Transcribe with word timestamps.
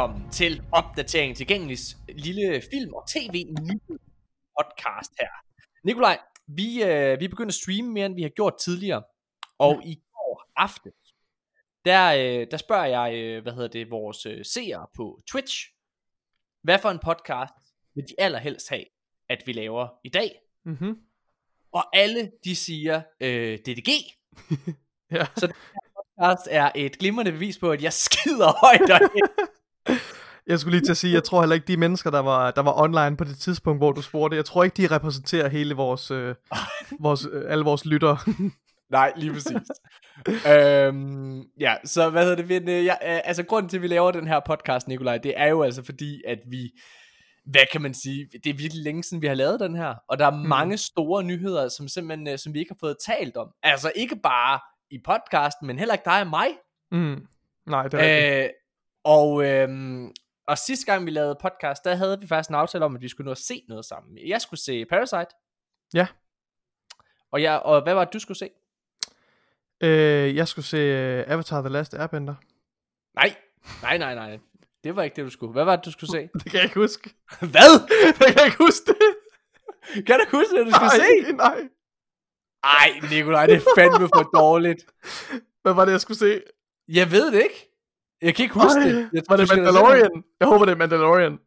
velkommen 0.00 0.30
til 0.30 0.62
opdatering 0.72 1.36
tilgængelig 1.36 1.78
lille 2.08 2.62
film- 2.70 2.94
og 2.94 3.08
tv 3.08 3.46
podcast 4.58 5.10
her. 5.20 5.28
Nikolaj, 5.84 6.18
vi, 6.46 6.82
øh, 6.84 7.20
vi 7.20 7.28
begynder 7.28 7.48
at 7.48 7.54
streame 7.54 7.92
mere, 7.92 8.06
end 8.06 8.14
vi 8.14 8.22
har 8.22 8.28
gjort 8.28 8.54
tidligere. 8.60 9.02
Og 9.58 9.82
i 9.84 9.94
går 9.94 10.50
aften, 10.56 10.92
der, 11.84 12.12
øh, 12.12 12.46
der 12.50 12.56
spørger 12.56 12.86
jeg, 12.86 13.14
øh, 13.14 13.42
hvad 13.42 13.52
hedder 13.52 13.68
det, 13.68 13.90
vores 13.90 14.26
øh, 14.26 14.44
seere 14.44 14.86
på 14.96 15.20
Twitch, 15.30 15.68
hvad 16.62 16.78
for 16.78 16.90
en 16.90 16.98
podcast 16.98 17.54
vil 17.94 18.04
de 18.08 18.14
allerhelst 18.18 18.68
have, 18.68 18.84
at 19.28 19.42
vi 19.46 19.52
laver 19.52 19.88
i 20.04 20.08
dag? 20.08 20.40
Mm-hmm. 20.64 20.98
Og 21.72 21.96
alle, 21.96 22.32
de 22.44 22.56
siger 22.56 23.02
øh, 23.20 23.58
DDG. 23.58 23.90
Ja. 25.12 25.26
Så 25.36 25.52
podcast 25.96 26.48
er 26.50 26.70
et 26.74 26.98
glimrende 26.98 27.32
bevis 27.32 27.58
på, 27.58 27.70
at 27.70 27.82
jeg 27.82 27.92
skider 28.04 28.66
højt 28.66 28.88
derinde. 28.88 29.32
Jeg 30.46 30.58
skulle 30.58 30.78
lige 30.78 30.86
til 30.86 30.90
at 30.90 30.96
sige, 30.96 31.14
jeg 31.14 31.24
tror 31.24 31.40
heller 31.40 31.54
ikke 31.54 31.66
de 31.66 31.76
mennesker, 31.76 32.10
der 32.10 32.20
var, 32.20 32.50
der 32.50 32.62
var 32.62 32.80
online 32.80 33.16
på 33.16 33.24
det 33.24 33.38
tidspunkt, 33.38 33.80
hvor 33.80 33.92
du 33.92 34.02
spurgte, 34.02 34.36
jeg 34.36 34.44
tror 34.44 34.64
ikke, 34.64 34.82
de 34.82 34.94
repræsenterer 34.94 35.48
hele 35.48 35.74
vores, 35.74 36.10
øh, 36.10 36.34
vores 37.00 37.26
øh, 37.32 37.52
alle 37.52 37.64
vores 37.64 37.84
lyttere. 37.84 38.18
Nej, 38.90 39.12
lige 39.16 39.32
præcis. 39.32 39.70
øhm, 40.56 41.42
ja, 41.60 41.74
så 41.84 42.10
hvad 42.10 42.22
hedder 42.22 42.36
det? 42.36 42.48
Men, 42.48 42.68
øh, 42.68 42.84
ja, 42.84 42.92
øh, 42.92 43.20
altså 43.24 43.42
grunden 43.42 43.68
til, 43.68 43.76
at 43.76 43.82
vi 43.82 43.86
laver 43.86 44.10
den 44.10 44.26
her 44.26 44.40
podcast, 44.46 44.88
Nikolaj, 44.88 45.18
det 45.18 45.34
er 45.36 45.46
jo 45.46 45.62
altså 45.62 45.84
fordi, 45.84 46.22
at 46.26 46.38
vi, 46.50 46.70
hvad 47.44 47.62
kan 47.72 47.82
man 47.82 47.94
sige, 47.94 48.28
det 48.44 48.50
er 48.50 48.54
virkelig 48.54 48.84
længe 48.84 49.02
siden, 49.02 49.22
vi 49.22 49.26
har 49.26 49.34
lavet 49.34 49.60
den 49.60 49.76
her, 49.76 49.94
og 50.08 50.18
der 50.18 50.26
er 50.26 50.36
mm. 50.36 50.48
mange 50.48 50.76
store 50.76 51.24
nyheder, 51.24 51.68
som 51.68 51.88
simpelthen, 51.88 52.28
øh, 52.28 52.38
som 52.38 52.54
vi 52.54 52.58
ikke 52.58 52.70
har 52.70 52.86
fået 52.86 52.96
talt 53.06 53.36
om. 53.36 53.48
Altså 53.62 53.92
ikke 53.96 54.16
bare 54.16 54.60
i 54.90 54.98
podcasten, 55.04 55.66
men 55.66 55.78
heller 55.78 55.94
ikke 55.94 56.04
dig 56.04 56.20
og 56.20 56.26
mig. 56.26 56.48
Mm. 56.92 57.26
Nej, 57.66 57.88
det 57.88 58.00
er. 58.02 58.44
Øh, 58.44 58.50
og, 59.04 59.44
øhm, 59.44 60.12
og 60.50 60.58
sidste 60.58 60.86
gang 60.86 61.06
vi 61.06 61.10
lavede 61.10 61.36
podcast, 61.42 61.84
der 61.84 61.94
havde 61.94 62.20
vi 62.20 62.26
faktisk 62.26 62.50
en 62.50 62.54
aftale 62.54 62.84
om, 62.84 62.94
at 62.94 63.02
vi 63.02 63.08
skulle 63.08 63.24
nå 63.24 63.30
at 63.30 63.38
se 63.38 63.64
noget 63.68 63.84
sammen. 63.84 64.18
Jeg 64.26 64.40
skulle 64.40 64.60
se 64.60 64.84
Parasite. 64.84 65.34
Ja. 65.94 66.06
Og, 67.32 67.42
jeg, 67.42 67.60
og 67.60 67.82
hvad 67.82 67.94
var 67.94 68.04
det, 68.04 68.12
du 68.12 68.18
skulle 68.18 68.38
se? 68.38 68.50
Øh, 69.80 70.36
jeg 70.36 70.48
skulle 70.48 70.66
se 70.66 70.76
øh, 70.76 71.24
Avatar 71.26 71.60
The 71.60 71.68
Last 71.68 71.94
Airbender. 71.94 72.34
Nej, 73.14 73.36
nej, 73.82 73.98
nej, 73.98 74.14
nej. 74.14 74.38
Det 74.84 74.96
var 74.96 75.02
ikke 75.02 75.16
det, 75.16 75.24
du 75.24 75.30
skulle. 75.30 75.52
Hvad 75.52 75.64
var 75.64 75.76
det, 75.76 75.84
du 75.84 75.90
skulle 75.90 76.10
se? 76.10 76.28
Det 76.44 76.44
kan 76.44 76.54
jeg 76.54 76.64
ikke 76.64 76.80
huske. 76.80 77.14
Hvad? 77.40 77.70
Jeg 78.26 78.34
kan 78.34 78.44
ikke 78.44 78.58
huske 78.58 78.86
det. 78.86 78.96
Kan 80.06 80.20
du 80.20 80.36
huske 80.36 80.56
det, 80.56 80.66
du 80.66 80.70
skulle 80.70 80.92
nej, 80.98 81.26
se? 81.26 81.32
nej. 81.46 81.68
Ej, 82.64 83.08
Nikolaj, 83.10 83.46
det 83.46 83.54
er 83.54 83.72
fandme 83.76 84.08
for 84.14 84.30
dårligt. 84.38 84.86
Hvad 85.62 85.72
var 85.74 85.84
det, 85.84 85.92
jeg 85.92 86.00
skulle 86.00 86.18
se? 86.18 86.42
Jeg 86.88 87.10
ved 87.10 87.32
det 87.32 87.42
ikke. 87.42 87.69
Jeg 88.22 88.34
kan 88.34 88.42
ikke 88.42 88.54
huske 88.54 88.80
Ej, 88.80 88.86
det. 88.88 89.10
Jeg, 89.12 89.22
var 89.28 89.36
du 89.36 89.42
det 89.42 89.50
Mandalorian? 89.56 90.24
Jeg 90.40 90.48
håber, 90.48 90.64
det 90.64 90.72
er 90.72 90.76
Mandalorian. 90.76 91.38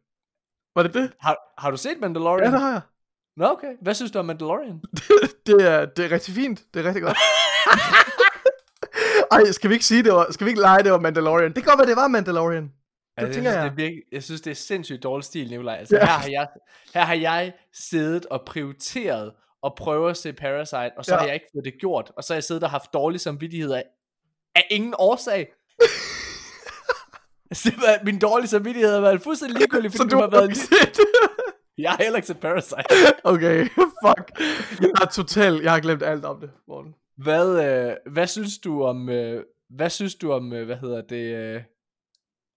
Var 0.76 0.82
det 0.82 0.94
det? 0.94 1.12
Har, 1.20 1.36
har 1.58 1.70
du 1.70 1.76
set 1.76 1.90
Ja, 1.90 1.96
Mandalorian? 2.00 2.52
det 2.52 2.60
har 2.60 2.70
jeg. 2.72 2.80
Nå, 3.36 3.46
okay. 3.46 3.72
Hvad 3.82 3.94
synes 3.94 4.10
du 4.10 4.18
om 4.18 4.24
Mandalorian? 4.24 4.80
Det 5.46 5.66
er, 5.72 5.84
det 5.84 6.04
er 6.04 6.10
rigtig 6.10 6.34
fint. 6.34 6.64
Det 6.74 6.80
er 6.80 6.88
rigtig 6.88 7.02
godt. 7.02 7.16
Ej, 9.32 9.44
skal 9.52 9.70
vi 9.70 9.74
ikke 9.74 9.86
sige 9.86 10.02
det 10.02 10.12
var, 10.12 10.26
skal 10.32 10.44
vi 10.44 10.50
ikke 10.50 10.60
lege 10.60 10.82
det 10.82 10.92
var 10.92 10.98
Mandalorian? 11.00 11.52
Det 11.52 11.54
kan 11.54 11.64
godt 11.64 11.78
være, 11.78 11.88
det 11.88 11.96
var 11.96 12.08
Mandalorian. 12.08 12.72
Altså, 13.16 13.26
jeg, 13.26 13.34
tænker 13.34 13.50
synes, 13.50 13.54
jeg. 13.56 13.64
Det 13.64 13.70
er 13.70 13.74
virkelig, 13.74 14.02
jeg 14.12 14.22
synes, 14.22 14.40
det 14.40 14.50
er 14.50 14.54
sindssygt 14.54 15.02
dårlig 15.02 15.24
stil, 15.24 15.50
Nikolaj. 15.50 15.74
Altså, 15.76 15.96
Ja. 15.96 16.00
her, 16.06 16.06
har 16.12 16.28
jeg, 16.30 16.48
her 16.94 17.00
har 17.02 17.14
jeg 17.14 17.52
siddet 17.72 18.26
og 18.26 18.42
prioriteret 18.46 19.32
at 19.64 19.72
prøve 19.76 20.10
at 20.10 20.16
se 20.16 20.32
Parasite, 20.32 20.90
og 20.98 21.04
så 21.04 21.14
Ja. 21.14 21.18
har 21.18 21.26
jeg 21.26 21.34
ikke 21.34 21.46
fået 21.54 21.64
det 21.64 21.74
gjort. 21.80 22.12
Og 22.16 22.24
så 22.24 22.32
har 22.32 22.36
jeg 22.36 22.44
siddet 22.44 22.64
og 22.64 22.70
haft 22.70 22.92
dårlig 22.92 23.20
samvittighed 23.20 23.72
af, 23.72 23.84
af 24.54 24.66
ingen 24.70 24.94
årsag. 24.98 25.46
Var- 27.76 28.04
Min 28.04 28.18
dårlige 28.18 28.48
samvittighed 28.48 28.92
har 28.94 29.00
været 29.00 29.22
fuldstændig 29.22 29.58
ligegyldig, 29.58 29.90
fordi 29.90 30.10
Så 30.10 30.16
du, 30.16 30.20
har 30.20 30.30
været... 30.30 30.50
det? 30.96 31.00
Jeg 31.78 31.90
har 31.90 31.98
heller 32.02 32.16
ikke 32.16 32.26
set 32.26 32.40
Parasite. 32.40 32.84
Okay, 33.24 33.68
fuck. 33.68 34.40
Jeg 34.80 34.90
har 34.96 35.06
totalt, 35.06 35.62
jeg 35.62 35.72
har 35.72 35.80
glemt 35.80 36.02
alt 36.02 36.24
om 36.24 36.40
det, 36.40 36.50
Morten. 36.68 36.94
Hvad, 37.18 37.64
øh, 37.66 38.12
hvad 38.12 38.26
synes 38.26 38.58
du 38.58 38.82
om... 38.84 39.08
Øh, 39.08 39.42
hvad 39.70 39.90
synes 39.90 40.14
du 40.14 40.32
om, 40.32 40.52
øh, 40.52 40.66
hvad 40.66 40.76
hedder 40.76 41.02
det... 41.02 41.34
Øh, 41.36 41.62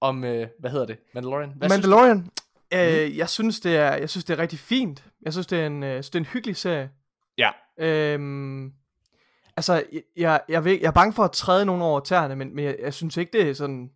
om, 0.02 0.24
øh, 0.24 0.48
hvad 0.60 0.72
hedder 0.72 0.86
det? 0.86 0.98
Mandalorian? 1.14 1.54
Hvad 1.58 1.70
synes 1.70 1.84
du? 1.86 1.90
Mandalorian, 1.90 2.30
øh, 2.74 3.18
jeg 3.18 3.30
synes 3.30 3.60
det 3.60 3.76
er, 3.76 3.96
jeg 3.96 4.10
synes 4.10 4.24
det 4.26 4.34
er 4.34 4.42
rigtig 4.42 4.60
fint. 4.60 5.04
Jeg 5.26 5.34
synes 5.34 5.48
det 5.48 5.60
er 5.60 5.68
en, 5.68 5.84
øh, 5.84 5.98
det 5.98 6.16
er 6.16 6.20
en 6.20 6.26
hyggelig 6.26 6.56
serie. 6.56 6.90
Ja. 7.38 7.50
Øhm, 7.80 8.72
altså, 9.58 9.74
jeg, 9.94 10.02
jeg, 10.18 10.42
jeg, 10.50 10.66
ved, 10.66 10.72
jeg 10.82 10.88
er 10.88 10.92
bange 10.92 11.14
for 11.14 11.24
at 11.24 11.32
træde 11.32 11.66
nogen 11.66 11.82
over 11.82 12.00
tæerne, 12.00 12.36
men, 12.36 12.56
men 12.56 12.66
jeg, 12.66 12.76
jeg 12.84 12.94
synes 12.94 13.18
ikke 13.18 13.38
det 13.38 13.50
er 13.50 13.54
sådan. 13.54 13.90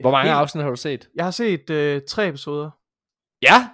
Hvor 0.00 0.10
mange 0.10 0.28
helt- 0.30 0.38
afsnit 0.38 0.62
har 0.64 0.70
du 0.70 0.76
set? 0.76 1.08
Jeg 1.14 1.24
har 1.24 1.30
set 1.30 1.70
øh, 1.70 2.02
tre 2.08 2.28
episoder. 2.28 2.70
Ja, 3.42 3.68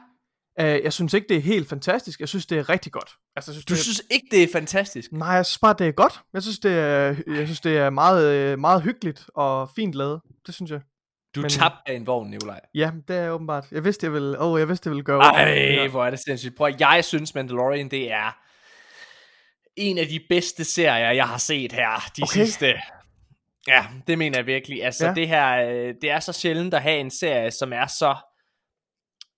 Øh, 0.61 0.67
jeg 0.85 0.93
synes 0.93 1.15
ikke 1.15 1.29
det 1.29 1.37
er 1.37 1.41
helt 1.41 1.69
fantastisk. 1.69 2.21
Jeg 2.21 2.29
synes 2.29 2.47
det 2.47 2.59
er 2.59 2.69
rigtig 2.69 2.93
godt. 2.93 3.11
Altså, 3.37 3.51
jeg 3.51 3.55
synes, 3.55 3.65
du 3.65 3.75
det 3.75 3.81
er, 3.81 3.83
synes 3.83 4.03
ikke, 4.11 4.27
det 4.31 4.43
er 4.43 4.49
fantastisk? 4.53 5.13
Nej, 5.13 5.29
jeg 5.29 5.47
synes 5.47 5.59
bare 5.59 5.75
det 5.79 5.87
er 5.89 5.93
godt. 5.93 6.21
Jeg 6.35 6.43
synes 6.43 6.59
det 6.59 6.73
er, 6.79 7.15
jeg 7.27 7.47
synes 7.47 7.61
det 7.61 7.77
er 7.79 7.91
meget, 7.91 8.27
øh, 8.35 8.59
meget 8.59 8.83
hyggeligt 8.83 9.27
og 9.35 9.71
fint 9.77 9.95
lavet. 9.95 10.21
Det 10.47 10.55
synes 10.55 10.71
jeg. 10.71 10.81
Du 11.35 11.41
Men- 11.41 11.51
tabte 11.51 11.79
af 11.87 11.95
en 11.95 12.07
vogn, 12.07 12.31
Nikolaj. 12.31 12.61
Ja, 12.75 12.91
det 13.09 13.17
er 13.17 13.31
åbenbart. 13.31 13.67
Jeg 13.73 13.85
vidste 13.85 14.05
jeg 14.07 14.13
ville. 14.13 14.41
Oh, 14.41 14.61
jeg 14.61 14.69
vidste 14.69 14.87
jeg 14.87 14.91
ville 14.91 15.05
gøre. 15.05 15.21
Ej, 15.23 15.89
hvor 15.89 16.05
er 16.05 16.11
det 16.11 16.19
sindssygt. 16.27 16.57
Prøv, 16.57 16.73
jeg 16.81 17.05
synes 17.05 17.35
Mandalorian, 17.35 17.89
det 17.91 18.13
er 18.13 18.37
en 19.77 19.99
af 19.99 20.07
de 20.07 20.21
bedste 20.29 20.65
serier, 20.65 21.11
jeg 21.11 21.29
har 21.29 21.39
set 21.39 21.73
her 21.73 22.11
de 22.17 22.23
Okay. 22.23 22.33
sidste... 22.33 22.75
Ja, 23.71 23.87
det 24.07 24.19
mener 24.19 24.39
jeg 24.39 24.47
virkelig. 24.47 24.85
Altså, 24.85 25.07
Ja. 25.07 25.15
det 25.15 25.29
her, 25.29 25.71
øh, 25.71 25.95
det 26.03 26.11
er 26.11 26.21
så 26.21 26.33
sjældent 26.33 26.75
at 26.75 26.83
have 26.83 26.99
en 26.99 27.11
serie, 27.11 27.51
som 27.51 27.73
er 27.73 27.87
så... 27.87 28.17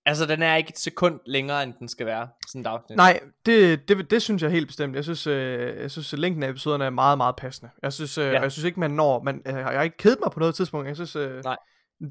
Altså, 0.05 0.25
den 0.25 0.41
er 0.41 0.55
ikke 0.55 0.69
et 0.69 0.77
sekund 0.79 1.19
længere, 1.25 1.63
end 1.63 1.73
den 1.79 1.87
skal 1.87 2.05
være. 2.05 2.27
Sådan 2.47 2.73
et. 2.89 2.95
Nej, 2.97 3.19
det, 3.45 3.87
det, 3.87 4.11
det 4.11 4.21
synes 4.21 4.41
jeg 4.43 4.51
helt 4.51 4.67
bestemt. 4.67 4.95
Jeg 4.95 5.03
synes, 5.03 5.27
øh, 5.27 5.81
jeg 5.81 5.91
synes 5.91 6.13
at 6.13 6.19
længden 6.19 6.43
af 6.43 6.49
episoderne 6.49 6.85
er 6.85 6.89
meget, 6.89 7.17
meget 7.17 7.35
passende. 7.35 7.71
Jeg 7.83 7.93
synes, 7.93 8.17
øh, 8.17 8.33
Ja. 8.33 8.41
jeg 8.41 8.51
synes 8.51 8.65
ikke, 8.65 8.79
man 8.79 8.91
når... 8.91 9.23
Man, 9.23 9.41
øh, 9.47 9.53
jeg 9.55 9.63
har 9.65 9.81
ikke 9.81 9.97
kedet 9.97 10.19
mig 10.23 10.31
på 10.31 10.39
noget 10.39 10.55
tidspunkt. 10.55 10.87
Jeg 10.87 10.95
synes... 10.95 11.15
Øh, 11.15 11.43
Nej. 11.43 11.57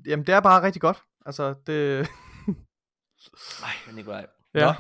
Jamen, 0.07 0.27
det 0.27 0.35
er 0.35 0.41
bare 0.41 0.63
rigtig 0.63 0.83
godt. 0.83 0.99
Altså, 1.27 1.55
det... 1.67 2.09
Nej, 3.63 3.95
Nikolaj. 3.95 4.27
Ja. 4.55 4.61
Nå. 4.67 4.73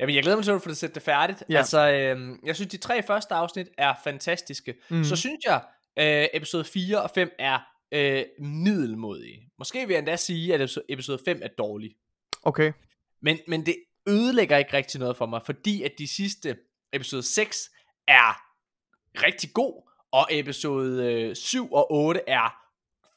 Jamen, 0.00 0.14
jeg 0.14 0.22
glæder 0.22 0.36
mig 0.36 0.44
til 0.44 0.52
at 0.52 0.62
få 0.62 0.68
det 0.68 0.76
sætte 0.76 0.94
det 0.94 1.02
færdigt. 1.02 1.42
Ja. 1.50 1.56
Altså, 1.58 1.90
øhm, 1.92 2.38
jeg 2.46 2.54
synes, 2.54 2.70
de 2.70 2.76
tre 2.76 3.02
første 3.02 3.34
afsnit 3.34 3.68
er 3.78 3.94
fantastiske. 4.04 4.74
Mhm. 4.90 5.04
Så 5.04 5.16
synes 5.16 5.38
jeg, 5.46 5.60
øh, 6.00 6.26
episode 6.34 6.64
4 6.64 7.02
og 7.02 7.10
5 7.14 7.30
er 7.38 7.58
øh, 7.92 8.24
middelmodige. 8.38 9.50
Måske 9.58 9.86
vil 9.86 9.92
jeg 9.94 9.98
endda 9.98 10.16
sige, 10.16 10.54
at 10.54 10.60
episode- 10.60 10.84
episode 10.88 11.18
5 11.24 11.40
er 11.42 11.48
dårlig. 11.58 11.96
Okay. 12.42 12.72
Men, 13.20 13.38
men 13.48 13.66
det 13.66 13.76
ødelægger 14.08 14.56
ikke 14.56 14.72
rigtig 14.72 15.00
noget 15.00 15.16
for 15.16 15.26
mig, 15.26 15.40
fordi 15.46 15.82
at 15.82 15.92
de 15.98 16.08
sidste, 16.08 16.56
episode 16.92 17.22
6, 17.22 17.70
er 18.08 18.42
rigtig 19.22 19.50
god, 19.54 19.90
og 20.12 20.26
episode 20.30 21.12
øh, 21.12 21.36
7 21.36 21.72
og 21.72 21.92
8 21.92 22.20
er 22.26 22.54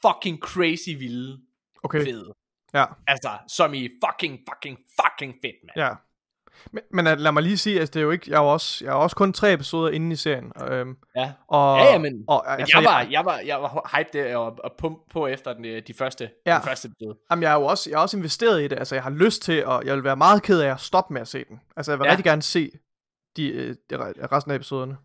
fucking 0.02 0.38
crazy 0.40 0.90
vilde 0.90 1.40
Okay. 1.84 2.04
fede. 2.04 2.34
Ja. 2.74 2.86
Altså, 3.08 3.38
som 3.48 3.74
i 3.74 3.90
fucking, 4.06 4.40
fucking, 4.50 4.78
fucking 5.02 5.36
fedt, 5.44 5.56
mand. 5.64 5.88
Ja. 5.88 5.94
Men, 6.72 6.84
men 6.92 7.08
at, 7.08 7.22
lad 7.22 7.32
mig 7.32 7.44
lige 7.44 7.58
sige, 7.58 7.80
altså 7.80 7.92
det 7.92 8.00
er 8.00 8.04
jo 8.04 8.12
ikke, 8.12 8.32
jeg 8.32 8.38
er 8.38 8.42
jo 8.42 8.48
også, 8.48 8.86
jeg 8.86 8.92
er 8.92 8.96
også 8.96 9.16
kun 9.16 9.34
tre 9.34 9.54
episoder 9.54 9.90
inde 9.92 10.12
i 10.14 10.16
serien. 10.16 10.52
Øhm, 10.70 10.96
Ja. 11.16 11.32
og, 11.48 11.78
Ja, 11.80 11.92
ja, 11.92 11.98
men- 11.98 12.24
og, 12.28 12.44
Men 12.50 12.60
altså, 12.60 12.78
jeg 12.78 12.86
var, 12.86 13.08
jeg 13.12 13.26
var, 13.26 13.40
jeg 13.46 13.62
var 13.62 13.98
hyped 13.98 14.24
der 14.30 14.38
og, 14.38 14.58
og 14.64 14.72
pump 14.78 14.98
på 15.14 15.28
efter 15.28 15.54
den, 15.54 15.66
øh, 15.66 15.82
de 15.88 15.94
første, 15.94 16.30
ja. 16.46 16.52
Ja. 16.54 16.58
de 16.60 16.64
første 16.64 16.88
episode. 16.88 17.18
Jamen, 17.32 17.44
jeg 17.44 17.52
er 17.52 17.56
jo 17.60 17.66
også, 17.66 17.90
jeg 17.90 17.98
er 17.98 18.02
også 18.02 18.18
investeret 18.18 18.62
i 18.62 18.68
det. 18.68 18.80
Altså, 18.80 18.96
jeg 18.96 19.04
har 19.04 19.10
lyst 19.12 19.42
til, 19.42 19.66
og 19.66 19.86
jeg 19.86 19.96
vil 19.96 20.04
være 20.04 20.16
meget 20.16 20.44
ked 20.44 20.60
af 20.62 20.72
at 20.72 20.80
stoppe 20.80 21.14
med 21.14 21.22
at 21.22 21.28
se 21.28 21.44
den. 21.50 21.60
Altså, 21.78 21.92
jeg 21.92 22.00
vil 22.00 22.06
Ja. 22.06 22.12
rigtig 22.12 22.26
gerne 22.26 22.42
se 22.42 22.72
de, 23.38 23.48
øh, 23.50 23.76
de, 23.90 23.96
re- 23.96 24.28
resten 24.32 24.52
af 24.52 24.56
episoderne. 24.56 24.98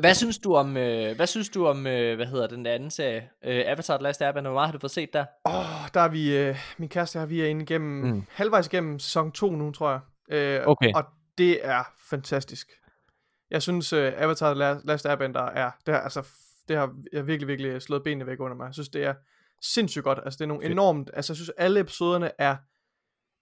Hvad 0.00 0.14
synes 0.14 0.38
du 0.38 0.54
om, 0.54 0.76
øh, 0.76 1.16
hvad 1.16 1.26
synes 1.26 1.48
du 1.48 1.66
om, 1.66 1.86
øh, 1.86 2.16
hvad 2.16 2.26
hedder 2.26 2.46
den 2.46 2.66
anden 2.66 2.90
serie? 2.90 3.28
Øh, 3.44 3.62
Avatar 3.66 3.96
The 3.96 4.02
Last 4.02 4.22
Airbender, 4.22 4.50
hvor 4.50 4.58
meget 4.60 4.68
har 4.68 4.72
du 4.72 4.78
fået 4.78 4.90
set 4.90 5.12
der? 5.12 5.24
Åh, 5.44 5.54
oh, 5.58 5.64
der 5.94 6.00
er 6.00 6.08
vi, 6.08 6.36
øh, 6.36 6.56
min 6.78 6.88
kæreste 6.88 7.18
jeg, 7.18 7.30
vi 7.30 7.40
er 7.40 7.46
inde 7.46 7.62
igennem, 7.62 8.04
mm. 8.14 8.24
halvvejs 8.30 8.66
igennem 8.66 8.98
sæson 8.98 9.32
2 9.32 9.50
nu, 9.50 9.70
tror 9.72 9.90
jeg. 9.90 10.00
Øh, 10.32 10.60
Okay. 10.66 10.92
Og 10.94 11.04
det 11.38 11.66
er 11.66 11.84
fantastisk. 12.10 12.68
Jeg 13.50 13.62
synes, 13.62 13.92
øh, 13.92 14.12
Avatar 14.16 14.54
The 14.54 14.72
La- 14.72 14.80
Last 14.84 15.06
Airbender 15.06 15.40
er, 15.42 15.70
det, 15.86 15.94
er, 15.94 15.98
altså, 15.98 16.28
det 16.68 16.76
har 16.76 16.94
jeg 17.12 17.26
virkelig, 17.26 17.48
virkelig 17.48 17.82
slået 17.82 18.02
benene 18.04 18.26
væk 18.26 18.40
under 18.40 18.56
mig. 18.56 18.66
Jeg 18.66 18.74
synes, 18.74 18.88
det 18.88 19.04
er 19.04 19.14
sindssygt 19.62 20.04
godt. 20.04 20.18
Altså, 20.24 20.38
det 20.38 20.44
er 20.44 20.48
nogle 20.48 20.62
Fedt. 20.62 20.72
enormt, 20.72 21.10
altså, 21.14 21.32
jeg 21.32 21.36
synes, 21.36 21.50
alle 21.58 21.80
episoderne 21.80 22.30
er, 22.38 22.56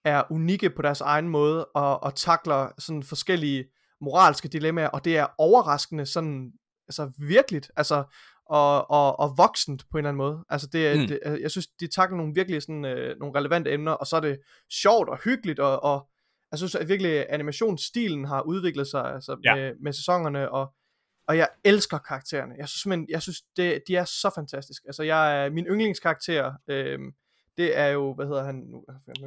er 0.05 0.23
unikke 0.31 0.69
på 0.69 0.81
deres 0.81 1.01
egen 1.01 1.29
måde, 1.29 1.65
og, 1.65 2.03
og 2.03 2.15
takler 2.15 2.69
sådan 2.79 3.03
forskellige 3.03 3.65
moralske 4.01 4.47
dilemmaer, 4.47 4.87
og 4.87 5.05
det 5.05 5.17
er 5.17 5.27
overraskende 5.37 6.05
sådan, 6.05 6.51
altså 6.87 7.11
virkeligt, 7.17 7.71
altså, 7.75 8.03
og, 8.45 8.91
og, 8.91 9.19
og 9.19 9.33
voksent 9.37 9.83
på 9.91 9.97
en 9.97 9.99
eller 9.99 10.09
anden 10.09 10.17
måde. 10.17 10.43
Altså 10.49 10.67
det, 10.67 10.87
er- 10.87 10.95
Mm. 11.01 11.07
det 11.07 11.19
øh, 11.25 11.41
jeg 11.41 11.51
synes, 11.51 11.67
de 11.67 11.87
takler 11.87 12.17
nogle 12.17 12.33
virkelig 12.35 12.61
sådan, 12.61 12.85
øh, 12.85 13.19
nogle 13.19 13.39
relevante 13.39 13.71
emner, 13.73 13.91
og 13.91 14.07
så 14.07 14.15
er 14.15 14.19
det 14.19 14.39
sjovt 14.81 15.09
og 15.09 15.17
hyggeligt, 15.17 15.59
og, 15.59 15.83
og 15.83 16.07
jeg 16.51 16.57
synes 16.59 16.75
at 16.75 16.87
virkelig 16.87 17.25
animationsstilen 17.29 18.25
har 18.25 18.41
udviklet 18.41 18.87
sig 18.87 19.13
altså, 19.13 19.37
Ja. 19.43 19.55
med, 19.55 19.73
med 19.81 19.93
sæsonerne, 19.93 20.51
og, 20.51 20.73
og 21.27 21.37
jeg 21.37 21.47
elsker 21.63 21.97
karaktererne. 21.97 22.55
Jeg 22.57 22.67
synes 22.69 22.81
simpelthen, 22.81 23.07
jeg 23.09 23.21
synes, 23.21 23.41
det, 23.57 23.83
de 23.87 23.95
er 23.95 24.05
så 24.05 24.31
fantastiske. 24.35 24.83
Altså 24.87 25.03
jeg 25.03 25.45
er 25.45 25.49
min 25.49 25.65
yndlingskarakter, 25.65 26.53
øh, 26.67 26.99
det 27.57 27.77
er 27.77 27.87
jo, 27.87 28.13
hvad 28.13 28.25
hedder 28.27 28.43
han 28.43 28.55
nu? 28.55 28.85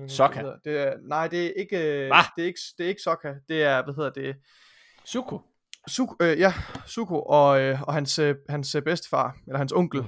Sokka. 0.08 0.40
hedder- 0.40 0.58
Det 0.64 0.78
er, 0.78 0.94
nej, 1.02 1.28
det 1.28 1.46
er 1.46 1.50
ikke, 1.56 1.76
øh, 1.78 2.06
Hva? 2.06 2.16
det 2.36 2.42
er 2.42 2.46
ikke, 2.46 2.60
det 2.78 2.84
er 2.84 2.88
ikke 2.88 3.02
Sokka, 3.02 3.34
det 3.48 3.62
er, 3.62 3.84
hvad 3.84 3.94
hedder 3.94 4.10
det, 4.10 4.36
Suko. 5.04 5.40
Suko, 5.88 6.14
øh, 6.20 6.38
ja, 6.38 6.52
Suko 6.86 7.22
og, 7.22 7.60
øh, 7.60 7.82
og 7.82 7.94
hans, 7.94 8.18
øh, 8.18 8.34
hans 8.48 8.76
bedstefar, 8.84 9.36
eller 9.46 9.58
hans 9.58 9.72
onkel. 9.72 10.04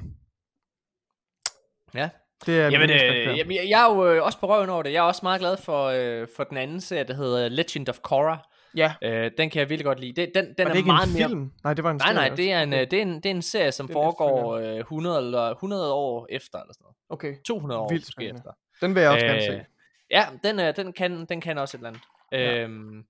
Ja. 1.95 2.11
Det 2.47 2.61
er 2.61 2.71
Jamen, 2.71 2.91
øh, 2.91 3.39
jamen, 3.39 3.57
jeg 3.69 3.89
er 3.89 3.95
jo 3.95 4.07
øh, 4.07 4.23
også 4.25 4.39
på 4.39 4.47
røven 4.49 4.69
over 4.71 4.83
det. 4.83 4.93
Jeg 4.93 4.99
er 4.99 5.03
også 5.03 5.21
meget 5.23 5.41
glad 5.41 5.57
for, 5.57 5.85
øh, 5.87 6.29
for 6.37 6.45
den 6.45 6.57
anden 6.57 6.81
serie, 6.81 7.05
der 7.05 7.15
hedder 7.15 7.49
Legend 7.49 7.89
of 7.89 7.99
Korra. 8.01 8.49
ja, 8.77 8.95
Øh, 9.03 9.31
den 9.39 9.51
kan 9.51 9.61
jeg 9.61 9.69
virkelig 9.69 9.85
godt 9.85 10.01
lide. 10.01 10.13
Den, 10.13 10.35
den, 10.35 10.45
den 10.45 10.55
var 10.59 10.65
er, 10.65 10.69
det 10.69 10.77
ikke 10.77 10.87
meget 10.87 11.09
en 11.09 11.15
mere... 11.19 11.29
film? 11.29 11.53
Nej, 11.65 11.75
det 11.75 11.85
var 11.85 11.91
en 11.91 11.97
Nej, 11.97 12.13
nej, 12.13 12.25
serie 12.25 12.37
det 12.37 12.53
er, 12.53 12.63
en, 12.63 12.73
øh, 12.73 12.81
det, 12.81 12.93
er 12.93 13.03
en, 13.03 13.15
det 13.15 13.27
er 13.27 13.31
en 13.31 13.43
serie, 13.43 13.73
som 13.73 13.87
Det 13.87 13.93
er 13.93 13.99
foregår 13.99 14.57
øh, 14.57 14.79
100, 14.79 15.19
eller 15.19 15.51
100 15.51 15.93
år 15.93 16.27
efter, 16.31 16.59
eller 16.59 16.73
sådan 16.75 16.85
noget. 16.85 16.97
Okay, 17.09 17.43
200 17.47 17.81
år 17.81 17.89
Vildt 17.89 18.07
måske 18.07 18.25
efter. 18.29 18.51
den 18.81 18.95
vil 18.95 19.01
jeg 19.01 19.11
også 19.11 19.27
gerne 19.27 19.39
Øh, 19.39 19.45
se. 19.45 19.65
Ja, 20.11 20.27
den, 20.45 20.61
øh, 20.61 20.77
den, 20.77 20.93
kan, 20.93 21.25
den 21.25 21.41
kan 21.41 21.59
også 21.59 21.77
et 21.77 21.79
eller 21.79 21.89
andet. 21.89 22.03
Ja. 22.33 22.59
Øhm, 22.63 23.05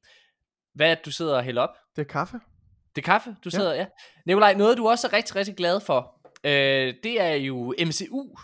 hvad 0.75 0.90
er 0.90 0.94
det, 0.94 1.05
du 1.05 1.11
sidder 1.11 1.37
og 1.37 1.43
hælder 1.43 1.62
op? 1.62 1.75
Det 1.96 2.02
er 2.02 2.06
kaffe. 2.06 2.40
Det 2.96 3.02
er 3.02 3.06
kaffe, 3.06 3.37
du 3.44 3.50
sidder, 3.50 3.75
ja. 3.75 3.87
Nikolaj, 4.26 4.55
noget 4.55 4.78
du 4.78 4.88
også 4.88 5.06
er 5.06 5.12
rigtig, 5.12 5.37
rigtig 5.37 5.56
glad 5.56 5.81
for, 5.81 6.20
øh, 6.44 6.94
det 7.02 7.20
er 7.20 7.34
jo 7.34 7.75
MCU. 7.87 8.37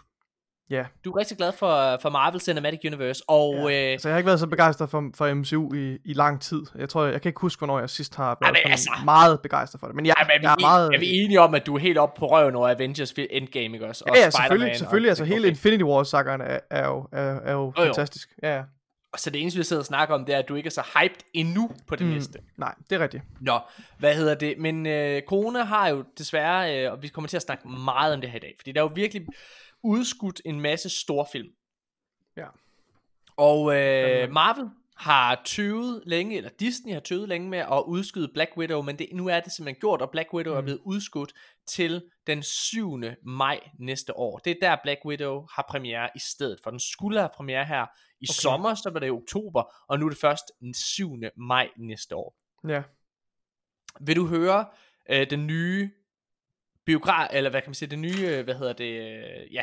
Ja. 0.72 0.84
Du 1.04 1.12
er 1.12 1.18
rigtig 1.18 1.36
glad 1.36 1.52
for, 1.52 1.98
for 2.02 2.10
Marvel 2.10 2.40
Cinematic 2.40 2.80
Universe, 2.86 3.22
og 3.28 3.54
ja. 3.70 3.92
øh, 3.92 4.00
Så 4.00 4.08
jeg 4.08 4.14
har 4.14 4.18
ikke 4.18 4.26
været 4.26 4.40
så 4.40 4.46
begejstret 4.46 4.90
for, 4.90 5.10
for 5.14 5.34
MCU 5.34 5.74
i, 5.74 5.98
i 6.04 6.12
lang 6.12 6.40
tid. 6.40 6.62
Jeg 6.78 6.88
tror, 6.88 7.04
jeg 7.04 7.22
kan 7.22 7.28
ikke 7.28 7.40
huske, 7.40 7.60
hvornår 7.60 7.78
jeg 7.80 7.90
sidst 7.90 8.14
har 8.16 8.38
været 8.40 8.52
men 8.52 8.56
sådan 8.56 8.70
altså- 8.72 8.90
meget 9.04 9.40
begejstret 9.40 9.80
for 9.80 9.86
det. 9.86 9.96
Men 9.96 10.06
jeg, 10.06 10.14
er, 10.20 10.24
vi, 10.24 10.30
jeg 10.42 10.52
er 10.52 10.60
meget... 10.60 10.94
er 10.94 10.98
vi 10.98 11.10
enige 11.10 11.40
om, 11.40 11.54
at 11.54 11.66
du 11.66 11.74
er 11.74 11.78
helt 11.78 11.98
oppe 11.98 12.18
på 12.18 12.26
røven 12.26 12.54
over 12.56 12.68
Avengers 12.68 13.12
Endgame, 13.30 13.74
ikke 13.76 13.86
også? 13.88 14.04
Og 14.08 14.16
Ja, 14.16 14.20
ja, 14.22 14.30
Spider-Man 14.30 14.48
selvfølgelig, 14.48 14.70
og- 14.70 14.76
selvfølgelig. 14.76 15.08
Altså 15.08 15.24
hele 15.24 15.40
okay. 15.40 15.48
Infinity 15.50 15.82
War-sakkeren 15.84 16.40
er, 16.40 16.58
er 16.70 16.86
jo, 16.88 17.06
er, 17.12 17.22
er 17.22 17.52
jo 17.52 17.58
jo. 17.78 17.84
fantastisk. 17.84 18.28
Ja, 18.42 18.56
ja. 18.56 18.62
Så 19.16 19.30
det 19.30 19.40
eneste, 19.42 19.58
vi 19.58 19.64
sidder 19.64 19.82
og 19.82 19.86
snakker 19.86 20.14
om, 20.14 20.24
det 20.24 20.34
er, 20.34 20.38
at 20.38 20.48
du 20.48 20.54
ikke 20.54 20.66
er 20.66 20.70
så 20.70 20.82
hyped 21.00 21.16
endnu 21.34 21.70
på 21.88 21.96
det 21.96 22.06
Mm. 22.06 22.12
næste. 22.12 22.38
Nej, 22.58 22.74
det 22.90 22.96
er 22.96 23.02
rigtigt. 23.02 23.22
Nå, 23.40 23.58
hvad 23.98 24.14
hedder 24.14 24.34
det? 24.34 24.54
Men 24.58 24.86
øh, 24.86 25.22
corona 25.28 25.62
har 25.64 25.88
jo 25.88 26.04
desværre, 26.18 26.84
øh, 26.86 26.92
og 26.92 27.02
vi 27.02 27.08
kommer 27.08 27.28
til 27.28 27.36
at 27.36 27.42
snakke 27.42 27.68
meget 27.68 28.14
om 28.14 28.20
det 28.20 28.30
her 28.30 28.36
i 28.36 28.40
dag, 28.40 28.54
fordi 28.58 28.72
der 28.72 28.80
er 28.80 28.84
jo 28.84 28.90
virkelig 28.94 29.26
udskudt 29.82 30.42
en 30.44 30.60
masse 30.60 30.88
storfilm. 30.88 31.48
Ja. 32.36 32.46
Og 33.36 33.76
øh. 33.76 34.32
Marvel 34.32 34.70
har 34.96 35.42
tøvet 35.44 36.02
længe, 36.06 36.36
eller 36.36 36.50
Disney 36.60 36.92
har 36.92 37.00
tøvet 37.00 37.28
længe 37.28 37.48
med 37.48 37.58
at 37.58 37.82
udskyde 37.86 38.30
Black 38.34 38.50
Widow, 38.56 38.82
men 38.82 38.98
det, 38.98 39.08
nu 39.12 39.28
er 39.28 39.40
det 39.40 39.52
simpelthen 39.52 39.80
gjort, 39.80 40.02
og 40.02 40.10
Black 40.10 40.34
Widow 40.34 40.52
mm. 40.52 40.58
er 40.58 40.62
blevet 40.62 40.80
udskudt 40.84 41.32
til 41.66 42.04
den 42.26 42.42
7. 42.42 43.00
maj 43.22 43.60
næste 43.78 44.16
år. 44.16 44.38
Det 44.38 44.50
er 44.50 44.54
der 44.60 44.76
Black 44.82 45.00
Widow 45.04 45.46
har 45.52 45.66
premiere 45.68 46.10
i 46.16 46.18
stedet 46.18 46.58
for. 46.62 46.70
Den 46.70 46.80
skulle 46.80 47.18
have 47.18 47.30
premiere 47.36 47.64
her 47.64 47.86
i 48.20 48.26
okay. 48.28 48.32
sommer, 48.32 48.74
så 48.74 48.90
var 48.90 49.00
det 49.00 49.06
i 49.06 49.10
oktober, 49.10 49.74
og 49.88 49.98
nu 49.98 50.06
er 50.06 50.10
det 50.10 50.18
først 50.18 50.44
den 50.60 50.74
7. 50.74 51.18
maj 51.36 51.68
næste 51.76 52.16
år. 52.16 52.36
Ja. 52.68 52.82
Vil 54.00 54.16
du 54.16 54.26
høre 54.26 54.66
øh, 55.10 55.30
den 55.30 55.46
nye 55.46 55.90
biograf, 56.92 57.28
eller 57.32 57.50
hvad 57.50 57.60
kan 57.60 57.68
man 57.70 57.74
sige, 57.74 57.90
den 57.90 58.02
nye, 58.02 58.20
øh, 58.20 58.44
hvad 58.44 58.54
hedder 58.54 58.72
det, 58.72 58.92
øh, 59.00 59.54
ja, 59.54 59.62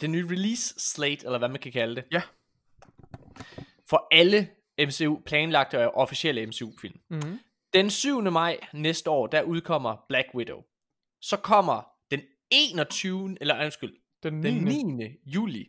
den 0.00 0.12
nye 0.12 0.26
release 0.30 0.74
slate, 0.78 1.26
eller 1.26 1.38
hvad 1.38 1.48
man 1.48 1.60
kan 1.60 1.72
kalde 1.72 1.96
det. 1.96 2.04
Ja. 2.12 2.22
For 3.88 4.08
alle 4.10 4.48
MCU, 4.78 5.20
planlagte 5.26 5.88
og 5.88 5.94
officielle 5.94 6.46
MCU-film. 6.46 7.00
Mm-hmm. 7.10 7.38
Den 7.74 7.90
7. 7.90 8.22
maj 8.22 8.58
næste 8.72 9.10
år, 9.10 9.26
der 9.26 9.42
udkommer 9.42 9.96
Black 10.08 10.28
Widow. 10.34 10.62
Så 11.20 11.36
kommer 11.36 11.82
den 12.10 12.20
21. 12.50 13.36
eller 13.40 13.64
undskyld, 13.64 13.96
Den 14.22 14.40
9. 14.40 14.50
den 14.50 14.64
9. 14.96 15.04
juli, 15.26 15.68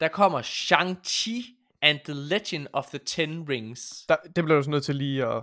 der 0.00 0.08
kommer 0.08 0.42
Shang-Chi 0.42 1.66
and 1.82 1.98
the 2.04 2.14
Legend 2.14 2.66
of 2.72 2.86
the 2.86 2.98
Ten 2.98 3.48
Rings. 3.48 4.06
Der, 4.08 4.16
det 4.36 4.44
bliver 4.44 4.56
du 4.56 4.62
så 4.62 4.70
nødt 4.70 4.84
til 4.84 4.96
lige 4.96 5.26
at... 5.26 5.42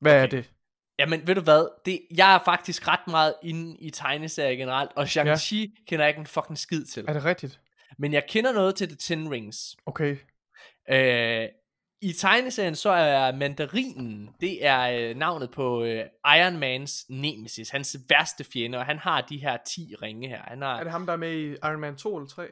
Hvad 0.00 0.12
okay. 0.12 0.22
er 0.22 0.26
det? 0.26 0.52
Jamen, 0.98 1.26
ved 1.26 1.34
du 1.34 1.40
hvad? 1.40 1.68
Det, 1.84 2.00
jeg 2.16 2.34
er 2.34 2.38
faktisk 2.44 2.88
ret 2.88 3.06
meget 3.06 3.34
inde 3.42 3.76
i 3.76 3.90
tegneserier 3.90 4.56
generelt, 4.56 4.90
og 4.96 5.04
Shang-Chi 5.04 5.56
ja. 5.56 5.66
kender 5.86 6.04
jeg 6.04 6.08
ikke 6.08 6.20
en 6.20 6.26
fucking 6.26 6.58
skid 6.58 6.84
til. 6.84 7.04
Er 7.08 7.12
det 7.12 7.24
rigtigt? 7.24 7.60
Men 7.98 8.12
jeg 8.12 8.24
kender 8.28 8.52
noget 8.52 8.74
til 8.74 8.88
The 8.88 8.96
Ten 8.96 9.30
Rings. 9.30 9.76
Okay. 9.86 10.16
Øh, 10.90 11.48
I 12.00 12.12
tegneserien 12.12 12.74
så 12.74 12.90
er 12.90 13.32
mandarinen, 13.32 14.30
det 14.40 14.66
er 14.66 14.80
øh, 14.80 15.16
navnet 15.16 15.50
på 15.50 15.84
øh, 15.84 16.04
Iron 16.38 16.56
Mans 16.56 17.06
nemesis, 17.08 17.70
hans 17.70 17.96
værste 18.08 18.44
fjende, 18.44 18.78
og 18.78 18.86
han 18.86 18.98
har 18.98 19.20
de 19.20 19.38
her 19.38 19.56
10 19.66 19.94
ringe 20.02 20.28
her. 20.28 20.42
Han 20.42 20.62
har 20.62 20.78
Er 20.78 20.82
det 20.82 20.92
ham, 20.92 21.06
der 21.06 21.12
er 21.12 21.16
med 21.16 21.32
i 21.32 21.50
Iron 21.50 21.80
Man 21.80 21.96
2 21.96 22.16
eller 22.16 22.28
3? 22.28 22.48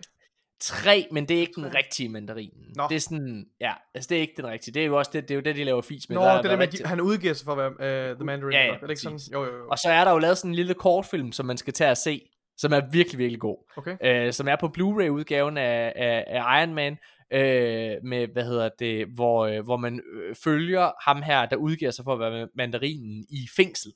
Tre, 0.61 1.07
men 1.13 1.29
det 1.29 1.37
er 1.37 1.41
ikke 1.41 1.53
den 1.57 1.75
rigtige 1.75 2.09
mandarinen. 2.09 2.73
Nå. 2.77 2.83
Det 2.89 2.97
er 2.97 3.01
sådan, 3.01 3.47
ja, 3.61 3.73
altså 3.95 4.09
det 4.09 4.17
er 4.17 4.21
ikke 4.21 4.35
den 4.37 4.47
rigtige. 4.47 4.75
Det 4.75 4.83
er 4.83 4.87
jo 4.87 4.99
også 4.99 5.11
det, 5.15 5.23
det, 5.23 5.31
er 5.31 5.35
jo 5.35 5.41
det 5.41 5.57
de 5.57 5.65
laver 5.65 5.83
fis 5.83 6.09
med. 6.09 6.17
Nå, 6.17 6.23
Der 6.23 6.29
er- 6.31 6.37
det 6.37 6.45
der 6.45 6.51
er 6.51 6.57
med, 6.57 6.67
rigtig- 6.67 6.87
han 6.89 7.01
udgiver 7.01 7.35
sig 7.35 7.45
for 7.45 7.53
at 7.55 7.75
være 7.79 8.11
uh, 8.13 8.17
The 8.17 8.25
Mandarin. 8.25 8.53
Ja, 8.53 8.65
ja, 8.67 8.75
er 8.75 8.79
det 8.79 8.91
ikke 8.91 9.01
sådan? 9.03 9.19
Jo, 9.33 9.45
jo, 9.45 9.57
jo. 9.57 9.69
Og 9.69 9.79
så 9.79 9.89
er 9.91 10.05
der 10.05 10.13
jo 10.13 10.19
lavet 10.19 10.39
sådan 10.39 10.51
en 10.51 10.55
lille 10.55 10.75
kortfilm, 10.75 11.33
som 11.33 11.47
man 11.47 11.57
skal 11.57 11.73
tage 11.73 11.91
og 11.91 11.97
se, 11.97 12.29
som 12.57 12.73
er 12.73 12.81
virkelig, 12.93 13.19
virkelig 13.19 13.41
god. 13.41 13.73
Okay. 13.77 14.27
øh, 14.27 14.33
som 14.33 14.49
er 14.49 14.57
på 14.57 14.67
Blu-ray 14.79 15.09
udgaven 15.09 15.57
af, 15.59 15.93
af, 15.97 16.25
af 16.27 16.63
Iron 16.63 16.75
Man, 16.75 16.93
øh, 17.33 17.97
med, 18.05 18.29
hvad 18.33 18.45
hedder 18.45 18.69
det, 18.79 19.07
hvor, 19.15 19.47
øh, 19.47 19.65
hvor 19.65 19.77
man 19.77 20.01
øh, 20.15 20.35
følger 20.45 20.93
ham 21.11 21.23
her, 21.23 21.47
der 21.47 21.57
udgiver 21.57 21.91
sig 21.91 22.05
for 22.05 22.13
at 22.13 22.33
være 22.33 22.49
mandarinen 22.55 23.25
i 23.31 23.49
fængsel. 23.57 23.93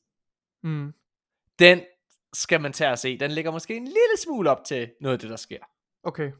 Mm. 0.62 0.92
Den 1.58 1.80
skal 2.32 2.60
man 2.60 2.72
tage 2.72 2.90
og 2.90 2.98
se. 2.98 3.18
Den 3.18 3.30
ligger 3.30 3.50
måske 3.50 3.76
en 3.76 3.84
lille 3.84 4.16
smule 4.24 4.50
op 4.50 4.64
til 4.66 4.90
noget 5.00 5.14
af 5.14 5.18
det, 5.20 5.30
der 5.30 5.36
sker. 5.36 5.58
Okay. 6.04 6.30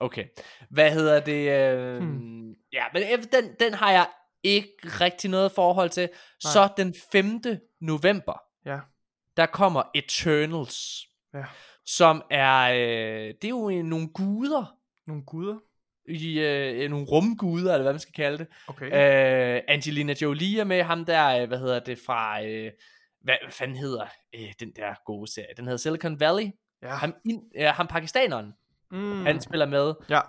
Okay. 0.00 0.24
Hvad 0.70 0.90
hedder 0.90 1.20
det? 1.20 1.50
Øh, 1.50 1.98
Hmm. 2.02 2.54
Ja, 2.72 2.84
men 2.92 3.02
øh, 3.02 3.18
den, 3.32 3.54
den 3.60 3.74
har 3.74 3.90
jeg 3.92 4.06
ikke 4.42 4.72
rigtig 4.84 5.30
noget 5.30 5.52
forhold 5.52 5.90
til. 5.90 6.02
Nej. 6.44 6.52
Så 6.52 6.68
den 6.76 6.94
5. 7.12 7.40
november, 7.80 8.40
Ja. 8.66 8.78
der 9.36 9.46
kommer 9.46 9.82
Eternals. 9.94 11.06
Ja. 11.34 11.44
Som 11.86 12.22
er, 12.30 12.60
øh, 12.72 13.34
det 13.42 13.44
er 13.44 13.48
jo 13.48 13.70
øh, 13.70 13.82
nogle 13.84 14.08
guder, 14.08 14.76
Nogle 15.06 15.22
guder. 15.26 15.56
i 16.08 16.40
øh, 16.40 16.90
nogle 16.90 17.06
rumguder, 17.06 17.72
eller 17.72 17.82
hvad 17.82 17.92
man 17.92 18.00
skal 18.00 18.14
kalde 18.14 18.38
det. 18.38 18.46
Okay. 18.68 18.86
Øh, 19.56 19.62
Angelina 19.68 20.14
Jolie 20.22 20.60
er 20.60 20.64
med, 20.64 20.82
ham 20.82 21.04
der, 21.04 21.42
øh, 21.42 21.48
hvad 21.48 21.58
hedder 21.58 21.78
det, 21.80 21.98
fra, 22.06 22.44
øh, 22.44 22.72
hvad, 23.20 23.34
hvad 23.42 23.52
fanden 23.52 23.76
hedder 23.76 24.06
øh, 24.34 24.52
den 24.60 24.72
der 24.76 24.94
gode 25.06 25.32
serie? 25.32 25.54
Den 25.56 25.64
hedder 25.64 25.76
Silicon 25.78 26.20
Valley. 26.20 26.50
ja. 26.82 26.88
Ham, 26.94 27.14
in, 27.30 27.42
øh, 27.56 27.66
ham 27.66 27.86
pakistaneren, 27.86 28.52
mm. 28.94 29.26
han 29.26 29.40
spiller 29.40 29.66
med. 29.66 29.94
Ja. 30.10 30.20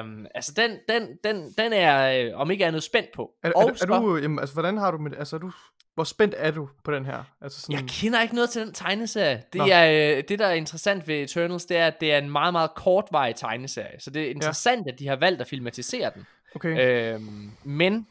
Øh, 0.00 0.26
altså, 0.34 0.52
den, 0.56 0.70
den, 0.88 1.08
den, 1.24 1.52
den 1.58 1.72
er, 1.72 2.24
øh, 2.26 2.40
om 2.40 2.50
ikke 2.50 2.66
andet, 2.66 2.82
spændt 2.82 3.08
på. 3.14 3.30
Er, 3.42 3.48
er, 3.48 3.60
er, 3.82 4.00
du, 4.00 4.16
jamen, 4.16 4.38
altså, 4.38 4.54
hvordan 4.54 4.76
har 4.78 4.90
du 4.90 4.98
med, 4.98 5.12
altså, 5.18 5.36
er 5.36 5.40
du, 5.40 5.50
hvor 5.94 6.04
spændt 6.04 6.34
er 6.38 6.50
du 6.50 6.68
på 6.84 6.92
den 6.92 7.06
her? 7.06 7.24
Altså 7.40 7.60
sådan, 7.60 7.74
Jeg 7.74 7.84
kender 7.88 8.22
ikke 8.22 8.34
noget 8.34 8.50
til 8.50 8.62
den 8.62 8.72
tegneserie. 8.72 9.42
Det, 9.52 9.58
Nå. 9.58 9.66
er, 9.70 10.16
øh, 10.16 10.22
det 10.28 10.38
der 10.38 10.46
er 10.46 10.52
interessant 10.52 11.08
ved 11.08 11.14
Eternals, 11.14 11.64
det 11.64 11.76
er, 11.76 11.86
at 11.86 12.00
det 12.00 12.12
er 12.12 12.18
en 12.18 12.30
meget, 12.30 12.52
meget 12.52 12.74
kortvarig 12.74 13.34
tegneserie. 13.36 14.00
Så 14.00 14.10
det 14.10 14.22
er 14.22 14.30
interessant, 14.30 14.86
ja. 14.86 14.92
at 14.92 14.98
de 14.98 15.08
har 15.08 15.16
valgt 15.16 15.40
at 15.40 15.46
filmatisere 15.46 16.10
den. 16.14 16.26
okay. 16.54 17.14
Øhm, 17.14 17.50
men 17.64 18.06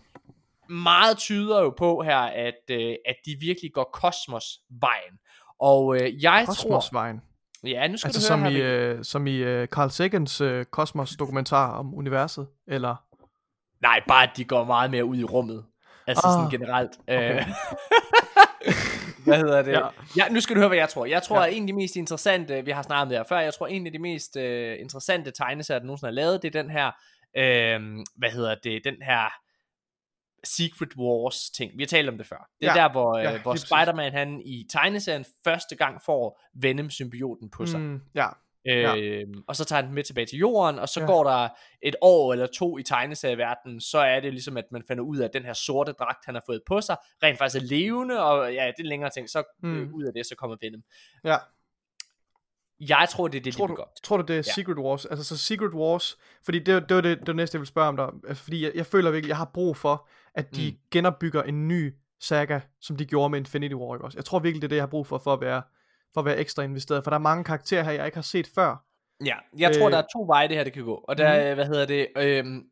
meget 0.70 1.18
tyder 1.18 1.62
jo 1.62 1.70
på 1.70 2.02
her, 2.02 2.18
at, 2.18 2.62
øh, 2.72 2.96
at 3.06 3.16
de 3.26 3.36
virkelig 3.40 3.74
går 3.74 3.90
kosmos-vejen. 3.94 5.20
Og 5.60 5.96
øh, 5.96 6.24
jeg 6.24 6.46
tror... 6.56 6.84
Ja, 7.64 7.88
nu 7.88 7.98
skal 7.98 8.08
Altså 8.08 8.20
du 8.22 8.26
som 8.26 8.40
høre 8.42 8.52
i, 8.52 8.56
her. 8.56 8.62
Mikkel. 8.80 8.98
øh, 8.98 9.04
som 9.06 9.28
i 9.28 9.36
øh, 9.36 9.68
Carl 9.68 9.90
Sagans 9.90 10.42
øh, 10.42 10.66
kosmos-dokumentar 10.66 11.72
om 11.78 11.94
universet, 11.94 12.48
eller? 12.68 12.96
Nej, 13.82 14.02
bare 14.08 14.24
at 14.24 14.30
de 14.38 14.44
går 14.46 14.64
meget 14.64 14.92
mere 14.92 15.06
ud 15.06 15.18
i 15.18 15.24
rummet. 15.24 15.66
Altså 16.08 16.28
Ah, 16.28 16.34
sådan 16.34 16.50
generelt. 16.50 16.92
okay. 17.08 17.40
Øh, 17.40 17.48
hvad 19.26 19.38
hedder 19.38 19.62
det? 19.62 19.72
Ja. 19.72 19.88
Ja. 20.18 20.30
nu 20.30 20.40
skal 20.42 20.56
du 20.56 20.60
høre, 20.60 20.68
hvad 20.68 20.78
jeg 20.78 20.90
tror. 20.90 21.06
Jeg 21.06 21.24
tror, 21.24 21.36
Ja. 21.36 21.42
ja. 21.44 21.48
at 21.50 21.56
en 21.58 21.64
af 21.64 21.68
de 21.68 21.74
mest 21.74 21.96
interessante, 21.96 22.66
vi 22.66 22.72
har 22.72 22.82
snakket 22.82 23.02
om 23.02 23.10
det 23.10 23.18
her 23.18 23.24
før, 23.30 23.40
jeg 23.40 23.54
tror, 23.54 23.68
en 23.68 23.86
af 23.86 23.92
de 23.92 24.00
mest 24.00 24.38
øh, 24.38 24.80
interessante 24.80 25.32
tegneserier, 25.32 25.80
der 25.80 25.86
nogensinde 25.86 26.10
er 26.10 26.14
lavet, 26.16 26.42
det 26.42 26.56
er 26.56 26.62
den 26.62 26.72
her, 26.72 26.88
øh, 27.38 27.98
hvad 28.18 28.30
hedder 28.30 28.56
det, 28.64 28.82
den 28.84 28.96
her 29.02 29.34
Secret 30.44 30.96
Wars 30.98 31.50
ting. 31.50 31.72
Vi 31.78 31.84
har 31.84 31.88
talt 31.88 32.10
om 32.10 32.18
det 32.18 32.28
før. 32.28 32.50
Det 32.62 32.68
er 32.70 32.74
Ja. 32.76 32.82
der, 32.84 32.92
hvor, 32.92 33.18
øh, 33.18 33.24
Ja, 33.24 33.30
hvor 33.30 33.38
lige 33.38 33.44
præcis. 33.44 33.68
Spider-Man 33.68 34.12
han 34.12 34.42
i 34.46 34.66
tegneserien 34.70 35.26
første 35.44 35.76
gang 35.76 36.02
får 36.06 36.42
Venom-symbioten 36.54 37.50
på 37.50 37.66
sig. 37.66 37.80
Mm, 37.80 38.02
ja. 38.16 38.28
Øh, 38.68 39.28
og 39.48 39.56
så 39.56 39.66
tager 39.66 39.78
han 39.82 39.86
den 39.86 39.96
med 39.96 40.04
tilbage 40.04 40.26
til 40.28 40.38
jorden, 40.40 40.80
og 40.80 40.90
så 40.90 41.00
Ja. 41.00 41.04
ja. 41.06 41.12
går 41.12 41.24
der 41.24 41.50
et 41.82 41.96
år 42.02 42.34
eller 42.34 42.46
to 42.48 42.78
i 42.78 42.84
tegneserieverdenen, 42.84 43.82
så 43.82 43.98
er 43.98 44.20
det 44.20 44.34
ligesom, 44.34 44.58
at 44.58 44.66
man 44.72 44.84
finder 44.88 45.04
ud 45.04 45.18
af, 45.18 45.26
at 45.26 45.34
den 45.34 45.44
her 45.44 45.54
sorte 45.54 45.92
dragt, 45.92 46.26
han 46.26 46.36
har 46.36 46.42
fået 46.46 46.62
på 46.68 46.82
sig, 46.82 46.98
rent 47.24 47.38
faktisk 47.38 47.64
er 47.64 47.68
levende, 47.68 48.24
og 48.24 48.54
ja, 48.54 48.72
det 48.78 48.84
er 48.84 48.88
længere 48.90 49.10
ting, 49.10 49.30
så 49.30 49.44
Mm. 49.64 49.70
mm. 49.70 49.82
øh, 49.82 49.94
ud 49.94 50.04
af 50.04 50.14
det, 50.14 50.26
så 50.26 50.36
kommer 50.36 50.58
Venom. 50.62 50.82
Ja. 51.24 51.38
Jeg 52.80 53.08
tror, 53.12 53.28
det 53.28 53.38
er 53.40 53.44
det, 53.44 53.54
Tror 53.54 53.68
de 53.68 53.72
du, 53.72 53.76
begår. 53.76 53.94
tror 54.04 54.18
du, 54.18 54.24
det 54.24 54.34
er 54.34 54.38
Ja. 54.38 54.42
Secret 54.42 54.78
Wars? 54.78 55.06
Altså 55.06 55.24
så 55.26 55.38
Secret 55.38 55.74
Wars, 55.74 56.18
fordi 56.46 56.60
det, 56.60 56.90
det 56.90 56.96
var 56.96 57.02
det, 57.02 57.20
det, 57.20 57.28
var 57.28 57.34
næste, 57.34 57.56
jeg 57.56 57.60
ville 57.60 57.68
spørge 57.68 57.88
om 57.88 57.96
dig. 57.96 58.08
Altså, 58.28 58.44
Fordi 58.44 58.64
jeg, 58.64 58.72
jeg 58.76 58.86
føler 58.86 59.12
virkelig, 59.12 59.30
jeg 59.30 59.38
har 59.38 59.52
brug 59.54 59.78
for, 59.78 60.08
at 60.36 60.56
de 60.56 60.72
Mm. 60.72 60.78
genopbygger 60.92 61.44
en 61.44 61.68
ny 61.68 61.94
saga, 62.20 62.60
som 62.82 62.98
de 62.98 63.06
gjorde 63.06 63.30
med 63.30 63.40
Infinity 63.40 63.74
War. 63.74 63.96
Ikke 63.96 64.06
også? 64.06 64.18
Jeg 64.18 64.26
tror 64.26 64.40
virkelig, 64.40 64.62
det 64.62 64.68
er 64.68 64.70
det, 64.70 64.76
jeg 64.76 64.82
har 64.82 64.88
brug 64.88 65.08
for, 65.08 65.18
for 65.18 65.34
at 65.34 65.42
være, 65.42 65.62
for 66.14 66.22
at 66.22 66.26
være 66.26 66.38
ekstra 66.38 66.64
investeret. 66.64 67.04
For 67.04 67.12
der 67.12 67.18
er 67.18 67.22
mange 67.22 67.44
karakterer 67.44 67.84
her, 67.84 67.92
jeg 67.92 68.06
ikke 68.06 68.18
har 68.18 68.22
set 68.22 68.48
før. 68.56 68.86
Ja, 69.26 69.36
jeg 69.58 69.76
tror, 69.78 69.86
Øh. 69.86 69.92
der 69.92 69.98
er 69.98 70.06
to 70.14 70.24
veje, 70.28 70.48
det 70.48 70.56
her 70.58 70.64
det 70.64 70.74
kan 70.74 70.84
gå. 70.84 70.96
Og 70.96 71.18
der, 71.18 71.50
mm. 71.50 71.56
hvad 71.56 71.66
hedder 71.66 71.86
det, 71.86 72.08
øhm, 72.18 72.64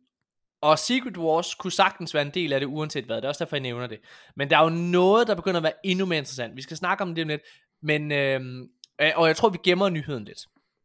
og 0.62 0.80
Secret 0.80 1.18
Wars 1.18 1.56
kunne 1.56 1.72
sagtens 1.72 2.14
være 2.14 2.24
en 2.24 2.32
del 2.34 2.54
af 2.54 2.60
det, 2.60 2.68
uanset 2.68 3.06
hvad. 3.06 3.16
Det 3.16 3.24
er 3.24 3.28
også 3.28 3.44
derfor, 3.44 3.56
jeg 3.56 3.62
nævner 3.64 3.88
det. 3.88 4.00
Men 4.36 4.50
der 4.50 4.58
er 4.58 4.64
jo 4.64 4.70
noget, 4.70 5.28
der 5.28 5.36
begynder 5.36 5.58
at 5.58 5.64
være 5.64 5.74
endnu 5.86 6.06
mere 6.06 6.18
interessant. 6.20 6.56
Vi 6.56 6.62
skal 6.62 6.78
snakke 6.78 7.02
om 7.02 7.16
det 7.16 7.22
om 7.22 7.28
lidt. 7.28 7.42
Men, 7.82 8.12
øhm, 8.12 8.68
øh, 9.02 9.12
og 9.16 9.28
jeg 9.28 9.36
tror, 9.36 9.50
vi 9.50 9.58
gemmer 9.64 9.90
nyheden 9.90 10.26
lidt. 10.26 10.40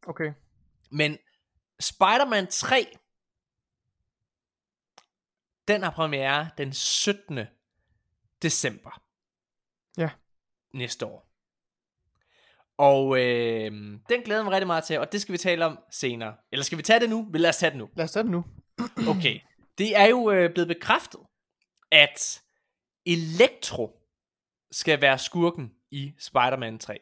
Okay. 0.07 0.33
Men 0.91 1.17
Spider-Man 1.81 2.47
3, 2.47 2.87
den 5.69 5.83
har 5.83 5.91
premiere 5.91 6.49
den 6.59 6.73
17. 6.73 7.41
december. 8.43 9.03
Ja. 9.99 10.11
Næste 10.75 11.07
år. 11.07 11.27
Og 12.79 13.19
øh, 13.19 13.73
den 14.09 14.23
glæder 14.25 14.41
jeg 14.41 14.45
mig 14.45 14.53
rigtig 14.53 14.67
meget 14.67 14.85
til, 14.85 14.99
og 14.99 15.13
det 15.13 15.21
skal 15.21 15.33
vi 15.33 15.39
tale 15.39 15.65
om 15.65 15.79
senere. 15.91 16.35
Eller 16.53 16.65
skal 16.65 16.79
vi 16.79 16.83
tage 16.83 17.01
det 17.01 17.11
nu? 17.11 17.29
Vil 17.31 17.41
lad 17.41 17.49
os 17.51 17.57
tage 17.57 17.71
det 17.71 17.79
nu. 17.79 17.89
Lad 17.97 18.05
os 18.05 18.13
tage 18.13 18.23
det 18.23 18.33
nu. 18.33 18.45
Okay. 19.09 19.41
Det 19.79 19.97
er 19.97 20.05
jo 20.05 20.31
øh, 20.31 20.53
blevet 20.53 20.69
bekræftet, 20.69 21.21
at 21.93 22.43
Electro 23.07 24.01
skal 24.71 25.01
være 25.01 25.19
skurken 25.19 25.73
i 25.91 26.15
Spider-Man 26.19 26.79
3. 26.79 26.99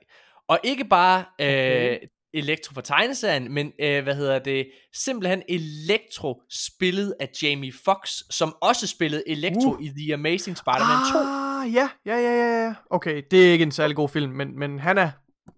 Og 0.48 0.58
ikke 0.64 0.84
bare 0.84 1.24
øh, 1.40 1.46
Okay. 1.46 2.08
Electro 2.34 2.74
fra 2.74 2.80
tegneserien, 2.82 3.52
men 3.52 3.72
øh, 3.80 4.02
hvad 4.02 4.14
hedder 4.14 4.38
det, 4.38 4.66
simpelthen 4.94 5.42
Electro 5.48 6.42
spillet 6.50 7.14
af 7.20 7.28
Jamie 7.42 7.72
Foxx, 7.84 8.10
som 8.30 8.56
også 8.60 8.86
spillede 8.86 9.22
Electro 9.28 9.70
Uh. 9.74 9.84
i 9.84 9.88
The 9.88 10.14
Amazing 10.14 10.56
Spider-Man 10.58 11.12
2. 11.12 11.18
Ah, 11.18 11.74
ja, 11.74 11.88
ja, 12.06 12.16
ja, 12.16 12.32
ja, 12.36 12.64
ja. 12.66 12.74
Okay, 12.90 13.22
det 13.30 13.48
er 13.48 13.52
ikke 13.52 13.62
en 13.62 13.72
særlig 13.72 13.96
god 13.96 14.08
film, 14.08 14.32
men, 14.32 14.58
men 14.58 14.78
han 14.78 14.98
er... 14.98 15.10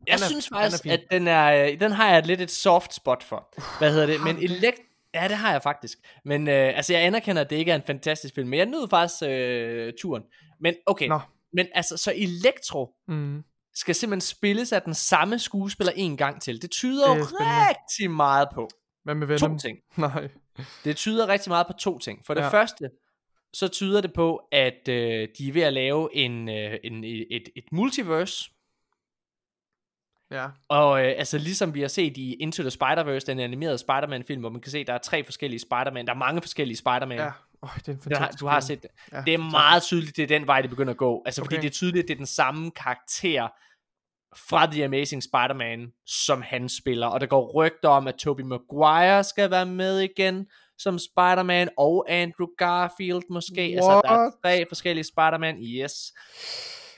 Jeg 0.06 0.12
er- 0.14 0.18
synes 0.28 0.48
faktisk, 0.48 0.86
at 0.86 1.00
den 1.10 1.28
er, 1.28 1.66
øh, 1.66 1.80
den 1.80 1.92
har 1.92 2.10
jeg 2.10 2.26
lidt 2.26 2.40
et 2.40 2.50
soft 2.50 2.94
spot 2.94 3.22
for. 3.22 3.54
Hvad 3.78 3.92
hedder 3.92 4.06
det? 4.06 4.20
Men 4.24 4.34
du 4.36 4.40
det? 4.40 4.50
elekt 4.50 4.80
Ja, 5.14 5.28
det 5.28 5.36
har 5.36 5.52
jeg 5.52 5.62
faktisk. 5.62 5.98
Men 6.24 6.48
øh, 6.48 6.76
altså, 6.76 6.92
jeg 6.92 7.02
anerkender, 7.02 7.42
at 7.42 7.50
det 7.50 7.56
ikke 7.56 7.70
er 7.70 7.76
en 7.76 7.82
fantastisk 7.86 8.34
film, 8.34 8.48
men 8.48 8.58
jeg 8.58 8.66
nød 8.66 8.88
faktisk 8.90 9.22
øh, 9.28 9.92
turen. 10.00 10.22
Men 10.60 10.74
okay, 10.86 11.08
Nå. 11.08 11.20
men 11.52 11.66
altså, 11.74 11.96
så 11.96 12.12
Electro 12.16 12.90
Mm. 13.08 13.42
Skal 13.76 13.94
simpelthen 13.94 14.20
spilles 14.20 14.72
af 14.72 14.82
den 14.82 14.94
samme 14.94 15.38
skuespiller 15.38 15.92
en 15.96 16.16
gang 16.16 16.42
til. 16.42 16.62
Det 16.62 16.70
tyder 16.70 17.10
Det 17.10 17.18
jo 17.18 17.24
rigtig 17.24 18.10
meget 18.10 18.48
på 18.54 18.68
Hvad 19.04 19.14
med 19.14 19.38
to 19.38 19.44
Venom? 19.46 19.58
ting. 19.58 19.78
Nej. 19.96 20.28
Det 20.84 20.96
tyder 20.96 21.28
rigtig 21.28 21.50
meget 21.50 21.66
på 21.66 21.72
to 21.72 21.98
ting. 21.98 22.26
For 22.26 22.34
det 22.34 22.40
Ja. 22.40 22.48
første, 22.48 22.90
så 23.52 23.68
tyder 23.68 24.00
det 24.00 24.12
på, 24.12 24.36
at 24.52 24.88
øh, 24.88 25.28
de 25.38 25.48
er 25.48 25.52
ved 25.52 25.62
at 25.62 25.72
lave 25.72 26.08
en, 26.16 26.48
øh, 26.48 26.78
en, 26.84 27.04
et, 27.04 27.48
et 27.56 27.64
multiverse, 27.72 28.50
Ja. 30.30 30.46
Og 30.68 31.04
øh, 31.04 31.14
altså 31.18 31.38
ligesom 31.38 31.74
vi 31.74 31.80
har 31.80 31.88
set 31.88 32.16
i 32.16 32.34
Into 32.34 32.62
the 32.62 32.70
Spider-Verse, 32.70 33.26
den 33.26 33.40
animerede 33.40 33.78
Spider-Man-film, 33.78 34.40
hvor 34.40 34.50
man 34.50 34.60
kan 34.60 34.70
se, 34.72 34.78
at 34.78 34.86
der 34.86 34.92
er 34.92 34.98
tre 34.98 35.24
forskellige 35.24 35.60
Spider-Man. 35.60 36.06
Der 36.06 36.12
er 36.12 36.16
mange 36.18 36.40
forskellige 36.42 36.76
Spider-Man. 36.76 37.18
Ja. 37.18 37.30
Øj, 37.66 37.72
det 37.76 37.88
er 37.88 37.92
en 37.92 37.98
Den 38.04 38.12
har, 38.12 38.18
fantastisk 38.18 38.40
du 38.40 38.46
har 38.46 38.60
set 38.60 38.82
det. 38.82 38.90
Ja, 39.12 39.22
Det 39.26 39.34
er 39.34 39.38
meget 39.38 39.82
tydeligt, 39.82 40.16
det 40.16 40.22
er 40.22 40.26
den 40.26 40.46
vej, 40.46 40.60
det 40.60 40.70
begynder 40.70 40.90
at 40.92 40.96
gå. 40.96 41.22
Altså 41.26 41.42
fordi 41.42 41.54
Okay. 41.54 41.62
det 41.62 41.68
er 41.68 41.72
tydeligt, 41.72 42.02
at 42.02 42.08
det 42.08 42.14
er 42.14 42.18
den 42.18 42.26
samme 42.26 42.70
karakter 42.70 43.48
fra 44.48 44.66
The 44.66 44.84
Amazing 44.84 45.22
Spider-Man, 45.22 45.92
som 46.06 46.42
han 46.42 46.68
spiller. 46.68 47.06
Og 47.06 47.20
der 47.20 47.26
går 47.26 47.52
rygter 47.54 47.88
om, 47.88 48.06
at 48.06 48.14
Tobey 48.14 48.42
Maguire 48.44 49.24
skal 49.24 49.50
være 49.50 49.66
med 49.66 49.98
igen 50.00 50.46
som 50.78 50.98
Spider-Man, 50.98 51.68
og 51.78 52.06
Andrew 52.08 52.46
Garfield 52.58 53.22
måske. 53.30 53.60
Altså 53.60 54.00
der 54.04 54.10
er 54.10 54.18
What? 54.18 54.32
tre 54.44 54.64
forskellige 54.68 55.04
Spider-Man. 55.04 55.56
Yes. 55.62 55.92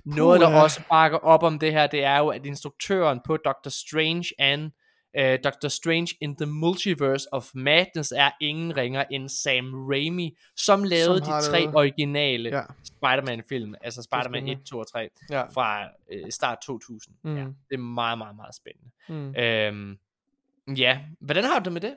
Noget, 0.05 0.41
der 0.41 0.47
Puha. 0.47 0.63
også 0.63 0.81
bakker 0.91 1.19
op 1.19 1.43
om 1.43 1.59
det 1.59 1.73
her, 1.73 1.87
det 1.87 2.05
er 2.05 2.19
jo, 2.19 2.29
at 2.29 2.47
instruktøren 2.47 3.21
på 3.27 3.37
Doctor 3.37 3.71
Strange 3.71 4.25
and 4.39 4.71
uh, 5.19 5.39
Doctor 5.45 5.69
Strange 5.69 6.09
in 6.21 6.37
the 6.37 6.47
Multiverse 6.47 7.27
of 7.33 7.51
Madness 7.55 8.13
er 8.17 8.31
ingen 8.41 8.77
ringer 8.77 9.05
end 9.11 9.29
Sam 9.29 9.75
Raimi, 9.89 10.37
som 10.57 10.85
lavede 10.85 11.25
har 11.25 11.41
de 11.41 11.47
tre 11.47 11.61
lavet- 11.61 11.75
originale 11.77 12.49
Ja. 12.49 12.63
Spider-Man-film, 12.85 13.75
altså 13.81 14.03
Spider-Man 14.03 14.33
spændende. 14.43 14.53
1, 14.63 14.67
2 14.67 14.79
og 14.79 14.87
3, 14.93 15.09
Ja. 15.31 15.43
fra 15.43 15.85
øh, 16.13 16.31
start 16.31 16.59
2000. 16.63 17.15
Mm. 17.25 17.37
Ja, 17.37 17.43
det 17.43 17.55
er 17.75 17.79
meget, 17.79 18.19
meget, 18.19 18.37
meget 18.37 18.55
spændende. 18.55 18.91
Mm. 19.09 19.35
Øhm, 19.43 19.99
ja, 20.77 21.01
hvordan 21.21 21.45
har 21.45 21.59
du 21.59 21.65
det 21.65 21.73
med 21.73 21.81
det? 21.81 21.95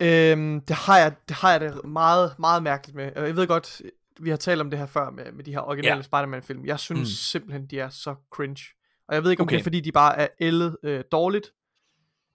Øhm, 0.00 0.60
det 0.60 0.76
har 0.76 0.98
jeg 0.98 1.12
det 1.28 1.36
har 1.36 1.50
jeg 1.52 1.60
det 1.60 1.84
meget 1.84 2.34
meget 2.38 2.62
mærkeligt 2.62 2.96
med. 2.96 3.12
Og 3.16 3.26
Jeg 3.26 3.36
ved 3.36 3.46
godt, 3.46 3.82
vi 4.20 4.30
har 4.30 4.36
talt 4.36 4.60
om 4.60 4.70
det 4.70 4.78
her 4.78 4.86
før 4.86 5.10
med, 5.10 5.32
med 5.32 5.44
de 5.44 5.52
her 5.52 5.60
originale 5.60 5.96
Ja. 5.96 6.02
Spider-Man-film. 6.02 6.66
Jeg 6.66 6.78
synes 6.80 7.00
Mm. 7.00 7.04
simpelthen, 7.04 7.66
de 7.66 7.78
er 7.80 7.88
så 7.88 8.14
cringe. 8.30 8.64
Og 9.08 9.14
jeg 9.14 9.24
ved 9.24 9.30
ikke, 9.30 9.40
om 9.40 9.44
okay. 9.46 9.54
det 9.54 9.60
er, 9.60 9.62
fordi 9.62 9.80
de 9.80 9.92
bare 9.92 10.18
er 10.18 10.26
ældet 10.40 10.76
øh, 10.82 11.04
dårligt. 11.12 11.46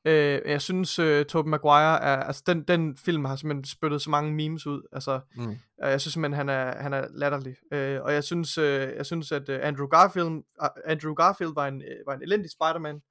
Øh, 0.05 0.41
jeg 0.45 0.61
synes, 0.61 0.99
øh, 0.99 1.25
Tobey 1.25 1.49
Maguire 1.49 2.01
er, 2.01 2.15
altså 2.15 2.43
den, 2.47 2.63
den 2.63 2.97
film 2.97 3.25
har 3.25 3.35
simpelthen 3.35 3.65
spyttet 3.65 4.01
så 4.01 4.09
mange 4.09 4.33
memes 4.33 4.67
ud. 4.67 4.81
Altså, 4.91 5.19
Mm. 5.35 5.49
øh, 5.51 5.57
jeg 5.79 6.01
synes 6.01 6.13
simpelthen, 6.13 6.37
han 6.37 6.49
er, 6.49 6.81
han 6.81 6.93
er 6.93 7.07
latterlig. 7.13 7.55
Øh, 7.73 8.01
og 8.01 8.13
jeg 8.13 8.23
synes, 8.23 8.57
øh, 8.57 8.95
jeg 8.95 9.05
synes 9.05 9.31
at 9.31 9.49
øh, 9.49 9.59
Andrew 9.63 9.87
Garfield, 9.87 10.27
uh, 10.61 10.67
Andrew 10.85 11.13
Garfield 11.13 11.53
var 11.53 11.67
en, 11.67 11.81
øh, 11.81 12.05
var 12.05 12.13
en 12.13 12.21
elendig 12.21 12.51
Spider-Man. 12.51 13.01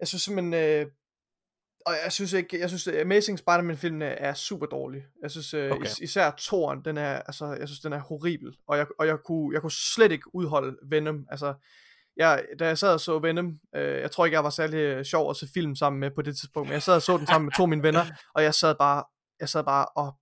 Jeg 0.00 0.08
synes 0.08 0.22
simpelthen, 0.22 0.54
øh, 0.54 0.86
og 1.86 1.94
jeg 2.04 2.12
synes 2.12 2.32
ikke, 2.32 2.60
jeg 2.60 2.68
synes 2.70 2.88
Amazing 2.88 3.38
Spider-Man 3.38 3.76
filmene 3.76 4.04
er 4.04 4.34
super 4.34 4.66
dårlige. 4.66 5.06
Jeg 5.22 5.30
synes 5.30 5.54
øh, 5.54 5.72
okay. 5.72 5.86
is, 5.86 5.98
især 5.98 6.30
toren, 6.30 6.84
den 6.84 6.96
er, 6.96 7.12
altså, 7.12 7.46
jeg 7.46 7.68
synes 7.68 7.80
den 7.80 7.92
er 7.92 7.98
horribel. 7.98 8.56
Og 8.66 8.78
jeg, 8.78 8.86
og 8.98 9.06
jeg 9.06 9.18
kunne, 9.24 9.54
jeg 9.54 9.60
kunne 9.60 9.70
slet 9.94 10.12
ikke 10.12 10.34
udholde 10.34 10.76
Venom. 10.82 11.26
Altså, 11.30 11.54
jeg, 12.18 12.44
da 12.58 12.66
jeg 12.66 12.78
sad 12.78 12.92
og 12.92 13.00
så 13.00 13.18
Venom, 13.18 13.52
øh, 13.76 14.00
jeg 14.00 14.10
tror 14.10 14.24
ikke, 14.24 14.34
jeg 14.34 14.44
var 14.44 14.50
særlig 14.50 14.76
øh, 14.76 15.04
sjov 15.04 15.30
at 15.30 15.36
se 15.36 15.46
film 15.54 15.76
sammen 15.76 16.00
med 16.00 16.10
på 16.10 16.22
det 16.22 16.36
tidspunkt, 16.36 16.68
men 16.68 16.72
jeg 16.72 16.82
sad 16.82 16.94
og 16.94 17.02
så 17.02 17.16
den 17.16 17.26
sammen 17.26 17.44
med 17.46 17.52
to 17.52 17.62
af 17.62 17.68
mine 17.68 17.82
venner, 17.82 18.04
og 18.34 18.42
jeg 18.42 18.54
sad 18.54 18.74
bare, 18.74 19.04
jeg 19.40 19.48
sad 19.48 19.64
bare 19.64 19.86
og 19.86 20.14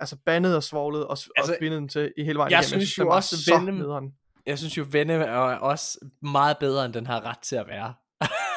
altså 0.00 0.16
bandede 0.26 0.56
og 0.56 0.62
svoglede 0.62 1.06
og, 1.06 1.10
altså, 1.10 1.30
og 1.38 1.44
spindede 1.58 1.80
den 1.80 1.88
til 1.88 2.12
i 2.16 2.24
hele 2.24 2.38
vejen 2.38 2.50
jeg 2.52 2.60
igennem. 2.60 2.80
synes 2.80 2.98
jo 2.98 3.08
også, 3.08 3.44
så 3.44 3.54
Venom-. 3.58 4.12
Jeg 4.46 4.58
synes 4.58 4.78
jo, 4.78 4.86
Venom 4.90 5.20
er 5.20 5.36
også 5.36 5.98
meget 6.22 6.58
bedre, 6.58 6.84
end 6.84 6.94
den 6.94 7.06
har 7.06 7.26
ret 7.26 7.38
til 7.38 7.56
at 7.56 7.66
være. 7.66 7.94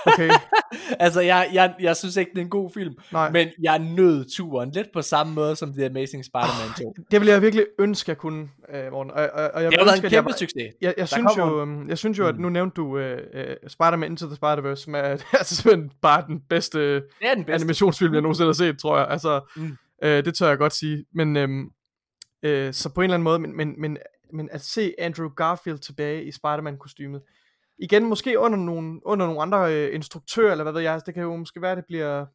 Okay, 0.06 0.30
altså, 1.06 1.22
jeg, 1.22 1.50
jeg, 1.54 1.74
jeg 1.80 1.96
synes 1.96 2.16
ikke, 2.18 2.32
det 2.32 2.38
er 2.38 2.42
en 2.44 2.50
god 2.50 2.72
film, 2.74 2.94
nej. 3.12 3.32
men 3.32 3.48
jeg 3.62 3.80
nød 3.80 4.26
turen 4.36 4.72
lidt 4.72 4.88
på 4.94 5.02
samme 5.02 5.34
måde 5.34 5.56
som 5.56 5.74
The 5.74 5.86
Amazing 5.86 6.26
Spider-Man 6.26 6.74
2. 6.86 6.96
Det 7.12 7.22
ville 7.22 7.34
jeg 7.34 7.42
virkelig 7.42 7.66
ønske, 7.80 8.10
jeg 8.10 8.18
kunne, 8.18 8.50
øh, 8.74 8.92
Morten. 8.92 9.12
Og, 9.12 9.30
og, 9.34 9.52
og 9.54 9.64
jeg 9.64 9.72
Det 9.72 9.80
har 9.80 9.86
været 9.86 9.98
en 9.98 10.04
jeg 10.04 10.12
kæmpe 10.12 10.30
var- 10.30 10.38
succes. 10.38 10.74
Jeg, 10.82 10.94
jeg, 10.98 11.08
synes 11.08 11.32
kommer 11.36 11.54
jo, 11.54 11.62
øhm, 11.62 11.90
jeg 11.90 11.98
synes 11.98 12.18
jo, 12.20 12.28
at 12.28 12.36
Mm. 12.36 12.42
nu 12.42 12.50
nævnte 12.50 12.76
du 12.76 12.86
uh, 12.88 13.02
uh, 13.02 13.40
Spider-Man 13.68 14.12
Into 14.12 14.26
the 14.28 14.36
Spider-Verse, 14.44 14.76
som 14.76 14.96
er 14.96 15.00
altså 15.40 15.56
simpelthen 15.56 15.92
bare 16.02 16.24
den 16.28 16.42
bedste 16.50 16.96
den 16.96 17.04
bedste. 17.38 17.54
animationsfilm, 17.54 18.14
jeg 18.14 18.22
nogensinde 18.22 18.48
har 18.48 18.54
set, 18.54 18.80
tror 18.80 18.98
jeg. 18.98 19.08
Altså, 19.10 19.42
Mm. 19.56 19.78
øh, 20.04 20.26
det 20.26 20.36
tør 20.36 20.48
jeg 20.50 20.58
godt 20.58 20.74
sige. 20.74 21.06
Men 21.14 21.38
øhm, 21.38 21.70
øh, 22.44 22.74
så 22.74 22.90
på 22.90 23.02
en 23.02 23.04
eller 23.04 23.14
anden 23.14 23.24
måde, 23.24 23.40
men, 23.40 23.58
men, 23.58 23.74
men, 23.82 23.98
men 24.34 24.50
at 24.52 24.62
se 24.62 24.94
Andrew 25.00 25.30
Garfield 25.30 25.80
tilbage 25.80 26.24
i 26.24 26.32
Spider-Man-kostymet, 26.32 27.22
igen 27.80 28.06
måske 28.06 28.40
under 28.40 28.58
nogle, 28.58 29.00
under 29.06 29.26
nogle 29.26 29.42
andre 29.42 29.74
øh, 29.76 29.96
instruktører, 29.96 30.52
eller 30.52 30.64
hvad 30.64 30.74
ved 30.74 30.82
jeg, 30.82 30.94
altså, 30.94 31.06
det 31.06 31.14
kan 31.14 31.24
jo 31.24 31.36
måske 31.36 31.62
være, 31.62 31.76
det 31.76 31.84
bliver... 31.88 32.26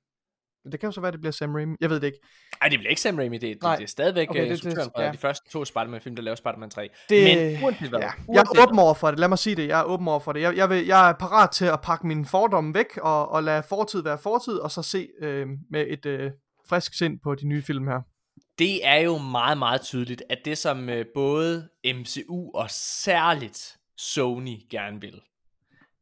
Det 0.73 0.81
kan 0.81 0.87
jo 0.87 0.93
så 0.93 1.01
være, 1.01 1.13
det 1.13 1.21
bliver 1.21 1.33
Sam 1.33 1.55
Raimi. 1.55 1.77
Jeg 1.81 1.91
ved 1.91 2.01
det 2.01 2.07
ikke. 2.07 2.19
Nej, 2.61 2.69
det 2.69 2.79
bliver 2.79 2.91
ikke 2.91 3.01
Sam 3.01 3.17
Raimi, 3.17 3.39
det, 3.39 3.43
det, 3.63 3.79
det 3.79 3.83
er 3.83 3.87
stadigvæk 3.87 4.31
Okay, 4.31 4.41
okay, 4.41 4.51
det- 4.51 4.59
det- 4.59 4.65
instruktøren 4.65 4.91
fra 4.97 5.03
ja. 5.03 5.13
de 5.13 5.19
første 5.19 5.51
to 5.51 5.65
Spider-Man-film, 5.65 6.17
der 6.17 6.23
laver 6.23 6.35
Spider-Man 6.35 6.71
3. 6.71 6.89
Det, 7.09 7.25
Men 7.55 7.65
uanset 7.65 7.89
hvad, 7.89 8.01
ja, 8.01 8.11
jeg 8.33 8.41
er 8.41 8.63
åben 8.67 8.79
over 8.79 8.95
for 8.95 9.11
det. 9.11 9.19
Lad 9.19 9.29
mig 9.29 9.39
sige 9.39 9.57
det. 9.57 9.69
Jeg 9.69 9.81
er 9.81 9.85
åben 9.85 10.09
over 10.09 10.21
for 10.21 10.33
det. 10.33 10.41
Jeg, 10.41 10.57
jeg, 10.57 10.71
vil, 10.71 10.87
jeg 10.87 11.09
er 11.09 11.13
parat 11.13 11.51
til 11.51 11.65
at 11.65 11.81
pakke 11.83 12.07
mine 12.07 12.27
fordomme 12.27 12.75
væk 12.75 12.97
og, 13.03 13.29
og 13.29 13.43
lade 13.43 13.63
fortid 13.63 14.03
være 14.03 14.19
fortid, 14.19 14.57
og 14.59 14.71
så 14.71 14.83
se 14.83 15.09
øh, 15.23 15.47
med 15.71 15.87
et 15.89 16.07
øh, 16.07 16.31
frisk 16.69 16.95
sind 16.99 17.19
på 17.23 17.35
de 17.35 17.47
nye 17.47 17.63
film 17.63 17.87
her. 17.87 18.01
Det 18.59 18.87
er 18.87 18.97
jo 19.01 19.19
meget, 19.19 19.59
meget 19.59 19.81
tydeligt, 19.81 20.23
at 20.31 20.39
det 20.45 20.59
som 20.59 20.89
øh, 20.89 21.05
både 21.15 21.69
MCU 21.95 22.51
og 22.55 22.67
særligt 22.71 23.77
Sony 23.99 24.57
gerne 24.71 25.01
vil. 25.01 25.21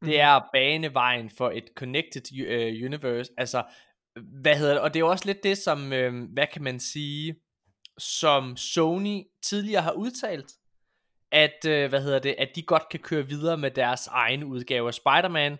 Det 0.04 0.20
er 0.20 0.28
at 0.28 0.44
bane 0.52 0.94
vejen 0.94 1.30
for 1.30 1.50
et 1.50 1.68
connected 1.76 2.22
uh, 2.32 2.86
universe. 2.86 3.32
Altså, 3.36 3.64
hvad 4.42 4.56
hedder 4.56 4.72
det? 4.72 4.82
Og 4.82 4.94
det 4.94 5.00
er 5.00 5.04
jo 5.04 5.10
også 5.10 5.26
lidt 5.26 5.42
det, 5.42 5.58
som, 5.58 5.92
øh, 5.92 6.32
hvad 6.32 6.46
kan 6.52 6.62
man 6.62 6.80
sige, 6.80 7.36
som 7.98 8.56
Sony 8.56 9.22
tidligere 9.42 9.82
har 9.82 9.92
udtalt, 9.92 10.52
at, 11.32 11.64
øh, 11.66 11.88
hvad 11.88 12.02
hedder 12.02 12.18
det, 12.18 12.34
at 12.38 12.48
de 12.54 12.62
godt 12.62 12.88
kan 12.90 13.00
køre 13.00 13.26
videre 13.26 13.58
med 13.58 13.70
deres 13.70 14.06
egen 14.06 14.44
udgave 14.44 14.88
af 14.88 14.94
Spider-Man, 14.94 15.58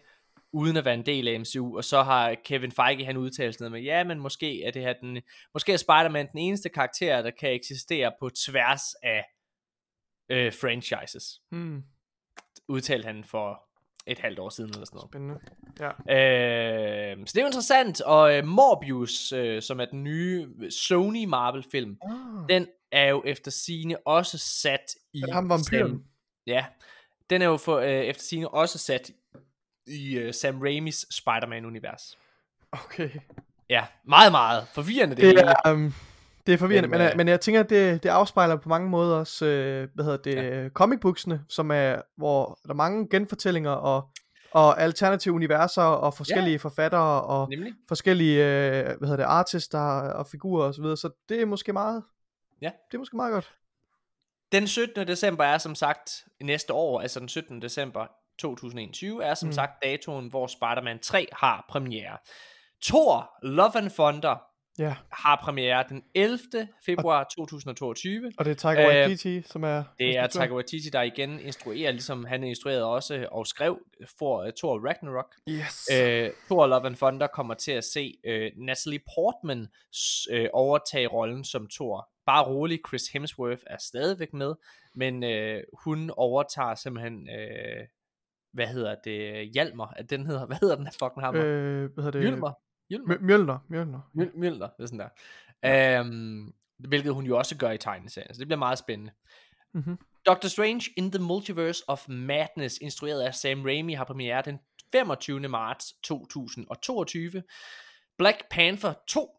uden 0.53 0.77
at 0.77 0.85
være 0.85 0.95
en 0.95 1.07
del 1.07 1.29
af 1.29 1.41
MCU, 1.41 1.77
og 1.77 1.85
så 1.85 2.03
har 2.03 2.35
Kevin 2.45 2.73
Feige 2.73 3.05
han 3.05 3.17
udtalt 3.17 3.55
sådan 3.55 3.65
noget 3.65 3.83
med, 3.83 3.93
ja, 3.93 4.05
men 4.05 4.21
måske 4.21 4.65
er 4.65 4.71
det 4.71 4.83
her 4.83 4.93
den, 4.93 5.23
måske 5.55 5.73
er 5.73 5.77
Spider-Man 5.77 6.29
den 6.33 6.39
eneste 6.39 6.69
karakter, 6.69 7.23
der 7.23 7.31
kan 7.31 7.53
eksistere 7.53 8.13
på 8.21 8.31
tværs 8.31 8.95
af 9.03 9.25
øh, 10.29 10.53
franchises, 10.53 11.41
Hmm, 11.51 11.83
udtalte 12.69 13.07
han 13.07 13.25
for 13.25 13.68
et 14.09 14.19
halvt 14.19 14.39
år 14.39 14.49
siden 14.49 14.71
eller 14.71 14.87
sådan 14.87 14.97
noget. 14.97 15.11
spændende. 15.11 15.39
Ja. 16.09 17.11
Øh, 17.13 17.17
så 17.27 17.33
det 17.33 17.37
er 17.37 17.43
jo 17.43 17.47
interessant, 17.47 18.01
og 18.01 18.37
øh, 18.37 18.45
Morbius, 18.45 19.33
øh, 19.33 19.63
som 19.63 19.81
er 19.81 19.85
den 19.85 20.05
nye 20.05 20.49
Sony 20.71 21.25
Marvel-film, 21.25 21.97
Ah, 22.03 22.49
den 22.49 22.67
er 22.93 23.09
jo 23.09 23.23
efter 23.27 23.51
sine 23.51 23.97
også 24.07 24.39
sat 24.39 24.95
i... 25.13 25.23
er 25.29 25.33
ham 25.33 25.49
vampyren? 25.49 26.05
Ja, 26.47 26.67
den 27.31 27.43
er 27.43 27.47
jo 27.47 27.57
for, 27.57 27.79
øh, 27.79 27.89
efter 27.91 28.23
sine 28.23 28.49
også 28.49 28.79
sat 28.79 29.11
i 29.87 30.17
øh, 30.19 30.35
Sam 30.35 30.61
Raimis 30.61 31.07
Spider-Man-univers. 31.11 32.19
Okay. 32.73 33.11
Ja, 33.71 33.85
meget, 34.05 34.33
meget 34.33 34.69
forvirrende 34.69 35.17
det, 35.17 35.25
Det 35.25 35.29
hele. 35.65 35.75
um, 35.75 35.95
det 36.49 36.55
er 36.55 36.59
forvirrende, 36.59 36.89
men, 36.89 36.99
Men, 36.99 37.05
men, 37.05 37.13
øh, 37.13 37.17
men 37.17 37.29
jeg 37.29 37.41
tænker, 37.41 37.61
at 37.61 37.71
det, 37.71 38.03
det 38.03 38.09
afspejler 38.09 38.57
på 38.57 38.69
mange 38.69 38.91
måder 38.91 39.17
også, 39.17 39.47
øh, 39.47 39.89
hvad 39.95 40.05
hedder 40.05 40.19
det, 40.19 40.35
ja. 40.35 40.69
comicbooksene, 40.69 41.45
som 41.49 41.71
er, 41.71 42.03
hvor 42.17 42.59
der 42.65 42.71
er 42.71 42.75
mange 42.75 43.09
genfortællinger 43.09 43.71
og, 43.71 44.09
og 44.53 44.81
alternative 44.81 45.35
universer 45.35 45.83
og 45.83 46.15
forskellige 46.15 46.53
ja. 46.53 46.59
forfattere 46.59 47.23
og 47.23 47.49
Nemlig. 47.51 47.73
forskellige, 47.89 48.45
øh, 48.45 48.85
hvad 48.85 49.09
hedder 49.09 49.17
det, 49.17 49.25
artister 49.25 49.81
og 50.11 50.27
figurer 50.27 50.67
og 50.67 50.75
så 50.75 50.83
videre, 50.83 50.97
så 50.97 51.11
det 51.29 51.41
er 51.41 51.47
måske 51.47 51.73
meget, 51.73 52.03
Ja. 52.63 52.71
det 52.91 52.95
er 52.95 52.99
måske 52.99 53.17
meget 53.17 53.33
godt. 53.33 53.55
Den 54.53 54.67
17. 54.67 55.07
december 55.09 55.45
er 55.45 55.59
som 55.59 55.75
sagt 55.75 56.25
næste 56.43 56.73
år, 56.73 57.01
altså 57.01 57.21
den 57.21 57.29
17. 57.29 57.63
december 57.63 58.07
2021, 58.39 59.25
er 59.25 59.35
som 59.35 59.47
mm. 59.47 59.53
sagt 59.53 59.83
datoen, 59.83 60.29
hvor 60.29 60.47
Spider-Man 60.47 60.99
3 60.99 61.27
har 61.33 61.67
premiere. 61.69 62.19
Thor 62.83 63.31
Love 63.43 63.77
and 63.77 63.91
Thunder 63.91 64.48
Ja, 64.79 64.95
har 65.13 65.41
premiere 65.43 65.85
den 65.89 66.03
11. 66.15 66.39
februar 66.87 67.25
2022. 67.25 68.33
og 68.39 68.45
det 68.45 68.51
er 68.51 68.55
Taika 68.55 68.83
Øh, 68.83 68.89
Waititi, 68.89 69.43
som 69.43 69.65
er... 69.65 69.85
Det 69.99 70.19
er. 70.19 70.27
Taika 70.27 70.55
Waititi, 70.55 70.91
der 70.91 71.03
igen 71.03 71.41
instruerer, 71.41 71.91
ligesom 71.91 72.25
han 72.25 72.45
instruerede 72.45 72.85
også 72.85 73.29
og 73.33 73.47
skrev 73.47 73.79
for 74.19 74.45
uh, 74.45 74.51
Thor 74.59 74.87
Ragnarok. 74.89 75.35
Yes. 75.49 75.89
Øh, 75.93 76.31
Thor 76.47 76.67
Love 76.67 76.87
and 76.87 76.97
Thunder 76.97 77.27
kommer 77.27 77.55
til 77.55 77.73
at 77.73 77.85
se 77.85 78.15
øh, 78.25 78.51
Natalie 78.57 79.01
Portman 79.15 79.67
øh, 80.31 80.49
overtage 80.53 81.07
rollen 81.07 81.45
som 81.45 81.69
Thor. 81.73 82.09
Bare 82.27 82.45
rolig, 82.45 82.81
Chris 82.89 83.09
Hemsworth 83.09 83.63
er 83.67 83.77
stadigvæk 83.81 84.33
med, 84.33 84.55
men 84.95 85.25
øh, 85.25 85.63
hun 85.85 86.11
overtager 86.17 86.75
simpelthen, 86.75 87.29
øh, 87.31 87.87
hvad 88.53 88.67
hedder 88.67 88.95
det, 89.05 89.49
Hjalmar, 89.55 89.95
at 89.97 90.11
den 90.11 90.27
hedder, 90.27 90.47
hvad 90.47 90.57
hedder 90.61 90.77
den 90.77 90.87
her 90.87 90.93
fucking 90.93 91.25
hammer? 91.25 91.45
Øh, 91.45 91.93
hvad 91.95 92.05
hedder 92.05 92.11
det? 92.11 92.21
Mjølmer? 92.21 92.53
Mjølner, 92.91 93.59
Mjølner. 93.69 94.01
Mjøl- 94.19 94.39
Mjølner, 94.39 94.69
det 94.77 94.83
er 94.83 94.87
sådan 94.87 95.09
der. 95.65 95.99
Øhm, 96.01 96.53
hvilket 96.79 97.15
hun 97.15 97.25
jo 97.27 97.39
også 97.39 97.57
gør 97.57 97.71
i 97.71 97.79
tegneserien, 97.79 98.35
så 98.35 98.39
det 98.39 98.47
bliver 98.49 98.59
meget 98.59 98.79
spændende. 98.79 99.13
Mhm. 99.75 99.99
Doctor 100.27 100.49
Strange 100.49 100.91
in 100.97 101.13
the 101.13 101.23
Multiverse 101.23 101.85
of 101.89 102.09
Madness, 102.09 102.79
instrueret 102.83 103.21
af 103.23 103.35
Sam 103.35 103.63
Raimi, 103.63 103.93
har 103.93 104.05
premiere 104.05 104.43
den 104.43 104.59
25. 104.93 105.49
marts 105.49 105.93
2022. 106.03 107.43
Black 108.19 108.49
Panther 108.51 108.93
2, 109.09 109.31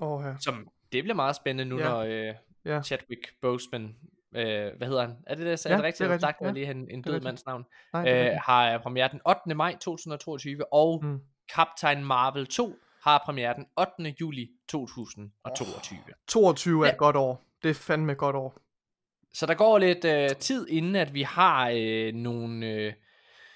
Åh, 0.00 0.24
ja. 0.24 0.34
som 0.40 0.68
det 0.92 1.04
bliver 1.04 1.14
meget 1.14 1.36
spændende 1.36 1.70
nu, 1.70 1.78
Ja. 1.78 1.84
når 1.88 1.98
øh, 2.00 2.34
Ja. 2.64 2.82
Chadwick 2.82 3.32
Boseman, 3.42 3.96
øh, 4.34 4.72
hvad 4.76 4.86
hedder 4.88 5.00
han? 5.00 5.16
Er 5.26 5.34
det 5.34 5.46
det, 5.46 5.66
er 5.66 5.70
Ja, 5.70 5.76
det 5.76 5.84
rigtigt? 5.84 5.98
det 5.98 6.04
er 6.04 6.08
Jeg 6.08 6.12
rigtigt, 6.12 6.20
sagt, 6.20 6.40
ja. 6.40 6.46
ja. 6.46 6.52
lige 6.52 6.70
en, 6.70 6.90
en 6.90 7.02
død 7.02 7.20
mands 7.20 7.46
navn. 7.46 7.64
Nej, 7.92 8.28
Øh, 8.30 8.38
har 8.44 8.78
premiere 8.78 9.08
den 9.12 9.20
8. 9.28 9.54
maj 9.54 9.76
2022, 9.80 10.72
og 10.74 11.04
Mm. 11.04 11.20
Captain 11.54 12.04
Marvel 12.04 12.46
2 12.46 12.74
har 13.02 13.22
premiere 13.24 13.54
den 13.54 13.66
8. 13.78 14.14
juli 14.20 14.48
2022. 14.68 15.98
22 16.28 16.80
er 16.82 16.86
Ja. 16.86 16.92
et 16.92 16.98
godt 16.98 17.16
år. 17.16 17.44
Det 17.62 17.70
er 17.70 17.74
fandme 17.74 18.12
et 18.12 18.18
godt 18.18 18.36
år. 18.36 18.58
Så 19.34 19.46
der 19.46 19.54
går 19.54 19.78
lidt 19.78 20.04
øh, 20.04 20.30
tid 20.36 20.68
inden, 20.68 20.96
at 20.96 21.14
vi 21.14 21.22
har 21.22 21.70
øh, 21.74 22.14
nogle, 22.14 22.66
øh, 22.66 22.92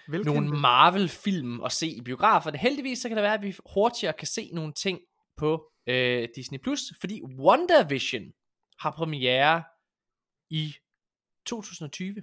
nogle 0.08 0.48
Marvel-film 0.60 1.62
at 1.64 1.72
se 1.72 1.86
i 1.86 2.00
biograferne. 2.00 2.58
Heldigvis 2.58 2.98
så 2.98 3.08
kan 3.08 3.16
det 3.16 3.22
være, 3.22 3.34
at 3.34 3.42
vi 3.42 3.56
hurtigere 3.74 4.12
kan 4.12 4.26
se 4.26 4.50
nogle 4.52 4.72
ting 4.72 4.98
på 5.36 5.72
øh, 5.86 6.28
Disney+, 6.36 6.58
Plus, 6.58 6.80
fordi 7.00 7.22
WandaVision 7.38 8.22
har 8.78 8.90
premiere 8.90 9.62
i 10.50 10.74
2020. 11.46 12.14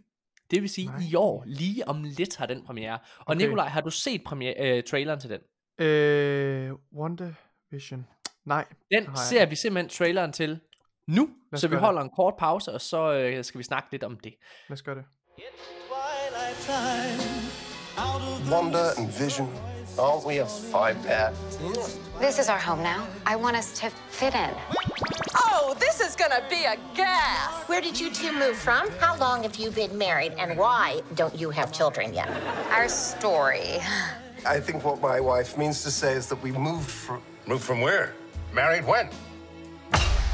Det 0.51 0.61
vil 0.61 0.69
sige 0.69 0.87
Nej. 0.87 0.99
i 1.11 1.15
år, 1.15 1.43
lige 1.47 1.87
om 1.87 2.03
lidt 2.03 2.35
har 2.37 2.45
den 2.45 2.65
premiere. 2.65 2.99
Og 3.19 3.25
okay. 3.27 3.41
Nikolaj, 3.41 3.67
har 3.67 3.81
du 3.81 3.89
set 3.89 4.23
premiere, 4.25 4.77
øh, 4.77 4.83
traileren 4.83 5.19
til 5.19 5.29
den? 5.29 5.39
Øh, 5.79 6.71
WandaVision. 6.95 8.07
Nej. 8.45 8.65
Den 8.91 9.03
jeg 9.03 9.17
ser 9.17 9.45
vi 9.45 9.55
simpelthen 9.55 9.89
traileren 9.89 10.31
til 10.31 10.59
nu, 11.07 11.29
Lad 11.51 11.59
så 11.59 11.67
vi 11.67 11.71
gøre 11.71 11.79
det. 11.79 11.85
holder 11.85 12.01
en 12.01 12.09
kort 12.15 12.33
pause, 12.39 12.71
og 12.71 12.81
så 12.81 13.13
øh, 13.13 13.43
skal 13.43 13.57
vi 13.57 13.63
snakke 13.63 13.87
lidt 13.91 14.03
om 14.03 14.19
det. 14.23 14.33
Lad 14.69 14.73
os 14.77 14.81
gøre 14.81 14.95
det. 14.95 15.03
Wanda 18.51 18.91
and 18.97 19.09
Vision. 19.19 19.49
Aren't 19.97 20.25
we 20.25 20.39
a 20.39 20.45
five 20.45 20.95
pair? 21.07 21.31
This 22.21 22.39
is 22.39 22.49
our 22.49 22.57
home 22.59 22.81
now. 22.83 23.05
I 23.25 23.35
want 23.35 23.57
us 23.57 23.73
to 23.81 23.89
fit 24.09 24.33
in. 24.33 24.49
Oh, 25.35 25.75
this 25.79 25.99
is 25.99 26.15
gonna 26.15 26.41
be 26.49 26.65
a 26.65 26.75
gas. 26.95 27.67
Where 27.69 27.81
did 27.81 27.99
you 27.99 28.09
two 28.11 28.31
move 28.31 28.55
from? 28.55 28.89
How 28.99 29.17
long 29.17 29.43
have 29.43 29.55
you 29.57 29.69
been 29.71 29.97
married? 29.97 30.33
And 30.39 30.57
why 30.57 31.01
don't 31.15 31.35
you 31.41 31.49
have 31.51 31.71
children 31.71 32.13
yet? 32.13 32.29
Our 32.71 32.87
story. 32.87 33.79
I 34.45 34.59
think 34.59 34.83
what 34.83 34.99
my 35.01 35.19
wife 35.19 35.55
means 35.55 35.83
to 35.83 35.91
say 35.91 36.13
is 36.13 36.27
that 36.27 36.41
we 36.41 36.51
moved 36.51 36.89
from. 36.89 37.21
Moved 37.47 37.63
from 37.63 37.79
where? 37.79 38.13
Married 38.53 38.85
when? 38.87 39.07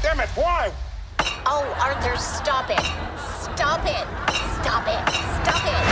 Damn 0.02 0.20
it, 0.20 0.28
why? 0.34 0.72
Oh, 1.44 1.64
Arthur, 1.78 2.16
stop 2.16 2.70
it. 2.70 2.80
Stop 3.42 3.84
it. 3.84 4.06
Stop 4.62 4.88
it. 4.88 5.04
Stop 5.44 5.64
it. 5.66 5.84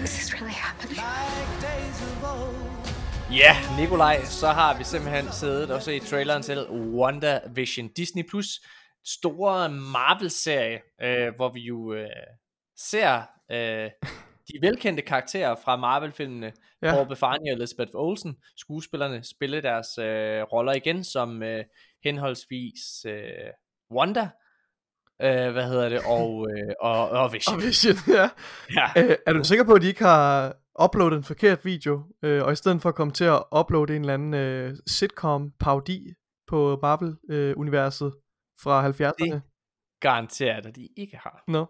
This 0.00 0.22
is 0.22 0.32
really 0.32 0.54
happening. 0.54 0.98
Ja, 3.30 3.56
Nikolaj, 3.78 4.24
så 4.24 4.48
har 4.48 4.78
vi 4.78 4.84
simpelthen 4.84 5.32
siddet 5.32 5.70
og 5.70 5.82
set 5.82 6.02
traileren 6.02 6.42
til 6.42 6.66
WandaVision. 6.70 7.88
Disney 7.88 8.28
Plus 8.30 8.60
store 9.04 9.68
Marvel-serie, 9.68 10.80
øh, 11.02 11.34
hvor 11.36 11.48
vi 11.52 11.60
jo 11.60 11.94
øh, 11.94 12.06
ser 12.78 13.22
øh, 13.52 13.90
de 14.48 14.58
velkendte 14.60 15.02
karakterer 15.02 15.54
fra 15.64 15.76
Marvel-filmene, 15.76 16.52
Ja. 16.82 16.90
Paul 16.90 17.08
Befani 17.08 17.50
og 17.50 17.56
Elizabeth 17.56 17.90
Olsen, 17.94 18.36
skuespillerne, 18.56 19.24
spille 19.24 19.62
deres 19.62 19.98
øh, 19.98 20.42
roller 20.42 20.72
igen 20.72 21.04
som 21.04 21.42
øh, 21.42 21.64
henholdsvis 22.04 23.04
øh, 23.06 23.50
Wanda, 23.90 24.28
øh, 25.22 25.52
hvad 25.52 25.68
hedder 25.68 25.88
det, 25.88 26.00
og, 26.06 26.46
øh, 26.50 26.72
og, 26.80 27.08
og 27.08 27.32
Vision. 27.32 27.56
Og 27.56 27.62
Vision, 27.62 27.96
ja. 28.18 28.28
Ja. 28.74 29.02
Øh, 29.02 29.16
er 29.26 29.32
du 29.32 29.44
sikker 29.44 29.64
på, 29.64 29.72
at 29.72 29.82
de 29.82 29.88
ikke 29.88 30.04
har 30.04 30.56
uploadet 30.84 31.16
en 31.16 31.24
forkert 31.24 31.64
video, 31.64 32.02
øh, 32.22 32.42
og 32.44 32.52
i 32.52 32.56
stedet 32.56 32.82
for 32.82 32.88
at 32.88 32.94
komme 32.94 33.12
til 33.12 33.24
at 33.24 33.42
uploade 33.60 33.96
en 33.96 34.00
eller 34.00 34.14
anden 34.14 34.34
øh, 34.34 34.76
sitcom-parodi 34.86 36.14
på 36.46 36.78
Marvel-universet 36.82 38.12
fra 38.62 38.88
70'erne? 38.88 39.32
Det 39.32 39.42
Garanteret, 40.00 40.66
at 40.66 40.76
de 40.76 40.88
ikke 40.96 41.16
har. 41.16 41.44
Nå. 41.48 41.66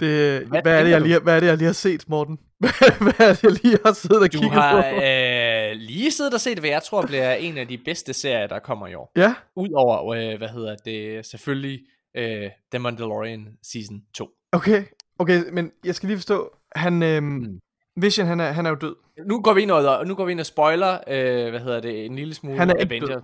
Det, 0.00 0.46
hvad, 0.46 0.62
Hvad 0.62 0.78
er 0.78 0.82
det, 0.84 0.90
jeg 0.90 1.00
du? 1.00 1.06
lige, 1.06 1.18
hvad 1.20 1.36
er 1.36 1.40
det, 1.40 1.46
jeg 1.46 1.56
lige 1.56 1.66
har 1.66 1.72
set, 1.72 2.08
Morten? 2.08 2.38
hvad 3.04 3.20
er 3.28 3.32
det, 3.32 3.42
jeg 3.42 3.52
lige 3.62 3.78
har 3.84 3.92
siddet 3.92 4.18
og 4.22 4.32
Du 4.32 4.38
kigget 4.38 4.52
har 4.52 4.82
på? 4.82 4.96
øh, 4.96 5.76
lige 5.76 6.10
siddet 6.10 6.34
og 6.34 6.40
set, 6.40 6.58
hvad 6.58 6.70
jeg 6.70 6.82
tror 6.82 7.06
bliver 7.06 7.32
en 7.34 7.58
af 7.58 7.68
de 7.68 7.78
bedste 7.78 8.12
serier, 8.12 8.46
der 8.46 8.58
kommer 8.58 8.86
i 8.86 8.94
år. 8.94 9.12
Ja, 9.16 9.34
Udover, 9.56 10.12
øh, 10.12 10.38
hvad 10.38 10.48
hedder 10.48 10.76
det, 10.84 11.26
selvfølgelig 11.26 11.80
øh, 12.16 12.50
The 12.72 12.78
Mandalorian 12.78 13.46
Season 13.62 14.02
2. 14.14 14.28
okay. 14.52 14.84
Okay, 15.18 15.42
men 15.52 15.72
jeg 15.84 15.94
skal 15.94 16.06
lige 16.06 16.16
forstå, 16.18 16.50
han, 16.76 17.02
øhm, 17.02 17.60
Vision, 17.96 18.26
han 18.26 18.40
er, 18.40 18.52
han 18.52 18.66
er 18.66 18.70
jo 18.70 18.76
død. 18.76 18.96
Nu 19.26 19.40
går 19.42 19.54
vi 19.54 19.62
ind 19.62 19.70
og, 19.70 20.06
nu 20.06 20.14
går 20.14 20.24
vi 20.24 20.32
ind 20.32 20.40
og 20.40 20.46
spoiler, 20.46 20.98
øh, 21.08 21.50
hvad 21.50 21.60
hedder 21.60 21.80
det, 21.80 22.04
en 22.06 22.16
lille 22.16 22.34
smule 22.34 22.58
Han 22.58 22.70
er 22.70 22.74
Avengers. 22.80 23.22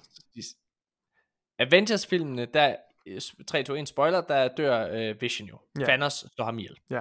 Avengers-filmene, 1.58 2.46
der, 2.54 2.68
øh, 2.68 2.74
3, 3.48 3.62
2, 3.62 3.74
1 3.74 3.88
spoiler, 3.88 4.20
der 4.20 4.48
dør 4.48 4.88
øh, 4.92 5.20
Vision 5.20 5.48
jo. 5.48 5.58
Ja. 5.78 5.84
Thanos 5.84 6.24
slår 6.34 6.44
ham 6.44 6.58
ihjel. 6.58 6.76
Ja. 6.90 7.00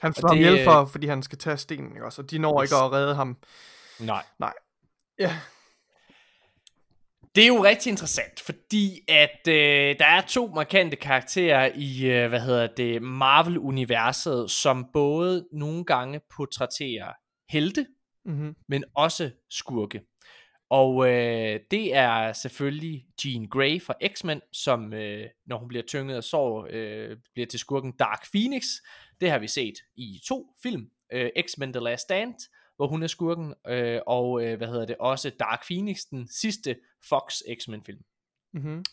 Han 0.00 0.08
Og 0.08 0.14
slår 0.14 0.28
ham 0.28 0.36
det, 0.38 0.44
ihjel 0.44 0.58
øh, 0.58 0.64
for, 0.64 0.84
fordi 0.86 1.06
han 1.06 1.22
skal 1.22 1.38
tage 1.38 1.56
stenen, 1.56 1.90
ikke 1.92 2.04
også? 2.04 2.22
Og 2.22 2.30
de 2.30 2.38
når 2.38 2.62
Yes. 2.62 2.70
ikke 2.70 2.76
at 2.76 2.92
redde 2.92 3.14
ham. 3.14 3.36
Nej. 4.00 4.24
Nej. 4.38 4.52
Ja. 5.18 5.38
Det 7.34 7.42
er 7.44 7.48
jo 7.48 7.64
rigtig 7.64 7.90
interessant, 7.90 8.40
fordi 8.40 9.00
at 9.08 9.48
øh, 9.48 9.98
der 9.98 10.06
er 10.06 10.20
to 10.20 10.46
markante 10.54 10.96
karakterer 10.96 11.70
i, 11.74 12.06
øh, 12.06 12.28
hvad 12.28 12.40
hedder 12.40 12.66
det, 12.66 13.02
Marvel-universet, 13.02 14.50
som 14.50 14.86
både 14.92 15.48
nogle 15.52 15.84
gange 15.84 16.20
portrætterer 16.36 17.12
helte, 17.50 17.86
Mm-hmm. 18.24 18.56
men 18.68 18.84
også 18.94 19.30
skurke. 19.50 20.00
Og 20.70 21.08
øh, 21.08 21.60
det 21.70 21.94
er 21.94 22.32
selvfølgelig 22.32 23.06
Jean 23.24 23.48
Grey 23.48 23.82
fra 23.82 23.94
X-Men, 24.06 24.40
som 24.52 24.92
øh, 24.92 25.30
når 25.46 25.58
hun 25.58 25.68
bliver 25.68 25.84
tynget 25.86 26.16
af 26.16 26.24
sorg, 26.24 26.70
øh, 26.70 27.16
bliver 27.34 27.46
til 27.46 27.58
skurken 27.58 27.92
Dark 27.92 28.30
Phoenix. 28.32 28.64
Det 29.20 29.30
har 29.30 29.38
vi 29.38 29.48
set 29.48 29.74
i 29.96 30.20
to 30.24 30.56
film. 30.62 30.90
Øh, 31.12 31.30
X-Men 31.40 31.72
The 31.72 31.80
Last 31.80 32.02
Stand, 32.02 32.34
hvor 32.76 32.86
hun 32.86 33.02
er 33.02 33.06
skurken, 33.06 33.54
øh, 33.66 34.00
og 34.06 34.44
øh, 34.44 34.56
hvad 34.56 34.68
hedder 34.68 34.86
det, 34.86 34.96
også 34.96 35.30
Dark 35.30 35.66
Phoenix, 35.66 36.00
den 36.10 36.28
sidste 36.28 36.76
Fox 37.08 37.34
X-Men 37.60 37.84
film. 37.84 38.04
Mm-hmm. 38.52 38.84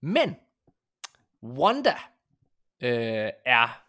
Men 0.00 0.36
Wanda 1.42 1.94
øh, 2.80 3.30
er 3.46 3.82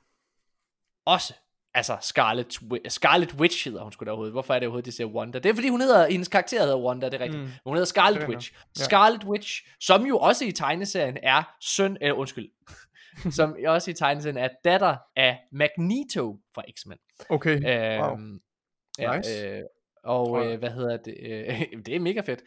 også 1.05 1.33
altså 1.73 1.97
Scarlet, 2.01 2.59
Scarlet 2.87 3.33
Witch 3.33 3.65
hedder 3.67 3.83
hun 3.83 3.91
sgu 3.91 4.05
da 4.05 4.09
overhovedet. 4.09 4.33
Hvorfor 4.33 4.53
er 4.53 4.59
det 4.59 4.67
overhovedet, 4.67 4.85
det 4.85 4.93
siger 4.93 5.07
Wanda? 5.07 5.39
Det 5.39 5.49
er 5.49 5.53
fordi 5.53 5.69
hun 5.69 5.81
hedder, 5.81 6.07
hendes 6.07 6.27
karakter 6.27 6.59
hedder 6.61 6.79
Wanda, 6.79 7.05
det 7.05 7.13
er 7.13 7.19
rigtigt. 7.23 7.43
Mm. 7.43 7.49
Hun 7.65 7.73
hedder 7.75 7.85
Scarlet 7.85 8.27
Witch. 8.29 8.53
Ja. 8.79 8.83
Scarlet 8.83 9.23
Witch, 9.23 9.65
som 9.79 10.05
jo 10.05 10.17
også 10.17 10.45
i 10.45 10.51
tegneserien 10.51 11.17
er 11.23 11.43
søn, 11.61 11.97
eller 12.01 12.15
undskyld, 12.15 12.49
som 13.37 13.55
også 13.67 13.91
i 13.91 13.93
tegneserien 13.93 14.37
er 14.37 14.49
datter 14.65 14.97
af 15.15 15.39
Magneto 15.51 16.39
fra 16.55 16.63
X-Men. 16.79 16.97
Okay, 17.29 17.55
Øhm, 17.55 18.01
wow. 18.03 18.17
ja, 18.99 19.17
Nice. 19.17 19.47
øh, 19.47 19.61
og 20.03 20.45
øh, 20.45 20.59
hvad 20.59 20.69
hedder 20.69 20.97
det? 20.97 21.15
Øh, 21.23 21.61
det 21.85 21.95
er 21.95 21.99
mega 21.99 22.21
fedt. 22.21 22.39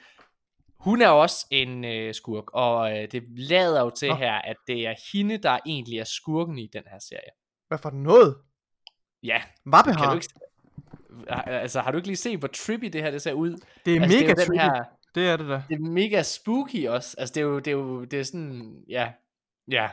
Hun 0.78 1.02
er 1.02 1.08
også 1.08 1.46
en 1.50 1.84
øh, 1.84 2.14
skurk, 2.14 2.44
og 2.52 2.98
øh, 2.98 3.08
det 3.12 3.22
lader 3.37 3.80
jo 3.80 3.90
til 3.90 4.08
Nå. 4.08 4.14
her, 4.14 4.32
at 4.32 4.56
det 4.66 4.87
er 4.87 4.94
hende, 5.12 5.38
der 5.38 5.58
egentlig 5.66 5.98
er 5.98 6.04
skurken 6.04 6.58
i 6.58 6.66
den 6.66 6.82
her 6.90 6.98
serie. 6.98 7.30
Hvad 7.68 7.78
for 7.78 7.90
noget? 7.90 8.37
Ja, 9.24 9.42
Vappe 9.66 9.90
kan 9.90 9.98
du 9.98 10.04
har. 10.04 10.14
ikke... 10.14 10.28
Altså, 11.46 11.80
har 11.80 11.90
du 11.90 11.96
ikke 11.96 12.08
lige 12.08 12.16
set, 12.16 12.38
hvor 12.38 12.48
trippy 12.48 12.84
det 12.87 13.02
her 13.02 13.10
det 13.10 13.22
ser 13.22 13.32
ud? 13.32 13.50
Det 13.87 13.96
er 13.96 14.02
altså, 14.02 14.18
mega 14.18 14.28
det 14.28 14.38
er 14.38 14.42
jo 14.42 14.46
trippy. 14.46 14.60
her, 14.60 14.84
Det 15.14 15.28
er 15.28 15.37
det 15.37 15.48
da. 15.48 15.62
det 15.68 15.74
er 15.74 15.90
mega 15.90 16.22
spooky 16.22 16.88
også. 16.88 17.14
Altså, 17.18 17.32
det 17.34 17.40
er 17.40 17.44
jo, 17.44 17.58
det 17.58 17.66
er 17.66 17.72
jo, 17.72 18.04
det 18.04 18.20
er 18.20 18.22
sådan, 18.24 18.74
ja, 18.88 19.12
ja, 19.70 19.88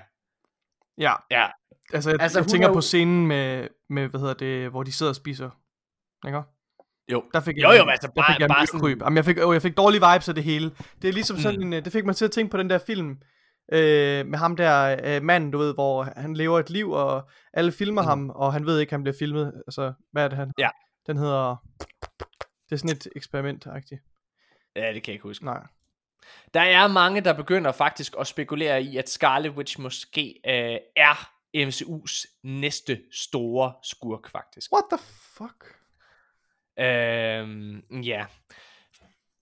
Ja, 0.97 1.13
ja. 1.31 1.45
altså 1.93 2.09
jeg, 2.09 2.21
Altså, 2.21 2.39
jeg 2.39 2.47
tænker 2.47 2.67
er 2.67 2.69
jo- 2.71 2.73
på 2.73 2.81
scenen 2.81 3.27
med, 3.27 3.67
med, 3.89 4.07
hvad 4.07 4.19
hedder 4.19 4.33
det, 4.33 4.69
hvor 4.69 4.83
de 4.83 4.91
sidder 4.91 5.09
og 5.11 5.15
spiser. 5.15 5.49
Ikke? 6.27 6.41
Jo. 7.11 7.23
Der 7.33 7.39
fik 7.39 7.57
Jo, 7.57 7.69
jeg, 7.69 7.79
jo, 7.79 7.83
men 7.85 7.91
altså, 7.91 8.07
der 8.07 8.21
bare- 8.21 8.33
fik 8.33 8.39
jeg 8.39 8.47
bare 8.49 8.65
sådan-. 8.67 8.97
Jamen, 9.01 9.17
jeg 9.17 9.25
fik, 9.25 9.37
oh, 9.45 9.53
jeg 9.53 9.61
fik 9.61 9.77
dårlige 9.77 10.01
vibes 10.13 10.29
af 10.29 10.35
det 10.35 10.43
hele. 10.43 10.71
Det 11.01 11.07
er 11.07 11.13
ligesom 11.13 11.37
sådan 11.37 11.59
Mm. 11.59 11.65
en, 11.67 11.73
øh, 11.73 11.85
det 11.85 11.93
fik 11.93 12.05
mig 12.05 12.15
til 12.15 12.25
at 12.25 12.31
tænke 12.31 12.51
på 12.51 12.57
den 12.57 12.69
der 12.69 12.77
film, 12.87 13.17
øh, 13.73 14.25
med 14.25 14.37
ham 14.39 14.55
der 14.55 14.97
øh, 15.03 15.23
manden, 15.23 15.51
du 15.51 15.57
ved, 15.57 15.73
hvor 15.73 16.03
han 16.03 16.33
lever 16.33 16.59
et 16.59 16.69
liv, 16.69 16.91
og 16.91 17.29
alle 17.53 17.71
filmer 17.71 18.01
Mm. 18.01 18.07
ham, 18.07 18.29
og 18.29 18.53
han 18.53 18.65
ved 18.65 18.79
ikke, 18.79 18.93
han 18.93 19.03
bliver 19.03 19.15
filmet. 19.19 19.63
Altså, 19.67 19.93
hvad 20.11 20.23
er 20.23 20.27
det 20.27 20.37
han? 20.37 20.51
Ja. 20.57 20.69
Den 21.07 21.17
hedder, 21.17 21.55
det 22.69 22.71
er 22.71 22.75
sådan 22.75 22.95
et 22.95 23.07
eksperiment 23.15 23.65
-agtigt. 23.67 24.71
Ja, 24.75 24.93
det 24.93 25.03
kan 25.03 25.11
jeg 25.11 25.13
ikke 25.15 25.23
huske. 25.23 25.45
Nej. 25.45 25.63
Der 26.53 26.61
er 26.61 26.87
mange, 26.87 27.21
der 27.21 27.33
begynder 27.33 27.71
faktisk 27.71 28.13
at 28.19 28.27
spekulere 28.27 28.81
i, 28.83 28.97
at 28.97 29.09
Scarlet 29.09 29.51
Witch 29.51 29.79
måske 29.79 30.39
øh, 30.47 30.77
er 30.95 31.29
MCU's 31.57 32.39
næste 32.43 33.01
store 33.11 33.73
skurk, 33.83 34.29
faktisk. 34.29 34.71
What 34.73 34.83
the 34.91 34.99
fuck? 35.37 35.75
Øhm, 36.79 38.01
ja. 38.03 38.25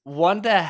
Wanda 0.07 0.67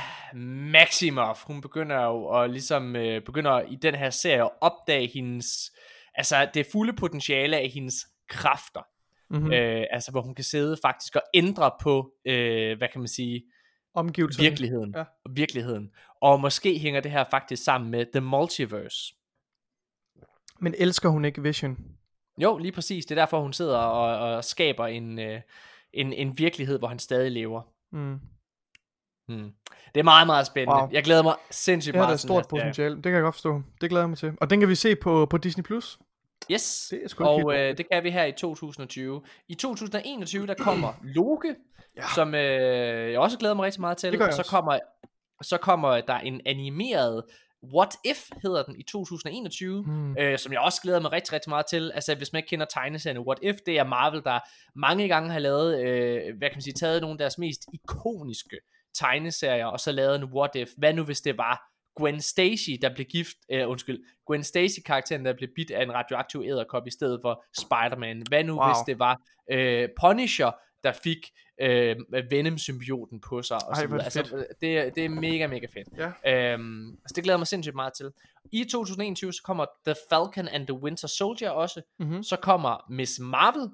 Maximoff, 0.72 1.44
hun 1.44 1.62
begynder 1.62 2.04
jo 2.04 2.30
at 2.30 2.50
ligesom, 2.50 2.96
øh, 2.96 3.22
begynder 3.24 3.62
i 3.62 3.76
den 3.76 3.96
her 3.96 4.10
serie 4.10 4.44
at 4.44 4.50
opdage 4.62 5.08
hendes, 5.08 5.72
altså 6.16 6.50
det 6.54 6.68
fulde 6.72 6.94
potentiale 6.94 7.58
af 7.58 7.70
hendes 7.70 7.96
kræfter. 8.30 8.82
Mm-hmm. 9.30 9.46
Mm. 9.46 9.54
Øh, 9.54 9.86
altså 9.92 10.12
hvor 10.12 10.22
hun 10.22 10.36
kan 10.36 10.44
sidde 10.44 10.78
faktisk 10.86 11.16
og 11.16 11.22
ændre 11.34 11.72
på, 11.82 12.12
øh, 12.26 12.78
hvad 12.78 12.88
kan 12.92 13.02
man 13.02 13.08
sige, 13.08 13.44
Omgivelserne. 13.94 14.50
virkeligheden. 14.50 14.94
Ja. 14.98 15.04
Virkeligheden. 15.30 15.90
Og 16.22 16.40
måske 16.40 16.80
hænger 16.80 17.02
det 17.02 17.12
her 17.12 17.24
faktisk 17.32 17.64
sammen 17.64 17.92
med 17.92 18.06
The 18.14 18.22
Multiverse. 18.22 19.16
Men 20.60 20.76
elsker 20.78 21.10
hun 21.10 21.26
ikke 21.26 21.42
Vision? 21.42 21.78
Jo, 22.38 22.58
lige 22.58 22.72
præcis. 22.72 23.06
Det 23.06 23.18
er 23.18 23.22
derfor, 23.22 23.42
hun 23.42 23.54
sidder 23.54 23.78
og, 23.78 24.36
og 24.36 24.44
skaber 24.44 24.88
en, 24.88 25.20
øh, 25.20 25.42
en, 25.94 26.14
en 26.14 26.38
virkelighed, 26.38 26.80
hvor 26.80 26.88
han 26.88 27.00
stadig 27.00 27.32
lever. 27.32 27.62
Mm. 27.92 28.20
Hmm. 29.30 29.52
Det 29.94 30.00
er 30.00 30.04
meget, 30.04 30.28
meget 30.28 30.48
spændende. 30.48 30.82
Wow. 30.82 30.90
Jeg 30.92 31.04
glæder 31.04 31.24
mig 31.24 31.36
sindssygt 31.52 31.94
Det 31.94 32.00
er 32.00 32.04
meget 32.04 32.12
da 32.12 32.18
til 32.18 32.28
stort 32.28 32.50
den 32.50 32.58
her 32.58 32.64
serie. 32.64 32.64
potentiale. 32.64 32.96
Det 32.96 33.04
kan 33.04 33.14
jeg 33.14 33.22
godt 33.22 33.36
forstå. 33.36 33.62
Det 33.82 33.90
glæder 33.90 34.04
jeg 34.04 34.10
mig 34.10 34.18
til. 34.18 34.34
Og 34.42 34.50
den 34.50 34.60
kan 34.60 34.70
vi 34.70 34.76
se 34.76 34.96
på, 34.96 35.26
på 35.26 35.38
Disney+. 35.38 35.64
Plus. 35.64 36.00
Yes, 36.52 36.88
Det 36.92 37.12
er 37.20 37.26
og 37.26 37.54
øh, 37.58 37.78
det 37.78 37.86
kan 37.92 38.04
vi 38.04 38.10
her 38.12 38.26
i 38.26 38.32
2020. 38.32 39.22
I 39.48 39.56
2021, 39.56 40.48
der 40.48 40.54
kommer 40.54 40.94
Loke, 41.16 41.56
Ja. 41.98 42.04
som 42.16 42.36
øh, 42.36 43.12
jeg 43.12 43.20
også 43.20 43.38
glæder 43.38 43.56
mig 43.56 43.66
rigtig 43.66 43.82
meget 43.82 43.98
til. 43.98 44.12
Det 44.12 44.22
og 44.22 44.34
så 44.34 44.40
også. 44.42 44.52
kommer, 44.52 44.80
så 45.42 45.58
kommer 45.58 46.02
der 46.02 46.14
en 46.18 46.42
animeret 46.46 47.24
What 47.76 47.90
If, 48.06 48.30
hedder 48.44 48.64
den, 48.64 48.76
i 48.80 48.84
2021, 48.84 49.84
Hmm. 49.84 50.18
øh, 50.20 50.38
som 50.40 50.54
jeg 50.54 50.62
også 50.62 50.82
glæder 50.82 51.00
mig 51.00 51.12
rigtig, 51.12 51.34
rigtig 51.34 51.50
meget 51.50 51.66
til. 51.66 51.92
Altså, 51.96 52.16
hvis 52.16 52.34
man 52.34 52.38
ikke 52.40 52.50
kender 52.50 52.66
tegneserien 52.66 53.20
What 53.20 53.38
If, 53.42 53.56
det 53.66 53.80
er 53.80 53.84
Marvel, 53.84 54.22
der 54.24 54.40
mange 54.76 55.08
gange 55.08 55.32
har 55.32 55.40
lavet, 55.40 55.80
øh, 55.84 56.38
hvad 56.38 56.50
kan 56.50 56.56
man 56.56 56.62
sige, 56.62 56.74
taget 56.74 57.02
nogle 57.02 57.14
af 57.14 57.18
deres 57.18 57.38
mest 57.38 57.66
ikoniske 57.74 58.58
tegneserier, 59.00 59.66
og 59.66 59.80
så 59.80 59.92
lavet 59.92 60.16
en 60.16 60.24
What 60.24 60.56
If. 60.56 60.70
Hvad 60.78 60.94
nu, 60.94 61.04
hvis 61.04 61.22
det 61.22 61.38
var 61.38 61.66
Gwen 62.00 62.22
Stacy, 62.22 62.70
der 62.82 62.94
blev 62.96 63.06
gift, 63.06 63.38
øh, 63.52 63.70
undskyld, 63.70 64.04
Gwen 64.28 64.44
Stacy-karakteren, 64.44 65.26
der 65.26 65.34
blev 65.34 65.50
bidt 65.56 65.72
af 65.72 65.84
en 65.84 65.94
radioaktiv 65.94 66.44
æderkop 66.46 66.88
i 66.88 66.92
stedet 66.92 67.20
for 67.22 67.44
Spider-Man. 67.60 68.24
Hvad 68.30 68.44
nu, 68.44 68.54
Wow. 68.56 68.68
hvis 68.68 68.78
det 68.88 69.00
var 69.00 69.22
øh, 69.52 69.90
Punisher, 70.02 70.52
der 70.84 70.92
fik 71.04 71.18
øh, 71.62 71.96
Venom-symbioten 72.32 73.22
på 73.22 73.42
sig, 73.42 73.58
og 73.68 73.74
Ej, 73.76 73.86
det 73.86 74.02
Altså, 74.04 74.46
det, 74.62 74.78
er- 74.78 74.90
det 74.90 75.06
er 75.06 75.10
mega, 75.10 75.48
mega 75.48 75.66
fedt. 75.74 75.88
Ja. 76.26 76.54
Øhm, 76.54 77.00
så 77.08 77.14
det 77.16 77.24
glæder 77.24 77.38
mig 77.38 77.48
sindssygt 77.48 77.76
meget 77.76 77.94
til. 77.94 78.12
I 78.52 78.64
2021, 78.64 79.34
så 79.34 79.44
kommer 79.44 79.66
The 79.88 79.96
Falcon 80.10 80.48
and 80.48 80.68
the 80.68 80.74
Winter 80.74 81.08
Soldier 81.08 81.50
også. 81.50 81.82
Mm-hmm. 82.00 82.24
Så 82.24 82.36
kommer 82.36 82.86
Miss 82.90 83.20
Marvel, 83.20 83.70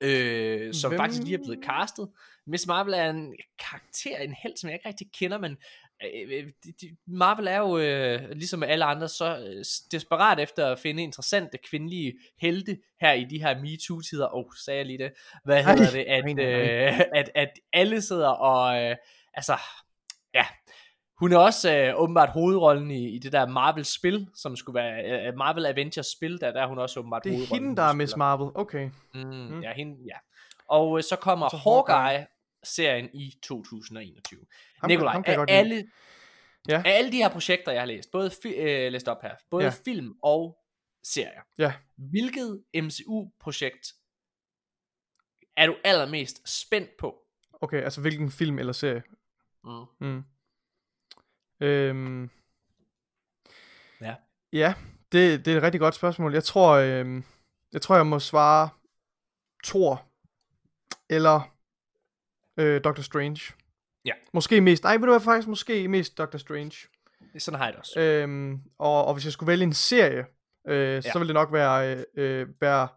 øh, 0.00 0.74
som? 0.74 0.90
Hvem? 0.90 0.98
faktisk 0.98 1.22
lige 1.22 1.34
er 1.34 1.38
blevet 1.38 1.64
castet. 1.64 2.08
Miss 2.46 2.66
Marvel 2.66 2.94
er 2.94 3.10
en 3.10 3.36
karakter, 3.58 4.18
en 4.18 4.34
held, 4.42 4.56
som 4.56 4.68
jeg 4.68 4.74
ikke 4.74 4.88
rigtig 4.88 5.06
kender, 5.12 5.38
men 5.38 5.56
øh, 6.04 6.46
de, 6.64 6.72
de, 6.80 6.96
Marvel 7.06 7.46
er 7.46 7.58
jo, 7.58 7.78
øh, 7.78 8.30
ligesom 8.30 8.62
alle 8.62 8.84
andre, 8.84 9.08
så 9.08 9.38
øh, 9.38 9.64
desperat 9.92 10.40
efter 10.40 10.66
at 10.66 10.78
finde 10.78 11.02
interessante 11.02 11.58
kvindelige 11.70 12.12
helte 12.40 12.78
her 13.00 13.12
i 13.12 13.24
de 13.24 13.42
her 13.42 13.60
MeToo-tider. 13.60 14.34
Åh, 14.34 14.38
oh, 14.38 14.52
sagde 14.64 14.78
jeg 14.78 14.86
lige 14.86 14.98
det. 14.98 15.12
Hvad 15.44 15.64
hedder 15.64 15.90
det? 15.90 16.04
At, 16.08 16.38
øh, 16.38 17.00
at, 17.20 17.30
at 17.34 17.50
alle 17.72 18.02
sidder 18.02 18.28
og, 18.28 18.82
øh, 18.82 18.96
altså, 19.34 19.56
ja, 20.34 20.46
hun 21.22 21.32
er 21.32 21.38
også 21.38 21.76
øh, 21.76 22.00
åbenbart 22.00 22.28
hovedrollen 22.28 22.90
i, 22.90 23.08
i 23.08 23.18
det 23.18 23.32
der 23.32 23.46
Marvel-spil, 23.46 24.28
som 24.34 24.56
skulle 24.56 24.74
være 24.74 25.26
øh, 25.26 25.36
Marvel 25.36 25.66
Avengers-spil, 25.66 26.40
der, 26.40 26.52
der 26.52 26.62
er 26.62 26.66
hun 26.66 26.78
også 26.78 27.00
åbenbart 27.00 27.24
Det 27.24 27.32
er 27.32 27.36
hovedrollen. 27.36 27.64
hende, 27.64 27.76
der 27.76 27.82
er 27.82 27.92
Miss 27.92 28.16
Marvel. 28.16 28.50
Okay. 28.54 28.90
Mm. 29.14 29.20
mm. 29.20 29.60
Ja, 29.60 29.72
hende, 29.72 29.96
ja. 30.06 30.16
Og 30.72 30.98
øh, 30.98 31.02
så 31.04 31.16
kommer 31.16 31.48
Så 31.48 31.56
så 31.56 31.70
Hawkeye. 31.70 31.94
Hawkeye-serien 31.96 33.10
i 33.14 33.34
2021. 33.42 34.40
Ham 34.80 34.88
Nikolaj, 34.88 35.12
ham 35.12 35.24
af 35.26 35.36
lide. 35.36 35.58
alle, 35.58 35.90
Ja. 36.68 36.82
af 36.86 36.90
alle 36.98 37.12
de 37.12 37.16
her 37.16 37.28
projekter, 37.28 37.72
jeg 37.72 37.80
har 37.80 37.86
læst, 37.86 38.10
både 38.12 38.30
fi, 38.42 38.48
øh, 38.48 38.92
læst 38.92 39.08
op 39.08 39.22
her, 39.22 39.34
både 39.50 39.64
ja. 39.64 39.70
film 39.84 40.14
og 40.22 40.58
serier, 41.04 41.42
Ja. 41.58 41.72
hvilket 41.96 42.64
MCU-projekt 42.74 43.92
er 45.56 45.66
du 45.66 45.76
allermest 45.84 46.48
spændt 46.48 46.90
på? 46.98 47.18
Okay, 47.60 47.82
altså 47.82 48.00
hvilken 48.00 48.30
film 48.30 48.58
eller 48.58 48.72
serie? 48.72 49.02
Mm. 49.64 49.84
Mm. 50.00 50.24
Øhm, 51.60 52.30
Ja. 54.00 54.14
ja, 54.52 54.74
det, 55.12 55.44
det 55.44 55.52
er 55.52 55.56
et 55.56 55.62
rigtig 55.62 55.80
godt 55.80 55.94
spørgsmål. 55.94 56.32
Jeg 56.34 56.44
tror, 56.44 56.72
øhm, 56.72 57.24
jeg 57.72 57.82
tror, 57.82 57.96
jeg 57.96 58.06
må 58.06 58.18
svare 58.18 58.68
Thor 59.64 60.08
eller 61.12 61.54
øh, 62.56 62.84
Doctor 62.84 63.02
Strange. 63.02 63.52
Ja. 64.04 64.12
Måske 64.32 64.60
mest, 64.60 64.82
nej, 64.82 64.92
ved 64.96 65.00
du 65.00 65.10
hvad, 65.12 65.20
faktisk 65.20 65.48
måske 65.48 65.88
mest 65.88 66.18
Doctor 66.18 66.38
Strange. 66.38 66.72
Sådan 67.38 67.58
har 67.58 67.66
jeg 67.66 67.72
det 67.72 67.80
også. 67.80 68.00
Øhm, 68.00 68.58
og, 68.78 69.04
og 69.04 69.14
hvis 69.14 69.24
jeg 69.24 69.32
skulle 69.32 69.48
vælge 69.48 69.64
en 69.64 69.72
serie, 69.72 70.24
øh, 70.68 70.94
ja. 70.94 71.00
så 71.00 71.18
ville 71.18 71.28
det 71.28 71.34
nok 71.34 71.52
være, 71.52 71.96
øh, 71.96 72.04
øh, 72.16 72.46
være 72.60 72.88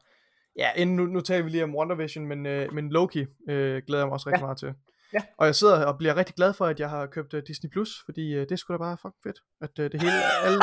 ja, 0.58 0.72
inden, 0.76 0.96
nu, 0.96 1.06
nu 1.06 1.22
taler 1.22 1.44
vi 1.44 1.50
lige 1.50 1.64
om 1.64 1.76
WandaVision, 1.76 2.28
men, 2.28 2.46
øh, 2.46 2.74
men 2.74 2.90
Loki 2.90 3.26
øh, 3.50 3.82
glæder 3.88 4.02
jeg 4.04 4.08
mig 4.08 4.14
også 4.14 4.30
rigtig 4.30 4.42
Ja. 4.42 4.46
meget 4.46 4.58
til. 4.58 4.74
Ja. 5.14 5.20
Og 5.38 5.46
jeg 5.46 5.56
sidder 5.56 5.86
og 5.86 5.98
bliver 5.98 6.16
rigtig 6.16 6.36
glad 6.36 6.54
for, 6.54 6.66
at 6.66 6.80
jeg 6.80 6.90
har 6.90 7.06
købt 7.06 7.34
uh, 7.34 7.40
Disney+, 7.48 7.70
Plus, 7.72 7.90
fordi 8.06 8.40
uh, 8.40 8.46
det 8.50 8.60
skulle 8.60 8.78
da 8.78 8.84
bare 8.84 8.98
fucking 8.98 9.24
fedt, 9.24 9.40
at 9.62 9.80
uh, 9.80 9.86
det 9.86 10.02
hele, 10.02 10.14
alle 10.44 10.60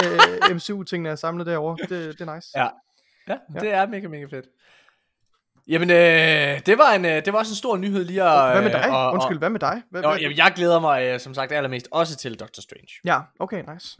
uh, 0.50 0.56
MCU-tingene 0.56 1.08
er 1.08 1.14
samlet 1.14 1.46
derovre. 1.46 1.76
Det, 1.88 2.18
det 2.18 2.28
er 2.28 2.34
nice. 2.34 2.48
Ja. 2.56 2.68
Ja, 3.28 3.36
Ja. 3.54 3.60
det 3.60 3.72
er 3.72 3.86
mega, 3.86 4.08
mega 4.08 4.24
fedt. 4.24 4.46
Jamen, 5.68 5.90
øh, 5.90 6.60
det, 6.66 6.78
var 6.78 6.92
en, 6.92 7.04
øh, 7.04 7.24
det 7.24 7.32
var 7.32 7.38
også 7.38 7.52
en 7.52 7.56
stor 7.56 7.76
nyhed 7.76 8.04
lige 8.04 8.22
at... 8.22 8.50
Hvad 8.52 8.62
med 8.62 8.74
øh, 8.74 8.82
dig? 8.82 8.90
og- 8.90 9.06
og- 9.06 9.12
Undskyld, 9.14 9.38
hvad 9.38 9.50
med 9.50 9.60
dig? 9.60 9.82
Hvad, 9.90 10.00
hvad? 10.02 10.16
jamen, 10.20 10.36
jeg 10.38 10.52
glæder 10.56 10.80
mig 10.80 11.02
øh, 11.04 11.20
som 11.20 11.34
sagt 11.34 11.52
allermest 11.52 11.88
også 11.90 12.16
til 12.16 12.40
Doctor 12.40 12.62
Strange. 12.62 12.88
Ja, 13.04 13.18
okay, 13.40 13.64
nice. 13.74 13.98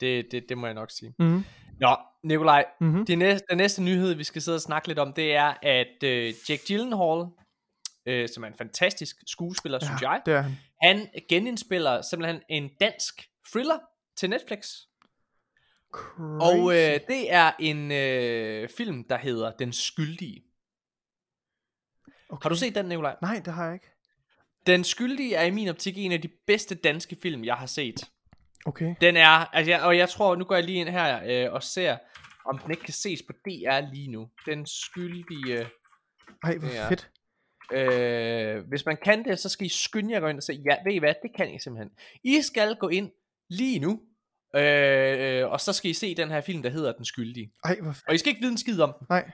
Det, 0.00 0.26
det, 0.32 0.44
det 0.48 0.58
må 0.58 0.66
jeg 0.66 0.74
nok 0.74 0.90
sige. 0.90 1.14
Mm-hmm. 1.18 1.44
Nå, 1.80 1.96
Nikolaj, 2.24 2.64
Mhm. 2.80 3.06
det 3.06 3.18
næste, 3.18 3.46
den 3.50 3.58
næste 3.58 3.82
nyhed, 3.82 4.14
vi 4.14 4.24
skal 4.24 4.42
sidde 4.42 4.56
og 4.56 4.60
snakke 4.60 4.88
lidt 4.88 4.98
om, 4.98 5.12
det 5.12 5.34
er, 5.36 5.54
at 5.62 6.02
øh, 6.04 6.34
Jake 6.48 6.62
Gyllenhaal, 6.68 7.24
øh, 8.06 8.28
som 8.34 8.42
er 8.44 8.48
en 8.48 8.54
fantastisk 8.58 9.16
skuespiller, 9.26 9.78
ja, 9.82 9.86
synes 9.86 10.02
jeg, 10.02 10.20
det 10.26 10.34
er 10.34 10.40
han. 10.42 10.52
han 10.82 11.06
genindspiller 11.28 12.02
simpelthen 12.02 12.40
en 12.50 12.70
dansk 12.80 13.14
thriller 13.52 13.78
til 14.16 14.30
Netflix. 14.30 14.66
Crazy. 15.92 16.18
Og 16.40 16.72
øh, 16.72 17.00
det 17.08 17.32
er 17.32 17.50
en 17.60 17.92
øh, 17.92 18.68
film, 18.76 19.04
der 19.08 19.16
hedder 19.18 19.50
Den 19.50 19.72
Skyldige. 19.72 20.42
Okay. 22.30 22.42
Har 22.44 22.48
du 22.48 22.56
set 22.56 22.74
den, 22.74 22.86
Nikolaj? 22.86 23.16
Nej, 23.22 23.42
det 23.44 23.52
har 23.52 23.64
jeg 23.64 23.74
ikke. 23.74 23.86
Den 24.66 24.84
Skyldige 24.84 25.34
er 25.34 25.44
i 25.44 25.50
min 25.50 25.68
optik 25.68 25.98
en 25.98 26.12
af 26.12 26.22
de 26.22 26.28
bedste 26.46 26.74
danske 26.74 27.16
film, 27.22 27.44
jeg 27.44 27.54
har 27.54 27.66
set. 27.66 28.04
Okay. 28.66 28.94
Den 29.00 29.16
er, 29.16 29.28
altså 29.28 29.70
jeg, 29.70 29.82
og 29.82 29.98
jeg 29.98 30.08
tror, 30.08 30.36
nu 30.36 30.44
går 30.44 30.54
jeg 30.54 30.64
lige 30.64 30.78
ind 30.80 30.88
her 30.88 31.20
øh, 31.46 31.52
og 31.52 31.62
ser, 31.62 31.96
om 32.46 32.58
den 32.58 32.70
ikke 32.70 32.82
kan 32.82 32.94
ses 32.94 33.22
på 33.22 33.32
DR 33.44 33.92
lige 33.94 34.08
nu. 34.10 34.28
Den 34.46 34.66
skyldige, 34.66 35.66
Ej, 36.44 36.56
hvor 36.56 36.68
fedt. 36.88 37.10
øh, 37.72 38.68
hvis 38.68 38.86
man 38.86 38.96
kan 39.04 39.24
det, 39.24 39.38
så 39.38 39.48
skal 39.48 39.66
I 39.66 39.68
skynde 39.68 40.12
jer 40.12 40.20
gå 40.20 40.26
ind 40.26 40.36
og 40.36 40.42
se, 40.42 40.52
ja, 40.70 40.76
ved 40.84 40.92
I 40.92 40.98
hvad, 40.98 41.14
det 41.22 41.30
kan 41.36 41.54
I 41.54 41.58
simpelthen. 41.58 41.90
I 42.24 42.42
skal 42.42 42.76
gå 42.76 42.88
ind 42.88 43.10
lige 43.50 43.78
nu, 43.78 44.00
øh, 44.56 45.40
øh, 45.40 45.50
og 45.50 45.60
så 45.60 45.72
skal 45.72 45.90
I 45.90 45.94
se 45.94 46.14
den 46.14 46.30
her 46.30 46.40
film, 46.40 46.62
der 46.62 46.70
hedder 46.70 46.92
Den 46.92 47.04
Skyldige. 47.04 47.52
Ej, 47.64 47.76
hvor 47.82 47.92
fedt. 47.92 48.08
Og 48.08 48.14
I 48.14 48.18
skal 48.18 48.28
ikke 48.28 48.40
vide 48.40 48.52
en 48.52 48.58
skid 48.58 48.80
om 48.80 48.94
den. 48.98 49.06
Nej. 49.10 49.30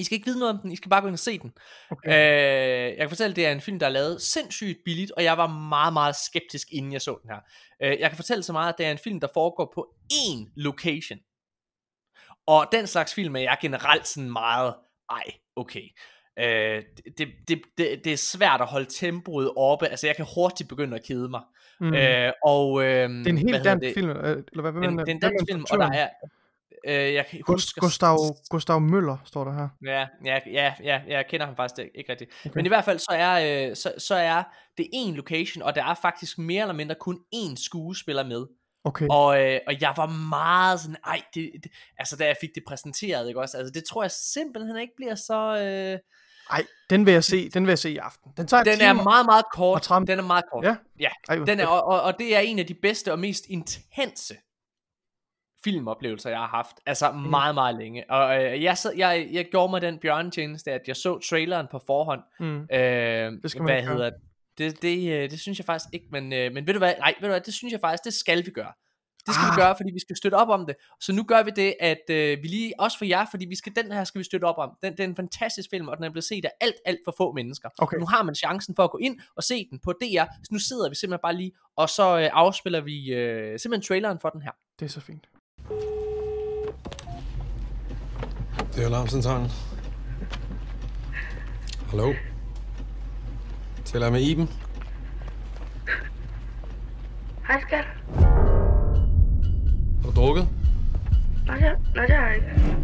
I 0.00 0.04
skal 0.04 0.14
ikke 0.16 0.26
vide 0.26 0.38
noget 0.38 0.54
om 0.54 0.60
den, 0.62 0.72
I 0.72 0.76
skal 0.76 0.88
bare 0.90 1.00
gå 1.00 1.06
ind 1.06 1.14
og 1.14 1.18
se 1.18 1.38
den. 1.38 1.52
Okay. 1.90 2.08
Øh, 2.08 2.88
jeg 2.90 2.98
kan 2.98 3.08
fortælle, 3.08 3.30
at 3.32 3.36
det 3.36 3.46
er 3.46 3.52
en 3.52 3.60
film, 3.60 3.78
der 3.78 3.86
er 3.86 3.90
lavet 3.90 4.22
sindssygt 4.22 4.78
billigt, 4.84 5.10
og 5.10 5.24
jeg 5.24 5.38
var 5.38 5.46
meget, 5.46 5.92
meget 5.92 6.16
skeptisk, 6.16 6.68
inden 6.72 6.92
jeg 6.92 7.02
så 7.02 7.18
den 7.22 7.30
her. 7.30 7.40
Øh, 7.82 8.00
jeg 8.00 8.10
kan 8.10 8.16
fortælle 8.16 8.42
så 8.42 8.52
meget, 8.52 8.72
at 8.72 8.78
det 8.78 8.86
er 8.86 8.90
en 8.90 8.98
film, 8.98 9.20
der 9.20 9.28
foregår 9.34 9.72
på 9.74 9.88
én 10.12 10.52
location. 10.56 11.18
Og 12.46 12.66
den 12.72 12.86
slags 12.86 13.14
film 13.14 13.36
er 13.36 13.40
jeg 13.40 13.56
generelt 13.60 14.06
sådan 14.06 14.32
meget, 14.32 14.74
ej, 15.10 15.24
okay. 15.56 15.82
Øh, 16.38 16.82
det, 17.18 17.28
det, 17.48 17.60
det, 17.78 18.00
det 18.04 18.12
er 18.12 18.16
svært 18.16 18.60
at 18.60 18.66
holde 18.66 18.86
tempoet 18.90 19.50
oppe, 19.56 19.86
altså 19.86 20.06
jeg 20.06 20.16
kan 20.16 20.26
hurtigt 20.34 20.68
begynde 20.68 20.96
at 20.96 21.04
kede 21.04 21.28
mig. 21.28 21.40
Mm. 21.80 21.94
Øh, 21.94 22.32
og, 22.44 22.82
øh, 22.82 22.88
det 22.88 23.26
er 23.26 23.30
en 23.30 23.38
helt 23.38 23.64
dansk 23.64 23.94
film, 23.94 24.10
øh, 24.10 24.16
eller 24.16 24.60
hvad, 24.60 24.72
hvad 24.72 24.82
Det, 24.82 24.90
mener- 24.90 25.04
det 25.04 25.10
er 25.12 25.14
en 25.14 25.20
dansk 25.20 25.44
film, 25.52 25.64
og 25.70 25.78
der 25.78 25.90
er, 25.92 26.08
øh, 26.86 27.14
jeg 27.14 27.26
kan 27.26 27.40
huske, 27.46 27.80
Gustav, 27.80 28.18
Gustav 28.50 28.80
Møller 28.80 29.16
står 29.24 29.44
der 29.44 29.52
her. 29.52 29.68
Ja, 29.84 30.06
ja, 30.24 30.38
ja, 30.52 30.74
ja, 30.82 31.00
jeg 31.08 31.24
kender 31.28 31.46
ham 31.46 31.56
faktisk 31.56 31.78
ikke- 31.78 31.98
ikke 31.98 32.12
rigtigt. 32.12 32.30
Okay. 32.46 32.52
Men 32.54 32.64
i 32.66 32.68
hvert 32.68 32.84
fald, 32.84 32.98
så 32.98 33.10
er, 33.10 33.68
øh, 33.70 33.76
så, 33.76 33.92
så 33.98 34.14
er 34.14 34.42
det 34.78 34.86
en 34.92 35.14
location, 35.14 35.62
og 35.62 35.74
der 35.74 35.84
er 35.84 35.94
faktisk 35.94 36.38
mere 36.38 36.62
eller 36.62 36.74
mindre 36.74 36.94
kun 37.00 37.18
én 37.34 37.64
skuespiller 37.64 38.24
med. 38.26 38.46
Okay. 38.84 39.06
Og, 39.10 39.40
øh, 39.44 39.60
og 39.66 39.80
jeg 39.80 39.92
var 39.96 40.06
meget 40.06 40.80
sådan, 40.80 40.96
ej, 41.06 41.22
det, 41.34 41.50
det, 41.62 41.72
altså 41.98 42.16
da 42.16 42.26
jeg 42.26 42.36
fik 42.40 42.50
det 42.54 42.62
præsenteret, 42.68 43.28
ikke 43.28 43.40
også? 43.40 43.56
Altså 43.56 43.72
det 43.72 43.84
tror 43.84 44.02
jeg 44.02 44.10
simpelthen 44.10 44.76
ikke 44.78 44.92
bliver 44.96 45.14
så... 45.14 45.56
Øh, 45.64 45.98
Ej, 46.50 46.66
den 46.90 47.06
vil 47.06 47.12
jeg 47.12 47.24
se, 47.24 47.48
den 47.50 47.62
vil 47.66 47.70
jeg 47.70 47.78
se 47.78 47.90
i 47.90 47.96
aften. 47.96 48.32
Den 48.36 48.46
tager 48.46 48.62
en 48.62 48.66
den 48.66 48.80
er 48.80 48.92
meget, 48.92 49.26
meget 49.26 49.44
kort. 49.54 49.88
Den 50.08 50.18
er 50.18 50.22
meget 50.22 50.44
kort. 50.52 50.64
Ja. 50.64 50.76
ja. 51.00 51.08
Ej, 51.28 51.34
Den 51.36 51.60
er, 51.60 51.66
og, 51.66 51.84
og, 51.84 52.02
og 52.02 52.18
det 52.18 52.36
er 52.36 52.40
en 52.40 52.58
af 52.58 52.66
de 52.66 52.74
bedste 52.82 53.12
og 53.12 53.18
mest 53.18 53.44
intense 53.48 54.34
filmoplevelser, 55.64 56.30
jeg 56.30 56.38
har 56.38 56.46
haft. 56.46 56.76
Altså 56.86 57.12
Mm. 57.12 57.18
meget, 57.18 57.54
meget 57.54 57.76
længe. 57.78 58.10
Og 58.10 58.44
øh, 58.44 58.62
jeg, 58.62 58.78
sad, 58.78 58.92
jeg, 58.96 59.28
jeg 59.32 59.44
gjorde 59.50 59.70
mig 59.70 59.80
den 59.80 59.98
bjørnetjeneste, 59.98 60.72
at 60.72 60.80
jeg 60.86 60.96
så 60.96 61.18
traileren 61.30 61.66
på 61.70 61.80
forhånd. 61.86 62.20
Mm. 62.40 62.60
Øh, 62.72 63.32
Det 63.42 63.50
skal 63.50 63.62
man 63.62 63.72
hvad 63.74 63.82
gøre. 63.82 63.92
hedder 63.92 64.10
det? 64.58 64.82
Det, 64.82 65.12
øh, 65.12 65.30
det 65.30 65.40
synes 65.40 65.58
jeg 65.58 65.64
faktisk 65.64 65.88
ikke, 65.92 66.06
men, 66.12 66.32
øh, 66.32 66.52
men 66.52 66.66
ved 66.66 66.74
du 66.74 66.78
hvad, 66.78 66.94
nej, 66.98 67.14
ved 67.20 67.28
du 67.28 67.32
hvad, 67.32 67.40
det 67.40 67.54
synes 67.54 67.72
jeg 67.72 67.80
faktisk, 67.80 68.04
det 68.04 68.14
skal 68.14 68.46
vi 68.46 68.50
gøre. 68.50 68.72
Det 69.26 69.34
skal 69.34 69.44
ah. 69.50 69.56
Vi 69.56 69.60
gøre, 69.62 69.74
fordi 69.76 69.90
vi 69.92 70.00
skal 70.00 70.16
støtte 70.16 70.34
op 70.34 70.48
om 70.48 70.66
det. 70.66 70.76
Så 71.00 71.12
nu 71.12 71.22
gør 71.22 71.42
vi 71.42 71.50
det, 71.50 71.74
at 71.80 72.02
øh, 72.10 72.42
vi 72.42 72.48
lige, 72.48 72.72
også 72.78 72.98
for 72.98 73.04
jer, 73.04 73.26
fordi 73.30 73.44
vi 73.46 73.56
skal, 73.56 73.72
den 73.76 73.92
her 73.92 74.04
skal 74.04 74.18
vi 74.18 74.24
støtte 74.24 74.44
op 74.44 74.58
om. 74.58 74.70
Den, 74.82 74.92
det 74.92 75.00
er 75.00 75.04
en 75.04 75.16
fantastisk 75.16 75.70
film, 75.70 75.88
og 75.88 75.96
den 75.96 76.04
er 76.04 76.10
blevet 76.10 76.24
set 76.24 76.44
af 76.44 76.50
alt, 76.60 76.74
alt 76.84 76.98
for 77.04 77.14
få 77.16 77.32
mennesker. 77.32 77.68
Okay. 77.78 77.96
Nu 77.98 78.06
har 78.06 78.22
man 78.22 78.34
chancen 78.34 78.74
for 78.76 78.84
at 78.84 78.90
gå 78.90 78.98
ind 78.98 79.20
og 79.36 79.42
se 79.42 79.66
den 79.70 79.78
på 79.78 79.92
DR. 79.92 80.24
Så 80.44 80.48
nu 80.52 80.58
sidder 80.58 80.88
vi 80.88 80.94
simpelthen 80.94 81.20
bare 81.22 81.34
lige, 81.34 81.52
og 81.76 81.88
så 81.88 82.18
øh, 82.18 82.28
afspiller 82.32 82.80
vi 82.80 83.12
øh, 83.12 83.58
simpelthen 83.58 83.86
traileren 83.88 84.18
for 84.20 84.28
den 84.28 84.42
her. 84.42 84.50
Det 84.80 84.84
er 84.84 84.90
så 84.90 85.00
fint. 85.00 85.28
Det 88.74 88.82
er 88.82 88.86
alarmcentralen. 88.86 89.50
Hallo? 91.90 92.12
Taler 93.84 94.06
jeg 94.06 94.12
med 94.12 94.20
Iben? 94.22 94.50
Hej 97.46 97.60
skat. 97.66 97.84
Har 100.02 100.10
du 100.10 100.10
drukket? 100.16 100.48
Nej, 101.46 101.56
det, 101.56 101.78
nej, 101.94 102.06
det 102.06 102.16
har 102.16 102.26
jeg 102.26 102.36
ikke. 102.36 102.76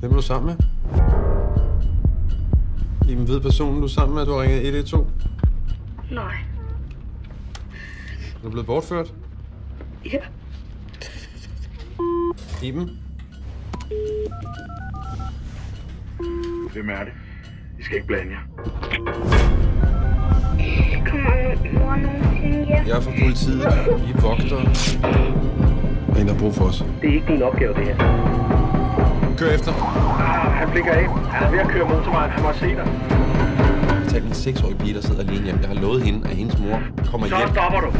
Hvem 0.00 0.10
er 0.10 0.16
du 0.16 0.22
sammen 0.22 0.56
med? 0.56 0.64
Iben 3.12 3.28
ved 3.28 3.40
personen, 3.40 3.78
du 3.78 3.84
er 3.84 3.88
sammen 3.88 4.14
med, 4.14 4.26
du 4.26 4.32
har 4.32 4.42
ringet 4.42 4.66
112. 4.66 5.06
Nej. 6.10 6.34
Er 8.34 8.42
du 8.42 8.50
blevet 8.50 8.66
bortført? 8.66 9.14
Ja. 10.04 10.18
Iben? 12.62 12.90
Hvem 16.72 16.88
er 16.90 17.04
det? 17.04 17.12
I 17.80 17.82
skal 17.82 17.94
ikke 17.96 18.06
blande 18.06 18.30
jer. 18.32 18.38
Kommer 21.06 21.32
mor 21.72 21.96
nogensinde 21.96 22.66
hjem? 22.66 22.86
Jeg 22.86 22.96
er 22.96 23.00
fra 23.00 23.10
politiet. 23.10 23.58
Vi 24.06 24.12
er 24.12 24.20
vogtere. 24.20 24.64
Der 26.08 26.16
er 26.16 26.20
en, 26.20 26.28
har 26.28 26.38
brug 26.38 26.54
for 26.54 26.64
os. 26.64 26.84
Det 27.02 27.10
er 27.10 27.14
ikke 27.14 27.26
din 27.32 27.42
opgave, 27.42 27.74
det 27.74 27.84
her. 27.84 27.96
Kør 29.38 29.50
efter. 29.50 29.72
Ah, 30.20 30.52
han 30.52 30.70
blikker 30.70 30.92
af. 30.92 31.08
Han 31.08 31.46
er 31.46 31.50
ved 31.50 31.58
at 31.58 31.68
køre 31.68 31.88
motorvejen. 31.88 32.30
Han 32.30 32.42
må 32.42 32.52
se 32.52 32.66
dig. 32.66 32.86
Jeg 34.04 34.08
talte 34.10 34.26
en 34.28 34.34
seksårig 34.34 34.78
pige, 34.78 34.94
der 34.94 35.00
sidder 35.00 35.20
alene 35.20 35.44
hjemme. 35.44 35.60
Jeg 35.60 35.68
har 35.68 35.76
lovet 35.76 36.02
hende, 36.02 36.28
at 36.28 36.36
hendes 36.36 36.58
mor 36.58 36.80
kommer 37.10 37.26
Så 37.28 37.36
hjem. 37.36 37.48
stopper 37.48 37.80
du. 37.80 37.90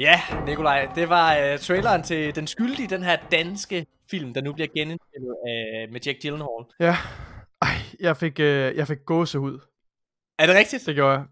Ja, 0.00 0.20
Nikolaj, 0.46 0.88
det 0.94 1.08
var 1.08 1.36
øh, 1.36 1.58
traileren 1.58 2.02
til 2.02 2.34
Den 2.34 2.46
Skyldige, 2.46 2.88
den 2.88 3.02
her 3.02 3.16
danske 3.30 3.86
film, 4.10 4.34
der 4.34 4.40
nu 4.40 4.52
bliver 4.52 4.68
genindspillet 4.76 5.36
øh, 5.48 5.92
med 5.92 6.00
Jack 6.06 6.22
Gyllenhaal. 6.22 6.64
Ja. 6.80 6.96
Ej, 7.62 7.74
jeg 8.00 8.16
fik, 8.16 8.40
øh, 8.40 8.76
jeg 8.76 8.86
fik 8.86 8.98
gåsehud. 9.06 9.58
Er 10.38 10.46
det 10.46 10.54
rigtigt? 10.54 10.86
Det 10.86 10.94
gjorde 10.94 11.12
jeg. 11.12 11.24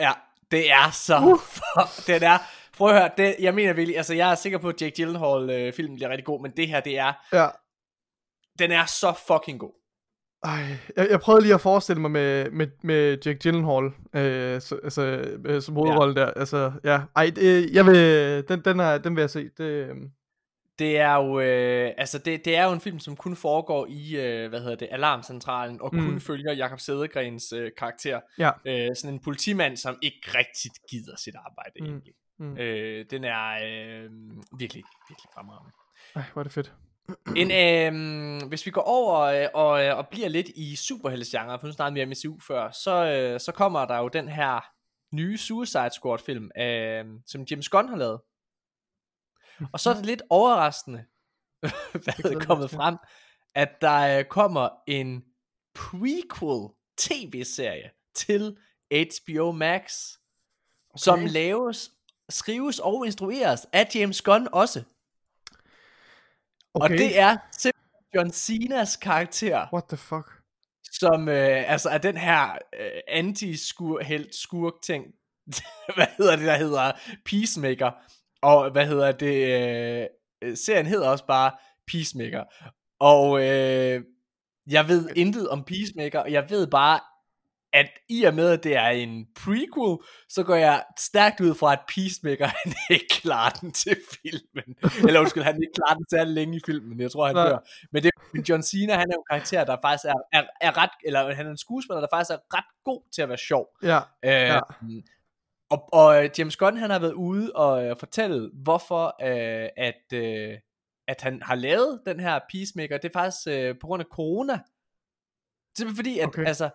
Ja, 0.00 0.12
det 0.50 0.70
er 0.70 0.90
så... 0.90 1.18
Uh. 1.18 1.40
den 2.14 2.22
er... 2.22 2.38
Prøv 2.76 2.88
at 2.88 2.94
høre, 2.94 3.10
det, 3.16 3.36
jeg 3.40 3.54
mener 3.54 3.72
virkelig, 3.72 3.96
altså 3.96 4.14
jeg 4.14 4.30
er 4.30 4.34
sikker 4.34 4.58
på, 4.58 4.68
at 4.68 4.82
Jake 4.82 4.94
Gyllenhaal-filmen 4.96 5.96
bliver 5.96 6.08
rigtig 6.08 6.24
god, 6.24 6.42
men 6.42 6.50
det 6.50 6.68
her, 6.68 6.80
det 6.80 6.98
er... 6.98 7.12
Ja. 7.32 7.48
Den 8.58 8.70
er 8.70 8.86
så 8.86 9.12
fucking 9.26 9.60
god. 9.60 9.79
Ej, 10.44 10.64
jeg, 10.96 11.06
jeg 11.10 11.20
prøvede 11.20 11.42
lige 11.42 11.54
at 11.54 11.60
forestille 11.60 12.00
mig 12.02 12.10
med, 12.10 12.50
med, 12.50 12.66
med 12.82 13.18
Jake 13.26 13.38
Gyllenhaal 13.38 13.84
øh, 14.14 14.60
så, 14.60 14.80
altså, 14.84 15.02
øh, 15.44 15.62
som 15.62 15.74
hovedrolle 15.74 16.20
ja. 16.20 16.26
der. 16.26 16.32
Altså, 16.32 16.72
ja. 16.84 17.00
Ej, 17.16 17.30
det, 17.36 17.70
jeg 17.72 17.86
vil, 17.86 17.94
den, 18.48 18.60
den, 18.64 18.80
er, 18.80 18.98
den 18.98 19.16
vil 19.16 19.22
jeg 19.22 19.30
se. 19.30 19.48
Det, 19.58 19.64
øh, 19.64 19.96
Det 20.78 20.98
er 20.98 21.14
jo, 21.14 21.40
øh, 21.40 21.90
altså 21.98 22.18
det, 22.18 22.44
det 22.44 22.56
er 22.56 22.64
jo 22.64 22.72
en 22.72 22.80
film, 22.80 22.98
som 22.98 23.16
kun 23.16 23.36
foregår 23.36 23.86
i, 23.90 24.16
øh, 24.16 24.48
hvad 24.48 24.60
hedder 24.60 24.76
det, 24.76 24.88
Alarmcentralen, 24.90 25.80
og 25.82 25.94
Mm. 25.94 26.00
kun 26.00 26.20
følger 26.20 26.52
Jakob 26.52 26.80
Sædegrens 26.80 27.52
øh, 27.52 27.70
karakter. 27.78 28.20
Ja. 28.38 28.50
Øh, 28.66 28.96
sådan 28.96 29.14
en 29.14 29.20
politimand, 29.20 29.76
som 29.76 29.98
ikke 30.02 30.20
rigtigt 30.26 30.74
gider 30.90 31.16
sit 31.16 31.34
arbejde 31.46 31.72
Mm. 31.80 31.86
egentlig. 31.86 32.14
Mm. 32.38 32.56
Øh, 32.58 33.04
den 33.10 33.24
er 33.24 33.50
øh, 33.52 34.10
virkelig, 34.58 34.84
virkelig 35.08 35.30
fremragende. 35.34 35.72
ej, 36.16 36.22
hvor 36.32 36.40
er 36.40 36.44
det 36.44 36.52
fedt. 36.52 36.72
En, 37.36 37.50
øh, 37.50 38.48
hvis 38.48 38.66
vi 38.66 38.70
går 38.70 38.80
over 38.80 39.20
øh, 39.20 39.48
og, 39.54 39.84
øh, 39.84 39.98
og 39.98 40.08
bliver 40.08 40.28
lidt 40.28 40.48
i 40.48 40.76
superheltegenre, 40.76 41.58
for 41.60 41.66
nu 41.66 41.72
snakkede 41.72 41.94
vi 41.94 42.02
om 42.02 42.08
MCU 42.08 42.40
før, 42.46 42.70
så, 42.70 43.04
øh, 43.04 43.40
så 43.40 43.52
kommer 43.52 43.84
der 43.84 43.98
jo 43.98 44.08
den 44.08 44.28
her 44.28 44.60
nye 45.14 45.38
Suicide 45.38 45.90
Squad 45.90 46.18
film, 46.18 46.50
øh, 46.58 47.04
som 47.26 47.42
James 47.50 47.68
Gunn 47.68 47.88
har 47.88 47.96
lavet. 47.96 48.20
Og 49.72 49.80
så 49.80 49.90
er 49.90 49.94
det 49.94 50.06
lidt 50.06 50.22
overraskende, 50.30 51.04
hvad 51.92 52.22
glæder 52.22 52.40
er 52.40 52.44
kommet 52.44 52.70
frem, 52.78 52.96
at 53.54 53.68
der 53.80 54.18
øh, 54.18 54.24
kommer 54.24 54.68
en 54.86 55.24
prequel 55.74 56.68
tv-serie 56.98 57.90
til 58.14 58.56
HBO 58.92 59.52
Max, 59.52 60.12
okay. 60.90 60.98
som 60.98 61.24
laves, 61.24 61.90
skrives 62.28 62.78
og 62.78 63.06
instrueres 63.06 63.66
af 63.72 63.88
James 63.94 64.22
Gunn 64.22 64.48
også. 64.52 64.82
Okay. 66.74 66.84
Og 66.84 66.90
det 66.90 67.18
er 67.18 67.36
simpelthen 67.52 67.90
John 68.14 68.30
Cenas 68.30 68.96
karakter, 68.96 69.66
What 69.72 69.84
the 69.88 69.96
fuck? 69.96 70.40
som 70.92 71.28
øh, 71.28 71.72
altså 71.72 71.88
er 71.88 71.98
den 71.98 72.16
her 72.16 72.52
øh, 72.52 73.00
anti-helt 73.08 74.34
skurk 74.34 74.72
ting. 74.82 75.04
hvad 75.96 76.06
hedder 76.18 76.36
det, 76.36 76.46
der 76.46 76.56
hedder 76.56 76.92
Peacemaker. 77.24 77.90
Og 78.42 78.70
hvad 78.70 78.86
hedder 78.86 79.12
det, 79.12 79.36
øh, 79.46 80.06
øh, 80.42 80.56
serien 80.56 80.86
hedder 80.86 81.08
også 81.08 81.26
bare 81.26 81.52
Peacemaker. 81.92 82.44
Og 83.00 83.40
øh, 83.40 84.04
jeg 84.70 84.88
ved 84.88 85.08
intet 85.16 85.48
om 85.48 85.64
Peacemaker, 85.64 86.20
og 86.20 86.32
jeg 86.32 86.50
ved 86.50 86.66
bare, 86.66 87.00
at 87.72 87.90
i 88.08 88.24
og 88.24 88.34
med, 88.34 88.50
at 88.50 88.64
det 88.64 88.76
er 88.76 88.88
en 88.88 89.26
prequel, 89.36 89.98
så 90.28 90.42
går 90.42 90.54
jeg 90.54 90.84
stærkt 90.98 91.40
ud 91.40 91.54
fra, 91.54 91.72
at 91.72 91.80
Peacemaker, 91.94 92.46
han 92.64 92.72
ikke 92.90 93.08
klarer 93.08 93.50
den 93.50 93.72
til 93.72 93.96
filmen. 94.12 94.76
Eller 95.06 95.20
undskyld, 95.20 95.42
han 95.42 95.62
ikke 95.62 95.72
klarer 95.74 95.94
den 95.94 96.06
særlig 96.10 96.34
længe 96.34 96.56
i 96.56 96.60
filmen. 96.66 97.00
Jeg 97.00 97.10
tror, 97.10 97.26
han 97.26 97.36
dør. 97.36 97.58
Men 97.92 98.02
det 98.02 98.10
men 98.34 98.42
John 98.42 98.62
Cena, 98.62 98.92
han 98.92 99.10
er 99.10 99.14
jo 99.16 99.20
en 99.20 99.26
karakter, 99.30 99.64
der 99.64 99.76
faktisk 99.84 100.04
er, 100.04 100.14
er, 100.32 100.42
er 100.60 100.76
ret, 100.76 100.90
eller 101.04 101.34
han 101.34 101.46
er 101.46 101.50
en 101.50 101.56
skuespiller, 101.56 102.00
der 102.00 102.08
faktisk 102.12 102.30
er 102.30 102.56
ret 102.56 102.64
god 102.84 103.02
til 103.12 103.22
at 103.22 103.28
være 103.28 103.38
sjov. 103.38 103.66
Ja. 103.82 103.98
Øh, 103.98 104.32
Ja. 104.32 104.60
Og, 105.70 105.88
og 105.92 106.30
James 106.38 106.56
Gunn, 106.56 106.76
han 106.76 106.90
har 106.90 106.98
været 106.98 107.12
ude 107.12 107.52
og 107.54 107.84
øh, 107.84 107.96
fortælle, 107.98 108.50
hvorfor 108.54 109.04
øh, 109.22 109.68
at, 109.76 110.12
øh, 110.12 110.58
at 111.08 111.20
han 111.20 111.42
har 111.42 111.54
lavet 111.54 112.00
den 112.06 112.20
her 112.20 112.40
Peacemaker. 112.52 112.98
Det 112.98 113.08
er 113.08 113.18
faktisk 113.18 113.48
øh, 113.48 113.74
på 113.80 113.86
grund 113.86 114.00
af 114.00 114.06
corona. 114.06 114.58
Simpelthen 115.76 115.96
fordi, 115.96 116.18
at 116.18 116.26
Okay. 116.26 116.44
altså, 116.44 116.70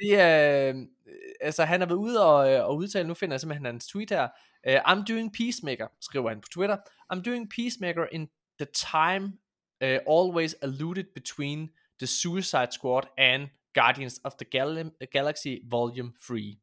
det 0.00 0.20
er, 0.20 0.68
øh, 0.68 0.74
altså, 1.40 1.64
han 1.64 1.80
har 1.80 1.86
været 1.86 1.98
ude 1.98 2.26
og, 2.26 2.52
øh, 2.52 2.64
og 2.64 2.76
udtale, 2.76 3.08
nu 3.08 3.14
finder 3.14 3.34
jeg 3.34 3.40
simpelthen 3.40 3.66
hans 3.66 3.86
tweet 3.86 4.10
her, 4.10 4.28
uh, 4.68 4.92
I'm 4.92 5.04
doing 5.04 5.32
Peacemaker, 5.32 5.86
skriver 6.00 6.28
han 6.28 6.40
på 6.40 6.48
Twitter, 6.48 6.76
I'm 7.12 7.22
doing 7.22 7.50
Peacemaker 7.50 8.06
in 8.12 8.28
the 8.60 8.66
time 8.74 9.32
uh, 9.84 9.98
always 10.06 10.54
alluded 10.62 11.04
between 11.14 11.70
the 11.98 12.06
Suicide 12.06 12.72
Squad 12.72 13.02
and 13.18 13.48
Guardians 13.74 14.20
of 14.24 14.32
the 14.38 14.44
Gal- 14.44 14.92
Galaxy 15.12 15.62
Volume 15.70 16.12
3. 16.26 16.58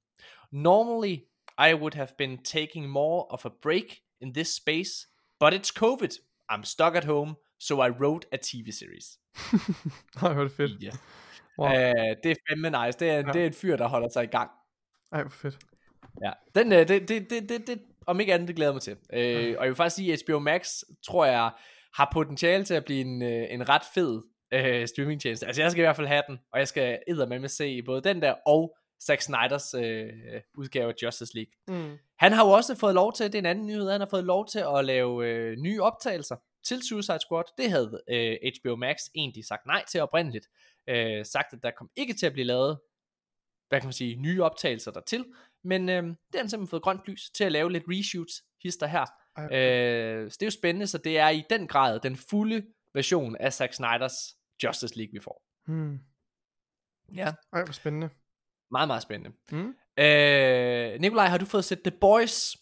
Normally, 0.52 1.28
I 1.58 1.74
would 1.74 1.94
have 1.94 2.18
been 2.18 2.38
taking 2.38 2.90
more 2.90 3.28
of 3.30 3.46
a 3.46 3.50
break 3.50 4.04
in 4.22 4.34
this 4.34 4.54
space, 4.54 5.08
but 5.40 5.54
it's 5.54 5.72
COVID. 5.72 6.20
I'm 6.50 6.64
stuck 6.64 6.96
at 6.96 7.06
home, 7.06 7.36
so 7.58 7.80
I 7.80 7.90
wrote 7.90 8.26
a 8.32 8.38
TV 8.38 8.72
series. 8.72 9.20
Nej, 10.22 10.34
hvor 10.34 10.44
det 10.44 10.52
fedt. 10.52 10.84
Ja. 10.84 10.92
Wow. 11.60 11.70
Øh, 11.70 12.16
det 12.24 12.32
er 12.32 12.36
fandme 12.50 12.86
nice. 12.86 13.00
Det 13.00 13.10
er, 13.10 13.16
Ja. 13.16 13.22
det 13.22 13.42
er 13.42 13.46
en 13.46 13.54
fyr, 13.54 13.76
der 13.76 13.88
holder 13.88 14.10
sig 14.10 14.24
i 14.24 14.28
gang. 14.28 14.52
Ej, 15.12 15.22
hvor 15.22 15.30
fedt. 15.30 15.58
Ja. 16.24 16.32
Den, 16.56 16.72
øh, 16.74 16.88
det, 16.88 17.10
det, 17.10 17.30
det, 17.30 17.50
det, 17.50 17.68
det, 17.68 17.82
om 18.08 18.20
ikke 18.20 18.34
andet, 18.34 18.48
det 18.48 18.56
glæder 18.56 18.74
mig 18.74 18.82
til. 18.82 18.98
Øh, 19.14 19.56
og 19.58 19.64
jeg 19.64 19.68
vil 19.68 19.76
faktisk 19.76 19.96
sige, 19.96 20.14
at 20.14 20.22
HBO 20.28 20.40
Max, 20.40 20.70
tror 21.08 21.26
jeg, 21.26 21.52
har 21.96 22.10
potentiale 22.14 22.64
til 22.64 22.74
at 22.74 22.86
blive 22.86 23.02
en, 23.02 23.22
øh, 23.22 23.46
en 23.50 23.70
ret 23.70 23.82
fed 23.94 24.22
øh, 24.54 24.88
streamingtjeneste. 24.88 25.46
Altså, 25.48 25.62
jeg 25.62 25.72
skal 25.72 25.82
i 25.82 25.86
hvert 25.86 25.96
fald 25.96 26.08
have 26.08 26.24
den, 26.28 26.40
og 26.54 26.60
jeg 26.60 26.68
skal 26.68 27.00
med 27.08 27.48
se 27.48 27.82
både 27.84 28.02
den 28.02 28.22
der 28.22 28.34
og 28.46 28.78
Zack 29.08 29.22
Snyders 29.22 29.74
øh, 29.74 30.10
udgave 30.58 30.90
af 30.90 30.94
Justice 31.04 31.32
League. 31.36 31.52
Mm. 31.68 31.98
Han 32.20 32.32
har 32.32 32.46
jo 32.46 32.52
også 32.52 32.76
fået 32.76 32.94
lov 32.96 33.14
til, 33.14 33.26
det 33.26 33.36
er 33.36 33.40
en 33.40 33.46
anden 33.46 33.66
nyhed, 33.66 33.92
han 33.92 34.02
har 34.02 34.08
fået 34.12 34.24
lov 34.24 34.48
til 34.48 34.64
at 34.78 34.86
lave 34.86 35.28
øh, 35.28 35.58
nye 35.58 35.82
optagelser 35.82 36.36
til 36.66 36.84
Suicide 36.84 37.20
Squad. 37.20 37.44
Det 37.58 37.70
havde 37.70 38.02
øh, 38.10 38.38
HBO 38.62 38.76
Max 38.76 38.98
egentlig 39.16 39.46
sagt 39.46 39.66
nej 39.66 39.84
til 39.88 40.02
oprindeligt. 40.02 40.48
Øh, 40.90 41.26
sagt, 41.26 41.54
at 41.54 41.60
der 41.64 41.72
kom 41.72 41.90
ikke 41.96 42.14
til 42.14 42.26
at 42.26 42.34
blive 42.34 42.46
lavet, 42.46 42.80
hvad 43.70 43.80
kan 43.80 43.88
man 43.88 43.94
sige, 43.94 44.16
nye 44.16 44.44
optagelser 44.44 44.92
dertil. 44.92 45.26
Men 45.64 45.90
øh, 45.90 46.04
det 46.04 46.16
har 46.34 46.40
simpelthen 46.40 46.68
fået 46.68 46.84
grønt 46.84 47.02
lys 47.08 47.30
til 47.30 47.44
at 47.44 47.52
lave 47.52 47.72
lidt 47.72 47.84
reshoots, 47.88 48.44
hister 48.64 48.88
her. 48.88 49.06
Ej, 49.38 49.58
Øh, 49.58 50.32
så 50.32 50.38
det 50.40 50.46
er 50.46 50.48
jo 50.48 50.52
spændende, 50.52 50.88
så 50.88 50.98
det 50.98 51.18
er 51.18 51.30
i 51.30 51.44
den 51.50 51.68
grad 51.68 52.00
den 52.00 52.16
fulde 52.16 52.66
version 52.94 53.36
af 53.36 53.54
Zack 53.54 53.74
Snyders 53.74 54.14
Justice 54.64 54.98
League, 54.98 55.12
vi 55.12 55.20
får. 55.20 55.44
Hmm. 55.66 56.00
Ja. 57.16 57.34
Ej, 57.54 57.64
hvor 57.64 57.74
spændende. 57.74 58.10
Meget, 58.72 58.88
meget 58.88 59.02
spændende. 59.02 59.38
Mm. 59.52 59.76
Øh, 60.04 61.02
Nikolaj, 61.02 61.28
har 61.28 61.38
du 61.38 61.46
fået 61.46 61.66
set 61.66 61.82
The 61.84 61.92
Boys? 61.92 62.56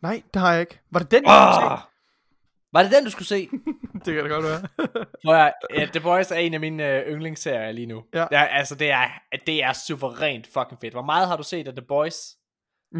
Nej, 0.00 0.22
det 0.34 0.42
har 0.42 0.52
jeg 0.52 0.60
ikke. 0.60 0.80
Var 0.90 1.00
det 1.00 1.10
den, 1.10 1.24
Oh! 1.26 1.78
Var 2.74 2.82
det 2.82 2.92
den, 2.92 3.04
du 3.04 3.10
skulle 3.10 3.28
se? 3.28 3.48
Det 4.04 4.14
kan 4.14 4.24
det 4.24 4.30
godt 4.30 4.44
være. 4.44 4.62
Prøv 5.24 5.34
at, 5.34 5.52
uh, 5.76 5.88
The 5.88 6.00
Boys 6.00 6.30
er 6.30 6.36
en 6.36 6.54
af 6.54 6.60
mine 6.60 7.02
uh, 7.06 7.12
yndlingsserier 7.12 7.72
lige 7.72 7.86
nu. 7.86 8.02
Ja. 8.14 8.26
Er, 8.30 8.44
altså, 8.44 8.74
det 8.74 8.90
er, 8.90 9.08
det 9.46 9.64
er 9.64 9.72
suverænt 9.72 10.46
fucking 10.46 10.80
fedt. 10.80 10.94
Hvor 10.94 11.02
meget 11.02 11.28
har 11.28 11.36
du 11.36 11.42
set 11.42 11.68
af 11.68 11.74
The 11.74 11.84
Boys? 11.88 12.16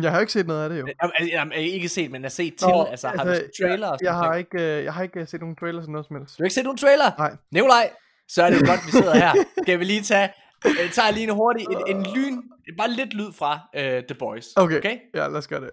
jeg 0.02 0.12
har 0.12 0.20
ikke 0.20 0.32
set 0.32 0.46
noget 0.46 0.64
af 0.64 0.70
det, 0.70 0.80
jo. 0.80 0.86
Jamen, 1.02 1.28
jamen, 1.28 1.52
ikke 1.52 1.88
set, 1.88 2.10
men 2.10 2.22
har 2.22 2.30
set 2.30 2.54
til. 2.56 2.68
Nå, 2.68 2.84
altså, 2.84 3.08
har 3.08 3.24
du 3.24 3.34
set 3.34 3.50
trailer? 3.60 3.88
Jeg, 3.88 3.98
sådan 4.00 4.06
jeg, 4.06 4.14
har 4.14 4.34
ikke, 4.34 4.78
øh, 4.78 4.84
jeg 4.84 4.94
har 4.94 5.02
ikke 5.02 5.20
øh, 5.20 5.28
set 5.28 5.40
nogen 5.40 5.56
trailer 5.56 5.78
eller 5.78 5.92
noget 5.92 6.06
som 6.06 6.16
helst. 6.16 6.38
Du 6.38 6.42
har 6.42 6.44
ikke 6.44 6.54
set 6.54 6.64
nogen 6.64 6.78
trailer? 6.78 7.10
Nej. 7.18 7.36
Nikolaj, 7.50 7.90
så 8.28 8.42
er 8.42 8.50
det 8.50 8.66
godt, 8.66 8.80
vi 8.86 8.90
sidder 8.90 9.14
her. 9.16 9.32
Skal 9.62 9.78
vi 9.78 9.84
lige 9.84 10.02
tage, 10.02 10.28
uh, 10.66 10.90
tager 10.92 11.10
lige 11.10 11.24
en 11.24 11.34
hurtig, 11.34 11.66
en, 11.70 11.96
en 11.96 12.06
lyn, 12.14 12.42
bare 12.78 12.90
lidt 12.90 13.14
lyd 13.14 13.32
fra 13.32 13.52
uh, 13.76 13.82
The 13.82 14.14
Boys. 14.18 14.46
Okay. 14.56 14.78
okay? 14.78 14.98
Ja, 15.14 15.26
lad 15.28 15.36
os 15.36 15.48
gøre 15.48 15.60
det. 15.60 15.70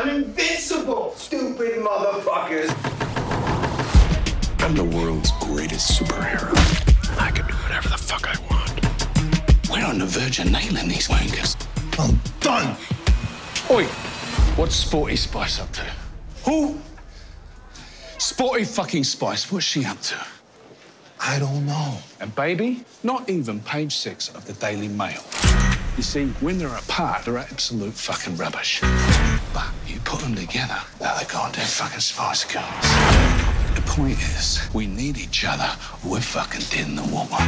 I'm 0.00 0.08
invincible, 0.08 1.12
stupid 1.14 1.74
motherfuckers. 1.74 2.70
I'm 4.60 4.74
the 4.74 4.82
world's 4.82 5.30
greatest 5.40 6.00
superhero. 6.00 6.54
I 7.20 7.30
can 7.30 7.46
do 7.46 7.52
whatever 7.52 7.90
the 7.90 7.98
fuck 7.98 8.26
I 8.26 8.34
want. 8.48 9.68
We're 9.70 9.84
on 9.84 9.98
the 9.98 10.06
verge 10.06 10.38
of 10.38 10.50
nailing 10.50 10.88
these 10.88 11.08
wankers. 11.08 11.54
I'm 11.98 12.18
done. 12.40 12.78
Oi, 13.70 13.84
what's 14.56 14.74
Sporty 14.74 15.16
Spice 15.16 15.60
up 15.60 15.70
to? 15.72 15.84
Who? 16.46 16.78
Sporty 18.16 18.64
fucking 18.64 19.04
Spice, 19.04 19.52
what's 19.52 19.66
she 19.66 19.84
up 19.84 20.00
to? 20.00 20.16
I 21.20 21.38
don't 21.38 21.66
know. 21.66 21.98
And 22.20 22.34
baby, 22.34 22.86
not 23.02 23.28
even 23.28 23.60
page 23.60 23.96
six 23.96 24.30
of 24.30 24.46
the 24.46 24.54
Daily 24.54 24.88
Mail. 24.88 25.20
You 25.96 26.02
see, 26.02 26.26
when 26.40 26.56
they're 26.58 26.78
apart, 26.84 27.24
they're 27.24 27.38
absolute 27.38 27.92
fucking 27.94 28.36
rubbish. 28.36 28.80
But 29.56 29.68
you 29.90 29.96
put 30.10 30.20
them 30.24 30.34
together, 30.34 30.78
they're 31.00 31.18
the 31.22 31.28
goddamn 31.36 31.70
fucking 31.80 32.00
Spice 32.12 32.44
Girls. 32.54 32.86
The 33.78 33.84
point 33.96 34.18
is, 34.36 34.46
we 34.74 34.84
need 34.86 35.16
each 35.26 35.40
other. 35.52 35.70
We're 36.08 36.26
fucking 36.36 36.64
dead 36.72 36.86
in 36.90 36.96
the 37.00 37.06
water. 37.14 37.42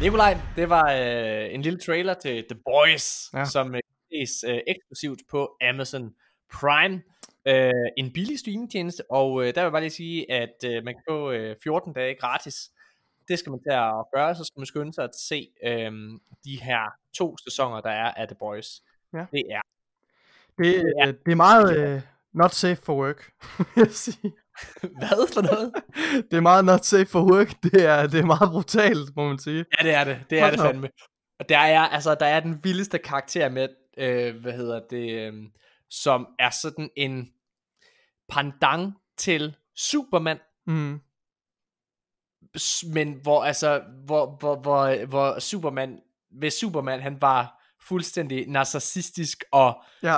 Nikolaj, 0.00 0.36
det 0.56 0.68
var 0.68 0.92
øh, 0.92 1.54
en 1.54 1.62
lille 1.62 1.78
trailer 1.78 2.14
til 2.14 2.44
The 2.50 2.58
Boys, 2.64 3.30
Ja. 3.32 3.38
ja. 3.38 3.44
som 3.44 3.74
øh, 3.74 3.80
ses 4.12 4.44
øh, 4.48 4.58
eksklusivt 4.66 5.20
på 5.30 5.50
Amazon 5.70 6.10
Prime. 6.52 7.02
Øh, 7.48 7.72
en 7.96 8.12
billig 8.12 8.38
streamingtjeneste, 8.38 9.02
og 9.10 9.40
øh, 9.40 9.46
der 9.46 9.60
vil 9.60 9.62
jeg 9.66 9.72
bare 9.72 9.82
lige 9.82 9.90
sige, 9.90 10.32
at 10.32 10.56
øh, 10.64 10.84
man 10.84 10.94
kan 10.94 11.02
få 11.08 11.30
øh, 11.30 11.56
14 11.62 11.92
dage 11.92 12.14
gratis. 12.20 12.54
Det 13.30 13.38
skal 13.38 13.50
man 13.50 13.60
til 13.62 13.70
at 13.72 14.04
gøre, 14.14 14.34
så 14.34 14.44
skal 14.44 14.60
man 14.60 14.66
skynde 14.66 14.92
sig 14.94 15.04
at 15.04 15.14
se 15.28 15.48
øh, 15.64 15.92
de 16.44 16.60
her 16.62 16.80
to 17.14 17.36
sæsoner, 17.44 17.80
der 17.80 17.90
er 17.90 18.10
af 18.12 18.28
The 18.28 18.36
Boys. 18.40 18.66
Ja. 19.14 19.24
Det 19.32 19.42
er 19.50 19.60
Det, 20.58 20.74
Ja. 20.98 21.08
øh, 21.08 21.14
det 21.26 21.32
er 21.32 21.36
meget 21.36 21.78
øh, 21.78 22.02
not 22.32 22.50
safe 22.54 22.76
for 22.82 22.94
work, 22.94 23.32
vil 23.58 23.66
jeg 23.76 23.90
sige. 23.90 24.32
hvad 25.00 25.32
for 25.34 25.42
noget? 25.42 25.72
Det 26.30 26.36
er 26.36 26.40
meget 26.40 26.64
not 26.64 26.84
safe 26.84 27.06
for 27.06 27.22
work. 27.32 27.62
Det 27.62 27.84
er, 27.86 28.06
det 28.06 28.20
er 28.20 28.24
meget 28.24 28.50
brutalt, 28.50 29.16
må 29.16 29.28
man 29.28 29.38
sige. 29.38 29.64
Ja, 29.78 29.84
det 29.86 29.94
er 29.94 30.04
det. 30.04 30.24
Det 30.30 30.38
er 30.38 30.42
Hold 30.42 30.52
det 30.52 30.60
fandme. 30.60 30.88
Og 31.38 31.48
der 31.48 31.58
er, 31.58 31.80
altså, 31.80 32.14
der 32.14 32.26
er 32.26 32.40
den 32.40 32.64
vildeste 32.64 32.98
karakter 32.98 33.48
med, 33.48 33.68
øh, 33.98 34.36
hvad 34.36 34.52
hedder 34.52 34.80
det, 34.90 35.10
øh, 35.10 35.34
som 35.90 36.26
er 36.38 36.50
sådan 36.50 36.90
en 36.96 37.32
pendant 38.28 38.94
til 39.16 39.56
Superman, 39.76 40.38
Mm. 40.66 41.00
Men 42.94 43.12
hvor 43.22 43.44
altså, 43.44 43.82
hvor, 44.06 44.36
hvor, 44.40 44.56
hvor, 44.56 45.06
hvor 45.06 45.38
Superman, 45.38 45.98
hvis 46.30 46.54
Superman, 46.54 47.00
han 47.00 47.20
var 47.20 47.62
fuldstændig 47.82 48.48
narcissistisk 48.48 49.44
og 49.52 49.82
Ja, 50.02 50.16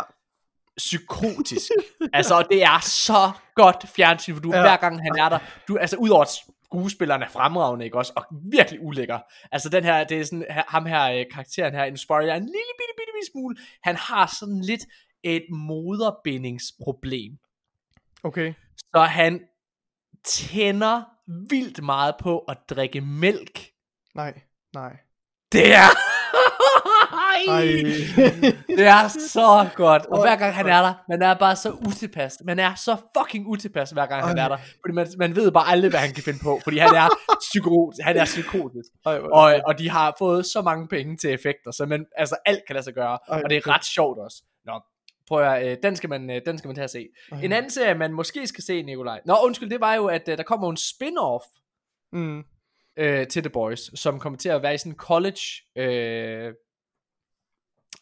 psykotisk. 0.76 1.70
altså, 2.12 2.34
og 2.34 2.44
det 2.50 2.62
er 2.62 2.80
så 2.80 3.30
godt 3.54 3.88
fjernsyn, 3.88 4.34
for 4.34 4.40
du, 4.42 4.50
Ja. 4.54 4.60
hver 4.60 4.76
gang 4.76 5.02
han 5.02 5.18
er 5.18 5.28
der, 5.28 5.38
du, 5.68 5.76
altså, 5.76 5.96
udover 5.96 6.22
at 6.22 6.28
skuespilleren 6.64 7.22
er 7.22 7.28
fremragende, 7.28 7.84
ikke 7.84 7.98
også, 7.98 8.12
og 8.16 8.24
virkelig 8.52 8.80
ulækker. 8.82 9.18
Altså, 9.52 9.68
den 9.68 9.84
her, 9.84 10.04
det 10.04 10.20
er 10.20 10.24
sådan, 10.24 10.46
ham 10.48 10.86
her, 10.86 11.12
øh, 11.12 11.24
karakteren 11.32 11.74
her, 11.74 11.84
inspired 11.84 12.26
jeg 12.26 12.36
en 12.36 12.42
lille 12.42 12.72
bitte, 12.78 12.94
bitte, 12.96 13.12
bitte 13.14 13.30
smule. 13.32 13.56
Han 13.82 13.96
har 13.96 14.34
sådan 14.40 14.60
lidt 14.60 14.82
et 15.22 15.44
moderbindingsproblem. 15.50 17.38
okay. 18.22 18.54
Så 18.78 19.00
han 19.00 19.40
tænder 20.24 21.02
vildt 21.50 21.82
meget 21.84 22.14
på 22.20 22.38
at 22.38 22.58
drikke 22.70 23.00
mælk. 23.00 23.60
Nej, 24.14 24.40
nej. 24.74 24.96
Det 25.52 25.74
er... 25.74 25.88
Ej. 27.48 27.62
det 28.68 28.86
er 28.86 29.08
så 29.08 29.68
godt. 29.76 30.06
Og 30.06 30.20
hver 30.20 30.36
gang 30.36 30.54
han 30.54 30.66
er 30.66 30.82
der, 30.82 30.94
man 31.08 31.22
er 31.22 31.34
bare 31.34 31.56
så 31.56 31.70
utilpas. 31.70 32.36
Man 32.44 32.58
er 32.58 32.74
så 32.74 32.96
fucking 33.18 33.46
utilpas, 33.46 33.90
hver 33.90 34.06
gang 34.06 34.26
han 34.28 34.38
Ej. 34.38 34.44
er 34.44 34.48
der. 34.48 34.56
Fordi 34.56 34.94
man, 34.94 35.06
man 35.18 35.36
ved 35.36 35.52
bare 35.52 35.68
aldrig, 35.68 35.90
hvad 35.90 36.00
han 36.00 36.14
kan 36.14 36.22
finde 36.24 36.38
på. 36.42 36.60
Fordi 36.64 36.78
han 36.78 36.94
er, 36.94 37.08
psyko, 37.40 37.92
han 38.00 38.16
er 38.16 38.24
psykotisk. 38.24 38.90
Ej, 39.06 39.18
Og, 39.18 39.60
og 39.66 39.78
de 39.78 39.90
har 39.90 40.14
fået 40.18 40.46
så 40.46 40.62
mange 40.62 40.88
penge 40.88 41.16
til 41.16 41.30
effekter, 41.30 41.70
så 41.70 41.86
man, 41.86 42.06
altså 42.16 42.36
alt 42.46 42.62
kan 42.66 42.74
lade 42.74 42.84
sig 42.84 42.94
gøre. 42.94 43.18
Ej, 43.28 43.40
og 43.44 43.50
det 43.50 43.56
er 43.56 43.68
ret 43.68 43.84
sjovt 43.84 44.18
også. 44.18 44.42
Nå, 44.64 44.80
prøv 45.32 45.52
at, 45.52 45.66
øh, 45.72 45.76
den, 45.82 45.96
skal 45.96 46.10
man, 46.10 46.30
øh, 46.30 46.40
den 46.46 46.58
skal 46.58 46.68
man 46.68 46.74
tage 46.74 46.84
at 46.84 46.90
se. 46.90 47.08
En 47.42 47.52
anden 47.52 47.70
serie, 47.70 47.94
man 47.94 48.12
måske 48.12 48.46
skal 48.46 48.64
se, 48.64 48.82
Nikolaj. 48.82 49.20
Nå, 49.24 49.34
undskyld, 49.44 49.70
det 49.70 49.80
var 49.80 49.94
jo, 49.94 50.06
at 50.06 50.28
øh, 50.28 50.36
der 50.38 50.42
kommer 50.42 50.70
en 50.70 50.76
spin-off 50.76 51.58
Mm. 52.12 52.44
øh, 52.96 53.26
til 53.28 53.42
The 53.42 53.50
Boys, 53.50 54.00
som 54.00 54.18
kommer 54.20 54.36
til 54.38 54.48
at 54.48 54.62
være 54.62 54.74
i 54.74 54.78
sådan 54.78 54.92
en 54.92 54.96
college, 54.96 55.40
øh, 55.76 56.46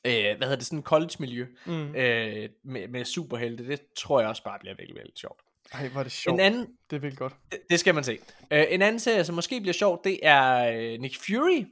øh, 0.07 0.37
hvad 0.37 0.41
hedder 0.41 0.57
det, 0.57 0.67
sådan 0.67 0.79
en 0.79 0.83
college 0.83 1.11
miljø, 1.19 1.47
Mm. 1.67 1.95
øh, 1.95 2.49
med, 2.65 2.89
med 2.89 3.05
superhelte, 3.05 3.67
det 3.69 3.81
tror 3.97 4.21
jeg 4.21 4.29
også 4.29 4.45
bare 4.45 4.59
bliver 4.61 4.75
virkelig, 4.75 4.95
virkelig 4.97 5.19
sjovt. 5.19 5.41
Ej, 5.73 5.89
hvor 5.89 5.99
er 6.01 6.03
det 6.03 6.13
sjovt. 6.13 6.35
En 6.35 6.41
anden, 6.41 6.67
Det 6.91 6.97
er 6.97 7.01
virkelig 7.01 7.19
godt. 7.19 7.35
det, 7.53 7.59
det 7.71 7.81
skal 7.81 7.95
man 7.95 8.05
se. 8.05 8.19
Øh, 8.51 8.65
en 8.69 8.83
anden 8.83 9.01
serie, 9.01 9.25
som 9.25 9.35
måske 9.35 9.61
bliver 9.61 9.73
sjovt, 9.75 10.05
det 10.05 10.19
er 10.23 10.73
øh, 10.73 11.01
Nick 11.01 11.17
Fury. 11.27 11.65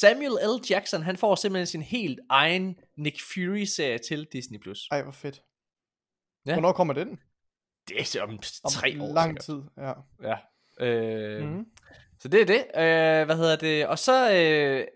Samuel 0.00 0.32
L. 0.32 0.70
Jackson, 0.70 1.02
han 1.02 1.16
får 1.16 1.34
simpelthen 1.34 1.66
sin 1.66 1.82
helt 1.82 2.20
egen 2.30 2.76
Nick 2.98 3.16
Fury-serie 3.34 3.98
til 3.98 4.26
Disney+. 4.32 4.58
Plus. 4.60 4.88
Ej, 4.90 5.02
hvor 5.02 5.12
fedt. 5.12 5.42
Ja. 6.46 6.52
Hvornår 6.52 6.72
kommer 6.72 6.94
den? 6.94 7.18
Det 7.88 8.16
er 8.16 8.22
om 8.22 8.30
Om 8.30 8.70
tre 8.70 8.96
år. 9.02 9.14
lang 9.14 9.40
tid, 9.40 9.62
ja. 9.78 9.92
Ja. 10.22 10.36
Øh, 10.86 11.42
Mhm. 11.48 11.64
Så 12.20 12.28
det 12.28 12.40
er 12.40 12.46
det. 12.46 12.64
Øh, 12.74 13.26
hvad 13.26 13.36
hedder 13.36 13.56
det? 13.56 13.86
Og 13.86 13.98
så... 13.98 14.32
Øh, 14.32 14.86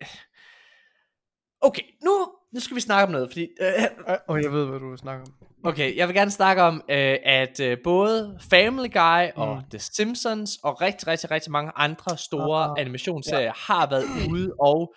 okay, 1.61 1.83
nu, 2.05 2.33
nu 2.53 2.61
skal 2.61 2.75
vi 2.75 2.81
snakke 2.81 3.05
om 3.07 3.13
noget, 3.13 3.29
fordi... 3.31 3.49
Øh, 3.61 3.67
Ej, 4.07 4.19
Og 4.29 4.43
jeg 4.43 4.53
ved, 4.53 4.67
hvad 4.67 4.81
du 4.81 4.97
snakker 4.97 5.27
om. 5.27 5.47
Okay, 5.65 5.97
jeg 5.97 6.09
vil 6.09 6.17
gerne 6.17 6.31
snakke 6.31 6.63
om, 6.63 6.75
øh, 6.89 7.17
at 7.25 7.61
øh, 7.61 7.79
både 7.85 8.39
Family 8.51 8.89
Guy 8.93 9.31
og 9.37 9.57
Mm. 9.57 9.71
The 9.71 9.79
Simpsons 9.79 10.57
og 10.63 10.81
rigtig, 10.81 11.09
rigtig, 11.09 11.31
rigtig 11.31 11.53
mange 11.53 11.73
andre 11.77 12.19
store 12.19 12.65
Ah, 12.65 12.75
animationsserier 12.79 13.53
har 13.57 13.91
været 13.91 14.05
ude 14.31 14.55
og 14.61 14.95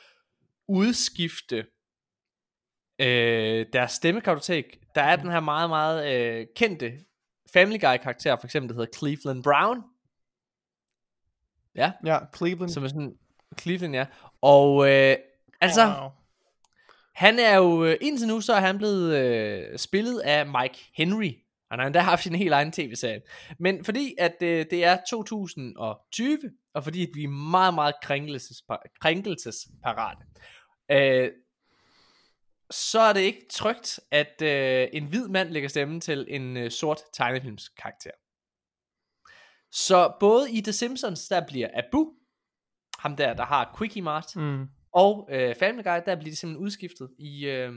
udskifte 0.68 1.66
øh, 2.99 3.66
deres 3.74 3.91
stemmekartotek. 3.91 4.66
Der 4.95 5.01
er 5.01 5.16
den 5.16 5.32
her 5.32 5.39
meget, 5.39 5.70
meget 5.70 6.14
øh, 6.16 6.47
kendte 6.55 6.93
Family 7.53 7.80
Guy 7.80 7.97
karakter, 8.03 8.36
for 8.36 8.47
eksempel, 8.47 8.70
der 8.70 8.76
hedder 8.76 8.97
Cleveland 8.97 9.43
Brown. 9.43 9.84
Ja, 11.76 11.91
Ja, 12.05 12.20
Cleveland. 12.38 12.70
som 12.70 12.84
er 12.84 12.88
sådan 12.88 13.16
Cleveland, 13.61 13.95
ja. 13.95 14.05
Og 14.41 14.89
øh, 14.89 15.16
altså, 15.61 15.86
Wow 15.86 16.09
han 17.16 17.39
er 17.39 17.55
jo, 17.57 17.86
øh, 17.86 17.97
indtil 18.01 18.28
nu, 18.28 18.41
så 18.41 18.53
er 18.53 18.59
han 18.59 18.78
blevet 18.78 19.16
øh, 19.18 19.78
spillet 19.80 20.20
af 20.20 20.45
Mike 20.47 20.91
Henry. 20.95 21.32
Han 21.72 21.80
har 21.80 21.86
endda 21.86 21.99
haft 21.99 22.24
sin 22.24 22.36
helt 22.36 22.53
egen 22.53 22.72
tv-serie. 22.72 23.22
Men 23.59 23.86
fordi 23.86 24.16
at 24.18 24.36
øh, 24.41 24.66
det 24.72 24.84
er 24.84 24.97
2020, 25.09 26.39
og 26.74 26.84
fordi 26.84 27.03
at 27.03 27.09
vi 27.14 27.24
er 27.24 27.28
meget, 27.28 27.74
meget 27.74 27.93
krænkelsespa- 28.05 28.97
krænkelsesparate, 29.01 30.26
øh, 30.91 31.32
så 32.72 32.99
er 32.99 33.14
det 33.14 33.22
ikke 33.22 33.45
trygt, 33.51 33.99
at 34.11 34.41
øh, 34.41 34.88
en 34.93 35.05
hvid 35.05 35.28
mand 35.28 35.49
lægger 35.49 35.70
stemme 35.70 35.99
til 35.99 36.26
en 36.30 36.57
øh, 36.57 36.72
sort 36.72 36.99
tegnefilmskarakter. 37.14 38.11
Så 39.72 40.14
både 40.20 40.51
i 40.51 40.61
The 40.61 40.74
Simpsons, 40.74 41.28
der 41.28 41.45
bliver 41.47 41.68
Abu, 41.74 42.11
ham 42.99 43.16
der, 43.16 43.34
der 43.34 43.45
har 43.45 43.76
Quickie 43.78 44.01
Mart, 44.01 44.36
Mm 44.36 44.68
og 44.94 45.30
øh, 45.32 45.56
Family 45.60 45.84
Guy, 45.84 46.00
der 46.06 46.16
bliver 46.16 46.32
det 46.32 46.38
simpelthen 46.38 46.66
udskiftet. 46.66 47.10
I 47.20 47.46
øh, 47.46 47.72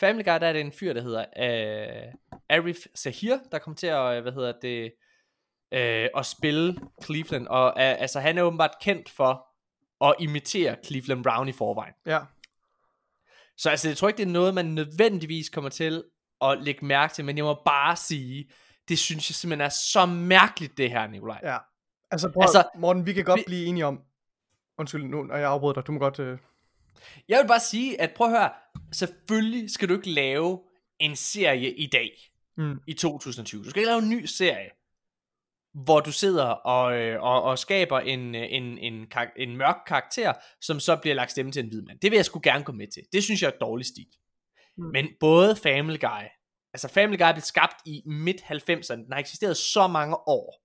Family 0.00 0.24
Guy, 0.24 0.32
der 0.32 0.46
er 0.46 0.52
det 0.52 0.60
en 0.60 0.72
fyr, 0.72 0.92
der 0.92 1.02
hedder 1.02 1.20
øh, 1.20 2.12
Arif 2.50 2.76
Sahir, 2.94 3.38
der 3.52 3.58
kommer 3.58 3.76
til 3.76 3.86
at, 3.86 4.22
hvad 4.22 4.32
hedder 4.32 4.52
det, 4.62 4.92
øh, 5.72 6.08
at 6.16 6.26
spille 6.26 6.76
Cleveland. 7.04 7.46
Og 7.46 7.66
øh, 7.68 8.00
altså, 8.00 8.20
han 8.20 8.38
er 8.38 8.42
åbenbart 8.42 8.74
kendt 8.82 9.08
for 9.08 9.46
at 10.04 10.14
imitere 10.20 10.76
Cleveland 10.84 11.24
Brown 11.24 11.48
i 11.48 11.52
forvejen. 11.52 11.94
Ja. 12.06 12.20
Så 13.56 13.70
altså, 13.70 13.88
jeg 13.88 13.96
tror 13.96 14.08
ikke, 14.08 14.18
det 14.18 14.28
er 14.28 14.32
noget, 14.32 14.54
man 14.54 14.66
nødvendigvis 14.66 15.48
kommer 15.48 15.70
til 15.70 16.04
at 16.40 16.62
lægge 16.62 16.86
mærke 16.86 17.14
til, 17.14 17.24
men 17.24 17.36
jeg 17.36 17.44
må 17.44 17.62
bare 17.64 17.96
sige, 17.96 18.50
det 18.88 18.98
synes 18.98 19.30
jeg 19.30 19.34
simpelthen 19.34 19.64
er 19.64 19.68
så 19.68 20.06
mærkeligt, 20.06 20.78
det 20.78 20.90
her, 20.90 21.06
Nikolaj. 21.06 21.40
Ja. 21.42 21.58
Altså, 22.10 22.32
prøv, 22.32 22.42
altså, 22.42 22.64
Morten, 22.78 23.06
vi 23.06 23.12
kan 23.12 23.24
godt 23.24 23.38
vi- 23.38 23.44
blive 23.46 23.66
enige 23.66 23.86
om... 23.86 24.00
Undskyld, 24.78 25.04
nu 25.04 25.22
når 25.22 25.36
jeg 25.36 25.48
afbryder 25.48 25.74
dig. 25.74 25.86
Du 25.86 25.92
må 25.92 25.98
godt... 25.98 26.18
Øh... 26.18 26.38
Jeg 27.28 27.38
vil 27.42 27.48
bare 27.48 27.60
sige, 27.60 28.00
at 28.00 28.12
prøv 28.16 28.26
at 28.26 28.38
høre, 28.38 28.50
selvfølgelig 28.92 29.70
skal 29.70 29.88
du 29.88 29.94
ikke 29.94 30.10
lave 30.10 30.60
en 31.00 31.16
serie 31.16 31.74
i 31.74 31.86
dag, 31.86 32.10
Mm. 32.56 32.80
i 32.86 32.92
2020. 32.92 33.64
Du 33.64 33.70
skal 33.70 33.80
ikke 33.80 33.86
lave 33.90 34.02
en 34.02 34.08
ny 34.10 34.24
serie, 34.24 34.70
hvor 35.84 36.00
du 36.00 36.12
sidder 36.12 36.44
og, 36.44 36.96
øh, 36.96 37.22
og, 37.22 37.42
og 37.42 37.58
skaber 37.58 38.00
en, 38.00 38.34
øh, 38.34 38.46
en, 38.50 38.78
en, 38.78 39.06
kar- 39.14 39.32
en 39.36 39.56
mørk 39.56 39.76
karakter, 39.86 40.32
som 40.60 40.80
så 40.80 40.96
bliver 40.96 41.14
lagt 41.14 41.30
stemme 41.30 41.52
til 41.52 41.62
en 41.62 41.68
hvid 41.68 41.82
mand. 41.82 41.98
Det 42.00 42.10
vil 42.10 42.16
jeg 42.16 42.24
sgu 42.24 42.40
gerne 42.42 42.64
gå 42.64 42.72
med 42.72 42.86
til. 42.94 43.02
Det 43.12 43.24
synes 43.24 43.42
jeg 43.42 43.48
er 43.48 43.52
et 43.52 43.60
dårlig 43.60 43.86
stil. 43.86 44.06
Mm. 44.76 44.84
Men 44.84 45.08
både 45.20 45.56
Family 45.56 45.98
Guy, 46.00 46.24
altså 46.74 46.88
Family 46.88 47.18
Guy 47.18 47.32
blev 47.32 47.40
skabt 47.42 47.76
i 47.86 48.02
midt-90'erne, 48.06 48.94
den 48.96 49.12
har 49.12 49.18
eksisteret 49.20 49.56
så 49.56 49.86
mange 49.86 50.16
år. 50.28 50.63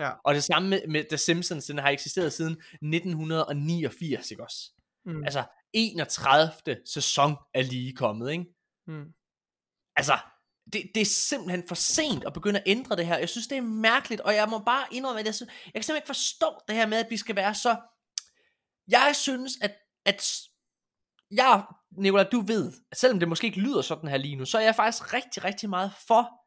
Ja. 0.00 0.10
Og 0.24 0.34
det 0.34 0.44
samme 0.44 0.68
med, 0.68 0.80
med 0.88 1.04
The 1.08 1.18
Simpsons, 1.18 1.66
den 1.66 1.78
har 1.78 1.88
eksisteret 1.88 2.32
siden 2.32 2.52
1989, 2.52 4.30
ikke 4.30 4.42
også? 4.42 4.72
Mm. 5.06 5.24
Altså, 5.24 5.44
31. 5.72 6.52
sæson 6.94 7.36
er 7.54 7.62
lige 7.62 7.92
kommet, 7.92 8.32
ikke? 8.32 8.44
Mm. 8.86 9.04
Altså, 9.96 10.18
det, 10.72 10.90
det 10.94 11.00
er 11.00 11.06
simpelthen 11.06 11.68
for 11.68 11.74
sent 11.74 12.24
at 12.24 12.32
begynde 12.32 12.58
at 12.58 12.64
ændre 12.66 12.96
det 12.96 13.06
her. 13.06 13.18
Jeg 13.18 13.28
synes, 13.28 13.46
det 13.46 13.58
er 13.58 13.62
mærkeligt, 13.62 14.20
og 14.20 14.34
jeg 14.34 14.48
må 14.48 14.58
bare 14.58 14.86
indrømme, 14.92 15.20
at 15.20 15.26
jeg, 15.26 15.34
synes, 15.34 15.48
jeg 15.64 15.72
kan 15.74 15.82
simpelthen 15.82 15.96
ikke 15.96 16.06
forstå 16.06 16.60
det 16.68 16.76
her 16.76 16.86
med, 16.86 16.98
at 16.98 17.10
vi 17.10 17.16
skal 17.16 17.36
være 17.36 17.54
så... 17.54 17.76
Jeg 18.88 19.12
synes, 19.14 19.52
at, 19.62 19.74
at 20.06 20.40
jeg, 21.30 21.64
Nicolai, 21.90 22.24
du 22.32 22.40
ved, 22.40 22.72
at 22.92 22.98
selvom 22.98 23.18
det 23.18 23.28
måske 23.28 23.46
ikke 23.46 23.60
lyder 23.60 23.82
sådan 23.82 24.10
her 24.10 24.16
lige 24.16 24.36
nu, 24.36 24.44
så 24.44 24.58
er 24.58 24.62
jeg 24.62 24.74
faktisk 24.74 25.14
rigtig, 25.14 25.44
rigtig 25.44 25.70
meget 25.70 25.92
for 26.06 26.39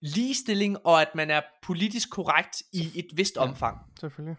ligestilling, 0.00 0.86
og 0.86 1.02
at 1.02 1.14
man 1.14 1.30
er 1.30 1.40
politisk 1.62 2.10
korrekt 2.10 2.62
i 2.72 2.90
et 2.94 3.06
vist 3.14 3.36
omfang. 3.36 3.78
Selvfølgelig. 4.00 4.36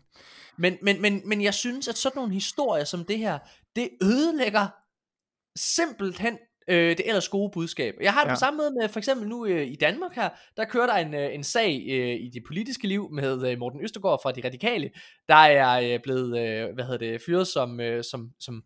Men, 0.58 0.78
men, 0.82 1.02
men, 1.02 1.22
men 1.26 1.42
jeg 1.42 1.54
synes, 1.54 1.88
at 1.88 1.98
sådan 1.98 2.20
nogle 2.20 2.34
historier 2.34 2.84
som 2.84 3.06
det 3.06 3.18
her, 3.18 3.40
det 3.76 3.90
ødelægger 4.04 4.68
simpelthen 5.56 6.38
øh, 6.70 6.98
det 6.98 7.08
ellers 7.08 7.30
gode 7.30 7.52
budskab. 7.54 7.94
Jeg 8.02 8.14
har 8.14 8.20
det 8.20 8.28
ja. 8.28 8.32
Ja. 8.32 8.36
på 8.36 8.40
samme 8.40 8.58
måde 8.58 8.72
med, 8.72 8.90
for 8.90 8.98
eksempel 9.00 9.28
nu 9.28 9.46
øh, 9.46 9.68
i 9.68 9.76
Danmark 9.76 10.16
her, 10.16 10.30
der 10.58 10.66
kører 10.66 10.86
der 10.86 10.96
en, 10.96 11.14
øh, 11.14 11.36
en 11.36 11.44
sag 11.44 11.86
øh, 11.90 12.16
i 12.16 12.30
det 12.34 12.44
politiske 12.48 12.88
liv 12.88 13.10
med 13.12 13.52
øh, 13.52 13.60
Morten 13.60 13.84
Østergaard 13.84 14.20
fra 14.24 14.32
De 14.32 14.42
Radikale, 14.46 14.90
der 15.28 15.36
er 15.36 15.94
øh, 15.94 16.00
blevet, 16.04 16.40
øh, 16.40 16.74
hvad 16.74 16.84
hedder 16.84 16.98
det, 16.98 17.22
fyret 17.26 17.48
som, 17.48 17.80
øh, 17.80 18.04
som, 18.04 18.30
som 18.40 18.64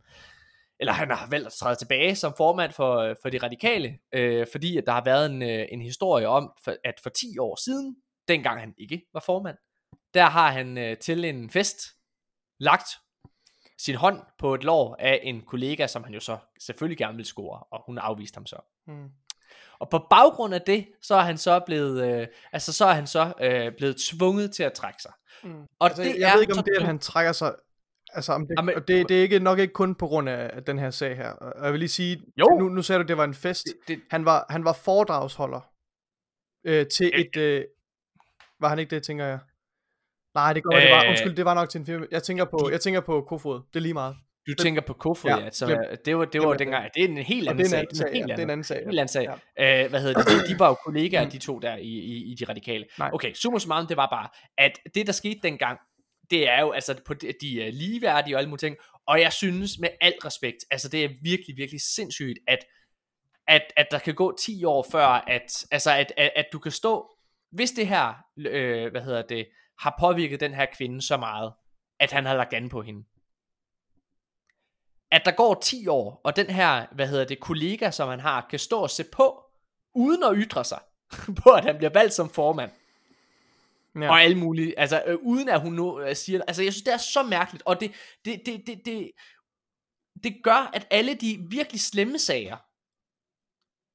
eller 0.84 0.94
han 0.94 1.12
har 1.12 1.28
valgt 1.30 1.48
at 1.48 1.54
træde 1.54 1.76
tilbage 1.76 2.16
som 2.16 2.34
formand 2.38 2.72
for, 2.72 2.98
øh, 2.98 3.16
for 3.22 3.30
De 3.30 3.38
Radikale, 3.38 3.98
øh, 4.14 4.48
fordi 4.52 4.78
at 4.78 4.84
der 4.86 4.92
har 4.92 5.04
været 5.04 5.32
en, 5.32 5.42
øh, 5.42 5.66
en 5.72 5.82
historie 5.82 6.28
om, 6.28 6.52
for, 6.64 6.76
at 6.84 7.00
for 7.04 7.10
10 7.10 7.38
år 7.40 7.56
siden, 7.56 7.96
dengang 8.28 8.60
han 8.60 8.74
ikke 8.78 9.02
var 9.14 9.20
formand, 9.26 9.58
der 10.14 10.26
har 10.26 10.52
han 10.52 10.78
øh, 10.78 10.98
til 10.98 11.26
en 11.26 11.50
fest 11.50 11.78
lagt 12.60 12.88
sin 13.78 13.96
hånd 13.96 14.20
på 14.40 14.56
et 14.56 14.64
lår 14.64 14.96
af 15.00 15.20
en 15.24 15.42
kollega, 15.42 15.88
som 15.88 16.04
han 16.04 16.14
jo 16.14 16.20
så 16.20 16.38
selvfølgelig 16.60 16.98
gerne 16.98 17.16
ville 17.16 17.28
score, 17.28 17.60
og 17.72 17.84
hun 17.86 17.98
afviste 17.98 18.38
ham 18.38 18.46
så. 18.46 18.58
Mm. 18.88 19.10
Og 19.80 19.90
på 19.90 20.08
baggrund 20.10 20.54
af 20.54 20.62
det, 20.62 20.88
så 21.02 21.16
er 21.16 21.22
han 21.22 21.38
så 21.38 21.60
blevet, 21.66 22.06
øh, 22.06 22.28
altså 22.52 22.74
så 22.74 22.86
er 22.86 22.94
han 22.94 23.08
så 23.08 23.34
øh, 23.42 23.72
blevet 23.78 23.96
tvunget 24.10 24.52
til 24.52 24.64
at 24.64 24.74
trække 24.74 25.02
sig. 25.02 25.12
Mm. 25.44 25.62
Og 25.80 25.88
altså, 25.88 26.04
det 26.04 26.20
jeg 26.20 26.30
er 26.30 26.34
ved 26.34 26.42
ikke, 26.42 26.54
om 26.54 26.58
så 26.58 26.64
det, 26.66 26.82
at 26.82 26.86
han 26.86 27.00
trækker 27.00 27.32
sig... 27.32 27.56
Altså, 28.16 28.34
om 28.34 28.48
det, 28.48 28.56
Jamen, 28.58 28.76
og 28.76 28.88
det, 28.88 29.10
det 29.10 29.18
er 29.18 29.22
ikke, 29.22 29.40
nok 29.40 29.60
ikke 29.60 29.74
kun 29.74 29.96
på 29.96 30.08
grund 30.08 30.30
af 30.30 30.64
den 30.64 30.80
her 30.80 30.90
sag 30.92 31.16
her. 31.18 31.30
Og 31.30 31.64
jeg 31.66 31.72
vil 31.72 31.80
lige 31.80 31.90
sige, 31.90 32.22
Jo. 32.40 32.58
nu, 32.60 32.70
nu 32.70 32.82
sagde 32.82 32.98
du, 33.00 33.04
at 33.04 33.08
det 33.08 33.18
var 33.18 33.24
en 33.24 33.34
fest. 33.34 33.64
Det- 33.66 33.76
det- 33.88 34.00
Han, 34.12 34.26
var, 34.26 34.46
han 34.50 34.66
var 34.66 34.74
foredragsholder 34.74 35.70
øh, 36.66 36.86
til 36.88 37.12
et... 37.14 37.38
Øh, 37.38 37.64
var 38.60 38.70
han 38.70 38.80
ikke 38.80 38.96
det, 38.96 39.04
tænker 39.04 39.26
jeg? 39.26 39.40
Nej, 40.36 40.54
det 40.54 40.64
går, 40.64 40.76
øh, 40.76 40.82
det 40.82 40.92
var, 40.92 41.04
Øh, 41.04 41.10
undskyld, 41.10 41.36
det 41.36 41.46
var 41.46 41.54
nok 41.54 41.70
til 41.70 41.80
en 41.80 41.86
film. 41.86 42.04
Jeg 42.12 42.24
tænker 42.24 42.46
på, 42.46 42.70
jeg 42.72 42.82
tænker 42.82 43.02
på 43.02 43.22
Kofod. 43.22 43.62
Det 43.74 43.76
er 43.76 43.80
lige 43.80 43.94
meget. 43.94 44.16
Du 44.48 44.54
tænker 44.64 44.82
på 44.82 44.94
Kofod, 44.94 45.32
Ja, 45.32 45.38
ja, 45.38 45.46
altså, 45.46 45.66
glem- 45.68 45.98
det 46.06 46.18
var, 46.18 46.26
det 46.26 46.42
var 46.42 46.50
det. 46.50 46.60
dengang, 46.60 46.90
det 46.96 47.04
er 47.04 47.08
en 47.08 47.18
helt 47.18 47.50
anden 47.50 47.58
det 47.58 47.64
er 47.64 47.66
en 47.66 47.70
sag. 47.70 47.80
anden 47.80 47.96
sag, 47.96 48.08
det 48.14 48.40
er 48.40 48.44
en 48.44 48.50
anden 48.50 48.64
sag, 48.64 48.76
ja. 48.76 48.86
Helt 48.86 49.00
anden 49.00 49.08
sag. 49.08 49.24
Øh, 49.84 49.90
hvad 49.90 50.02
hedder 50.02 50.24
det? 50.24 50.48
De, 50.48 50.54
de 50.54 50.60
var 50.60 50.68
jo 50.68 50.74
kollegaer, 50.74 51.30
de 51.30 51.38
to 51.38 51.60
der 51.60 51.76
i, 51.76 51.82
i, 51.88 52.32
i 52.32 52.36
de 52.40 52.46
radikale. 52.46 52.86
Nej. 53.00 53.10
Okay, 53.14 53.34
summa 53.34 53.60
summarum, 53.60 53.88
det 53.88 53.98
var 53.98 54.08
bare, 54.12 54.28
at 54.58 54.72
det 54.96 55.08
der 55.08 55.14
skete 55.14 55.40
dengang, 55.44 55.80
det 56.34 56.50
er 56.50 56.62
jo, 56.62 56.72
altså, 56.72 57.02
på 57.06 57.14
de, 57.14 57.34
de 57.42 57.64
er 57.64 57.72
ligeværdige 57.72 58.36
og 58.36 58.40
alle 58.40 58.50
mulige 58.50 58.68
ting, 58.68 58.78
og 59.08 59.22
jeg 59.22 59.34
synes 59.34 59.80
med 59.80 59.90
al 60.02 60.14
respekt, 60.26 60.58
altså 60.72 60.90
det 60.90 61.04
er 61.04 61.10
virkelig, 61.22 61.58
virkelig 61.58 61.82
sindssygt, 61.82 62.40
at, 62.48 62.60
at, 63.48 63.74
at 63.78 63.88
der 63.92 64.00
kan 64.00 64.16
gå 64.16 64.38
10 64.38 64.64
år 64.64 64.86
før, 64.92 65.06
at, 65.08 65.66
altså 65.72 65.92
at, 65.92 66.14
at, 66.18 66.32
at 66.36 66.46
du 66.54 66.60
kan 66.60 66.72
stå, 66.72 67.10
hvis 67.52 67.72
det 67.72 67.88
her, 67.88 68.14
øh, 68.38 68.92
hvad 68.92 69.02
hedder 69.02 69.22
det, 69.22 69.48
har 69.80 69.96
påvirket 70.00 70.40
den 70.40 70.54
her 70.54 70.66
kvinde 70.78 71.02
så 71.02 71.18
meget, 71.18 71.54
at 72.00 72.12
han 72.12 72.26
har 72.26 72.36
lagt 72.36 72.54
an 72.54 72.70
på 72.70 72.82
hende. 72.82 73.04
At 75.12 75.22
der 75.26 75.32
går 75.32 75.54
10 75.54 75.88
år, 75.88 76.22
og 76.24 76.36
den 76.36 76.48
her, 76.48 76.86
hvad 76.92 77.08
hedder 77.08 77.26
det, 77.26 77.40
kollega, 77.40 77.92
som 77.92 78.10
han 78.10 78.20
har, 78.20 78.48
kan 78.50 78.60
stå 78.60 78.80
og 78.80 78.90
se 78.90 79.04
på, 79.12 79.44
uden 79.96 80.24
at 80.24 80.34
ytre 80.36 80.64
sig, 80.66 80.80
på 81.44 81.50
at 81.50 81.64
han 81.64 81.78
bliver 81.78 81.94
valgt 81.94 82.14
som 82.14 82.30
formand. 82.30 82.72
Ja. 84.02 84.10
Og 84.10 84.22
alt 84.22 84.38
muligt, 84.38 84.74
altså 84.78 85.04
øh, 85.08 85.18
uden 85.22 85.50
at 85.50 85.62
hun 85.62 85.74
nu 85.74 86.00
øh, 86.00 86.16
siger, 86.16 86.42
altså 86.48 86.64
jeg 86.64 86.74
synes 86.74 86.84
det 86.84 86.94
er 86.94 86.98
så 86.98 87.24
mærkeligt, 87.24 87.64
og 87.66 87.80
det, 87.80 87.92
det, 88.26 88.42
det, 88.46 88.68
det, 88.68 88.86
det, 88.86 89.12
det 90.24 90.44
gør, 90.44 90.72
at 90.74 90.88
alle 90.92 91.16
de 91.16 91.46
virkelig 91.50 91.82
slemme 91.82 92.20
sager, 92.20 92.58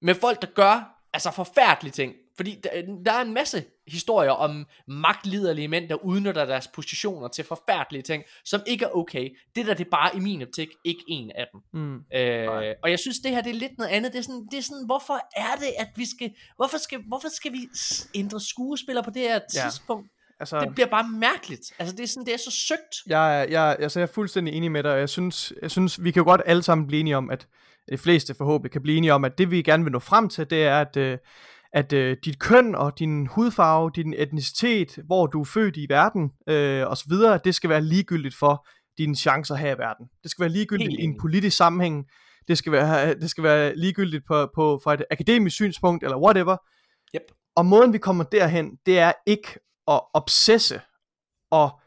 med 0.05 0.15
folk, 0.15 0.43
der 0.43 0.49
gør 0.55 1.03
altså 1.13 1.31
forfærdelige 1.31 1.93
ting, 1.93 2.15
fordi 2.37 2.61
der, 2.61 3.03
der 3.05 3.13
er 3.13 3.21
en 3.23 3.35
masse 3.35 3.65
historier 3.93 4.31
om 4.31 4.67
magtliderlige 4.89 5.69
mænd, 5.69 5.89
der 5.89 5.95
udnytter 6.05 6.45
deres 6.45 6.69
positioner 6.69 7.29
til 7.29 7.45
forfærdelige 7.45 8.03
ting, 8.03 8.23
som 8.45 8.61
ikke 8.67 8.85
er 8.85 8.97
okay. 8.97 9.29
Det 9.57 9.67
der, 9.67 9.75
det 9.75 9.87
er 9.87 9.91
bare 9.91 10.17
i 10.17 10.21
min 10.21 10.43
optik 10.43 10.69
ikke 10.85 11.05
en 11.09 11.31
af 11.35 11.47
dem. 11.53 11.61
Mm. 11.81 11.95
Øh, 12.19 12.75
og 12.83 12.91
jeg 12.91 12.99
synes, 12.99 13.19
det 13.19 13.31
her 13.31 13.41
det 13.43 13.51
er 13.51 13.55
lidt 13.55 13.79
noget 13.79 13.91
andet. 13.91 14.13
Det 14.13 14.19
er 14.19 14.23
sådan, 14.23 14.47
det 14.51 14.59
er 14.59 14.63
sådan 14.63 14.87
hvorfor 14.87 15.15
er 15.37 15.55
det, 15.61 15.69
at 15.79 15.89
vi 15.97 16.07
skal, 16.17 16.31
hvorfor 16.57 16.79
skal, 16.79 16.99
hvorfor 17.09 17.29
skal 17.29 17.53
vi 17.53 17.69
ændre 18.15 18.41
skuespiller 18.41 19.03
på 19.03 19.11
det 19.11 19.23
her 19.23 19.39
Ja. 19.55 19.63
tidspunkt? 19.63 20.11
Altså, 20.41 20.61
Det 20.61 20.75
bliver 20.75 20.89
bare 20.89 21.09
mærkeligt. 21.09 21.73
Altså, 21.79 21.97
det 21.97 22.03
er 22.03 22.07
sådan, 22.09 22.25
det 22.27 22.35
er 22.35 22.39
så 22.39 22.51
søgt. 22.51 22.95
Jeg, 23.07 23.41
er- 23.41 23.47
jeg, 23.49 23.77
altså, 23.81 24.01
jeg 24.01 24.07
er 24.09 24.13
fuldstændig 24.13 24.55
enig 24.55 24.73
med 24.73 24.83
dig, 24.83 24.93
og 24.93 24.99
jeg 24.99 25.09
synes, 25.09 25.53
jeg 25.63 25.71
synes, 25.71 26.05
vi 26.05 26.11
kan 26.11 26.21
jo 26.21 26.25
godt 26.25 26.41
alle 26.47 26.63
sammen 26.63 26.87
blive 26.87 27.01
enige 27.01 27.17
om, 27.17 27.31
at 27.31 27.47
de 27.91 27.99
fleste 27.99 28.35
forhåbentlig 28.35 28.71
kan 28.73 28.83
blive 28.83 28.97
enige 28.97 29.15
om, 29.15 29.25
at 29.25 29.39
det 29.39 29.51
vi 29.51 29.63
gerne 29.63 29.83
vil 29.85 29.93
nå 29.93 29.99
frem 29.99 30.29
til, 30.29 30.51
det 30.51 30.65
er, 30.65 30.81
at, 30.81 30.97
øh, 30.97 31.19
at 31.73 31.93
øh, 31.93 32.17
dit 32.25 32.39
køn 32.39 32.75
og 32.75 32.99
din 32.99 33.27
hudfarve, 33.27 33.91
din 33.97 34.15
etnicitet, 34.17 34.99
hvor 35.07 35.27
du 35.27 35.41
er 35.41 35.45
født 35.45 35.77
i 35.77 35.87
verden, 35.89 36.31
øh, 36.49 36.87
osv., 36.87 37.13
det 37.45 37.55
skal 37.55 37.71
være 37.71 37.83
ligegyldigt 37.83 38.35
for 38.39 38.67
dine 38.99 39.17
chancer 39.17 39.55
her 39.55 39.75
i 39.75 39.79
verden. 39.79 40.07
Det 40.23 40.31
skal 40.31 40.43
være 40.43 40.53
ligegyldigt 40.53 40.91
Helt 40.91 41.01
i 41.01 41.05
en 41.05 41.21
politisk 41.21 41.57
sammenhæng. 41.57 42.07
Det 42.49 42.59
skal 42.59 42.73
være, 42.73 43.15
det 43.21 43.31
skal 43.31 43.45
være 43.45 43.77
ligegyldigt 43.77 44.27
på, 44.27 44.49
på, 44.55 44.81
fra 44.85 44.95
et 44.95 45.05
akademisk 45.11 45.57
synspunkt, 45.57 46.05
eller 46.05 46.19
whatever. 46.19 46.57
Yep. 47.15 47.23
Og 47.57 47.67
måden 47.67 47.93
vi 47.93 47.99
kommer 47.99 48.25
derhen, 48.25 48.77
det 48.87 48.99
er 48.99 49.13
ikke 49.27 49.49
at 49.89 50.01
obsesse 50.15 50.81
og 51.51 51.81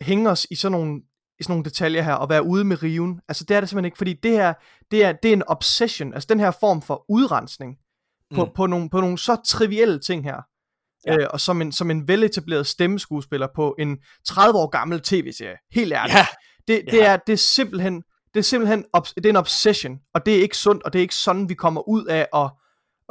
hænge 0.00 0.30
os 0.30 0.46
i 0.50 0.54
sådan 0.54 0.72
nogle, 0.72 1.02
i 1.38 1.42
sådan 1.42 1.52
nogle 1.52 1.64
detaljer 1.64 2.02
her, 2.02 2.14
og 2.14 2.28
være 2.28 2.44
ude 2.44 2.64
med 2.64 2.82
riven. 2.82 3.20
Altså 3.28 3.44
det 3.44 3.56
er 3.56 3.60
det 3.60 3.68
simpelthen 3.68 3.84
ikke, 3.84 3.98
fordi 3.98 4.12
det 4.12 4.30
her, 4.30 4.54
det 4.90 5.04
er, 5.04 5.12
det 5.12 5.28
er 5.28 5.32
en 5.32 5.42
obsession, 5.46 6.14
altså 6.14 6.26
den 6.30 6.40
her 6.40 6.50
form 6.50 6.82
for 6.82 7.04
udrensning, 7.08 7.76
på, 8.34 8.44
Mm. 8.44 8.50
på, 8.56 8.66
nogle, 8.66 8.90
på 8.90 9.00
nogle 9.00 9.18
så 9.18 9.36
trivielle 9.46 9.98
ting 10.00 10.24
her. 10.24 10.36
Ja. 11.06 11.16
Øh, 11.18 11.26
og 11.30 11.40
som 11.40 11.62
en, 11.62 11.72
som 11.72 11.90
en 11.90 12.08
veletableret 12.08 12.66
stemmeskuespiller 12.66 13.48
på 13.54 13.76
en 13.78 13.98
30 14.26 14.58
år 14.58 14.66
gammel 14.68 15.00
tv-serie. 15.00 15.56
Helt 15.72 15.92
ærligt. 15.92 16.16
Ja. 16.16 16.26
Det, 16.68 16.82
det, 16.90 16.98
Ja. 16.98 17.12
er, 17.12 17.16
det 17.16 17.32
er 17.32 17.36
simpelthen, 17.36 18.02
det 18.34 18.40
er 18.40 18.44
simpelthen 18.44 18.84
det 19.16 19.26
er 19.26 19.30
en 19.30 19.36
obsession, 19.36 19.98
og 20.14 20.26
det 20.26 20.36
er 20.36 20.42
ikke 20.42 20.56
sundt, 20.56 20.82
og 20.82 20.92
det 20.92 20.98
er 20.98 21.02
ikke 21.02 21.14
sådan, 21.14 21.48
vi 21.48 21.54
kommer 21.54 21.88
ud 21.88 22.04
af 22.04 22.26
at, 22.34 22.50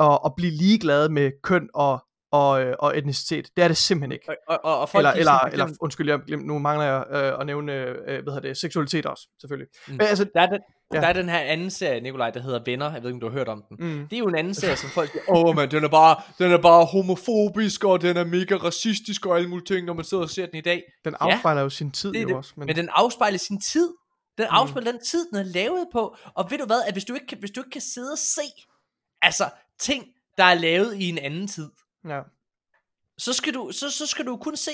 at, 0.01 0.19
at 0.25 0.33
blive 0.37 0.51
ligeglad 0.51 1.09
med 1.09 1.31
køn 1.43 1.69
og, 1.73 2.05
og, 2.31 2.61
øh, 2.63 2.75
og 2.79 2.97
etnicitet. 2.97 3.49
Det 3.57 3.63
er 3.63 3.67
det 3.67 3.77
simpelthen 3.77 4.11
ikke. 4.11 4.25
Og, 4.47 4.59
og, 4.63 4.79
og, 4.79 4.89
folk, 4.89 5.01
Eller, 5.01 5.11
eller, 5.11 5.31
sådan- 5.39 5.53
eller 5.53 5.67
undskyld, 5.81 6.09
jeg 6.09 6.19
glemte, 6.19 6.47
nu 6.47 6.59
mangler 6.59 6.85
jeg 6.85 7.05
øh, 7.11 7.39
at 7.39 7.45
nævne, 7.45 7.73
øh, 7.73 7.95
hvad 8.05 8.33
hedder 8.33 8.39
det, 8.39 8.57
seksualitet 8.57 9.05
også, 9.05 9.27
selvfølgelig. 9.41 9.67
Mm. 9.87 9.93
Men 9.93 10.01
altså, 10.01 10.25
der, 10.33 10.41
er 10.41 10.45
den, 10.49 10.59
ja. 10.93 10.97
ja. 10.97 11.01
der 11.01 11.07
er 11.07 11.13
den 11.13 11.29
her 11.29 11.39
anden 11.39 11.69
serie, 11.71 11.99
Nikolaj, 12.01 12.29
der 12.31 12.39
hedder 12.41 12.59
Venner. 12.65 12.91
Jeg 12.93 13.03
ved 13.03 13.09
ikke, 13.09 13.15
om 13.15 13.19
du 13.19 13.27
har 13.27 13.33
hørt 13.33 13.47
om 13.47 13.63
den. 13.69 13.77
Mm. 13.79 14.07
Det 14.07 14.15
er 14.15 14.19
jo 14.19 14.27
en 14.27 14.35
anden 14.35 14.53
serie, 14.61 14.75
som 14.75 14.89
folk 14.89 15.11
siger, 15.11 15.23
åh, 15.29 15.55
men 15.55 15.71
den 15.71 15.83
er, 15.83 15.87
bare, 15.89 16.21
den 16.39 16.51
er 16.51 16.57
bare 16.61 16.85
homofobisk, 16.85 17.83
og 17.83 18.01
den 18.01 18.17
er 18.17 18.23
mega 18.25 18.55
racistisk, 18.55 19.25
og 19.25 19.37
alle 19.37 19.49
mulige 19.49 19.65
ting, 19.65 19.85
når 19.85 19.93
man 19.93 20.05
sidder 20.05 20.23
og 20.23 20.29
ser 20.29 20.45
den 20.45 20.55
i 20.55 20.61
dag. 20.61 20.83
den 21.05 21.15
afspejler 21.19 21.61
jo 21.61 21.69
sin 21.69 21.91
tid 21.91 22.13
det 22.13 22.23
jo 22.23 22.27
det. 22.27 22.35
også. 22.35 22.53
Men, 22.57 22.65
men 22.65 22.75
den 22.75 22.89
afspejler 22.91 23.37
sin 23.37 23.61
tid. 23.61 23.93
Den 24.37 24.45
Mm. 24.45 24.55
afspejler 24.55 24.91
den 24.91 25.01
tid, 25.01 25.25
den 25.29 25.37
er 25.39 25.43
lavet 25.43 25.87
på. 25.91 26.15
Og 26.35 26.51
ved 26.51 26.57
du 26.57 26.65
hvad, 26.65 26.81
at 26.87 26.93
hvis 26.93 27.05
du 27.05 27.13
ikke 27.13 27.27
kan, 27.27 27.37
hvis 27.39 27.51
du 27.51 27.61
ikke 27.61 27.69
kan 27.71 27.81
sidde 27.81 28.11
og 28.11 28.17
se, 28.17 28.41
altså 29.21 29.49
ting, 29.79 30.05
der 30.37 30.43
er 30.43 30.53
lavet 30.53 30.95
i 30.95 31.09
en 31.09 31.17
anden 31.17 31.47
tid, 31.47 31.69
ja. 32.07 32.19
så 33.17 33.33
skal 33.33 33.53
du, 33.53 33.71
så, 33.71 33.91
så 33.91 34.07
skal 34.07 34.25
du 34.25 34.37
kun 34.37 34.55
se, 34.57 34.71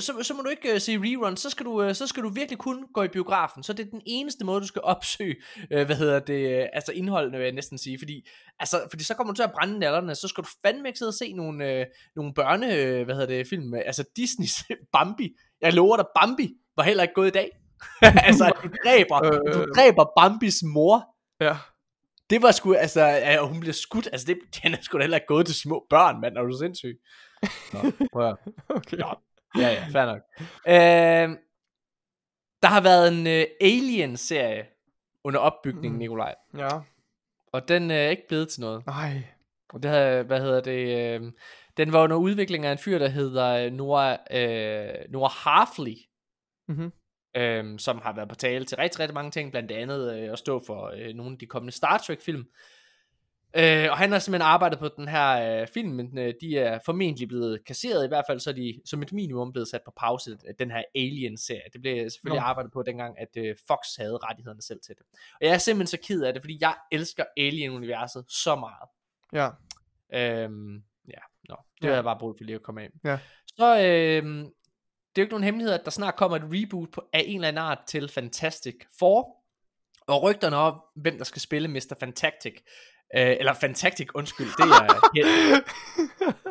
så, 0.00 0.12
så 0.22 0.34
må 0.34 0.42
du 0.42 0.48
ikke 0.48 0.74
uh, 0.74 0.80
se 0.80 0.98
reruns, 0.98 1.40
så 1.40 1.50
skal, 1.50 1.66
du, 1.66 1.84
uh, 1.84 1.92
så 1.92 2.06
skal 2.06 2.22
du 2.22 2.28
virkelig 2.28 2.58
kun 2.58 2.84
gå 2.94 3.02
i 3.02 3.08
biografen. 3.08 3.62
Så 3.62 3.72
det 3.72 3.86
er 3.86 3.90
den 3.90 4.02
eneste 4.06 4.44
måde, 4.44 4.60
du 4.60 4.66
skal 4.66 4.82
opsøge, 4.82 5.36
uh, 5.60 5.82
hvad 5.82 5.96
hedder 5.96 6.18
det, 6.18 6.62
uh, 6.62 6.68
altså 6.72 6.92
indholdene 6.92 7.38
vil 7.38 7.44
jeg 7.44 7.54
næsten 7.54 7.78
sige, 7.78 7.98
fordi, 7.98 8.28
altså, 8.58 8.86
fordi 8.90 9.04
så 9.04 9.14
kommer 9.14 9.32
du 9.32 9.36
til 9.36 9.42
at 9.42 9.52
brænde 9.52 9.78
nallerne, 9.78 10.14
så 10.14 10.28
skal 10.28 10.44
du 10.44 10.48
fandme 10.66 10.88
ikke 10.88 10.98
sidde 10.98 11.10
og 11.10 11.14
se 11.14 11.32
nogle, 11.32 11.80
uh, 11.80 11.86
nogle 12.16 12.34
børne, 12.34 12.66
uh, 12.66 13.04
hvad 13.04 13.14
hedder 13.14 13.26
det, 13.26 13.48
film, 13.48 13.74
altså 13.74 14.04
Disneys 14.16 14.64
Bambi. 14.92 15.28
Jeg 15.60 15.72
lover 15.72 15.96
dig, 15.96 16.06
Bambi 16.20 16.54
var 16.76 16.82
heller 16.82 17.02
ikke 17.02 17.14
gået 17.14 17.26
i 17.26 17.30
dag. 17.30 17.50
altså, 18.28 18.52
du 18.62 18.68
dræber, 18.84 19.20
du 19.52 19.72
dræber 19.76 20.04
Bambis 20.16 20.62
mor. 20.74 21.04
Ja. 21.40 21.56
Det 22.30 22.42
var 22.42 22.50
sgu, 22.50 22.74
altså, 22.74 23.04
at 23.22 23.48
hun 23.48 23.60
bliver 23.60 23.72
skudt, 23.72 24.08
altså 24.12 24.26
det, 24.26 24.38
den 24.62 24.74
er 24.74 24.78
sgu 24.82 24.98
da 24.98 25.02
heller 25.02 25.16
ikke 25.16 25.26
gået 25.26 25.46
til 25.46 25.54
små 25.54 25.86
børn, 25.90 26.20
mand, 26.20 26.36
er 26.36 26.42
du 26.42 26.58
sindssyg? 26.58 26.98
Nå, 27.72 27.78
prøv 28.12 28.28
at 28.28 28.36
Okay. 28.68 28.98
Ja, 28.98 29.12
ja, 29.58 29.68
ja 29.68 29.84
fair 29.92 30.06
nok. 30.06 30.22
Øh, 30.68 31.38
der 32.62 32.68
har 32.68 32.80
været 32.80 33.08
en 33.12 33.26
øh, 33.26 33.44
Alien-serie 33.60 34.66
under 35.24 35.40
opbygning, 35.40 35.92
Mm. 35.94 35.98
Nikolaj. 35.98 36.34
Ja. 36.58 36.68
Og 37.52 37.68
den 37.68 37.90
øh, 37.90 37.96
er 37.96 38.08
ikke 38.08 38.28
blevet 38.28 38.48
til 38.48 38.60
noget. 38.60 38.86
Nej. 38.86 39.22
Og 39.68 39.82
det 39.82 39.90
havde, 39.90 40.22
hvad 40.22 40.40
hedder 40.40 40.60
det, 40.60 40.98
øh, 41.20 41.32
den 41.76 41.92
var 41.92 42.02
under 42.02 42.16
udvikling 42.16 42.66
af 42.66 42.72
en 42.72 42.78
fyr, 42.78 42.98
der 42.98 43.08
hedder 43.08 43.46
øh, 43.66 43.72
Noah, 43.72 44.18
øh, 44.30 44.88
Noah 45.08 45.30
Harfley, 45.30 45.96
Mm-hmm. 46.68 46.92
øh, 47.36 47.78
som 47.78 47.98
har 48.02 48.12
været 48.12 48.28
på 48.28 48.34
tale 48.34 48.64
til 48.64 48.76
rigtig, 48.76 49.00
rigtig 49.00 49.14
mange 49.14 49.30
ting, 49.30 49.50
blandt 49.50 49.72
andet 49.72 50.14
øh, 50.18 50.32
at 50.32 50.38
stå 50.38 50.62
for 50.66 50.92
øh, 50.96 51.14
nogle 51.14 51.32
af 51.32 51.38
de 51.38 51.46
kommende 51.46 51.72
Star 51.76 51.98
Trek-film. 51.98 52.44
Øh, 53.58 53.90
og 53.90 53.98
han 53.98 54.12
har 54.12 54.18
simpelthen 54.18 54.46
arbejdet 54.46 54.78
på 54.78 54.88
den 54.96 55.08
her 55.08 55.60
øh, 55.60 55.66
film, 55.74 55.88
men 55.90 56.18
øh, 56.18 56.34
de 56.40 56.58
er 56.58 56.78
formentlig 56.84 57.28
blevet 57.28 57.64
kasseret, 57.64 58.04
i 58.04 58.08
hvert 58.08 58.24
fald 58.28 58.40
så 58.40 58.50
er 58.50 58.54
de 58.54 58.80
som 58.84 59.02
et 59.02 59.12
minimum 59.12 59.52
blevet 59.52 59.68
sat 59.68 59.80
på 59.84 59.92
pause, 59.96 60.38
øh, 60.48 60.54
den 60.58 60.70
her 60.70 60.82
Alien-serie. 60.94 61.62
Det 61.72 61.80
blev 61.80 62.10
selvfølgelig 62.10 62.40
Nå. 62.40 62.46
arbejdet 62.46 62.72
på 62.72 62.82
dengang, 62.82 63.18
at 63.18 63.28
øh, 63.36 63.56
Fox 63.66 63.78
havde 63.98 64.18
rettighederne 64.22 64.62
selv 64.62 64.80
til 64.86 64.94
det. 64.98 65.06
Og 65.40 65.46
jeg 65.46 65.54
er 65.54 65.58
simpelthen 65.58 65.98
så 65.98 66.06
ked 66.06 66.22
af 66.22 66.32
det, 66.32 66.42
fordi 66.42 66.58
jeg 66.60 66.74
elsker 66.92 67.24
Alien-universet 67.36 68.24
så 68.28 68.56
meget. 68.56 68.88
Ja. 69.32 69.48
Øhm, 70.14 70.74
ja, 71.08 71.20
nå, 71.48 71.56
det 71.76 71.82
Ja. 71.82 71.86
havde 71.86 71.96
jeg 71.96 72.04
bare 72.04 72.18
brug 72.18 72.34
for 72.38 72.44
lige 72.44 72.56
at 72.56 72.62
komme 72.62 72.82
af. 72.82 72.88
Ja. 73.04 73.18
Så 73.46 73.80
øhm, 73.84 74.38
det 75.16 75.22
er 75.22 75.22
jo 75.22 75.22
ikke 75.22 75.32
nogen 75.32 75.44
hemmelighed, 75.44 75.74
at 75.74 75.84
der 75.84 75.90
snart 75.90 76.16
kommer 76.16 76.36
et 76.36 76.42
reboot 76.44 76.88
på, 76.92 77.02
af 77.12 77.22
en 77.26 77.34
eller 77.34 77.48
anden 77.48 77.62
art 77.62 77.78
til 77.86 78.08
Fantastic 78.08 78.74
Four. 78.98 79.36
Og 80.06 80.22
rygterne 80.22 80.56
om, 80.56 80.80
hvem 80.96 81.18
der 81.18 81.24
skal 81.24 81.42
spille 81.42 81.68
Mr. 81.68 81.94
Fantastic, 82.00 82.54
øh, 83.16 83.36
eller 83.40 83.52
Fantastic, 83.54 84.08
undskyld, 84.14 84.46
det 84.46 84.70
er 84.70 85.60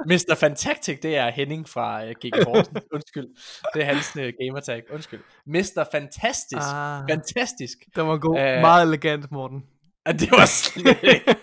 Mr. 0.11 0.35
Fantastic, 0.39 0.99
det 1.01 1.17
er 1.17 1.29
Henning 1.31 1.69
fra 1.69 2.05
øh, 2.05 2.11
GG 2.25 2.43
Horsen, 2.47 2.77
undskyld. 2.93 3.27
Det 3.73 3.81
er 3.81 3.85
hans 3.85 4.15
øh, 4.19 4.33
gamertag, 4.41 4.81
undskyld. 4.93 5.19
Mr. 5.45 5.85
Fantastisk, 5.91 6.61
Ah. 6.73 7.03
fantastisk. 7.09 7.77
Den 7.95 8.07
var 8.07 8.17
god. 8.17 8.39
Øh, 8.39 8.61
Meget 8.61 8.87
elegant, 8.87 9.31
Morten. 9.31 9.63
Ja, 10.07 10.11
det 10.11 10.31
var 10.31 10.45
slet. 10.45 10.97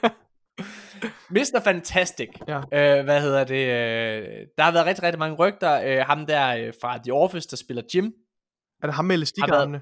Mr. 1.31 1.61
Fantastic. 1.65 2.29
Ja. 2.49 2.57
Øh, 2.59 3.05
hvad 3.05 3.21
hedder 3.21 3.45
det? 3.45 3.67
Øh, 3.67 4.47
der 4.59 4.63
har 4.65 4.73
været 4.73 4.87
rigtig, 4.87 5.03
rigtig 5.05 5.19
mange 5.19 5.37
rygter. 5.37 5.83
Øh, 5.85 6.07
ham 6.07 6.27
der 6.27 6.49
øh, 6.57 6.73
fra 6.81 6.99
The 7.05 7.13
Office, 7.13 7.49
der 7.51 7.57
spiller 7.57 7.83
Jim. 7.95 8.13
Er 8.83 8.87
det 8.87 8.95
ham 8.95 9.05
med 9.05 9.17
elastikarmene? 9.17 9.81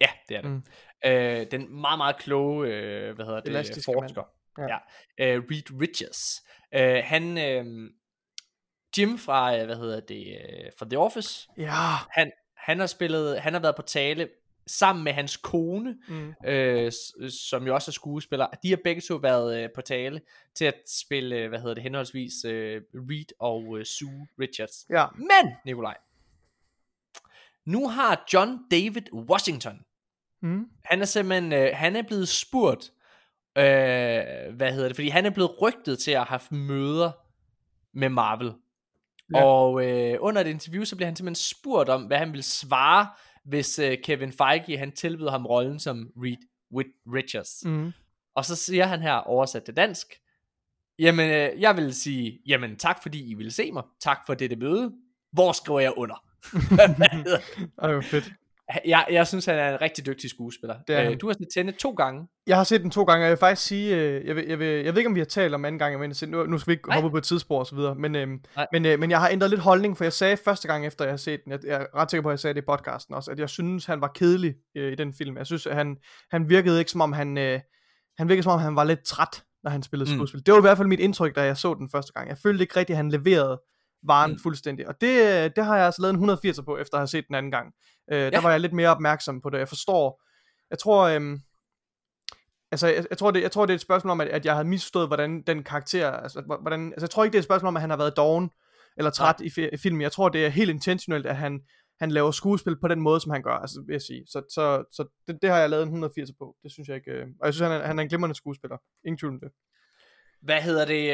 Ja, 0.00 0.06
det 0.28 0.36
er 0.36 0.40
det. 0.40 0.50
Mm. 0.50 0.62
Øh, 1.06 1.46
den 1.50 1.80
meget, 1.80 1.98
meget 1.98 2.16
kloge, 2.18 2.68
øh, 2.68 3.14
hvad 3.14 3.24
hedder 3.24 3.40
det, 3.40 3.48
Elastiske 3.48 3.82
forsker. 3.86 4.20
mand. 4.20 4.26
Ja. 4.68 4.76
ja. 5.18 5.26
Øh, 5.36 5.42
Reed 5.50 5.80
Richards. 5.80 6.42
Øh, 6.74 7.02
han, 7.04 7.38
øh, 7.38 7.90
Jim 8.98 9.18
fra, 9.18 9.58
øh, 9.58 9.64
hvad 9.64 9.76
hedder 9.76 10.00
det, 10.00 10.26
øh, 10.26 10.70
fra 10.78 10.86
The 10.90 10.98
Office. 10.98 11.48
Ja. 11.58 11.94
Han, 12.10 12.32
han 12.56 12.78
har 12.80 12.86
spillet, 12.86 13.40
han 13.40 13.52
har 13.52 13.60
været 13.60 13.76
på 13.76 13.82
tale 13.82 14.28
sammen 14.66 15.04
med 15.04 15.12
hans 15.12 15.36
kone, 15.36 15.96
Mm. 16.08 16.34
øh, 16.46 16.92
som 17.30 17.66
jo 17.66 17.74
også 17.74 17.90
er 17.90 17.92
skuespiller. 17.92 18.46
De 18.62 18.68
har 18.70 18.78
begge 18.84 19.00
to 19.00 19.14
været 19.14 19.62
øh, 19.64 19.68
på 19.74 19.80
tale 19.80 20.20
til 20.54 20.64
at 20.64 20.74
spille, 20.86 21.48
hvad 21.48 21.58
hedder 21.58 21.74
det, 21.74 21.82
henholdsvis 21.82 22.32
øh, 22.44 22.82
Reed 22.94 23.24
og 23.40 23.78
øh, 23.78 23.84
Sue 23.84 24.26
Richards. 24.40 24.86
Ja. 24.90 25.06
Men, 25.16 25.54
Nikolaj, 25.64 25.96
nu 27.64 27.88
har 27.88 28.24
John 28.32 28.58
David 28.70 29.12
Washington, 29.12 29.80
Mm. 30.42 30.66
han 30.84 31.00
er 31.00 31.04
simpelthen, 31.04 31.52
øh, 31.52 31.70
han 31.74 31.96
er 31.96 32.02
blevet 32.02 32.28
spurgt, 32.28 32.92
øh, 33.58 34.54
hvad 34.56 34.72
hedder 34.72 34.88
det, 34.88 34.96
fordi 34.96 35.08
han 35.08 35.26
er 35.26 35.30
blevet 35.30 35.62
rygtet 35.62 35.98
til 35.98 36.10
at 36.10 36.16
have 36.16 36.26
haft 36.26 36.52
møder 36.52 37.12
med 37.94 38.08
Marvel. 38.08 38.52
Ja. 39.34 39.44
Og 39.44 39.86
øh, 39.86 40.16
under 40.20 40.40
et 40.40 40.46
interview, 40.46 40.84
så 40.84 40.96
bliver 40.96 41.06
han 41.06 41.16
simpelthen 41.16 41.56
spurgt 41.58 41.88
om, 41.88 42.02
hvad 42.02 42.18
han 42.18 42.32
ville 42.32 42.42
svare, 42.42 43.08
hvis 43.44 43.78
øh, 43.78 43.98
Kevin 44.04 44.32
Feige, 44.32 44.78
han 44.78 44.92
tilbød 44.92 45.28
ham 45.28 45.46
rollen 45.46 45.78
som 45.78 46.10
Reed 46.16 46.36
Whit- 46.74 47.02
Richards. 47.14 47.64
Mm. 47.64 47.92
Og 48.34 48.44
så 48.44 48.56
siger 48.56 48.86
han 48.86 49.02
her, 49.02 49.14
oversat 49.14 49.64
til 49.64 49.76
dansk, 49.76 50.06
jamen, 50.98 51.30
øh, 51.30 51.60
jeg 51.60 51.76
vil 51.76 51.94
sige, 51.94 52.38
jamen 52.46 52.76
tak 52.76 53.02
fordi 53.02 53.30
I 53.30 53.34
ville 53.34 53.52
se 53.52 53.72
mig, 53.72 53.82
tak 54.00 54.18
for 54.26 54.34
dette 54.34 54.56
møde, 54.56 54.92
hvor 55.32 55.52
skriver 55.52 55.80
jeg 55.80 55.92
under? 55.96 56.24
Ej, 57.82 57.92
hvor 57.92 58.00
fedt. 58.00 58.32
Jeg, 58.84 59.06
jeg 59.10 59.26
synes, 59.26 59.44
han 59.46 59.58
er 59.58 59.72
en 59.72 59.80
rigtig 59.80 60.06
dygtig 60.06 60.30
skuespiller. 60.30 60.76
Det 60.88 60.96
er. 60.96 61.10
Øh, 61.10 61.16
du 61.20 61.26
har 61.26 61.34
set 61.34 61.48
Tenet 61.54 61.74
to 61.74 61.90
gange. 61.90 62.26
Jeg 62.46 62.56
har 62.56 62.64
set 62.64 62.80
den 62.80 62.90
to 62.90 63.04
gange, 63.04 63.22
og 63.22 63.24
jeg 63.24 63.30
vil 63.30 63.38
faktisk 63.38 63.66
sige, 63.66 63.96
øh, 63.96 64.26
jeg, 64.26 64.36
vil, 64.36 64.44
jeg, 64.48 64.58
vil, 64.58 64.66
jeg 64.66 64.94
ved 64.94 64.98
ikke, 64.98 65.08
om 65.08 65.14
vi 65.14 65.20
har 65.20 65.24
talt 65.24 65.54
om 65.54 65.64
anden 65.64 65.78
gang, 65.78 66.00
men 66.00 66.14
nu, 66.26 66.46
nu 66.46 66.58
skal 66.58 66.70
vi 66.70 66.72
ikke 66.72 66.88
Nej. 66.88 66.96
hoppe 66.96 67.10
på 67.10 67.16
et 67.16 67.24
tidsspor 67.24 67.58
og 67.58 67.66
så 67.66 67.74
videre, 67.76 67.94
men, 67.94 68.14
øhm, 68.16 68.38
men, 68.72 68.86
øh, 68.86 68.98
men 68.98 69.10
jeg 69.10 69.20
har 69.20 69.28
ændret 69.28 69.50
lidt 69.50 69.60
holdning, 69.60 69.96
for 69.96 70.04
jeg 70.04 70.12
sagde 70.12 70.36
første 70.36 70.68
gang 70.68 70.86
efter, 70.86 71.04
jeg 71.04 71.12
har 71.12 71.16
set 71.16 71.40
den, 71.44 71.52
jeg, 71.52 71.60
jeg 71.66 71.80
er 71.82 71.86
ret 72.00 72.10
sikker 72.10 72.22
på, 72.22 72.28
at 72.28 72.32
jeg 72.32 72.38
sagde 72.40 72.54
det 72.54 72.62
i 72.62 72.64
podcasten 72.68 73.14
også, 73.14 73.30
at 73.30 73.38
jeg 73.38 73.48
synes, 73.48 73.86
han 73.86 74.00
var 74.00 74.10
kedelig 74.14 74.54
øh, 74.76 74.92
i 74.92 74.94
den 74.94 75.14
film. 75.18 75.36
Jeg 75.36 75.46
synes, 75.46 75.66
at 75.66 75.76
han, 75.76 75.96
han 76.30 76.48
virkede 76.48 76.78
ikke 76.78 76.90
som 76.90 77.00
om, 77.00 77.12
han, 77.12 77.38
øh, 77.38 77.60
han 78.18 78.28
virkede 78.28 78.42
som 78.42 78.52
om, 78.52 78.60
han 78.60 78.76
var 78.76 78.84
lidt 78.84 79.04
træt, 79.04 79.42
når 79.62 79.70
han 79.70 79.82
spillede 79.82 80.10
Mm. 80.10 80.16
skuespil. 80.16 80.46
Det 80.46 80.52
var 80.54 80.60
i 80.60 80.62
hvert 80.62 80.76
fald 80.76 80.88
mit 80.88 81.00
indtryk, 81.00 81.36
da 81.36 81.42
jeg 81.42 81.56
så 81.56 81.74
den 81.74 81.90
første 81.90 82.12
gang. 82.12 82.28
Jeg 82.28 82.38
følte 82.38 82.62
ikke 82.62 82.76
rigtigt, 82.76 82.94
at 82.94 82.96
han 82.96 83.10
leverede 83.10 83.60
varen 84.02 84.32
mm. 84.32 84.38
Fuldstændig. 84.42 84.88
Og 84.88 85.00
det, 85.00 85.20
øh, 85.20 85.50
det 85.56 85.64
har 85.64 85.76
jeg 85.76 85.86
altså 85.86 86.02
lavet 86.02 86.14
en 86.14 86.30
180'er 86.30 86.62
på, 86.62 86.76
efter 86.76 86.94
at 86.94 87.00
have 87.00 87.06
set 87.08 87.26
den 87.28 87.34
anden 87.34 87.52
gang. 87.52 87.74
Øh, 88.12 88.18
der 88.18 88.24
Ja. 88.32 88.40
var 88.40 88.50
jeg 88.50 88.60
lidt 88.60 88.72
mere 88.72 88.88
opmærksom 88.88 89.40
på 89.40 89.50
det. 89.50 89.58
Jeg 89.58 89.68
forstår, 89.68 90.22
jeg 90.70 90.78
tror, 90.78 91.04
øhm, 91.08 91.40
altså, 92.70 92.86
jeg, 92.86 93.06
jeg, 93.10 93.18
tror 93.18 93.30
det, 93.30 93.42
jeg 93.42 93.50
tror, 93.52 93.66
det 93.66 93.72
er 93.72 93.74
et 93.74 93.80
spørgsmål 93.80 94.10
om, 94.10 94.20
at, 94.20 94.28
at 94.28 94.44
jeg 94.44 94.54
havde 94.54 94.68
misforstået, 94.68 95.06
hvordan 95.08 95.42
den 95.42 95.62
karakter, 95.64 96.10
altså, 96.10 96.40
hvor- 96.46 96.60
hvordan, 96.60 96.92
altså, 96.92 97.04
jeg 97.04 97.10
tror 97.10 97.24
ikke, 97.24 97.32
det 97.32 97.38
er 97.38 97.42
et 97.42 97.44
spørgsmål 97.44 97.68
om, 97.68 97.76
at 97.76 97.80
han 97.80 97.90
har 97.90 97.96
været 97.96 98.16
doven 98.16 98.50
eller 98.96 99.10
træt 99.10 99.40
i, 99.40 99.46
fi- 99.48 99.70
i 99.72 99.76
filmen. 99.76 100.02
Jeg 100.02 100.12
tror, 100.12 100.28
det 100.28 100.44
er 100.46 100.48
helt 100.48 100.70
intentionelt, 100.70 101.26
at 101.26 101.36
han, 101.36 101.60
han 102.00 102.10
laver 102.10 102.30
skuespil 102.30 102.76
på 102.80 102.88
den 102.88 103.00
måde, 103.00 103.20
som 103.20 103.32
han 103.32 103.42
gør, 103.42 103.52
altså, 103.54 103.82
vil 103.86 103.92
jeg 103.94 104.02
sige. 104.02 104.24
Så, 104.26 104.42
så, 104.54 104.84
så 104.92 105.04
det, 105.26 105.38
det, 105.42 105.50
har 105.50 105.58
jeg 105.58 105.70
lavet 105.70 105.82
en 105.82 105.88
180 105.88 106.30
på. 106.38 106.56
Det 106.62 106.72
synes 106.72 106.88
jeg 106.88 106.96
ikke. 106.96 107.10
Øh, 107.10 107.26
og 107.40 107.46
jeg 107.46 107.54
synes, 107.54 107.70
han 107.70 107.80
er, 107.80 107.86
han 107.86 107.98
er 107.98 108.02
en 108.02 108.08
glimrende 108.08 108.34
skuespiller. 108.36 108.76
Ingen 109.04 109.18
tvivl 109.18 109.32
om 109.34 109.40
det. 109.40 109.50
Hvad 110.42 110.60
hedder 110.60 110.84
det, 110.84 111.12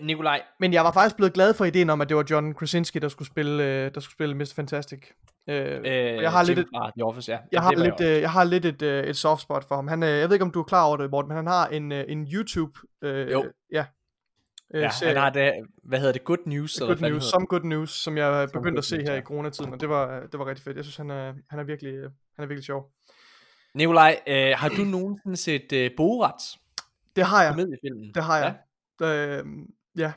øh, 0.00 0.06
Nikolaj? 0.06 0.42
Men 0.60 0.72
jeg 0.72 0.84
var 0.84 0.92
faktisk 0.92 1.16
blevet 1.16 1.32
glad 1.32 1.54
for 1.54 1.64
ideen 1.64 1.90
om, 1.90 2.00
at 2.00 2.08
det 2.08 2.16
var 2.16 2.24
John 2.30 2.54
Krasinski, 2.54 2.98
der 2.98 3.08
skulle 3.08 3.28
spille, 3.28 3.64
øh, 3.64 3.94
der 3.94 4.00
skulle 4.00 4.12
spille 4.12 4.34
Mr. 4.34 4.52
Fantastic. 4.56 5.00
Øh, 5.48 5.56
Øh, 5.56 5.86
jeg 6.22 6.32
har 6.32 6.42
lidt 6.42 6.58
Jim 6.58 6.62
et, 6.62 6.68
fra 6.74 6.90
The 6.96 7.04
Office, 7.04 7.32
ja. 7.32 7.38
jeg 7.52 7.62
har, 7.62 7.72
lidt, 7.72 8.00
øh, 8.00 8.20
jeg 8.20 8.30
har 8.30 8.44
lidt 8.44 8.64
et, 8.64 8.82
øh, 8.82 9.04
et 9.04 9.16
soft 9.16 9.42
spot 9.42 9.64
for 9.68 9.74
ham. 9.74 9.88
Han, 9.88 10.02
øh, 10.02 10.08
jeg 10.08 10.28
ved 10.28 10.34
ikke, 10.34 10.44
om 10.44 10.50
du 10.50 10.58
er 10.60 10.64
klar 10.64 10.84
over 10.84 10.96
det, 10.96 11.10
Morten, 11.10 11.28
men 11.28 11.36
han 11.36 11.46
har 11.46 11.66
en, 11.66 11.92
øh, 11.92 12.04
en 12.08 12.26
YouTube... 12.32 12.80
Øh, 13.02 13.30
Jo. 13.30 13.44
Ja. 13.72 13.84
Øh, 14.74 14.82
Ja, 14.82 14.90
serie, 14.90 15.12
han 15.14 15.22
har 15.22 15.30
det, 15.30 15.52
hvad 15.84 15.98
hedder 15.98 16.12
det, 16.12 16.24
Good 16.24 16.38
News? 16.46 16.76
eller 16.76 16.86
Good 16.86 16.96
fanden 16.96 17.12
News, 17.12 17.24
Some 17.24 17.46
Good 17.46 17.62
News, 17.64 17.90
som 17.90 18.16
jeg 18.16 18.42
er 18.42 18.46
Some 18.46 18.52
begyndt 18.52 18.74
Good 18.74 18.78
at 18.78 18.84
se 18.84 18.96
News, 18.96 19.08
her 19.08 19.14
ja. 19.14 19.20
i 19.20 19.22
coronatiden, 19.22 19.72
og 19.72 19.80
det 19.80 19.88
var, 19.88 20.20
det 20.20 20.38
var 20.38 20.46
rigtig 20.46 20.64
fedt. 20.64 20.76
Jeg 20.76 20.84
synes, 20.84 20.96
han 20.96 21.10
er, 21.10 21.32
han 21.50 21.58
er, 21.58 21.64
virkelig, 21.64 21.92
han 22.36 22.42
er 22.44 22.46
virkelig 22.46 22.64
sjov. 22.64 22.90
Nikolaj, 23.74 24.20
øh, 24.26 24.54
har 24.56 24.68
du 24.68 24.82
nogensinde 24.84 25.36
set 25.36 25.72
øh, 25.72 25.90
Borat? 25.96 26.42
Det 27.16 27.24
har 27.24 27.42
jeg. 27.42 27.52
Komediefilmen? 27.52 28.14
Det 28.14 28.22
har 28.24 28.38
jeg. 28.38 28.54
Øh, 29.02 29.44
ja. 29.98 30.12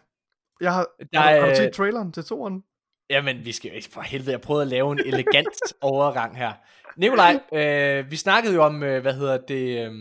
Jeg 0.61 0.73
har, 0.73 0.87
Der 1.13 1.19
har, 1.19 1.29
har 1.31 1.39
du 1.39 1.45
er- 1.51 1.55
set 1.55 1.73
traileren 1.73 2.11
til 2.11 2.23
toren? 2.23 2.63
Jamen, 3.09 3.45
vi 3.45 3.51
skal 3.51 3.69
jo 3.69 3.75
ikke 3.75 3.89
for 3.89 4.01
helvede, 4.01 4.31
jeg 4.31 4.41
prøvede 4.41 4.61
at 4.61 4.67
lave 4.67 4.91
en 4.91 4.99
elegant 4.99 5.73
overgang 5.81 6.37
her. 6.37 6.53
Nikolaj, 6.97 7.39
øh, 7.53 8.11
vi 8.11 8.15
snakkede 8.15 8.53
jo 8.55 8.63
om, 8.63 8.83
øh, 8.83 9.01
hvad 9.01 9.13
hedder 9.13 9.37
det, 9.37 9.85
øh, 9.85 9.91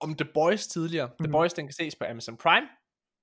om 0.00 0.14
The 0.14 0.28
Boys 0.34 0.66
tidligere. 0.66 1.06
Mm. 1.18 1.24
The. 1.24 1.32
Boys, 1.32 1.52
den 1.52 1.66
kan 1.66 1.72
ses 1.72 1.96
på 1.96 2.04
Amazon 2.04 2.36
Prime. 2.36 2.66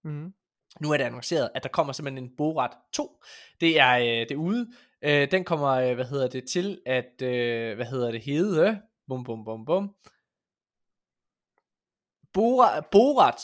Mm. 0.04 0.34
Nu 0.82 0.92
er 0.92 0.98
det 0.98 1.04
annonceret, 1.04 1.50
at 1.56 1.64
der 1.64 1.70
kommer 1.70 1.94
simpelthen 1.94 2.24
en 2.24 2.36
Borat 2.38 2.72
2. 2.94 3.22
Det 3.62 3.80
er, 3.80 3.98
øh, 3.98 4.06
det 4.06 4.32
er 4.32 4.36
ude. 4.36 4.72
Øh, 5.02 5.32
den 5.32 5.44
kommer, 5.44 5.68
øh, 5.70 5.96
hvad 5.96 6.06
hedder 6.06 6.28
det, 6.28 6.44
til 6.50 6.82
at, 6.86 7.22
øh, 7.22 7.76
hvad 7.76 7.86
hedder 7.86 8.12
det, 8.12 8.22
hedde, 8.22 8.82
bum 9.08 9.24
bum 9.24 9.46
bum 9.46 9.66
bum. 9.66 9.96
Borat, 12.34 12.86
Borat, 12.92 13.36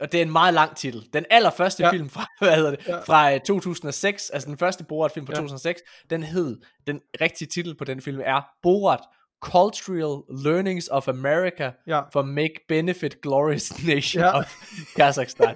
og 0.00 0.12
det 0.12 0.18
er 0.18 0.22
en 0.22 0.32
meget 0.32 0.54
lang 0.54 0.76
titel. 0.76 1.08
Den 1.12 1.24
allerførste 1.30 1.82
Ja. 1.82 1.90
film 1.90 2.08
fra, 2.10 2.26
hvad 2.40 2.56
hedder 2.56 2.70
det, 2.70 2.86
Ja. 2.88 2.98
fra 3.00 3.34
øh, 3.34 3.40
2006, 3.40 4.30
altså 4.30 4.48
den 4.48 4.58
første 4.58 4.84
Borat-film 4.84 5.26
fra 5.26 5.32
Ja. 5.32 5.36
ja. 5.36 5.42
2006, 5.42 5.80
den 6.10 6.22
hed, 6.22 6.60
den 6.86 7.00
rigtige 7.20 7.48
titel 7.48 7.76
på 7.76 7.84
den 7.84 8.00
film 8.00 8.20
er 8.24 8.48
Borat 8.62 9.00
Cultural 9.42 10.22
Learnings 10.44 10.88
of 10.88 11.08
America 11.08 11.70
Ja. 11.86 12.00
for 12.12 12.22
Make 12.22 12.54
Benefit 12.68 13.20
Glorious 13.22 13.72
Nation 13.88 14.22
Ja. 14.22 14.38
of 14.38 14.54
Kazakhstan. 14.96 15.54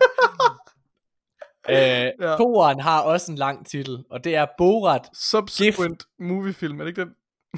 øh, 1.71 1.77
Ja. 1.77 2.37
Toren 2.37 2.81
har 2.81 3.01
også 3.01 3.33
en 3.33 3.39
lang 3.39 3.67
titel, 3.67 4.05
og 4.11 4.25
det 4.25 4.37
er 4.37 4.47
Borat, 4.59 5.09
Subsequent 5.15 6.05
moviefilm, 6.21 6.81
er 6.81 6.85
det 6.85 6.91
ikke 6.91 7.01
den? 7.01 7.11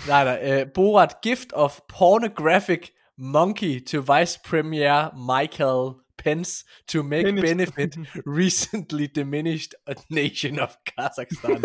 nej, 0.08 0.24
nej, 0.24 0.60
øh, 0.60 0.66
Borat 0.74 1.14
Gift 1.22 1.52
of 1.52 1.78
Pornographic 1.88 2.88
Monkey 3.18 3.86
to 3.86 3.98
Vice 4.18 4.40
Premier 4.48 5.10
Michael 5.40 5.92
Pence 6.24 6.64
to 6.88 7.02
make 7.02 7.24
Penis. 7.24 7.42
benefit 7.50 7.96
recently 8.26 9.06
diminished 9.14 9.72
a 9.86 9.94
nation 10.10 10.58
of 10.58 10.68
Kazakhstan. 10.98 11.64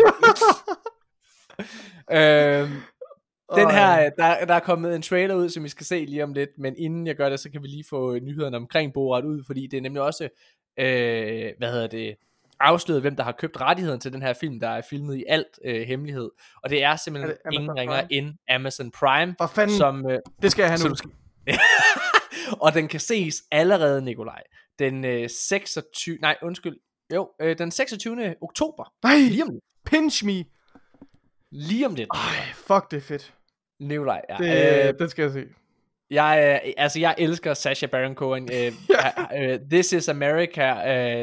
øhm, 2.12 2.70
den 3.54 3.70
her, 3.70 4.10
der, 4.18 4.44
der 4.44 4.54
er 4.54 4.60
kommet 4.60 4.96
en 4.96 5.02
trailer 5.02 5.34
ud, 5.34 5.48
som 5.48 5.64
vi 5.64 5.68
skal 5.68 5.86
se 5.86 6.04
lige 6.04 6.24
om 6.24 6.32
lidt, 6.32 6.50
men 6.58 6.74
inden 6.78 7.06
jeg 7.06 7.16
gør 7.16 7.28
det, 7.28 7.40
så 7.40 7.50
kan 7.50 7.62
vi 7.62 7.68
lige 7.68 7.84
få 7.90 8.18
nyhederne 8.18 8.56
omkring 8.56 8.92
Borat 8.92 9.24
ud, 9.24 9.42
fordi 9.46 9.66
det 9.66 9.76
er 9.76 9.80
nemlig 9.80 10.02
også, 10.02 10.24
øh, 10.78 11.52
hvad 11.58 11.72
hedder 11.72 11.86
det, 11.86 12.14
afsløret, 12.60 13.00
hvem 13.02 13.16
der 13.16 13.24
har 13.24 13.32
købt 13.32 13.60
rettigheden 13.60 14.00
til 14.00 14.12
den 14.12 14.22
her 14.22 14.32
film, 14.32 14.60
der 14.60 14.68
er 14.68 14.82
filmet 14.90 15.16
i 15.16 15.24
alt 15.28 15.58
øh, 15.64 15.82
hemmelighed. 15.86 16.30
Og 16.64 16.70
det 16.70 16.82
er 16.84 16.96
simpelthen 16.96 17.30
Er 17.30 17.34
det 17.34 17.40
Amazon 17.46 17.62
ingen 17.62 17.78
ringer 17.78 18.06
end 18.10 18.34
Amazon 18.48 18.90
Prime, 18.90 19.34
Hvor 19.36 19.46
fanden? 19.46 19.76
som... 19.76 20.10
Øh, 20.10 20.18
Det 20.42 20.50
skal 20.52 20.62
jeg 20.62 20.70
have 20.70 20.88
nu. 20.88 20.94
skal- 20.94 21.10
og 22.60 22.74
den 22.74 22.88
kan 22.88 23.00
ses 23.00 23.42
allerede, 23.50 24.02
Nikolaj. 24.02 24.42
Den 24.78 25.04
øh, 25.04 25.30
26... 25.30 26.18
Nej, 26.20 26.36
undskyld. 26.42 26.76
Jo, 27.14 27.30
øh, 27.40 27.58
den 27.58 27.70
26. 27.70 28.34
oktober. 28.40 28.92
Nej, 29.04 29.16
Lige 29.16 29.42
om 29.42 29.48
lidt. 29.50 29.64
pinch 29.84 30.26
me. 30.26 30.44
Lige 31.52 31.86
om 31.86 31.94
lidt. 31.94 32.08
Ej, 32.14 32.52
fuck, 32.54 32.90
det 32.90 32.96
er 32.96 33.00
fedt. 33.00 33.34
Nikolaj, 33.80 34.20
ja. 34.28 34.36
Det, 34.38 34.88
øh, 34.88 34.98
den 34.98 35.08
skal 35.08 35.22
jeg 35.22 35.32
se. 35.32 35.44
jeg, 36.10 36.60
øh, 36.66 36.72
altså, 36.76 37.00
jeg 37.00 37.14
elsker 37.18 37.54
Sacha 37.54 37.86
Baron 37.86 38.14
Cohen. 38.14 38.48
Øh, 38.52 38.72
øh, 39.38 39.58
This 39.70 39.92
is 39.92 40.08
America 40.08 40.64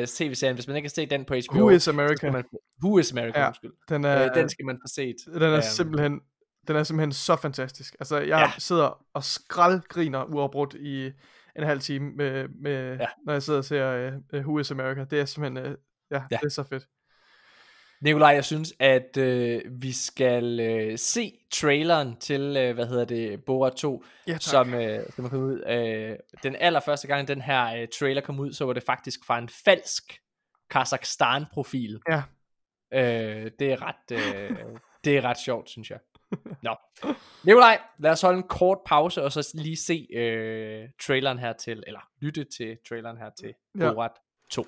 øh, 0.02 0.08
tv-serien. 0.08 0.56
Hvis 0.56 0.68
man 0.68 0.76
ikke 0.76 0.88
har 0.88 0.90
set 0.96 1.10
den 1.10 1.26
på 1.26 1.34
HBO. 1.34 1.58
Who 1.60 1.70
is 1.70 1.88
America? 1.88 2.32
Man, 2.32 2.44
Who 2.84 2.98
is 2.98 3.12
America, 3.12 3.38
Ja, 3.40 3.42
ja, 3.44 3.48
undskyld. 3.48 3.72
Den 3.90 4.04
er, 4.06 4.24
Øh, 4.30 4.36
den 4.36 4.50
skal 4.50 4.66
man 4.66 4.76
få 4.76 4.88
set. 4.96 5.16
den 5.34 5.42
er 5.42 5.54
Øhm, 5.54 5.62
simpelthen 5.62 6.20
den 6.68 6.76
er 6.76 6.84
simpelthen 6.84 7.12
så 7.12 7.36
fantastisk. 7.36 7.96
Altså, 8.00 8.18
jeg 8.18 8.28
Ja. 8.28 8.52
sidder 8.58 9.06
og 9.14 9.24
skraldgriner 9.24 10.24
uafbrudt 10.24 10.74
i 10.74 11.06
en 11.56 11.64
halv 11.64 11.80
time, 11.80 12.12
med, 12.12 12.48
med, 12.48 12.98
ja. 13.00 13.06
Når 13.26 13.34
jeg 13.34 13.44
sidder 13.44 13.60
og 13.60 13.66
ser 13.66 14.08
uh, 14.34 14.40
Who 14.40 14.60
is 14.60 14.72
America. 14.72 15.04
Det 15.04 15.20
er 15.20 15.26
simpelthen, 15.26 15.66
uh, 15.66 15.78
ja, 16.12 16.16
ja, 16.18 16.24
Ja. 16.32 16.38
det 16.38 16.46
er 16.46 16.50
så 16.50 16.64
fedt. 16.64 16.88
Nikolaj, 18.02 18.30
jeg 18.30 18.46
synes, 18.46 18.74
at 18.80 19.18
øh, 19.18 19.62
vi 19.82 19.92
skal 19.92 20.60
øh, 20.60 20.98
se 20.98 21.34
traileren 21.52 22.16
til, 22.20 22.42
øh, 22.58 22.74
hvad 22.76 22.88
hedder 22.88 23.06
det, 23.06 23.44
Borat 23.46 23.74
2, 23.74 24.04
Ja, 24.28 24.32
tak. 24.32 24.42
som, 24.42 24.74
øh, 24.74 25.00
som 25.16 25.26
er 25.26 25.30
kommet 25.30 25.48
ud. 25.54 25.64
Øh, 25.68 26.16
den 26.44 26.56
allerførste 26.56 27.08
gang, 27.08 27.28
den 27.28 27.42
her 27.42 27.82
øh, 27.82 27.88
trailer 28.00 28.22
kom 28.22 28.40
ud, 28.40 28.54
så 28.54 28.66
var 28.66 28.74
det 28.74 28.84
faktisk 28.84 29.26
fra 29.26 29.38
en 29.38 29.50
falsk 29.66 30.04
Kazakhstan-profil. 30.70 32.00
Ja. 32.10 32.22
Øh, 32.94 33.52
det 33.60 33.72
er 33.72 33.78
ret, 33.82 34.12
øh, 34.12 34.58
det 35.04 35.18
er 35.18 35.22
ret 35.24 35.38
sjovt, 35.40 35.70
synes 35.70 35.90
jeg. 35.90 36.00
Nå. 36.64 36.76
Nikolaj, 37.44 37.78
lad 38.00 38.12
os 38.12 38.22
holde 38.22 38.38
en 38.38 38.44
kort 38.44 38.78
pause, 38.86 39.24
og 39.24 39.32
så 39.32 39.52
lige 39.54 39.78
se 39.78 40.08
øh, 40.16 40.90
traileren 41.06 41.40
her 41.40 41.54
til, 41.54 41.84
eller 41.88 42.00
lytte 42.22 42.44
til 42.44 42.78
traileren 42.90 43.18
her 43.18 43.30
til 43.40 43.54
Ja. 43.80 43.94
Borat 43.94 44.12
2. 44.52 44.68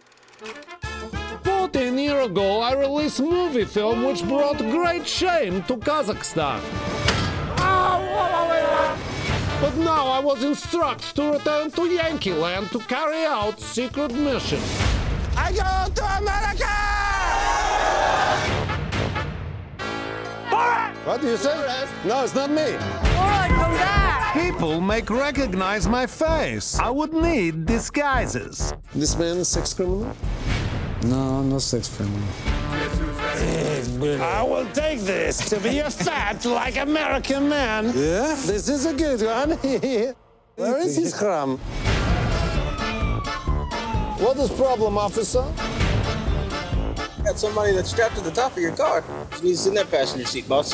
14 1.43 1.99
years 1.99 2.25
ago, 2.31 2.61
I 2.61 2.73
released 2.75 3.19
a 3.19 3.29
movie 3.29 3.65
film 3.65 4.03
which 4.05 4.23
brought 4.27 4.59
great 4.59 5.07
shame 5.07 5.63
to 5.67 5.75
Kazakhstan. 5.75 6.59
But 9.61 9.75
now 9.77 10.07
I 10.17 10.19
was 10.23 10.43
instructed 10.43 11.15
to 11.15 11.23
return 11.33 11.71
to 11.71 11.81
Yankee 11.85 12.33
Land 12.33 12.69
to 12.71 12.79
carry 12.79 13.25
out 13.25 13.59
secret 13.59 14.11
mission. 14.13 14.61
I 15.45 15.51
go 15.51 15.93
to 15.97 16.03
America! 16.19 16.78
What 21.09 21.21
do 21.21 21.27
you 21.27 21.37
say? 21.37 21.87
No, 22.05 22.23
it's 22.23 22.35
not 22.35 22.51
me. 22.51 22.61
Borat, 22.61 23.49
come 23.49 23.71
back! 23.71 24.31
People 24.35 24.79
make 24.79 25.09
recognize 25.09 25.87
my 25.87 26.05
face. 26.05 26.77
I 26.77 26.91
would 26.91 27.13
need 27.13 27.65
disguises. 27.65 28.75
This 28.93 29.17
man 29.17 29.37
is 29.37 29.47
sex 29.47 29.73
criminal? 29.73 30.15
No, 31.05 31.41
no 31.41 31.57
sex 31.57 31.89
criminal. 31.97 32.29
I 34.21 34.45
will 34.47 34.67
take 34.71 34.99
this 34.99 35.49
to 35.49 35.59
be 35.59 35.79
a 35.79 35.89
fat 35.89 36.45
like 36.45 36.77
American 36.77 37.49
man. 37.49 37.85
Yeah? 37.85 38.35
This 38.45 38.69
is 38.69 38.85
a 38.85 38.93
good 38.93 39.23
one. 39.23 39.49
Where 40.57 40.77
is 40.77 40.95
his 40.95 41.17
crumb? 41.17 41.57
What 44.19 44.37
is 44.37 44.51
problem, 44.51 44.99
officer? 44.99 45.43
Got 47.29 47.39
somebody 47.47 47.71
that's 47.77 47.91
strapped 47.95 48.15
to 48.19 48.23
the 48.29 48.35
top 48.41 48.51
of 48.57 48.61
your 48.65 48.75
car. 48.83 48.97
Just 49.31 49.43
needs 49.43 49.67
in 49.69 49.73
that 49.79 49.89
passenger 49.97 50.27
seat, 50.33 50.45
boss. 50.53 50.67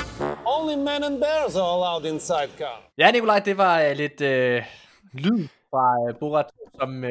Only 0.55 0.75
men 0.89 1.01
and 1.07 1.15
bears 1.23 1.55
are 1.61 1.71
allowed 1.77 2.03
inside 2.13 2.49
car. 2.61 2.77
Ja, 2.97 3.11
Nikolaj, 3.11 3.39
det 3.39 3.57
var 3.57 3.75
uh, 3.89 3.91
lidt 4.03 4.21
uh, 4.21 4.57
lyd 5.23 5.47
fra 5.69 5.85
uh, 6.03 6.15
Borat, 6.19 6.45
som, 6.79 6.89
uh, 7.03 7.09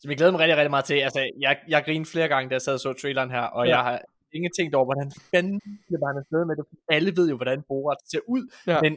som 0.00 0.10
jeg 0.10 0.16
glæder 0.16 0.32
mig 0.32 0.40
rigtig, 0.40 0.56
rigtig 0.56 0.70
meget 0.70 0.84
til. 0.84 0.94
Altså, 0.94 1.20
jeg, 1.40 1.56
jeg 1.68 1.84
grinede 1.84 2.10
flere 2.10 2.28
gange, 2.28 2.48
da 2.50 2.54
jeg 2.54 2.62
sad 2.62 2.74
og 2.74 2.80
så 2.80 2.92
traileren 2.92 3.30
her, 3.30 3.40
og 3.56 3.66
Ja. 3.66 3.70
jeg 3.76 3.84
har 3.84 4.00
ikke 4.32 4.50
tænkt 4.58 4.74
over, 4.74 4.84
hvordan 4.84 5.12
fanden 5.34 5.60
det 5.90 5.96
var, 6.00 6.06
han 6.12 6.18
afsted 6.22 6.44
med 6.44 6.56
det. 6.56 6.64
Alle 6.88 7.10
ved 7.16 7.28
jo, 7.28 7.36
hvordan 7.36 7.62
Borat 7.68 8.00
ser 8.12 8.20
ud, 8.28 8.42
ja. 8.66 8.80
men, 8.80 8.92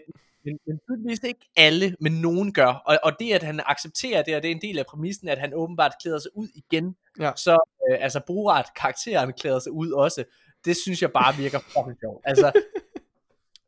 men, 0.48 0.60
men 0.68 0.80
tydeligvis 0.88 1.24
ikke 1.24 1.50
alle, 1.56 1.96
men 2.02 2.12
nogen 2.12 2.54
gør. 2.54 2.68
Og, 2.86 3.00
og 3.04 3.12
det, 3.20 3.34
at 3.34 3.44
han 3.44 3.62
accepterer 3.66 4.24
det, 4.24 4.36
og 4.36 4.44
det 4.44 4.52
er 4.52 4.56
en 4.56 4.62
del 4.62 4.80
af 4.80 4.86
præmissen, 4.86 5.28
at 5.30 5.38
han 5.38 5.54
åbenbart 5.54 5.94
klæder 6.02 6.20
sig 6.20 6.32
ud 6.36 6.48
igen. 6.56 6.96
Ja. 7.20 7.32
Så 7.36 7.58
øh, 7.90 7.98
altså 8.04 8.22
Borat, 8.28 8.66
karakteren, 8.76 9.34
klæder 9.34 9.60
sig 9.60 9.72
ud 9.72 9.92
også. 9.92 10.24
Det 10.66 10.78
synes 10.78 11.02
jeg 11.02 11.12
bare 11.12 11.36
virker 11.36 11.60
fucking 11.60 12.00
sjovt. 12.00 12.22
Altså, 12.26 12.52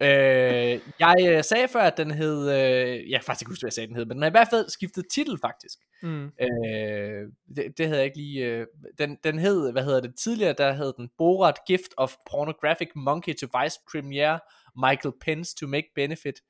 Øh, 0.01 0.79
jeg 0.99 1.15
øh, 1.27 1.43
sagde 1.43 1.67
før, 1.67 1.81
at 1.81 1.97
den 1.97 2.11
hed, 2.11 2.51
øh, 2.51 3.09
jeg 3.09 3.19
kan 3.19 3.25
faktisk 3.25 3.41
ikke 3.41 3.51
huske, 3.51 3.61
hvad 3.61 3.67
jeg 3.67 3.73
sagde, 3.73 3.87
den 3.87 3.95
hed, 3.95 4.05
men 4.05 4.15
den 4.15 4.21
har 4.21 4.29
i 4.29 4.31
hvert 4.31 4.47
fald 4.49 4.69
skiftet 4.69 5.05
titel 5.11 5.37
faktisk. 5.41 5.79
Mm. 6.01 6.25
Øh, 6.25 7.27
det, 7.55 7.77
det 7.77 7.85
havde 7.85 7.97
jeg 7.97 8.05
ikke 8.05 8.17
lige, 8.17 8.45
øh, 8.45 8.67
den, 8.97 9.17
den 9.23 9.39
hed, 9.39 9.71
hvad 9.71 9.83
hedder 9.83 10.01
det, 10.01 10.15
tidligere, 10.15 10.53
der 10.57 10.73
hed 10.73 10.93
den 10.97 11.09
Borat 11.17 11.55
Gift 11.67 11.93
of 11.97 12.13
Pornographic 12.31 12.89
Monkey 12.95 13.35
to 13.35 13.47
Vice 13.61 13.79
Premier 13.91 14.39
Michael 14.87 15.13
Pence 15.21 15.55
to 15.59 15.67
make 15.67 15.87
benefit 15.95 16.41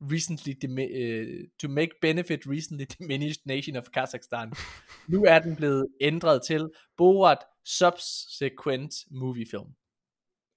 recently 0.00 0.54
øh, 0.64 1.48
to 1.62 1.68
make 1.68 1.90
benefit 2.00 2.46
recently 2.46 2.84
diminished 2.98 3.42
nation 3.46 3.76
of 3.76 3.84
Kazakhstan. 3.94 4.52
nu 5.08 5.24
er 5.24 5.38
den 5.38 5.56
blevet 5.56 5.86
ændret 6.00 6.42
til 6.46 6.70
Borat 6.96 7.38
Subsequent 7.64 8.94
Movie 9.10 9.46
Film. 9.50 9.68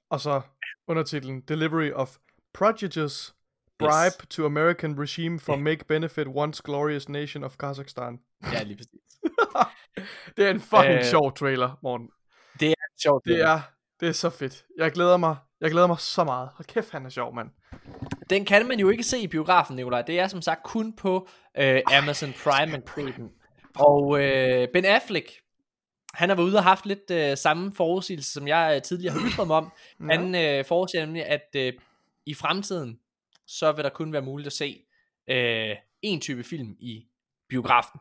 Og 0.09 0.19
så 0.21 0.41
undertitlen 0.87 1.41
Delivery 1.41 1.91
of 1.91 2.17
Prodigious 2.53 3.33
Bribe 3.79 4.15
yes. 4.21 4.27
to 4.29 4.45
American 4.45 4.99
Regime 4.99 5.39
for 5.39 5.55
Make 5.55 5.85
Benefit 5.85 6.27
Once 6.27 6.61
Glorious 6.63 7.09
Nation 7.09 7.43
of 7.43 7.57
Kazakhstan. 7.57 8.19
Ja, 8.43 8.63
lige 8.69 8.77
præcis. 8.77 9.19
det 10.37 10.45
er 10.45 10.49
en 10.49 10.59
fucking 10.59 10.97
Øh, 10.97 11.03
sjov 11.03 11.33
trailer, 11.33 11.79
Morten. 11.83 12.09
Det 12.59 12.69
er 12.69 13.01
sjovt. 13.03 13.25
Det 13.25 13.41
er, 13.41 13.61
det 13.99 14.07
er 14.07 14.11
så 14.11 14.29
fedt. 14.29 14.65
Jeg 14.77 14.91
glæder 14.91 15.17
mig. 15.17 15.35
Jeg 15.61 15.71
glæder 15.71 15.87
mig 15.87 15.99
så 15.99 16.23
meget. 16.23 16.49
Hold 16.53 16.65
kæft, 16.65 16.91
han 16.91 17.05
er 17.05 17.09
sjov, 17.09 17.35
mand. 17.35 17.49
Den 18.29 18.45
kan 18.45 18.67
man 18.67 18.79
jo 18.79 18.89
ikke 18.89 19.03
se 19.03 19.19
i 19.19 19.27
biografen, 19.27 19.75
Nikolaj. 19.75 20.01
Det 20.01 20.19
er 20.19 20.27
som 20.27 20.41
sagt 20.41 20.63
kun 20.63 20.93
på 20.95 21.29
øh, 21.57 21.81
Amazon 21.87 22.33
Prime, 22.43 22.71
man 22.71 22.81
kan 22.81 23.13
den. 23.17 23.31
Og 23.75 24.23
øh, 24.23 24.67
Ben 24.73 24.85
Affleck, 24.85 25.31
han 26.13 26.29
har 26.29 26.35
været 26.35 26.47
ude 26.47 26.57
og 26.57 26.63
haft 26.63 26.85
lidt 26.85 27.11
øh, 27.11 27.37
samme 27.37 27.73
forudsigelse, 27.75 28.31
som 28.31 28.47
jeg 28.47 28.73
øh, 28.75 28.81
tidligere 28.81 29.13
har 29.13 29.29
ytret 29.29 29.47
mig 29.47 29.57
om. 29.57 29.71
Han 30.09 30.35
øh, 30.35 30.65
forudsiger 30.65 31.05
nemlig, 31.05 31.25
at 31.25 31.49
øh, 31.55 31.73
i 32.25 32.33
fremtiden, 32.33 32.99
så 33.47 33.71
vil 33.71 33.83
der 33.83 33.89
kun 33.89 34.13
være 34.13 34.21
muligt 34.21 34.47
at 34.47 34.53
se 34.53 34.83
øh, 35.29 35.75
en 36.01 36.21
type 36.21 36.43
film 36.43 36.75
i 36.79 37.05
biografen. 37.49 37.99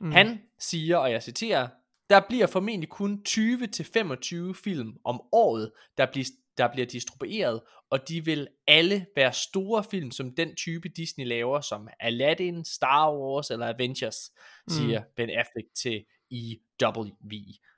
Mm. 0.00 0.12
Han 0.12 0.40
siger, 0.58 0.96
og 0.96 1.10
jeg 1.10 1.22
citerer, 1.22 1.68
der 2.10 2.20
bliver 2.28 2.46
formentlig 2.46 2.88
kun 2.88 3.22
20-25 3.28 4.52
film 4.64 4.96
om 5.04 5.20
året, 5.32 5.72
der 5.98 6.06
bliver, 6.06 6.26
der 6.58 6.68
bliver 6.72 6.86
distribueret, 6.86 7.60
og 7.90 8.08
de 8.08 8.24
vil 8.24 8.48
alle 8.66 9.06
være 9.16 9.32
store 9.32 9.84
film, 9.90 10.10
som 10.10 10.34
den 10.36 10.54
type 10.56 10.88
Disney 10.88 11.26
laver, 11.26 11.60
som 11.60 11.88
Aladdin, 12.00 12.64
Star 12.64 13.12
Wars 13.12 13.50
eller 13.50 13.66
Avengers, 13.74 14.16
mm. 14.66 14.72
siger 14.74 15.02
Ben 15.16 15.30
Affleck 15.30 15.66
til 15.82 16.04
EW. 16.30 17.08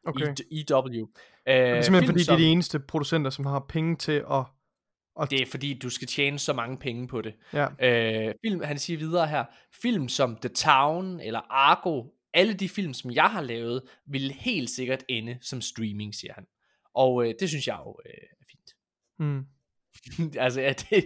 Okay. 0.07 0.27
E- 0.27 0.71
EW. 0.71 0.89
Det 0.91 1.07
er 1.47 1.77
Øh, 1.77 1.85
simpelthen 1.85 1.93
film, 1.93 2.07
fordi, 2.07 2.13
det 2.15 2.21
er 2.21 2.25
som- 2.25 2.37
de 2.41 2.47
eneste 2.47 2.81
producenter, 2.81 3.31
som 3.31 3.47
har 3.47 3.67
penge 3.69 3.97
til 3.97 4.25
at... 4.31 4.45
at 5.23 5.31
det 5.31 5.43
er 5.43 5.47
fordi, 5.47 5.79
du 5.79 5.91
skal 5.91 6.09
tjene 6.09 6.39
så 6.39 6.53
mange 6.53 6.79
penge 6.79 7.09
på 7.09 7.23
det. 7.23 7.35
Ja. 7.53 7.67
Øh, 8.29 8.35
film, 8.47 8.63
han 8.63 8.79
siger 8.79 8.99
videre 8.99 9.27
her, 9.27 9.45
film 9.83 10.09
som 10.09 10.37
The 10.37 10.49
Town 10.49 11.21
eller 11.21 11.41
Argo, 11.51 12.05
alle 12.35 12.55
de 12.55 12.69
film, 12.69 12.95
som 12.95 13.11
jeg 13.11 13.31
har 13.31 13.41
lavet, 13.43 13.83
vil 14.07 14.33
helt 14.33 14.71
sikkert 14.71 15.05
ende 15.09 15.39
som 15.43 15.61
streaming, 15.61 16.15
siger 16.15 16.33
han. 16.35 16.45
Og 16.95 17.27
øh, 17.27 17.35
det 17.41 17.49
synes 17.49 17.67
jeg 17.67 17.79
jo 17.87 17.97
øh. 18.07 18.40
Mm. 19.21 19.45
altså, 20.39 20.61
ja, 20.61 20.73
det, 20.73 21.05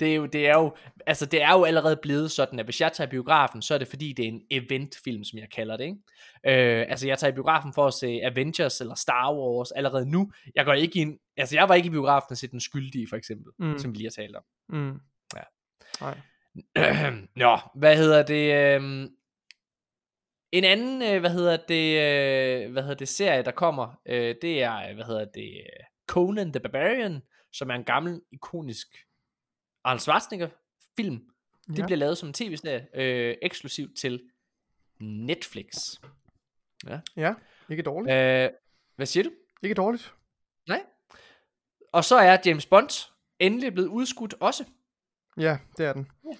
det, 0.00 0.10
er 0.10 0.14
jo, 0.14 0.26
det, 0.26 0.48
er 0.48 0.54
jo, 0.54 0.76
altså, 1.06 1.26
det 1.26 1.42
er 1.42 1.52
jo 1.52 1.64
allerede 1.64 1.96
blevet 2.02 2.30
sådan, 2.30 2.58
at 2.58 2.66
hvis 2.66 2.80
jeg 2.80 2.92
tager 2.92 3.10
biografen, 3.10 3.62
så 3.62 3.74
er 3.74 3.78
det 3.78 3.88
fordi, 3.88 4.12
det 4.12 4.24
er 4.24 4.28
en 4.28 4.42
eventfilm, 4.50 5.24
som 5.24 5.38
jeg 5.38 5.48
kalder 5.50 5.76
det. 5.76 5.84
Ikke? 5.84 5.96
Øh, 6.80 6.86
altså, 6.88 7.06
jeg 7.06 7.18
tager 7.18 7.32
i 7.32 7.34
biografen 7.34 7.72
for 7.74 7.86
at 7.86 7.94
se 7.94 8.20
Avengers 8.22 8.80
eller 8.80 8.94
Star 8.94 9.34
Wars 9.34 9.72
allerede 9.72 10.10
nu. 10.10 10.32
Jeg 10.54 10.64
går 10.64 10.72
ikke 10.72 10.98
ind, 11.00 11.18
altså, 11.36 11.56
jeg 11.56 11.68
var 11.68 11.74
ikke 11.74 11.86
i 11.86 11.90
biografen 11.90 12.26
at 12.30 12.38
se 12.38 12.46
Den 12.48 12.60
Skyldige, 12.60 13.06
for 13.08 13.16
eksempel, 13.16 13.52
Mm. 13.58 13.78
som 13.78 13.92
vi 13.92 13.96
lige 13.96 14.06
har 14.06 14.22
talt 14.22 14.36
om. 14.36 14.42
Mm. 14.68 15.00
Ja. 15.36 15.42
Nej. 16.00 16.18
Nå, 17.36 17.58
hvad 17.74 17.96
hedder 17.96 18.22
det? 18.22 18.74
øhm, 18.74 19.08
en 20.52 20.64
anden, 20.64 21.02
øh, 21.02 21.20
hvad 21.20 21.30
hedder 21.30 21.56
det, 21.56 21.92
øh, 22.00 22.72
hvad 22.72 22.82
hedder 22.82 22.96
det, 22.96 23.08
serie, 23.08 23.42
der 23.42 23.50
kommer, 23.50 24.00
øh, 24.08 24.34
det 24.42 24.62
er, 24.62 24.88
øh, 24.88 24.94
hvad 24.94 25.04
hedder 25.04 25.24
det, 25.24 25.48
øh, 25.54 25.84
Conan 26.08 26.52
the 26.52 26.60
Barbarian, 26.60 27.20
som 27.58 27.70
er 27.70 27.74
en 27.74 27.84
gammel, 27.84 28.22
ikonisk 28.32 28.86
Arnold 29.84 30.00
Schwarzenegger 30.00 30.48
film. 30.96 31.20
Det 31.66 31.78
Ja. 31.78 31.86
bliver 31.86 31.98
lavet 31.98 32.18
som 32.18 32.28
en 32.28 32.32
tv-serie, 32.32 32.86
øh, 32.94 33.36
eksklusivt 33.42 33.98
til 33.98 34.30
Netflix. 35.00 35.74
Ja. 36.86 37.00
Ja, 37.16 37.34
ikke 37.70 37.82
dårligt. 37.82 38.14
Øh, 38.16 38.50
hvad 38.96 39.06
siger 39.06 39.24
du? 39.24 39.30
Ikke 39.62 39.74
dårligt. 39.74 40.14
Nej. 40.68 40.82
Og 41.92 42.04
så 42.04 42.16
er 42.16 42.38
James 42.46 42.66
Bond 42.66 43.08
endelig 43.38 43.72
blevet 43.72 43.88
udskudt 43.88 44.34
også. 44.40 44.64
Ja, 45.38 45.58
det 45.78 45.86
er 45.86 45.92
den. 45.92 46.10
Øh, 46.30 46.36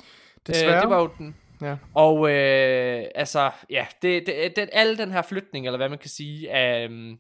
Desværre. 0.46 0.80
det 0.80 0.90
var 0.90 1.00
jo 1.00 1.10
den. 1.18 1.36
Ja. 1.60 1.76
Og 1.94 2.30
øh, 2.30 3.04
altså, 3.14 3.50
ja, 3.70 3.86
det, 4.02 4.26
det, 4.26 4.56
det, 4.56 4.68
alle 4.72 4.98
den 4.98 5.10
her 5.12 5.22
flytning, 5.22 5.66
eller 5.66 5.76
hvad 5.76 5.88
man 5.88 5.98
kan 5.98 6.10
sige, 6.10 6.50
af, 6.52 6.84
øhm, 6.84 7.18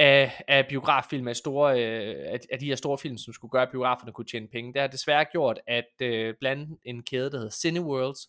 af, 0.00 0.42
af 0.48 0.66
biograffilm, 0.68 1.28
af, 1.28 1.36
store, 1.36 1.84
øh, 1.84 2.32
af, 2.32 2.38
af 2.52 2.58
de 2.58 2.66
her 2.66 2.76
store 2.76 2.98
film, 2.98 3.18
som 3.18 3.32
skulle 3.32 3.50
gøre, 3.50 3.62
at 3.62 3.70
biograferne 3.70 4.12
kunne 4.12 4.26
tjene 4.26 4.48
penge, 4.52 4.72
det 4.72 4.80
har 4.80 4.88
desværre 4.88 5.24
gjort, 5.24 5.60
at 5.66 5.90
øh, 6.02 6.34
blandt 6.40 6.80
en 6.84 7.02
kæde, 7.02 7.30
der 7.30 7.36
hedder 7.36 7.50
Cineworlds, 7.50 8.28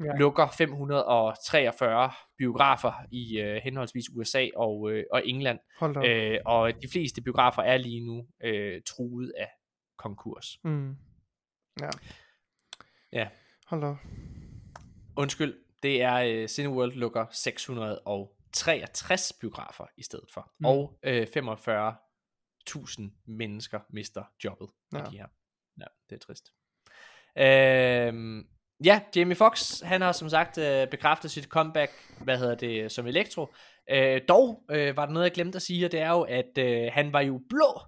Ja. 0.00 0.16
lukker 0.18 0.48
543 0.58 2.10
biografer 2.38 2.92
i 3.10 3.40
øh, 3.40 3.60
henholdsvis 3.64 4.04
USA 4.16 4.46
og, 4.56 4.90
øh, 4.90 5.04
og 5.12 5.26
England. 5.26 5.58
Øh, 6.06 6.38
og 6.44 6.72
de 6.82 6.88
fleste 6.92 7.22
biografer 7.22 7.62
er 7.62 7.76
lige 7.76 8.06
nu 8.06 8.26
øh, 8.44 8.82
truet 8.86 9.32
af 9.38 9.48
konkurs. 9.98 10.46
Mm. 10.64 10.96
Ja. 11.80 11.90
Ja. 13.12 13.28
Hold 13.66 13.80
da. 13.80 13.94
Undskyld, 15.16 15.54
det 15.82 16.02
er 16.02 16.14
øh, 16.14 16.48
Cineworld 16.48 16.92
lukker 16.92 17.26
663 18.56 19.32
biografer 19.40 19.86
i 19.96 20.02
stedet 20.02 20.28
for. 20.34 20.52
Mm. 20.60 20.66
Og 20.66 20.98
øh, 21.02 21.26
45.000 21.36 23.02
mennesker 23.26 23.80
mister 23.90 24.22
jobbet 24.44 24.68
ja. 24.92 24.98
Af 24.98 25.10
de 25.10 25.16
her. 25.18 25.26
Ja, 25.80 25.86
det 26.10 26.14
er 26.16 26.20
trist. 26.26 26.52
Øh, 27.38 28.44
ja, 28.84 29.00
Jamie 29.16 29.36
Foxx, 29.36 29.80
han 29.80 30.00
har 30.00 30.12
som 30.12 30.28
sagt 30.28 30.58
øh, 30.58 30.88
bekræftet 30.88 31.30
sit 31.30 31.44
comeback, 31.44 31.92
hvad 32.20 32.38
hedder 32.38 32.54
det, 32.54 32.92
som 32.92 33.06
Elektro. 33.06 33.46
Øh, 33.90 34.20
dog 34.28 34.64
øh, 34.70 34.96
var 34.96 35.06
der 35.06 35.12
noget, 35.12 35.24
jeg 35.24 35.32
glemte 35.34 35.56
at 35.56 35.62
sige, 35.62 35.84
og 35.86 35.92
det 35.92 36.00
er 36.00 36.10
jo, 36.10 36.22
at 36.22 36.58
øh, 36.58 36.90
han 36.92 37.12
var 37.12 37.20
jo 37.20 37.40
blå 37.48 37.80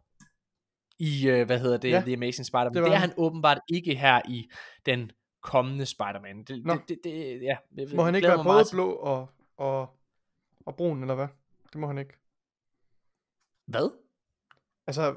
i, 0.98 1.28
øh, 1.28 1.46
hvad 1.46 1.58
hedder 1.58 1.76
det, 1.76 1.90
Ja, 1.90 2.00
The 2.00 2.14
Amazing 2.14 2.46
Spider-Man. 2.46 2.74
det 2.74 2.82
Det, 2.82 2.90
det 2.90 2.94
er 2.94 2.98
han. 2.98 3.12
åbenbart 3.16 3.58
ikke 3.72 3.94
her 3.94 4.20
i 4.28 4.44
den 4.86 5.10
kommende 5.42 5.86
Spider-Man. 5.86 6.44
Det, 6.44 6.64
Nå. 6.64 6.74
det, 6.74 6.88
det, 6.88 6.98
det, 7.04 7.42
ja, 7.42 7.56
jeg 7.76 7.86
Må 7.94 8.02
han 8.02 8.14
ikke 8.14 8.28
være 8.28 8.44
både 8.44 8.64
blå 8.72 8.92
og, 8.92 9.28
og, 9.56 9.95
og 10.66 10.76
brun, 10.76 11.00
eller 11.00 11.14
hvad? 11.14 11.28
Det 11.72 11.80
må 11.80 11.86
han 11.86 11.98
ikke. 11.98 12.14
Hvad? 13.66 13.90
Altså, 14.86 15.14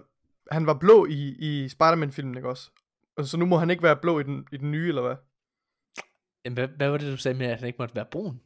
han 0.52 0.66
var 0.66 0.74
blå 0.74 1.06
i, 1.06 1.36
i 1.40 1.70
Spider-Man-filmen, 1.70 2.38
ikke 2.38 2.50
også? 2.50 2.72
Og 3.18 3.26
så 3.26 3.38
nu 3.38 3.46
må 3.46 3.58
han 3.58 3.70
ikke 3.70 3.84
være 3.84 3.98
blå 3.98 4.20
i 4.20 4.24
den, 4.24 4.48
i 4.52 4.58
den 4.58 4.72
nye, 4.72 4.88
eller 4.88 5.02
hvad? 5.02 5.16
Jamen, 6.46 6.54
hvad, 6.54 6.68
hvad 6.68 6.90
var 6.90 6.98
det, 6.98 7.12
du 7.12 7.18
sagde 7.18 7.38
med, 7.38 7.48
at 7.48 7.60
han 7.60 7.68
ikke 7.68 7.80
måtte 7.80 7.96
være 7.96 8.06
brun? 8.12 8.42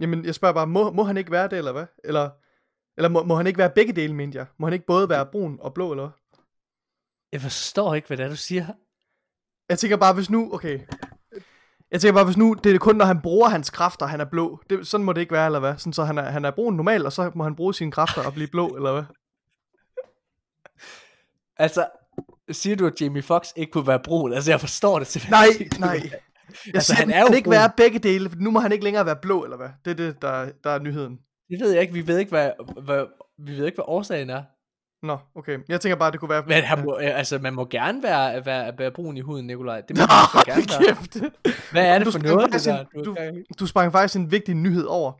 Jamen, 0.00 0.24
jeg 0.24 0.34
spørger 0.34 0.54
bare, 0.54 0.66
må, 0.66 0.90
må 0.90 1.02
han 1.02 1.16
ikke 1.16 1.30
være 1.30 1.48
det, 1.48 1.58
eller 1.58 1.72
hvad? 1.72 1.86
Eller, 2.04 2.30
eller 2.96 3.08
må, 3.08 3.22
må 3.22 3.34
han 3.34 3.46
ikke 3.46 3.58
være 3.58 3.72
begge 3.74 3.92
dele, 3.92 4.14
mente 4.14 4.38
jeg? 4.38 4.46
Må 4.58 4.66
han 4.66 4.72
ikke 4.72 4.86
både 4.86 5.08
være 5.08 5.26
brun 5.26 5.58
og 5.60 5.74
blå, 5.74 5.90
eller 5.90 6.06
hvad? 6.06 6.42
Jeg 7.32 7.40
forstår 7.40 7.94
ikke, 7.94 8.08
hvad 8.08 8.16
det 8.16 8.24
er, 8.24 8.28
du 8.28 8.36
siger. 8.36 8.66
Jeg 9.68 9.78
tænker 9.78 9.96
bare, 9.96 10.14
hvis 10.14 10.30
nu, 10.30 10.54
okay. 10.54 10.80
Jeg 11.90 12.00
tænker 12.00 12.14
bare, 12.14 12.24
hvis 12.24 12.36
nu, 12.36 12.56
det 12.64 12.74
er 12.74 12.78
kun, 12.78 12.96
når 12.96 13.04
han 13.04 13.20
bruger 13.20 13.48
hans 13.48 13.70
kræfter, 13.70 14.06
han 14.06 14.20
er 14.20 14.24
blå. 14.24 14.60
Det, 14.70 14.86
sådan 14.86 15.04
må 15.04 15.12
det 15.12 15.20
ikke 15.20 15.32
være, 15.32 15.46
eller 15.46 15.58
hvad? 15.58 15.74
Sådan, 15.76 15.92
så 15.92 16.04
han 16.04 16.18
er, 16.18 16.22
han 16.22 16.44
er 16.44 16.50
brun 16.50 16.74
normalt, 16.74 17.06
og 17.06 17.12
så 17.12 17.30
må 17.34 17.44
han 17.44 17.56
bruge 17.56 17.74
sine 17.74 17.92
kræfter 17.92 18.22
og 18.26 18.32
blive 18.34 18.48
blå, 18.48 18.68
eller 18.68 18.92
hvad? 18.92 19.02
Altså, 21.60 21.86
siger 22.50 22.76
du, 22.76 22.86
at 22.86 23.00
Jamie 23.00 23.22
Foxx 23.22 23.48
ikke 23.56 23.72
kunne 23.72 23.86
være 23.86 24.00
brun? 24.04 24.32
Altså, 24.32 24.50
jeg 24.50 24.60
forstår 24.60 24.98
det 24.98 25.08
simpelthen 25.08 25.68
Nej, 25.80 25.94
nej. 25.96 26.10
Jeg 26.66 26.74
Altså, 26.74 26.94
siger, 26.94 27.06
han 27.06 27.10
er 27.10 27.20
jo 27.20 27.26
kan 27.26 27.36
ikke 27.36 27.50
være 27.50 27.70
begge 27.76 27.98
dele, 27.98 28.30
for 28.30 28.36
nu 28.40 28.50
må 28.50 28.60
han 28.60 28.72
ikke 28.72 28.84
længere 28.84 29.06
være 29.06 29.16
blå, 29.16 29.44
eller 29.44 29.56
hvad? 29.56 29.68
Det 29.84 29.90
er 29.90 29.94
det, 29.94 30.22
der, 30.22 30.50
der 30.64 30.70
er 30.70 30.78
nyheden. 30.78 31.18
Det 31.50 31.60
ved 31.60 31.70
jeg 31.72 31.80
ikke. 31.82 31.92
Vi 31.92 32.06
ved 32.06 32.18
ikke, 32.18 32.30
hvad, 32.30 32.50
hvad, 32.82 33.04
vi 33.38 33.56
ved 33.56 33.66
ikke, 33.66 33.76
hvad 33.76 33.84
årsagen 33.88 34.30
er. 34.30 34.42
Nå, 35.02 35.18
okay. 35.34 35.58
Jeg 35.68 35.80
tænker 35.80 35.96
bare, 35.96 36.10
det 36.10 36.20
kunne 36.20 36.28
være... 36.28 36.42
Men 36.46 36.62
han 36.62 36.84
må, 36.84 36.98
øh, 36.98 37.18
altså, 37.18 37.38
man 37.38 37.54
må 37.54 37.64
gerne 37.64 38.02
være, 38.02 38.46
være, 38.46 38.72
være 38.78 38.90
brun 38.90 39.16
i 39.16 39.20
huden, 39.20 39.46
Nikolaj. 39.46 39.80
Det 39.80 39.96
må 39.96 40.02
Nå, 40.02 40.06
man 40.34 40.44
gerne 40.44 40.64
være. 40.86 40.96
kæft. 40.96 41.70
Hvad 41.72 41.86
er 41.86 41.98
det 41.98 42.06
Du 42.06 42.10
for 42.10 42.18
noget, 42.18 42.52
det 42.52 42.64
der? 42.64 42.84
Du, 42.94 43.04
du, 43.04 43.16
du 43.60 43.66
sprang 43.66 43.92
faktisk 43.92 44.16
en 44.16 44.30
vigtig 44.30 44.54
nyhed 44.54 44.84
over. 44.84 45.12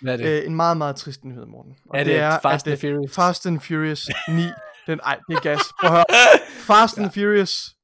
Hvad 0.00 0.12
er 0.12 0.16
det? 0.16 0.40
Øh, 0.42 0.46
en 0.46 0.54
meget, 0.56 0.76
meget 0.76 0.96
trist 0.96 1.24
nyhed, 1.24 1.46
Morten. 1.46 1.76
Og 1.90 1.98
Er 2.00 2.04
det 2.04 2.42
Fast 2.42 2.66
at, 2.66 2.72
and 2.72 2.84
øh, 2.84 2.90
Furious? 2.90 3.14
Fast 3.14 3.46
and 3.46 3.60
Furious 3.60 4.08
9. 4.28 4.42
Den, 4.86 5.00
ej, 5.04 5.18
det 5.28 5.36
er 5.36 5.40
gas. 5.40 5.60
Prøv 5.80 5.90
at 5.90 5.96
høre. 5.96 6.04
Fast 6.68 6.98
and 6.98 7.10
Furious, 7.10 7.74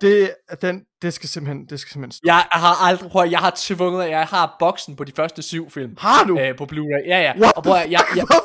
det, 0.00 0.34
den, 0.62 0.84
det 1.04 1.14
skal 1.14 1.28
simpelthen, 1.28 1.66
det 1.66 1.80
skal 1.80 1.92
simpelthen 1.92 2.12
stå. 2.12 2.22
Jeg 2.26 2.44
har 2.52 2.88
aldrig, 2.88 3.10
prøv 3.10 3.28
jeg 3.30 3.38
har 3.38 3.52
tvunget, 3.56 4.10
jeg 4.10 4.26
har 4.26 4.56
boksen 4.58 4.96
på 4.96 5.04
de 5.04 5.12
første 5.16 5.42
syv 5.42 5.70
film. 5.70 5.96
Har 5.98 6.24
du? 6.24 6.38
Øh, 6.38 6.56
på 6.56 6.64
Blu-ray. 6.72 7.08
Ja, 7.08 7.18
ja. 7.20 7.32
What 7.38 7.52
og 7.56 7.62
prøv 7.62 7.74
jeg, 7.74 7.86
jeg, 7.90 8.00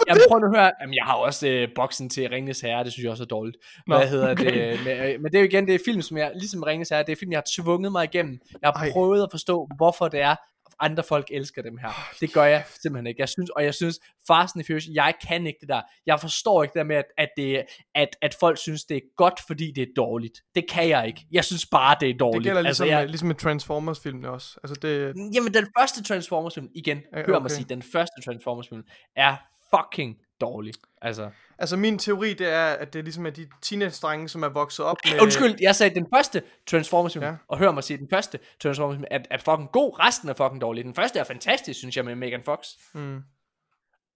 jeg, 0.07 0.15
det? 0.15 0.23
prøv 0.29 0.39
nu 0.39 0.45
at 0.45 0.55
høre, 0.57 0.71
jamen, 0.81 0.95
jeg 0.95 1.03
har 1.03 1.13
også 1.13 1.47
øh, 1.47 1.67
boksen 1.75 2.09
til 2.09 2.29
Ringens 2.29 2.61
Herre, 2.61 2.83
det 2.83 2.91
synes 2.93 3.03
jeg 3.03 3.11
også 3.11 3.23
er 3.23 3.27
dårligt. 3.27 3.57
Nå, 3.87 3.97
Hvad 3.97 4.07
hedder 4.07 4.31
okay. 4.31 4.71
det? 4.71 4.79
Men, 4.85 4.97
øh, 4.97 5.21
men 5.21 5.31
det 5.31 5.35
er 5.35 5.39
jo 5.39 5.45
igen, 5.45 5.67
det 5.67 5.75
er 5.75 5.79
film, 5.85 6.01
som 6.01 6.17
jeg, 6.17 6.31
ligesom 6.35 6.63
Ringens 6.63 6.89
Herre, 6.89 7.03
det 7.03 7.11
er 7.11 7.15
film, 7.19 7.31
jeg 7.31 7.37
har 7.37 7.63
tvunget 7.63 7.91
mig 7.91 8.03
igennem. 8.03 8.39
Jeg 8.61 8.71
har 8.75 8.83
Ej. 8.83 8.91
prøvet 8.91 9.23
at 9.23 9.29
forstå, 9.31 9.67
hvorfor 9.77 10.07
det 10.07 10.21
er, 10.21 10.35
andre 10.79 11.03
folk 11.03 11.27
elsker 11.31 11.61
dem 11.61 11.77
her. 11.77 11.89
Det 12.19 12.33
gør 12.33 12.43
jeg 12.43 12.63
simpelthen 12.81 13.07
ikke. 13.07 13.21
Jeg 13.21 13.29
synes, 13.29 13.49
og 13.49 13.63
jeg 13.63 13.73
synes, 13.73 13.99
Fast 14.27 14.55
and 14.55 14.65
Furious, 14.65 14.87
jeg 14.93 15.13
kan 15.27 15.47
ikke 15.47 15.57
det 15.61 15.69
der. 15.69 15.81
Jeg 16.05 16.19
forstår 16.19 16.63
ikke 16.63 16.73
det 16.73 16.79
der 16.79 16.83
med, 16.83 16.95
at, 16.95 17.05
at, 17.17 17.29
det, 17.37 17.65
at, 17.95 18.09
at 18.21 18.35
folk 18.39 18.57
synes, 18.57 18.83
det 18.83 18.97
er 18.97 19.01
godt, 19.17 19.39
fordi 19.47 19.71
det 19.75 19.81
er 19.81 19.87
dårligt. 19.95 20.41
Det 20.55 20.69
kan 20.69 20.89
jeg 20.89 21.07
ikke. 21.07 21.25
Jeg 21.31 21.45
synes 21.45 21.65
bare, 21.65 21.95
det 21.99 22.09
er 22.09 22.17
dårligt. 22.17 22.43
Det 22.43 22.49
gælder 22.49 22.61
ligesom, 22.61 22.83
altså, 22.83 22.97
jeg, 22.97 23.07
ligesom 23.07 23.27
med 23.27 23.35
Transformers-filmene 23.35 24.29
også. 24.29 24.59
Altså 24.63 24.75
det, 24.81 25.13
Jamen, 25.33 25.53
den 25.53 25.67
første 25.79 26.03
Transformers-film, 26.03 26.69
igen, 26.75 27.01
ja, 27.13 27.23
hør 27.25 27.33
mig 27.33 27.37
okay. 27.37 27.55
sige, 27.55 27.65
den 27.69 27.81
første 27.81 28.21
Transformers-film 28.25 28.83
er 29.15 29.35
fucking 29.75 30.17
dårlig. 30.41 30.73
Altså, 31.01 31.29
altså 31.59 31.77
min 31.77 31.97
teori, 31.99 32.33
det 32.33 32.47
er, 32.53 32.65
at 32.65 32.93
det 32.93 32.99
er 32.99 33.03
ligesom 33.03 33.25
er 33.25 33.29
de 33.29 33.47
teenage-drenge, 33.61 34.29
som 34.29 34.43
er 34.43 34.49
vokset 34.49 34.85
op 34.85 34.97
med... 35.05 35.13
øh, 35.15 35.21
undskyld, 35.23 35.55
jeg 35.61 35.75
sagde 35.75 35.95
den 35.95 36.07
første 36.15 36.43
Transformers-film, 36.67 37.25
Ja. 37.25 37.33
og 37.47 37.57
hør 37.57 37.71
mig 37.71 37.83
sige, 37.83 37.97
den 37.97 38.09
første 38.09 38.39
Transformers-film 38.59 39.05
er, 39.11 39.19
er 39.31 39.37
fucking 39.37 39.71
god, 39.71 39.99
resten 39.99 40.29
er 40.29 40.33
fucking 40.33 40.61
dårlig. 40.61 40.83
Den 40.83 40.95
første 40.95 41.19
er 41.19 41.23
fantastisk, 41.23 41.79
synes 41.79 41.97
jeg, 41.97 42.05
med 42.05 42.15
Megan 42.15 42.43
Fox. 42.43 42.67
Mm. 42.93 43.21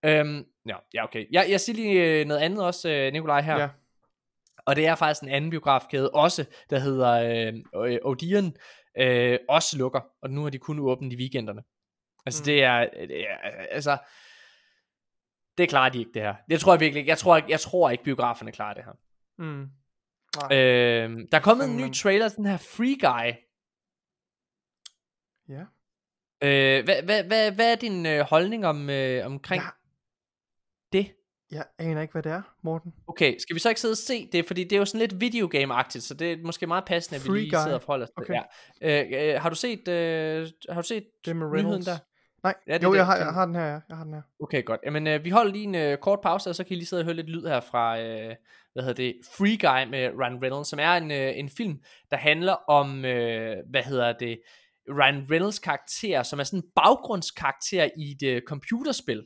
Øhm, 0.06 0.46
ja, 0.68 0.76
ja, 0.94 1.04
okay. 1.04 1.26
Jeg, 1.32 1.46
jeg 1.50 1.60
siger 1.60 1.76
lige 1.76 2.20
øh, 2.20 2.26
noget 2.26 2.42
andet 2.42 2.66
også, 2.66 2.90
øh, 2.90 3.14
Nikolaj, 3.14 3.42
her. 3.42 3.58
Ja. 3.60 3.68
Og 4.66 4.76
det 4.76 4.88
er 4.88 4.96
faktisk 4.96 5.24
en 5.24 5.30
anden 5.30 5.50
biografkæde 5.50 6.10
også, 6.10 6.46
der 6.70 6.80
hedder 6.80 7.12
øh, 7.12 7.54
øh, 7.92 7.98
Odeon, 8.04 8.54
øh, 9.00 9.40
også 9.50 9.78
lukker, 9.78 10.00
og 10.22 10.30
nu 10.30 10.44
har 10.44 10.50
de 10.50 10.58
kun 10.58 10.80
åbent 10.80 11.14
i 11.14 11.16
weekenderne. 11.16 11.62
Altså 12.26 12.42
Mm. 12.42 12.44
mm. 12.44 12.46
det, 12.46 12.64
er, 12.64 12.80
det 13.08 13.22
er, 13.30 13.36
altså, 13.72 13.98
det 15.58 15.70
klarer 15.70 15.90
de 15.90 16.00
ikke 16.00 16.12
det 16.14 16.22
her. 16.22 16.36
Jeg 16.50 16.60
tror 16.60 16.78
virkelig 16.78 17.00
ikke, 17.00 17.10
jeg 17.10 17.18
tror, 17.18 17.38
ikke- 17.38 17.52
jeg 17.52 17.60
tror 17.60 17.90
ikke 17.90 18.04
biograferne 18.04 18.52
klarer 18.52 18.74
det 18.74 18.84
her. 18.84 18.92
Mm. 19.38 19.68
Nej. 20.50 20.58
Øh, 20.58 21.28
der 21.32 21.38
er 21.38 21.42
kommet 21.42 21.70
en 21.70 21.78
ny 21.78 21.94
trailer 21.94 22.30
til 22.30 22.38
den 22.38 22.46
her 22.46 22.58
Free 22.58 22.98
Guy. 23.00 23.32
Ja. 25.50 25.64
Øh, 26.44 26.84
hvad, 26.84 27.04
hvad, 27.04 27.24
hvad, 27.24 27.52
hvad 27.52 27.72
er 27.72 27.76
din 27.76 28.06
øh, 28.06 28.20
holdning 28.20 28.66
om, 28.66 28.90
øh, 28.90 29.26
omkring 29.26 29.64
Ja. 29.64 29.70
det? 30.94 31.12
Jeg 31.52 31.66
aner 31.80 32.02
ikke, 32.02 32.12
hvad 32.12 32.24
det 32.24 32.32
er, 32.32 32.42
Morten. 32.62 32.94
Okay, 33.08 33.38
skal 33.40 33.54
vi 33.54 33.60
så 33.60 33.70
ikke 33.70 33.82
sidde 33.82 33.92
og 33.94 33.98
se 33.98 34.30
det? 34.32 34.46
Fordi 34.48 34.64
det 34.64 34.74
er 34.74 34.78
jo 34.78 34.86
sådan 34.86 35.08
lidt 35.10 35.14
videogame-agtigt, 35.36 36.00
så 36.04 36.14
det 36.14 36.32
er 36.34 36.38
måske 36.44 36.68
meget 36.68 36.86
passende, 36.86 37.20
at 37.22 37.26
vi 37.34 37.38
lige 37.40 37.52
Guy. 37.52 37.62
sidder 37.64 37.76
og 37.76 37.82
forholder 37.82 38.06
os 38.06 38.12
Okay. 38.18 38.34
det. 38.34 38.42
Ja. 38.82 39.30
Øh, 39.30 39.36
øh, 39.36 39.42
har 39.42 39.50
du 39.50 39.56
set, 39.56 39.88
øh, 39.88 40.48
har 40.70 40.82
du 40.82 40.88
set 40.88 41.06
Det 41.26 41.36
med 41.36 41.48
nyheden 41.48 41.82
der? 41.82 41.98
Nej, 42.44 42.56
Ja, 42.68 42.78
det 42.78 42.84
jo, 42.84 42.92
det, 42.92 42.98
jeg 42.98 43.06
har, 43.06 43.18
jeg 43.18 43.34
har 43.34 43.46
den 43.46 43.56
her, 43.56 43.66
ja. 43.66 43.80
Jeg 43.90 43.98
har 43.98 44.04
den 44.04 44.14
her. 44.14 44.22
Okay, 44.40 44.66
godt. 44.66 44.82
Jamen, 44.86 45.08
øh, 45.08 45.26
vi 45.26 45.30
holder 45.30 45.52
lige 45.52 45.64
en 45.64 45.76
øh, 45.76 45.98
kort 45.98 46.20
pause, 46.24 46.50
og 46.50 46.56
så 46.56 46.64
kan 46.64 46.72
I 46.72 46.76
lige 46.76 46.86
sidde 46.86 47.02
og 47.02 47.06
høre 47.06 47.16
lidt 47.16 47.30
lyd 47.30 47.46
her 47.48 47.60
fra, 47.60 48.00
øh, 48.00 48.36
hvad 48.74 48.84
hedder 48.84 48.94
det, 48.94 49.16
Free 49.38 49.58
Guy 49.58 49.92
med 49.92 50.10
Ryan 50.20 50.44
Reynolds, 50.44 50.68
som 50.68 50.80
er 50.80 50.92
en, 50.94 51.12
øh, 51.12 51.32
en 51.40 51.50
film, 51.50 51.80
der 52.12 52.18
handler 52.18 52.54
om, 52.54 53.06
øh, 53.06 53.58
hvad 53.70 53.84
hedder 53.84 54.14
det, 54.14 54.40
Ryan 54.90 55.28
Reynolds 55.32 55.60
karakter, 55.60 56.24
som 56.24 56.40
er 56.40 56.44
sådan 56.44 56.60
en 56.60 56.66
baggrundskarakter 56.76 57.90
i 57.98 58.12
et 58.12 58.24
øh, 58.28 58.42
computerspil. 58.42 59.26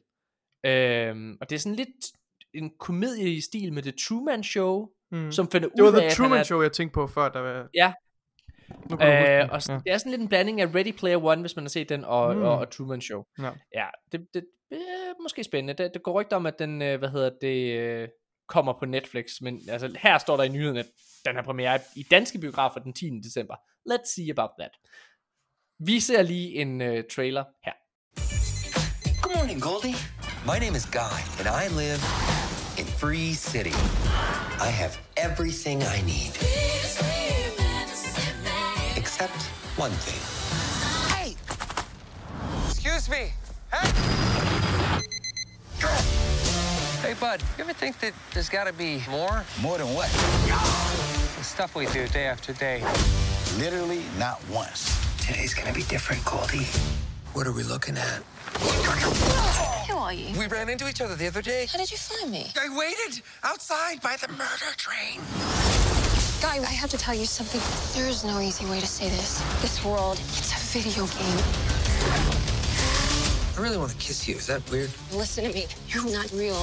Øhm, 0.66 1.38
og 1.42 1.50
det 1.50 1.56
er 1.56 1.60
sådan 1.60 1.76
lidt 1.76 2.06
en 2.54 2.72
komedie 2.80 3.30
i 3.34 3.42
stil 3.42 3.74
med 3.74 3.84
The 3.84 3.94
Truman 4.08 4.44
Show, 4.44 4.88
Mm. 5.12 5.32
som 5.32 5.52
finder 5.52 5.70
Det 5.70 5.84
var 5.84 5.90
ud 5.90 5.96
af, 5.96 6.00
The 6.02 6.08
at 6.08 6.14
Truman 6.14 6.32
han 6.32 6.40
er, 6.40 6.44
Show, 6.44 6.62
jeg 6.62 6.72
tænkte 6.72 6.94
på 6.94 7.08
før, 7.08 7.30
der 7.30 7.40
var... 7.40 7.68
Ja. 7.74 7.94
Huske 8.90 9.06
Øh, 9.06 9.50
og 9.52 9.62
ja. 9.70 9.80
det 9.86 9.94
er 9.94 9.98
sådan 9.98 10.10
lidt 10.12 10.22
en 10.22 10.28
blanding 10.28 10.62
af 10.62 10.76
Ready 10.76 10.92
Player 10.98 11.24
One, 11.24 11.42
hvis 11.42 11.56
man 11.56 11.66
har 11.66 11.70
set 11.70 11.90
den, 11.90 12.04
og, 12.06 12.36
Mm. 12.36 12.42
og, 12.42 12.58
og 12.58 12.72
Truman 12.72 13.02
Show. 13.02 13.24
Ja. 13.40 13.50
Ja, 13.76 13.86
det, 14.12 14.28
det, 14.34 14.46
det 14.70 14.78
er 14.78 15.22
måske 15.24 15.44
spændende. 15.44 15.84
Det, 15.84 15.94
det 15.94 16.04
går 16.04 16.12
rygter 16.22 16.36
om, 16.36 16.46
at 16.46 16.60
den, 16.60 16.82
øh, 16.82 17.00
hvad 17.00 17.10
hedder 17.10 17.30
det, 17.42 17.80
øh, 17.80 18.08
kommer 18.48 18.74
på 18.80 18.86
Netflix, 18.86 19.26
men 19.42 19.62
altså, 19.70 19.98
her 20.00 20.18
står 20.18 20.38
der 20.38 20.44
i 20.44 20.50
nyheden, 20.50 20.78
at 20.78 20.86
den 21.26 21.36
har 21.36 21.44
premiere 21.44 21.80
i 21.96 22.04
danske 22.12 22.40
biografer 22.40 22.80
den 22.80 22.94
10. 22.94 23.10
december. 23.24 23.56
Let's 23.92 24.14
see 24.16 24.32
about 24.32 24.50
that. 24.60 24.72
Vi 25.80 26.00
ser 26.00 26.22
lige 26.22 26.56
en 26.56 26.82
uh, 26.82 26.88
trailer 27.16 27.44
her. 27.66 27.74
Good 29.22 29.36
morning, 29.36 29.62
Goldie. 29.62 29.96
My 30.52 30.58
name 30.66 30.76
is 30.80 30.86
Guy, 30.86 31.20
and 31.40 31.48
I 31.62 31.64
live 31.84 32.02
in 32.80 32.86
Free 33.02 33.34
City. 33.34 33.76
I 34.68 34.70
have 34.82 34.94
everything 35.28 35.78
I 35.82 35.98
need. 36.14 36.34
Except 39.20 39.42
one 39.80 39.90
thing. 39.90 40.22
Hey! 41.10 41.36
Excuse 42.70 43.10
me. 43.10 43.32
Hey! 43.74 43.90
Hey, 47.02 47.16
bud, 47.20 47.42
you 47.58 47.64
ever 47.64 47.74
think 47.74 48.00
that 48.02 48.14
there's 48.36 48.48
got 48.48 48.66
to 48.66 48.74
be 48.74 49.02
more? 49.10 49.44
More 49.60 49.80
than 49.80 49.88
what? 49.96 50.08
The 51.36 51.44
stuff 51.44 51.74
we 51.74 51.88
do 51.88 52.08
day 52.10 52.26
after 52.26 52.54
day. 52.54 52.84
Literally 53.58 54.04
not 54.20 54.40
once. 54.52 54.96
Today's 55.26 55.56
gonna 55.56 55.74
be 55.74 55.82
different, 55.84 56.24
Goldie. 56.24 56.68
What 57.34 57.48
are 57.48 57.54
we 57.54 57.64
looking 57.64 57.98
at? 57.98 58.22
Who 59.90 59.98
are 59.98 60.14
you? 60.14 60.38
We 60.38 60.46
ran 60.46 60.70
into 60.70 60.88
each 60.88 61.02
other 61.02 61.16
the 61.16 61.26
other 61.26 61.42
day. 61.42 61.66
How 61.72 61.80
did 61.80 61.90
you 61.90 61.98
find 61.98 62.32
me? 62.32 62.52
I 62.56 62.70
waited 62.78 63.24
outside 63.44 64.00
by 64.00 64.16
the 64.18 64.28
murder 64.28 64.76
train. 64.78 65.22
Guy, 66.40 66.58
I 66.58 66.74
have 66.84 66.92
to 66.92 66.98
tell 66.98 67.16
you 67.16 67.26
something. 67.26 67.62
There 67.96 68.08
is 68.10 68.24
no 68.24 68.40
easy 68.40 68.66
way 68.72 68.80
to 68.80 68.86
say 68.86 69.10
this. 69.10 69.42
This 69.62 69.84
world, 69.84 70.18
it's 70.38 70.52
a 70.54 70.60
video 70.78 71.04
game. 71.20 71.40
I 73.56 73.62
really 73.64 73.80
want 73.80 73.92
to 73.92 73.98
kiss 73.98 74.28
you. 74.28 74.36
Is 74.36 74.46
that 74.46 74.62
weird? 74.72 74.92
Listen 75.12 75.46
to 75.46 75.52
me. 75.54 75.66
You're 75.92 76.12
not 76.20 76.30
real. 76.42 76.62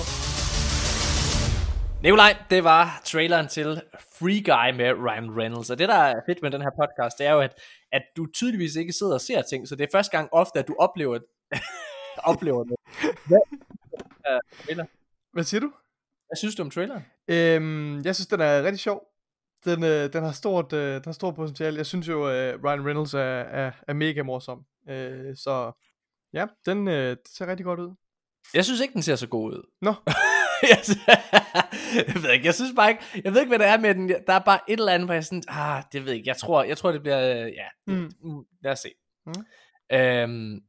Nikolaj, 2.03 2.37
det 2.51 2.65
var 2.65 3.01
traileren 3.05 3.49
til 3.49 3.83
Free 4.19 4.43
Guy 4.43 4.77
med 4.77 4.93
Ryan 4.93 5.39
Reynolds. 5.39 5.71
Og 5.71 5.79
det, 5.79 5.89
der 5.89 5.95
er 5.95 6.21
fedt 6.29 6.43
med 6.43 6.51
den 6.51 6.63
her 6.63 6.71
podcast, 6.71 7.19
det 7.19 7.27
er 7.27 7.33
jo, 7.33 7.41
at, 7.41 7.59
at 7.93 8.03
du 8.17 8.27
tydeligvis 8.35 8.77
ikke 8.77 8.93
sidder 8.93 9.15
og 9.15 9.21
ser 9.21 9.43
ting, 9.43 9.69
så 9.69 9.77
det 9.77 9.85
er 9.85 9.89
første 9.93 10.17
gang 10.17 10.29
ofte, 10.33 10.59
at 10.59 10.69
du 10.69 10.77
oplever, 10.79 11.19
oplever 12.33 12.65
det. 12.65 12.77
Hvad, 13.27 13.39
uh, 14.31 14.65
trailer? 14.65 14.85
Hvad 15.33 15.45
siger 15.45 15.61
du? 15.61 15.71
Hvad 16.27 16.37
synes 16.37 16.55
du 16.55 16.63
om 16.63 16.71
traileren? 16.71 17.05
Øhm, 17.29 18.05
jeg 18.05 18.15
synes, 18.15 18.27
den 18.27 18.41
er 18.41 18.63
rigtig 18.63 18.81
sjov. 18.81 19.14
Den, 19.65 19.85
øh, 19.85 20.13
den 20.13 20.25
har 20.25 20.33
stort, 20.33 20.73
øh, 20.73 20.95
den 20.95 21.03
har 21.05 21.13
stort 21.13 21.35
potentiale. 21.35 21.77
Jeg 21.77 21.87
synes 21.87 22.09
jo, 22.09 22.31
øh, 22.31 22.65
Ryan 22.65 22.87
Reynolds 22.87 23.15
er, 23.15 23.21
er, 23.21 23.71
er 23.89 23.93
mega 23.93 24.23
morsom. 24.23 24.65
Øh, 24.89 25.37
så 25.37 25.73
ja, 26.33 26.47
den 26.67 26.89
øh, 26.89 27.11
det 27.11 27.29
ser 27.29 27.47
rigtig 27.47 27.65
godt 27.65 27.81
ud. 27.81 27.95
Jeg 28.55 28.65
synes 28.65 28.81
ikke, 28.81 28.95
den 28.95 29.03
ser 29.03 29.17
så 29.17 29.27
god 29.27 29.53
ud. 29.53 29.63
Nå. 29.83 29.95
jeg, 32.15 32.23
ved 32.23 32.33
ikke, 32.33 32.47
jeg 32.47 32.55
synes 32.55 32.73
bare 32.77 32.91
ikke, 32.91 33.03
jeg 33.25 33.33
ved 33.33 33.41
ikke, 33.41 33.49
hvad 33.57 33.59
det 33.59 33.67
er 33.67 33.79
med 33.79 33.95
den. 33.95 34.09
Der 34.09 34.33
er 34.33 34.39
bare 34.39 34.61
et 34.69 34.79
eller 34.79 34.93
andet, 34.93 35.07
hvor 35.07 35.15
jeg 35.15 35.25
sådan, 35.25 35.43
ah, 35.49 35.83
det 35.93 36.01
ved 36.05 36.09
jeg 36.11 36.17
ikke. 36.19 36.29
Jeg 36.29 36.37
tror, 36.37 36.63
jeg 36.63 36.79
tror 36.79 36.93
det 36.93 37.03
bliver, 37.03 37.47
øh, 37.47 37.53
ja, 37.53 37.67
Mm. 37.87 38.11
mm. 38.23 38.45
lad 38.63 38.73
os 38.73 38.79
se. 38.79 38.89
Mm. 39.27 39.33
Øhm, 39.93 40.61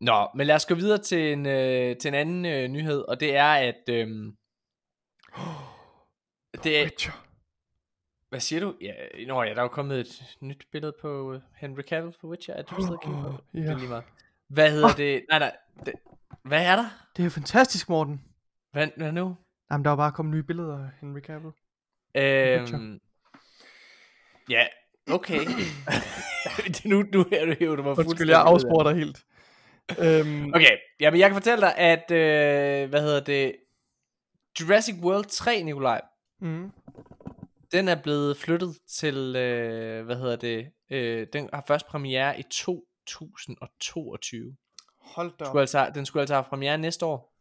nå, 0.00 0.28
men 0.34 0.46
lad 0.46 0.54
os 0.54 0.66
gå 0.66 0.74
videre 0.74 0.98
til 0.98 1.32
en, 1.32 1.46
øh, 1.46 1.96
til 1.96 2.08
en 2.08 2.14
anden 2.14 2.44
øh, 2.46 2.68
nyhed, 2.68 3.04
og 3.08 3.20
det 3.20 3.36
er, 3.36 3.52
at 3.52 3.82
øhm, 3.88 4.32
det 6.64 6.78
er, 6.78 6.84
Witcher. 6.84 7.26
Hvad 8.32 8.40
siger 8.40 8.60
du? 8.60 8.74
Ja, 8.80 8.92
nå 9.26 9.42
ja, 9.42 9.50
der 9.50 9.56
er 9.56 9.62
jo 9.62 9.68
kommet 9.68 10.00
et 10.00 10.36
nyt 10.40 10.66
billede 10.72 10.94
på 11.00 11.32
øh, 11.32 11.40
Henry 11.56 11.80
Cavill 11.80 12.14
for 12.20 12.28
Witcher. 12.28 12.54
Er 12.54 12.62
du 12.62 12.82
stadig 12.82 13.00
kigge 13.02 13.22
på? 13.22 13.34
Det 13.52 13.64
ja. 13.64 13.70
er 13.70 13.78
lige 13.78 13.88
meget. 13.88 14.04
Hvad 14.48 14.70
hedder 14.70 14.88
det? 14.88 15.24
Nej, 15.30 15.38
nej. 15.38 15.56
Det, 15.86 15.94
hvad 16.42 16.66
er 16.66 16.76
der? 16.76 16.84
Det 17.16 17.22
er 17.22 17.24
jo 17.24 17.30
fantastisk, 17.30 17.88
Morten. 17.88 18.24
Hvad, 18.72 18.88
hvad 18.96 19.12
nu? 19.12 19.36
Jamen, 19.70 19.84
der 19.84 19.90
er 19.90 19.96
bare 19.96 20.12
kommet 20.12 20.34
nye 20.34 20.42
billeder 20.42 20.78
af 20.78 20.90
Henry 21.00 21.20
Cavill. 21.20 21.52
Øhm, 22.16 23.00
ja, 24.48 24.66
okay. 25.10 25.40
nu, 26.90 27.02
nu 27.12 27.20
er 27.32 27.46
du 27.46 27.54
hævet 27.58 27.78
mig 27.78 27.86
Undskyld, 27.86 28.04
fuldstændig 28.04 28.32
jeg 28.32 28.40
ud 28.40 28.46
af 28.46 28.52
afsporer 28.52 28.92
dig 28.92 28.94
helt. 28.94 29.24
Øhm, 29.98 30.54
Okay, 30.54 30.76
jamen 31.00 31.20
jeg 31.20 31.28
kan 31.28 31.36
fortælle 31.36 31.60
dig, 31.60 31.76
at, 31.76 32.10
øh, 32.10 32.88
hvad 32.88 33.00
hedder 33.00 33.20
det, 33.20 33.56
Jurassic 34.60 34.94
World 35.02 35.24
3, 35.24 35.62
Nikolaj, 35.62 36.00
mm, 36.40 36.72
den 37.72 37.88
er 37.88 38.02
blevet 38.02 38.36
flyttet 38.36 38.78
til, 38.88 39.36
øh, 39.36 40.04
hvad 40.04 40.16
hedder 40.16 40.36
det, 40.36 40.70
øh, 40.90 41.26
den 41.32 41.48
har 41.52 41.64
først 41.68 41.86
premiere 41.86 42.40
i 42.40 42.42
2022. 42.42 44.56
hold 45.00 45.32
da 45.38 45.44
op. 45.44 45.48
Skulle 45.48 45.60
altså, 45.60 45.90
den 45.94 46.06
skulle 46.06 46.20
altså 46.20 46.34
have 46.34 46.44
premiere 46.44 46.78
næste 46.78 47.06
år. 47.06 47.32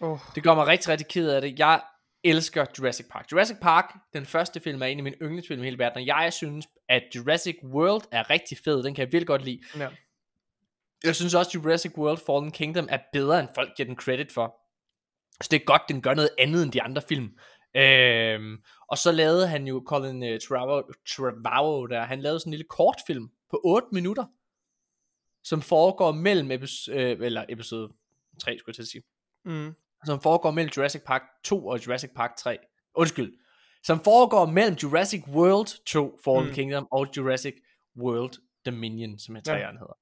Oh, 0.00 0.18
Det 0.34 0.42
gør 0.42 0.54
mig 0.54 0.66
rigtig, 0.66 0.88
rigtig 0.88 1.08
ked 1.08 1.30
af 1.30 1.40
det. 1.40 1.58
Jeg 1.58 1.82
elsker 2.24 2.66
Jurassic 2.78 3.06
Park. 3.10 3.32
Jurassic 3.32 3.56
Park, 3.62 3.94
den 4.12 4.26
første 4.26 4.60
film, 4.60 4.82
er 4.82 4.86
en 4.86 4.98
af 4.98 5.04
mine 5.04 5.16
yndlingsfilm 5.22 5.62
i 5.62 5.64
hele 5.64 5.78
verden, 5.78 5.96
og 5.98 6.06
jeg 6.06 6.32
synes, 6.32 6.66
at 6.88 7.02
Jurassic 7.16 7.56
World 7.64 8.02
er 8.12 8.30
rigtig 8.30 8.58
fed. 8.64 8.82
Den 8.82 8.94
kan 8.94 9.04
jeg 9.04 9.12
virkelig 9.12 9.26
godt 9.26 9.44
lide. 9.44 9.60
ja. 9.78 9.88
Jeg 11.04 11.16
synes 11.16 11.34
også, 11.34 11.50
Jurassic 11.54 11.92
World 11.98 12.18
Fallen 12.26 12.52
Kingdom 12.52 12.86
er 12.90 12.98
bedre, 13.12 13.40
end 13.40 13.48
folk 13.54 13.76
giver 13.76 13.86
den 13.86 13.96
credit 13.96 14.32
for. 14.32 14.56
Så 15.42 15.48
det 15.50 15.60
er 15.60 15.64
godt, 15.64 15.82
den 15.88 16.02
gør 16.02 16.14
noget 16.14 16.30
andet 16.38 16.62
end 16.62 16.72
de 16.72 16.82
andre 16.82 17.02
film. 17.08 17.38
Øhm, 17.76 18.62
og 18.88 18.98
så 18.98 19.12
lavede 19.12 19.48
han 19.48 19.66
jo 19.66 19.82
Colin 19.86 20.22
uh, 20.22 20.38
Trevorrow, 20.48 20.82
Trevorrow 21.08 21.86
der, 21.86 22.02
han 22.04 22.20
lavede 22.20 22.40
sådan 22.40 22.50
en 22.50 22.54
lille 22.54 22.68
kortfilm 22.68 23.28
på 23.50 23.60
8 23.64 23.88
minutter, 23.92 24.24
som 25.44 25.62
foregår 25.62 26.12
mellem 26.12 26.50
episode, 26.50 26.96
øh, 26.96 27.18
eller 27.20 27.44
episode 27.48 27.92
3, 28.42 28.58
skulle 28.58 28.70
jeg 28.70 28.74
til 28.74 28.82
at 28.82 28.88
sige, 28.88 29.02
Mm. 29.44 29.74
som 30.06 30.20
foregår 30.20 30.50
mellem 30.50 30.70
Jurassic 30.76 31.02
Park 31.06 31.22
2 31.44 31.66
og 31.66 31.86
Jurassic 31.86 32.10
Park 32.16 32.36
3. 32.38 32.58
Undskyld. 32.94 33.32
Som 33.84 34.00
foregår 34.04 34.46
mellem 34.46 34.76
Jurassic 34.82 35.22
World 35.28 35.84
2, 35.84 36.18
Fallen 36.24 36.48
Mm. 36.48 36.54
Kingdom, 36.54 36.88
og 36.92 37.06
Jurassic 37.16 37.54
World 37.96 38.32
Dominion, 38.66 39.18
som 39.18 39.36
Ja. 39.36 39.40
træerne 39.40 39.78
hedder. 39.78 39.98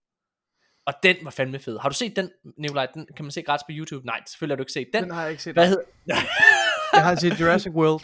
Og 0.87 0.93
den 1.03 1.17
var 1.23 1.31
fandme 1.31 1.59
fed. 1.59 1.79
Har 1.79 1.89
du 1.89 1.95
set 1.95 2.17
den, 2.17 2.31
Nikolaj? 2.59 2.87
Den 2.87 3.07
kan 3.17 3.25
man 3.25 3.31
se 3.33 3.43
gratis 3.43 3.65
på 3.65 3.71
YouTube. 3.71 4.07
Nej, 4.07 4.23
selvfølgelig 4.27 4.53
har 4.53 4.57
du 4.57 4.63
ikke 4.63 4.73
set 4.73 4.89
den. 4.95 5.03
Den 5.03 5.11
har 5.13 5.23
jeg 5.23 5.31
ikke 5.31 5.43
set. 5.43 5.53
Hvad, 5.55 5.69
hed... 5.69 5.79
Jeg 6.93 7.05
har 7.05 7.15
set 7.15 7.41
Jurassic 7.41 7.73
World. 7.73 8.03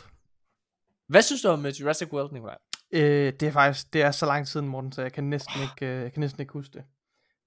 Hvad 1.08 1.22
synes 1.22 1.42
du 1.42 1.48
om 1.48 1.60
uh, 1.64 1.80
Jurassic 1.80 2.12
World, 2.12 2.32
Nikolaj? 2.32 2.56
Øh, 2.92 3.32
det 3.40 3.42
er 3.42 3.52
faktisk 3.52 3.92
det 3.92 4.02
er 4.02 4.10
så 4.10 4.26
lang 4.26 4.46
tid 4.46 4.52
siden, 4.52 4.68
Morten, 4.68 4.92
så 4.92 5.02
jeg 5.02 5.12
kan 5.12 5.24
næsten 5.24 5.62
ikke, 5.62 5.86
øh, 5.86 6.02
jeg 6.02 6.12
kan 6.12 6.20
næsten 6.20 6.40
ikke 6.40 6.52
huske 6.52 6.72
det. 6.72 6.82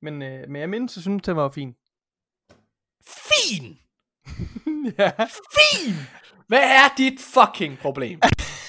Men, 0.01 0.21
øh, 0.21 0.49
men 0.49 0.61
jeg 0.61 0.69
mindes, 0.69 0.95
jeg 0.97 1.01
synes, 1.01 1.23
det 1.23 1.35
var 1.35 1.49
fint. 1.49 1.77
Fin! 3.05 3.77
ja. 4.99 5.11
Fin! 5.57 5.93
Hvad 6.47 6.59
er 6.61 6.93
dit 6.97 7.19
fucking 7.19 7.77
problem? 7.79 8.19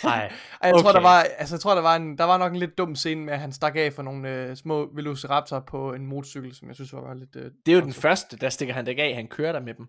Nej. 0.05 0.33
Ej, 0.62 0.68
jeg 0.68 0.73
tror, 0.73 0.81
Okay. 0.81 0.93
der 0.93 1.01
var, 1.01 1.20
altså, 1.39 1.55
jeg 1.55 1.61
tror, 1.61 1.75
der 1.75 1.83
var, 1.83 1.97
en, 1.97 2.18
der 2.18 2.25
var 2.25 2.39
nok 2.39 2.53
en 2.53 2.59
lidt 2.59 2.79
dum 2.79 2.95
scene 2.97 3.25
med, 3.25 3.33
at 3.33 3.41
han 3.41 3.53
stak 3.53 3.77
af 3.77 3.93
for 3.93 4.03
nogle 4.03 4.29
øh, 4.31 4.57
små 4.57 4.89
velociraptor 4.95 5.61
på 5.61 5.93
en 5.93 6.07
motorcykel, 6.07 6.55
som 6.55 6.68
jeg 6.68 6.75
synes 6.75 6.93
var 6.93 7.14
lidt... 7.14 7.37
Øh, 7.37 7.51
Det 7.66 7.73
er 7.73 7.77
jo 7.77 7.83
den 7.83 7.93
første, 7.93 8.37
der 8.37 8.49
stikker 8.49 8.75
han 8.75 8.87
ikke 8.89 9.03
af. 9.03 9.14
Han 9.14 9.29
kører 9.29 9.53
der 9.53 9.61
med 9.61 9.75
dem. 9.75 9.87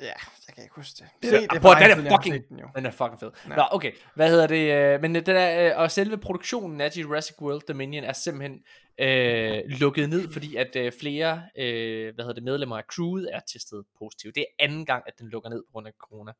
Ja, 0.00 0.04
jeg 0.46 0.54
kan 0.54 0.64
ikke 0.64 0.74
huske 0.76 0.96
det. 0.98 1.08
Det, 1.22 1.30
Se, 1.30 1.36
det, 1.36 1.62
prøv, 1.62 1.72
lang 1.72 1.82
den 1.82 2.06
er 2.06 2.10
jeg 2.10 2.12
fucking, 2.12 2.48
den 2.48 2.58
jo. 2.58 2.68
den 2.76 2.86
er 2.86 2.90
fucking 2.90 3.20
fed. 3.20 3.30
Ja. 3.48 3.56
Nå, 3.56 3.62
okay. 3.70 3.92
Hvad 4.14 4.30
hedder 4.30 4.46
det? 4.46 4.94
Øh, 4.94 5.00
men 5.00 5.14
det 5.14 5.26
der, 5.26 5.72
øh, 5.72 5.80
og 5.80 5.90
selve 5.90 6.18
produktionen 6.18 6.80
af 6.80 6.96
Jurassic 6.96 7.42
World 7.42 7.62
Dominion 7.68 8.04
er 8.04 8.12
simpelthen 8.12 8.62
øh, 8.98 9.62
lukket 9.66 10.08
ned, 10.08 10.32
fordi 10.32 10.56
at 10.56 10.76
øh, 10.76 10.92
flere 11.00 11.42
øh, 11.58 12.14
hvad 12.14 12.24
hedder 12.24 12.34
det, 12.34 12.42
medlemmer 12.42 12.76
af 12.76 12.82
crewet 12.82 13.28
er 13.32 13.40
testet 13.52 13.84
positivt. 13.98 14.34
Det 14.34 14.40
er 14.40 14.64
anden 14.64 14.86
gang, 14.86 15.04
at 15.06 15.18
den 15.18 15.28
lukker 15.28 15.50
ned 15.50 15.62
på 15.62 15.72
grund 15.72 15.86
af 15.86 15.92
corona. 15.98 16.32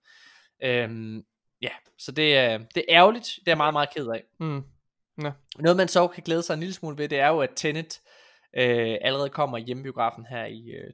Øhm, 0.63 1.25
ja, 1.63 1.71
så 1.99 2.13
det 2.13 2.37
er, 2.37 2.59
det 2.59 2.85
er 2.89 2.97
ærgerligt. 2.97 3.25
Det 3.25 3.49
er 3.49 3.51
jeg 3.51 3.57
meget, 3.57 3.75
meget 3.75 3.89
ked 3.95 4.09
af. 4.09 4.23
Mm. 4.41 4.63
Ja. 5.23 5.33
Noget 5.59 5.77
man 5.77 5.89
så 5.89 6.09
kan 6.09 6.23
glæde 6.23 6.43
sig 6.43 6.55
en 6.55 6.61
lille 6.61 6.75
smule 6.75 6.99
ved, 6.99 7.09
det 7.09 7.19
er 7.19 7.29
jo, 7.29 7.41
at 7.41 7.51
Tenet 7.57 8.01
øh, 8.57 8.97
allerede 9.01 9.29
kommer 9.29 9.59
i 9.59 9.63
hjemmebiografen 9.63 10.27
her 10.27 10.45
i 10.45 10.71
øh, 10.71 10.93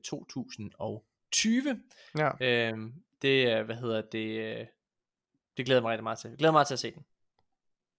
2020. 1.33 1.83
Ja. 2.19 2.31
Øhm, 2.41 2.93
Det, 3.23 3.59
øh, 3.59 3.65
hvad 3.65 3.77
hedder 3.77 4.01
det, 4.03 4.29
øh, 4.41 4.67
det 5.57 5.67
glæder 5.67 5.81
mig 5.81 5.91
rigtig 5.91 6.03
meget 6.03 6.19
til. 6.19 6.29
Jeg 6.29 6.39
glæder 6.39 6.53
mig 6.53 6.57
meget 6.57 6.67
til 6.67 6.75
at 6.75 6.79
se 6.79 6.91
den. 6.91 7.05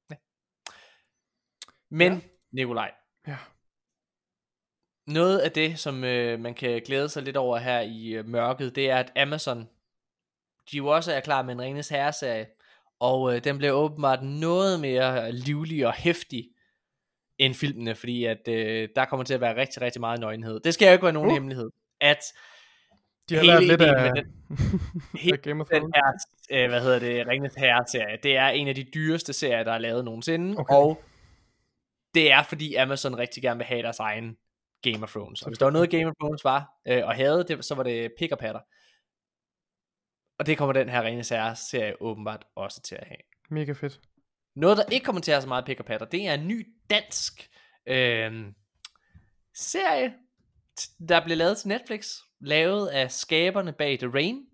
Ja. 0.09 0.15
Men, 1.89 2.13
ja. 2.13 2.19
Nikolaj, 2.51 2.91
Ja. 3.27 3.37
noget 5.07 5.39
af 5.39 5.51
det, 5.51 5.79
som 5.79 6.03
øh, 6.03 6.39
man 6.39 6.53
kan 6.53 6.81
glæde 6.85 7.09
sig 7.09 7.23
lidt 7.23 7.37
over 7.37 7.57
her 7.57 7.79
i 7.79 8.07
øh, 8.09 8.25
mørket, 8.25 8.75
det 8.75 8.89
er, 8.89 8.97
at 8.97 9.11
Amazon, 9.17 9.69
de 10.71 10.77
jo 10.77 10.87
også 10.87 11.13
er 11.13 11.19
klar 11.19 11.41
med 11.41 11.53
en 11.53 11.61
Ringens 11.61 11.89
Herre-serie, 11.89 12.47
og 12.99 13.35
øh, 13.35 13.43
den 13.43 13.57
bliver 13.57 13.73
åbenbart 13.73 14.23
noget 14.23 14.79
mere 14.79 15.31
livlig 15.31 15.87
og 15.87 15.93
hæftig 15.93 16.49
end 17.37 17.53
filmene, 17.53 17.95
fordi 17.95 18.25
at 18.25 18.47
øh, 18.47 18.89
der 18.95 19.05
kommer 19.05 19.23
til 19.23 19.33
at 19.33 19.41
være 19.41 19.55
rigtig, 19.55 19.81
rigtig 19.81 19.99
meget 19.99 20.19
nøgenhed. 20.19 20.59
Det 20.59 20.73
skal 20.73 20.85
jo 20.85 20.91
ikke 20.91 21.03
være 21.03 21.13
nogen. 21.13 21.27
Uh. 21.29 21.33
hemmelighed, 21.33 21.69
at 22.01 22.19
De 23.31 23.35
har 23.35 23.43
hele 23.43 23.67
lært 23.67 23.79
lidt 23.79 23.81
af, 23.81 24.13
med 24.13 24.23
den, 24.23 24.33
hele 25.23 25.33
af 25.33 25.41
Game 25.41 25.61
of 25.61 25.67
den 25.67 25.93
her, 25.95 26.13
øh, 26.51 26.69
hvad 26.69 26.81
hedder 26.81 26.99
det, 26.99 27.27
Ringens 27.27 27.55
Herre-serie, 27.55 28.17
det 28.23 28.37
er 28.37 28.47
en 28.47 28.67
af 28.67 28.75
de 28.75 28.83
dyreste 28.83 29.33
serier, 29.33 29.63
der 29.63 29.71
er 29.71 29.77
lavet 29.77 30.05
nogensinde, 30.05 30.57
Okay. 30.59 30.75
og 30.75 31.03
det 32.13 32.31
er 32.31 32.43
fordi 32.43 32.75
Amazon 32.75 33.17
rigtig 33.17 33.43
gerne 33.43 33.57
vil 33.57 33.65
have 33.65 33.81
deres 33.81 33.99
egen 33.99 34.37
Game 34.83 35.03
of 35.03 35.11
Thrones. 35.11 35.41
Og 35.41 35.49
hvis 35.49 35.57
der 35.57 35.65
var 35.65 35.71
noget 35.71 35.89
Game 35.89 36.07
of 36.07 36.13
Thrones 36.21 36.43
var, 36.43 36.69
øh, 36.87 37.05
og 37.05 37.15
havde 37.15 37.43
det, 37.43 37.65
så 37.65 37.75
var 37.75 37.83
det 37.83 38.11
pick 38.19 38.31
og 38.31 38.39
patter. 38.39 38.61
Og 40.39 40.45
det 40.45 40.57
kommer 40.57 40.73
den 40.73 40.89
her 40.89 41.03
Ringens 41.03 41.29
Herre-serie 41.29 42.01
åbenbart 42.01 42.45
også 42.55 42.81
til 42.81 42.95
at 42.95 43.07
have. 43.07 43.17
Mega 43.49 43.71
fedt. 43.71 43.99
Noget, 44.55 44.77
der 44.77 44.83
ikke 44.91 45.05
kommer 45.05 45.21
til 45.21 45.31
at 45.31 45.35
have 45.35 45.41
så 45.41 45.47
meget 45.47 45.65
pick 45.65 45.79
og 45.79 45.85
patter, 45.85 46.05
det 46.05 46.27
er 46.27 46.33
en 46.33 46.47
ny 46.47 46.67
dansk 46.89 47.49
øh, 47.87 48.45
serie, 49.55 50.13
der 51.09 51.25
blev 51.25 51.37
lavet 51.37 51.57
til 51.57 51.67
Netflix, 51.67 52.07
lavet 52.41 52.87
af 52.87 53.11
skaberne 53.11 53.73
bag 53.73 53.99
The 53.99 54.07
Rain. 54.13 54.45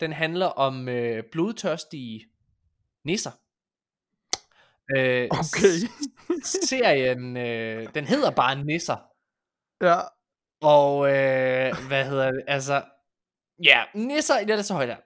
Den 0.00 0.12
handler 0.12 0.46
om 0.46 0.88
øh, 0.88 1.22
blodtørstige 1.32 2.26
nisser. 3.04 3.30
Øh, 4.96 5.28
Okay. 5.30 5.88
serien, 6.44 7.36
øh, 7.36 7.94
den 7.94 8.04
hedder 8.04 8.30
bare 8.30 8.64
Nisser. 8.64 8.96
Ja. 9.82 10.00
Og 10.60 11.06
øh, 11.06 11.74
hvad 11.88 12.04
hedder 12.04 12.30
det? 12.30 12.42
Altså, 12.46 12.82
ja, 13.64 13.82
Nisser, 13.94 14.40
det 14.40 14.50
er 14.50 14.62
så 14.62 14.74
højt 14.74 14.88
her. 14.88 14.96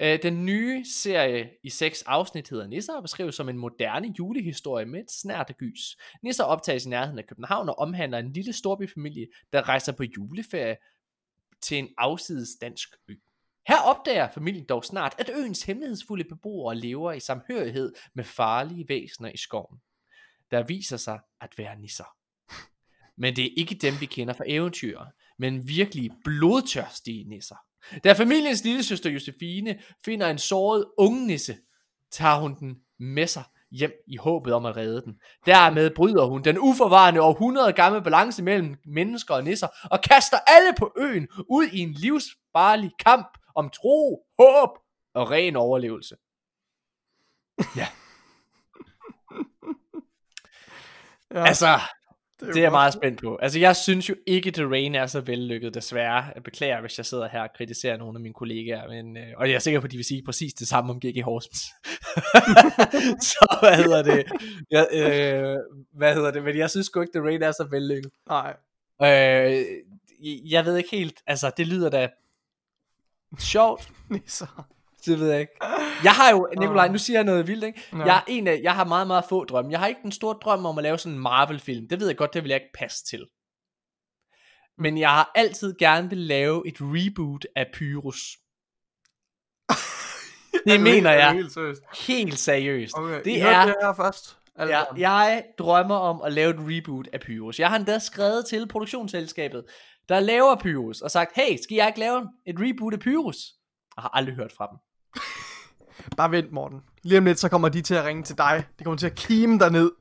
Øh, 0.00 0.22
den 0.22 0.44
nye 0.44 0.84
serie 0.84 1.50
i 1.64 1.70
seks 1.70 2.02
afsnit 2.02 2.48
hedder 2.48 2.66
Nisser 2.66 2.96
og 2.96 3.02
beskrives 3.02 3.34
som 3.34 3.48
en 3.48 3.58
moderne 3.58 4.14
julehistorie 4.18 4.86
med 4.86 5.00
et 5.00 5.10
snært 5.10 5.52
gys. 5.58 5.80
Nisser 6.22 6.44
optages 6.44 6.86
i 6.86 6.88
nærheden 6.88 7.18
af 7.18 7.26
København 7.26 7.68
og 7.68 7.78
omhandler 7.78 8.18
en 8.18 8.32
lille 8.32 8.52
storbyfamilie, 8.52 9.26
der 9.52 9.68
rejser 9.68 9.92
på 9.92 10.02
juleferie 10.16 10.76
til 11.62 11.78
en 11.78 11.88
afsides 11.98 12.48
dansk 12.60 12.88
ø. 13.08 13.14
Her 13.68 13.80
opdager 13.80 14.28
familien 14.30 14.64
dog 14.64 14.84
snart, 14.84 15.14
at 15.18 15.30
øens 15.34 15.62
hemmelighedsfulde 15.62 16.24
beboere 16.24 16.76
lever 16.76 17.12
i 17.12 17.20
samhørighed 17.20 17.92
med 18.14 18.24
farlige 18.24 18.88
væsener 18.88 19.30
i 19.30 19.36
skoven, 19.36 19.78
der 20.50 20.62
viser 20.62 20.96
sig 20.96 21.20
at 21.40 21.58
være 21.58 21.78
nisser. 21.78 22.04
Men 23.16 23.36
det 23.36 23.44
er 23.44 23.50
ikke 23.56 23.74
dem, 23.74 23.94
vi 24.00 24.06
kender 24.06 24.34
fra 24.34 24.44
eventyr, 24.46 25.00
men 25.38 25.68
virkelig 25.68 26.10
blodtørstige 26.24 27.24
nisser. 27.28 27.56
Da 28.04 28.12
familiens 28.12 28.64
lille 28.64 28.82
søster 28.82 29.10
Josefine 29.10 29.80
finder 30.04 30.30
en 30.30 30.38
såret 30.38 30.84
ungnisse, 30.98 31.58
tager 32.10 32.38
hun 32.40 32.58
den 32.58 32.82
med 32.98 33.26
sig 33.26 33.44
hjem 33.70 33.92
i 34.06 34.16
håbet 34.16 34.54
om 34.54 34.66
at 34.66 34.76
redde 34.76 35.02
den. 35.02 35.20
Dermed 35.46 35.90
bryder 35.90 36.24
hun 36.24 36.44
den 36.44 36.58
uforvarende 36.58 37.20
århundrede 37.20 37.72
gamle 37.72 38.02
balance 38.02 38.42
mellem 38.42 38.76
mennesker 38.84 39.34
og 39.34 39.44
nisser, 39.44 39.68
og 39.90 40.00
kaster 40.00 40.36
alle 40.46 40.74
på 40.78 40.92
øen 40.98 41.28
ud 41.50 41.66
i 41.72 41.78
en 41.78 41.92
livsfarlig 41.92 42.90
kamp 42.98 43.38
om 43.54 43.70
tro, 43.70 44.26
håb 44.38 44.78
og 45.14 45.30
ren 45.30 45.56
overlevelse. 45.56 46.16
Ja. 47.76 47.88
Ja. 51.30 51.46
Altså, 51.46 51.80
Det 52.40 52.48
det 52.48 52.56
er 52.56 52.60
er 52.60 52.62
jeg 52.62 52.70
meget 52.72 52.92
spændt 52.92 53.20
på. 53.20 53.36
Altså, 53.36 53.58
jeg 53.58 53.76
synes 53.76 54.08
jo 54.08 54.14
ikke, 54.26 54.50
The 54.50 54.64
Rain 54.64 54.94
er 54.94 55.06
så 55.06 55.20
vellykket, 55.20 55.74
desværre. 55.74 56.24
Jeg 56.34 56.42
beklager, 56.44 56.80
hvis 56.80 56.98
jeg 56.98 57.06
sidder 57.06 57.28
her 57.28 57.40
og 57.42 57.48
kritiserer 57.56 57.96
nogle 57.96 58.16
af 58.16 58.20
mine 58.20 58.34
kollegaer, 58.34 58.88
men, 58.88 59.16
øh, 59.16 59.26
og 59.36 59.48
jeg 59.48 59.54
er 59.54 59.58
sikker 59.58 59.80
på, 59.80 59.84
at 59.84 59.90
de 59.90 59.96
vil 59.96 60.04
sige 60.04 60.22
præcis 60.24 60.54
det 60.54 60.68
samme 60.68 60.90
om 60.92 61.00
G.G. 61.00 61.22
Horsens. 61.24 61.60
så 63.30 63.56
hvad 63.60 63.76
hedder 63.76 64.02
det? 64.02 64.24
Jeg, 64.70 64.86
øh, 64.92 65.56
hvad 65.92 66.14
hedder 66.14 66.30
det? 66.30 66.42
Men 66.42 66.56
jeg 66.56 66.70
synes 66.70 66.86
sgu 66.86 67.00
ikke, 67.00 67.18
The 67.18 67.26
Rain 67.26 67.42
er 67.42 67.52
så 67.52 67.66
vellykket. 67.70 68.10
Nej. 68.28 68.56
Øh, 69.02 69.64
jeg 70.50 70.64
ved 70.64 70.76
ikke 70.76 70.90
helt, 70.90 71.22
altså, 71.26 71.50
det 71.56 71.66
lyder 71.66 71.90
da 71.90 72.08
sjovt. 73.38 73.88
Nisser. 74.10 74.68
Det 75.06 75.20
ved 75.20 75.30
jeg 75.30 75.40
ikke. 75.40 75.52
Jeg 76.04 76.12
har 76.12 76.30
jo, 76.30 76.48
Nikolaj, 76.58 76.88
nu 76.88 76.98
siger 76.98 77.18
jeg 77.18 77.24
noget 77.24 77.46
vildt, 77.46 77.64
ikke? 77.64 77.82
Ja. 77.92 77.98
Jeg, 77.98 78.16
er 78.16 78.20
en 78.28 78.46
af, 78.46 78.60
jeg 78.62 78.74
har 78.74 78.84
meget, 78.84 79.06
meget 79.06 79.24
få 79.28 79.44
drømme. 79.44 79.70
Jeg 79.70 79.80
har 79.80 79.86
ikke 79.86 80.02
den 80.02 80.12
store 80.12 80.36
drøm 80.42 80.66
om 80.66 80.78
at 80.78 80.82
lave 80.82 80.98
sådan 80.98 81.12
en 81.12 81.22
Marvel-film. 81.22 81.88
Det 81.88 82.00
ved 82.00 82.06
jeg 82.06 82.16
godt, 82.16 82.34
det 82.34 82.42
vil 82.42 82.48
jeg 82.48 82.56
ikke 82.56 82.72
passe 82.74 83.04
til. 83.04 83.26
Men 84.78 84.98
jeg 84.98 85.10
har 85.10 85.32
altid 85.34 85.74
gerne 85.78 86.08
vil 86.08 86.18
lave 86.18 86.68
et 86.68 86.76
reboot 86.80 87.46
af 87.56 87.66
Pyrus. 87.74 88.36
Det 90.66 90.78
du 90.78 90.84
mener 90.84 91.10
er 91.10 91.14
jeg. 91.14 91.32
helt 91.32 91.52
seriøst? 91.52 91.82
Helt 92.06 92.38
seriøst. 92.38 92.94
Okay, 92.98 93.24
det 93.24 93.42
er, 93.42 93.64
det 93.64 93.74
her 93.82 93.94
først. 93.94 94.38
Ja, 94.58 94.82
jeg 94.96 95.44
drømmer 95.58 95.94
om 95.94 96.22
at 96.22 96.32
lave 96.32 96.50
et 96.50 96.56
reboot 96.58 97.08
af 97.12 97.20
Pyrus. 97.20 97.58
Jeg 97.58 97.68
har 97.68 97.76
endda 97.76 97.98
skrevet 97.98 98.46
til 98.46 98.68
produktionsselskabet, 98.68 99.64
der 100.08 100.20
laver 100.20 100.56
Pyrus, 100.56 101.00
og 101.00 101.10
sagt, 101.10 101.30
hey, 101.34 101.56
skal 101.62 101.74
jeg 101.74 101.86
ikke 101.86 102.00
lave 102.00 102.28
et 102.46 102.56
reboot 102.58 102.92
af 102.94 103.00
Pyrus? 103.00 103.36
Jeg 103.96 104.02
har 104.02 104.08
aldrig 104.08 104.34
hørt 104.34 104.52
fra 104.52 104.66
dem. 104.66 104.78
Bare 106.16 106.30
vent, 106.30 106.52
Morten. 106.52 106.80
Lige 107.02 107.18
om 107.18 107.24
lidt, 107.24 107.38
så 107.38 107.48
kommer 107.48 107.68
de 107.68 107.82
til 107.82 107.94
at 107.94 108.04
ringe 108.04 108.22
til 108.22 108.38
dig. 108.38 108.64
De 108.78 108.84
kommer 108.84 108.98
til 108.98 109.06
at 109.06 109.14
kime 109.14 109.58
dig 109.58 109.70
ned. 109.72 109.92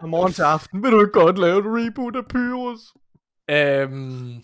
Fra 0.00 0.06
morgen 0.06 0.32
til 0.32 0.42
aften. 0.42 0.82
Vil 0.82 0.92
du 0.92 1.00
ikke 1.00 1.12
godt 1.12 1.38
lave 1.38 1.58
et 1.58 1.64
reboot 1.86 2.16
af 2.16 2.26
Pyrus? 2.28 2.80
Øhm, 3.50 4.42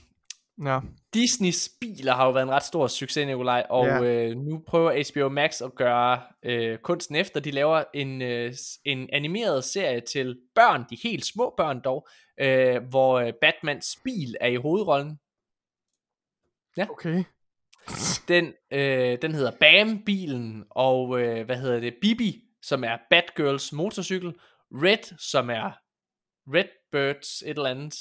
Ja. 0.65 0.81
Disneys 1.15 1.69
biler 1.81 2.15
har 2.15 2.27
jo 2.27 2.33
været 2.33 2.43
en 2.45 2.51
ret 2.51 2.63
stor 2.63 2.87
succes, 2.87 3.27
Nikolaj, 3.27 3.67
og 3.71 3.87
Ja. 3.87 4.03
øh, 4.03 4.37
nu 4.37 4.63
prøver 4.67 5.13
HBO 5.13 5.29
Max 5.29 5.61
at 5.63 5.75
gøre 5.75 6.21
øh, 6.43 6.79
kunsten 6.79 7.17
efter. 7.17 7.41
De 7.41 7.51
laver 7.51 7.85
en, 7.95 8.23
øh, 8.23 8.53
en 8.85 9.09
animeret 9.13 9.65
serie 9.65 10.01
til 10.01 10.39
børn, 10.55 10.85
de 10.91 10.97
helt 11.03 11.25
små 11.27 11.55
børn 11.57 11.81
dog, 11.85 12.09
øh, 12.41 12.83
hvor 12.89 13.15
øh, 13.21 13.33
Batmans 13.41 13.99
bil 14.05 14.37
er 14.41 14.49
i 14.49 14.57
hovedrollen. 14.57 15.19
Ja. 16.77 16.87
Okay. 16.91 17.25
Den, 18.29 18.55
øh, 18.71 19.19
den 19.23 19.35
hedder 19.35 19.51
Bam-bilen, 19.51 20.67
og 20.71 21.21
øh, 21.21 21.47
hvad 21.47 21.57
hedder 21.57 21.81
det? 21.81 21.95
Bibi, 22.01 22.43
som 22.63 22.85
er 22.85 22.97
Batgirls 23.11 23.73
motorcykel. 23.73 24.35
Red, 24.73 25.17
som 25.19 25.51
er 25.51 25.71
Redbirds 26.47 27.43
et 27.43 27.49
eller 27.49 27.71
andet. 27.71 27.95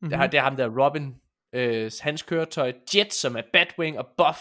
Mm-hmm. 0.00 0.08
Det, 0.08 0.18
har, 0.18 0.26
det 0.26 0.38
er 0.38 0.42
ham 0.42 0.56
der 0.56 0.84
Robin, 0.84 1.16
øh, 1.52 1.90
hans 2.00 2.22
køretøj. 2.22 2.72
Jet, 2.94 3.12
som 3.12 3.36
er 3.36 3.42
Batwing, 3.52 3.98
og 3.98 4.08
Buff, 4.16 4.38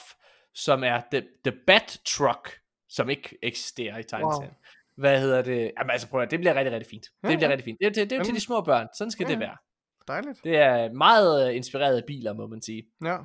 som 0.54 0.84
er 0.84 1.02
The, 1.12 1.28
the 1.46 1.60
Bat 1.68 2.00
Truck, 2.06 2.60
som 2.90 3.10
ikke 3.10 3.38
eksisterer 3.42 3.98
i 3.98 4.04
tegneserien. 4.04 4.50
Wow. 4.50 4.56
Hvad 4.96 5.22
hedder 5.22 5.42
det? 5.42 5.72
Jamen 5.78 5.92
altså 5.92 6.10
prøv 6.10 6.22
at, 6.22 6.32
det 6.32 6.40
bliver 6.40 6.56
rigtig, 6.56 6.74
rigtig 6.74 6.90
fint. 6.90 7.06
Ja, 7.24 7.30
det 7.30 7.38
bliver 7.38 7.50
ja. 7.50 7.54
rigtig 7.54 7.66
fint. 7.66 7.78
Det, 7.82 7.96
det, 7.96 8.10
det 8.10 8.12
er 8.12 8.18
jo 8.18 8.24
til 8.24 8.30
Jamen. 8.30 8.36
de 8.36 8.42
små 8.42 8.62
børn. 8.62 8.88
Sådan 8.98 9.12
skal 9.12 9.26
Ja, 9.26 9.32
det 9.32 9.40
være. 9.40 9.58
Dejligt. 10.08 10.44
Det 10.44 10.58
er 10.58 10.94
meget 10.94 11.50
øh, 11.50 11.56
inspireret 11.56 11.98
af 11.98 12.04
biler, 12.08 12.34
må 12.34 12.48
man 12.48 12.62
sige. 12.62 12.84
Ja. 13.04 13.18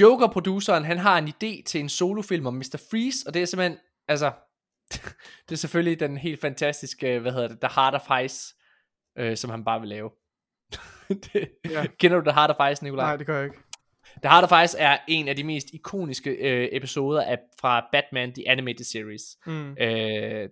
Joker-produceren, 0.00 0.84
han 0.84 0.98
har 0.98 1.18
en 1.18 1.28
idé 1.28 1.62
til 1.62 1.80
en 1.80 1.88
solofilm 1.88 2.46
om 2.46 2.54
Mr. 2.54 2.84
Freeze, 2.90 3.26
og 3.26 3.34
det 3.34 3.42
er 3.42 3.46
simpelthen, 3.46 3.78
altså, 4.08 4.32
det 5.48 5.52
er 5.52 5.56
selvfølgelig 5.56 6.00
den 6.00 6.16
helt 6.16 6.40
fantastiske, 6.40 7.18
hvad 7.18 7.32
hedder 7.32 7.48
det, 7.48 7.60
The 7.60 7.70
Heart 7.74 7.94
of 7.94 8.24
Ice, 8.24 8.54
øh, 9.18 9.36
som 9.36 9.50
han 9.50 9.64
bare 9.64 9.80
vil 9.80 9.88
lave. 9.88 10.10
det, 11.08 11.50
Ja. 11.70 11.86
Kender 11.98 12.20
du 12.20 12.24
The 12.24 12.34
Heart 12.34 12.50
of 12.50 12.72
Ice, 12.72 12.84
Nikolaj? 12.84 13.06
Nej, 13.06 13.16
det 13.16 13.26
gør 13.26 13.36
jeg 13.36 13.44
ikke. 13.44 13.56
The 14.22 14.30
Heart 14.30 14.52
of 14.52 14.64
Ice 14.64 14.78
er 14.78 14.98
en 15.08 15.28
af 15.28 15.36
de 15.36 15.44
mest 15.44 15.66
ikoniske 15.72 16.30
øh, 16.30 16.68
episoder 16.72 17.22
af, 17.22 17.38
fra 17.60 17.88
Batman 17.92 18.32
The 18.32 18.48
Animated 18.48 18.84
Series. 18.84 19.22
Mm. 19.46 19.72
Øh, 19.72 20.48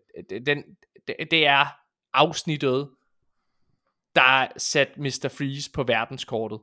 den, 0.46 0.64
det, 1.06 1.16
det 1.30 1.46
er 1.46 1.66
afsnittet, 2.14 2.90
der 4.16 4.46
satte 4.56 5.00
Mr. 5.00 5.28
Freeze 5.38 5.70
på 5.74 5.82
verdenskortet. 5.82 6.60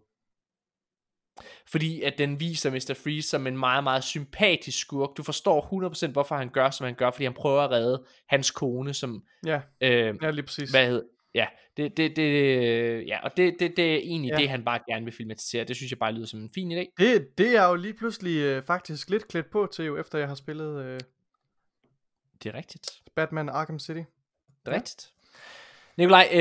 Fordi 1.68 2.02
at 2.02 2.18
den 2.18 2.40
viser 2.40 2.72
Mr. 2.72 3.00
Freeze 3.04 3.30
som 3.30 3.48
en 3.48 3.58
meget, 3.58 3.84
meget 3.84 4.04
sympatisk 4.04 4.80
skurk. 4.80 5.18
Du 5.18 5.24
forstår 5.24 5.90
100% 6.08 6.12
hvorfor 6.12 6.36
han 6.36 6.50
gør, 6.50 6.70
som 6.70 6.86
han 6.86 6.96
gør, 6.96 7.12
fordi 7.12 7.24
han 7.24 7.34
prøver 7.34 7.62
at 7.62 7.72
redde 7.72 8.04
hans 8.28 8.52
kone, 8.52 8.94
som... 8.94 9.24
Ja. 9.46 9.62
Øh, 9.82 10.16
Ja, 10.22 10.30
lige 10.32 10.46
præcis. 10.46 10.70
Hvad 10.72 10.88
hed, 10.88 11.04
ja, 11.36 11.46
det, 11.78 11.98
det, 11.98 12.16
det, 12.16 13.08
ja, 13.08 13.20
og 13.24 13.32
det, 13.38 13.56
det, 13.60 13.74
det 13.78 13.94
er 13.94 13.98
egentlig 13.98 14.30
Ja. 14.30 14.36
ja. 14.36 14.42
det, 14.42 14.50
han 14.50 14.66
bare 14.66 14.80
gerne 14.90 15.06
vil 15.06 15.14
filmatisere. 15.14 15.64
Det 15.64 15.76
synes 15.76 15.92
jeg 15.92 16.00
bare 16.00 16.12
lyder 16.14 16.26
som 16.26 16.40
en 16.40 16.50
fin 16.56 16.72
idé. 16.72 16.94
Det, 16.98 17.38
det 17.38 17.56
er 17.56 17.66
jo 17.68 17.76
lige 17.76 17.94
pludselig 17.94 18.38
øh, 18.38 18.64
faktisk 18.64 19.10
lidt 19.10 19.28
klædt 19.28 19.52
på 19.52 19.68
til, 19.74 19.86
jo, 19.86 19.98
efter 19.98 20.20
jeg 20.20 20.28
har 20.28 20.36
spillet 20.36 20.86
øh, 20.86 21.00
Det 22.44 22.50
er 22.50 22.58
rigtigt. 22.58 22.92
Batman 23.16 23.50
Arkham 23.50 23.80
City. 23.80 24.00
Det 24.00 24.06
er 24.66 24.76
rigtigt. 24.76 25.10
Nikolaj, 25.98 26.28
øh, 26.34 26.40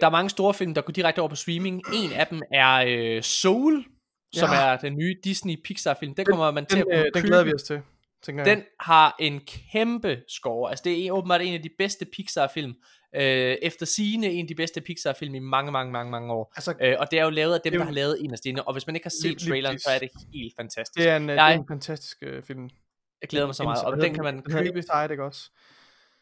der 0.00 0.06
er 0.06 0.10
mange 0.10 0.30
store 0.30 0.54
film, 0.54 0.74
der 0.74 0.82
går 0.82 0.92
direkte 0.92 1.18
over 1.18 1.28
på 1.28 1.34
streaming. 1.34 1.82
En 1.94 2.12
af 2.12 2.26
dem 2.26 2.42
er 2.52 2.84
øh, 2.88 3.22
Soul, 3.22 3.84
som 4.32 4.48
Ja. 4.52 4.72
er 4.72 4.76
den 4.76 4.96
nye 4.98 5.16
Disney 5.24 5.56
Pixar 5.64 5.96
film. 6.00 6.14
Den 6.14 6.24
kommer 6.24 6.50
man 6.50 6.66
til 6.66 6.78
den, 6.78 6.92
at 6.92 7.06
øh, 7.06 7.10
den 7.14 7.22
glæder 7.22 7.44
vi 7.44 7.54
os 7.54 7.62
til, 7.62 7.80
tænker 8.22 8.44
jeg. 8.46 8.56
Den 8.56 8.64
har 8.80 9.16
en 9.18 9.40
kæmpe 9.72 10.22
score. 10.28 10.70
Altså 10.70 10.82
det 10.84 11.06
er 11.06 11.12
åbenbart 11.12 11.40
en 11.40 11.54
af 11.54 11.62
de 11.62 11.70
bedste 11.78 12.04
Pixar-film. 12.16 12.74
Øh, 13.14 13.22
efter 13.62 13.86
sigende 13.86 14.28
en 14.30 14.44
af 14.44 14.48
de 14.48 14.54
bedste 14.54 14.80
Pixar-film 14.80 15.34
i 15.34 15.38
mange, 15.38 15.72
mange, 15.72 15.92
mange, 15.92 16.10
mange 16.10 16.32
år. 16.32 16.52
Altså, 16.56 16.74
øh, 16.82 16.96
og 16.98 17.10
det 17.10 17.18
er 17.18 17.24
jo 17.24 17.30
lavet 17.30 17.54
af 17.54 17.60
dem, 17.64 17.70
det 17.72 17.76
er 17.76 17.78
der 17.78 17.84
jo- 17.84 17.88
har 17.88 17.94
lavet 17.94 18.24
en 18.24 18.32
af 18.32 18.38
stene. 18.38 18.62
Og 18.68 18.72
hvis 18.72 18.86
man 18.86 18.96
ikke 18.96 19.04
har 19.04 19.14
set 19.22 19.38
traileren, 19.48 19.78
så 19.78 19.90
er 19.90 19.98
det 19.98 20.08
helt 20.34 20.54
fantastisk. 20.56 20.98
Det 20.98 21.08
er 21.08 21.16
en, 21.16 21.22
øh, 21.22 21.36
det 21.36 21.42
er 21.42 21.46
jeg, 21.46 21.54
en 21.54 21.64
fantastisk 21.68 22.18
øh, 22.22 22.42
film. 22.42 22.70
jeg 23.22 23.28
glæder 23.28 23.46
mig 23.46 23.54
så 23.54 23.62
meget. 23.62 23.84
Og 23.84 23.96
den 24.00 24.14
kan 24.14 24.24
man 24.24 24.42
købe. 24.42 24.76
Inside, 24.78 25.08
ikke 25.10 25.24
også? 25.24 25.50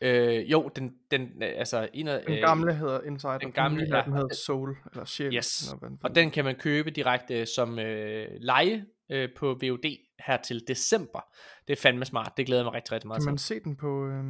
Øh, 0.00 0.50
jo, 0.50 0.70
den, 0.76 0.94
den, 1.10 1.22
øh, 1.42 1.52
altså 1.56 1.88
en 1.94 2.08
af, 2.08 2.22
Den 2.26 2.34
øh, 2.34 2.40
gamle 2.40 2.74
hedder 2.74 3.00
Inside, 3.00 3.38
den 3.40 3.52
gamle, 3.52 3.86
her, 3.86 3.96
ja. 3.96 4.02
den 4.02 4.12
hedder 4.12 4.34
Soul, 4.34 4.76
eller 4.92 5.04
Sjæl. 5.04 5.34
Yes, 5.36 5.72
eller 5.72 5.96
og 6.04 6.14
den 6.14 6.30
kan 6.30 6.44
man 6.44 6.54
købe 6.54 6.90
direkte 6.90 7.46
som 7.46 7.78
øh, 7.78 8.28
leje 8.40 8.84
øh, 9.10 9.28
på 9.36 9.46
VOD 9.62 9.96
her 10.26 10.36
til 10.36 10.62
december. 10.68 11.20
Det 11.68 11.72
er 11.78 11.80
fandme 11.82 12.04
smart, 12.04 12.32
det 12.36 12.46
glæder 12.46 12.62
jeg 12.62 12.64
mig 12.66 12.74
rigtig, 12.74 12.92
rigtig 12.92 13.08
meget 13.08 13.18
Kan 13.20 13.24
til. 13.24 13.30
man 13.30 13.38
se 13.38 13.60
den 13.60 13.76
på 13.76 14.06
øh, 14.06 14.24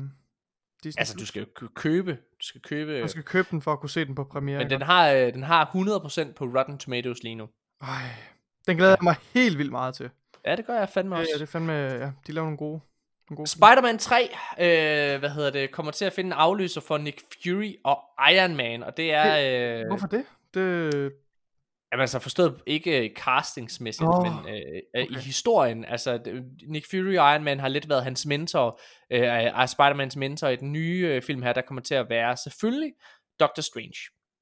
Disney+. 0.84 1.00
Altså, 1.00 1.16
du 1.20 1.26
skal 1.26 1.40
jo 1.60 1.68
købe, 1.74 2.12
du 2.12 2.46
skal 2.46 2.60
købe, 2.60 3.00
Man 3.00 3.08
skal 3.08 3.22
købe 3.22 3.48
den 3.50 3.62
for 3.62 3.72
at 3.72 3.80
kunne 3.80 3.90
se 3.90 4.04
den 4.04 4.14
på 4.14 4.24
premiere. 4.24 4.58
men 4.58 4.70
den 4.70 4.82
har, 4.82 5.12
øh, 5.12 5.32
den 5.32 5.42
har 5.42 5.64
100% 5.64 6.32
på 6.32 6.44
Rotten 6.44 6.78
Tomatoes 6.78 7.22
lige 7.22 7.34
nu. 7.34 7.48
Ej, 7.82 7.88
den 8.66 8.76
glæder 8.76 8.90
jeg 8.92 8.98
mig 9.02 9.16
helt 9.34 9.58
vildt 9.58 9.70
meget 9.72 9.94
til. 9.94 10.10
Ja, 10.46 10.56
det 10.56 10.66
gør 10.66 10.78
jeg 10.78 10.88
fandme 10.88 11.16
også. 11.16 11.30
ja, 11.34 11.38
det 11.38 11.42
er 11.42 11.46
fandme, 11.50 11.72
ja, 11.72 12.12
de 12.26 12.32
laver 12.32 12.44
nogle 12.44 12.58
gode. 12.58 12.80
Spider-Man 13.46 13.98
3, 13.98 14.28
øh, 14.58 15.18
hvad 15.18 15.30
hedder 15.30 15.50
det, 15.50 15.70
kommer 15.70 15.92
til 15.92 16.04
at 16.04 16.12
finde 16.12 16.28
en 16.28 16.32
afløser 16.32 16.80
for 16.80 16.98
Nick 16.98 17.20
Fury 17.42 17.72
og 17.84 17.98
Iron 18.32 18.56
Man, 18.56 18.82
og 18.82 18.96
det 18.96 19.12
er... 19.14 19.80
Øh, 19.80 19.86
Hvorfor 19.86 20.06
det? 20.06 20.24
Det, 20.54 21.12
Jamen 21.92 22.00
altså 22.00 22.18
forstået 22.18 22.60
ikke 22.66 23.04
øh, 23.04 23.10
castingsmæssigt, 23.16 24.08
Nå, 24.08 24.20
men 24.20 24.54
øh, 24.54 24.82
okay. 24.94 25.10
i 25.10 25.14
historien. 25.18 25.84
Altså 25.84 26.18
det- 26.18 26.44
Nick 26.66 26.90
Fury 26.90 27.16
og 27.16 27.32
Iron 27.34 27.44
Man 27.44 27.60
har 27.60 27.68
lidt 27.68 27.88
været 27.88 28.04
hans 28.04 28.26
mentor, 28.26 28.80
øh, 29.10 29.20
er 29.20 29.26
er 29.26 29.66
Spider-Mans 29.66 30.18
mentor 30.18 30.48
i 30.48 30.56
den 30.56 30.72
nye 30.72 31.06
øh, 31.12 31.22
film 31.22 31.42
her, 31.42 31.52
der 31.52 31.60
kommer 31.62 31.82
til 31.82 31.94
at 31.94 32.08
være 32.08 32.36
selvfølgelig 32.36 32.92
Doctor 33.40 33.62
Strange. 33.62 33.98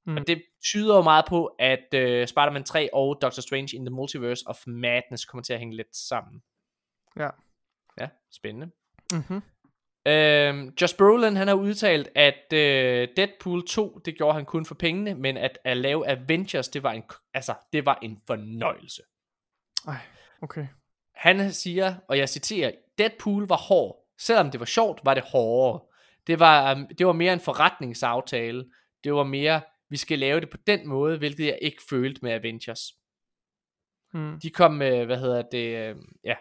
Mm. 0.06 0.16
Og 0.16 0.26
det 0.26 0.42
tyder 0.64 0.96
jo 0.96 1.02
meget 1.02 1.24
på, 1.28 1.46
at 1.58 1.94
øh, 1.94 2.26
Spider-Man 2.26 2.64
3 2.64 2.94
og 2.94 3.18
Doctor 3.22 3.42
Strange 3.42 3.76
in 3.76 3.84
the 3.84 3.94
Multiverse 3.94 4.44
of 4.46 4.58
Madness 4.66 5.24
kommer 5.24 5.42
til 5.42 5.52
at 5.52 5.58
hænge 5.58 5.76
lidt 5.76 5.96
sammen. 5.96 6.42
Ja. 7.18 7.28
Ja, 8.00 8.08
spændende. 8.32 8.70
Mhm. 9.12 9.42
Øhm, 10.06 10.74
Josh 10.80 10.96
Brolin, 10.96 11.36
han 11.36 11.48
har 11.48 11.54
udtalt, 11.54 12.08
at 12.14 12.52
øh, 12.52 13.08
Deadpool 13.16 13.66
2, 13.66 14.00
det 14.04 14.16
gjorde 14.16 14.34
han 14.34 14.44
kun 14.44 14.66
for 14.66 14.74
pengene, 14.74 15.14
men 15.14 15.36
at, 15.36 15.58
at 15.64 15.76
lave 15.76 16.08
Avengers, 16.08 16.68
det 16.68 16.82
var 16.82 16.92
en, 16.92 17.02
altså, 17.34 17.54
det 17.72 17.86
var 17.86 17.98
en 18.02 18.22
fornøjelse. 18.26 19.02
Ej, 19.88 19.98
okay. 20.42 20.66
Han 21.14 21.52
siger, 21.52 21.94
og 22.08 22.18
jeg 22.18 22.28
citerer, 22.28 22.72
Deadpool 22.98 23.48
var 23.48 23.56
hård. 23.56 24.06
Selvom 24.18 24.50
det 24.50 24.60
var 24.60 24.66
sjovt, 24.66 25.00
var 25.04 25.14
det 25.14 25.22
hårdere. 25.32 25.80
Det 26.26 26.40
var, 26.40 26.74
um, 26.74 26.88
det 26.98 27.06
var 27.06 27.12
mere 27.12 27.32
en 27.32 27.40
forretningsaftale. 27.40 28.64
Det 29.04 29.14
var 29.14 29.24
mere, 29.24 29.60
vi 29.88 29.96
skal 29.96 30.18
lave 30.18 30.40
det 30.40 30.50
på 30.50 30.56
den 30.66 30.88
måde, 30.88 31.18
hvilket 31.18 31.46
jeg 31.46 31.58
ikke 31.62 31.82
følte 31.90 32.20
med 32.22 32.32
Avengers. 32.32 32.80
Mm. 34.12 34.40
De 34.40 34.50
kom 34.50 34.72
med, 34.72 35.06
hvad 35.06 35.18
hedder 35.18 35.42
det, 35.42 35.76
øh, 35.76 35.96
ja, 36.24 36.34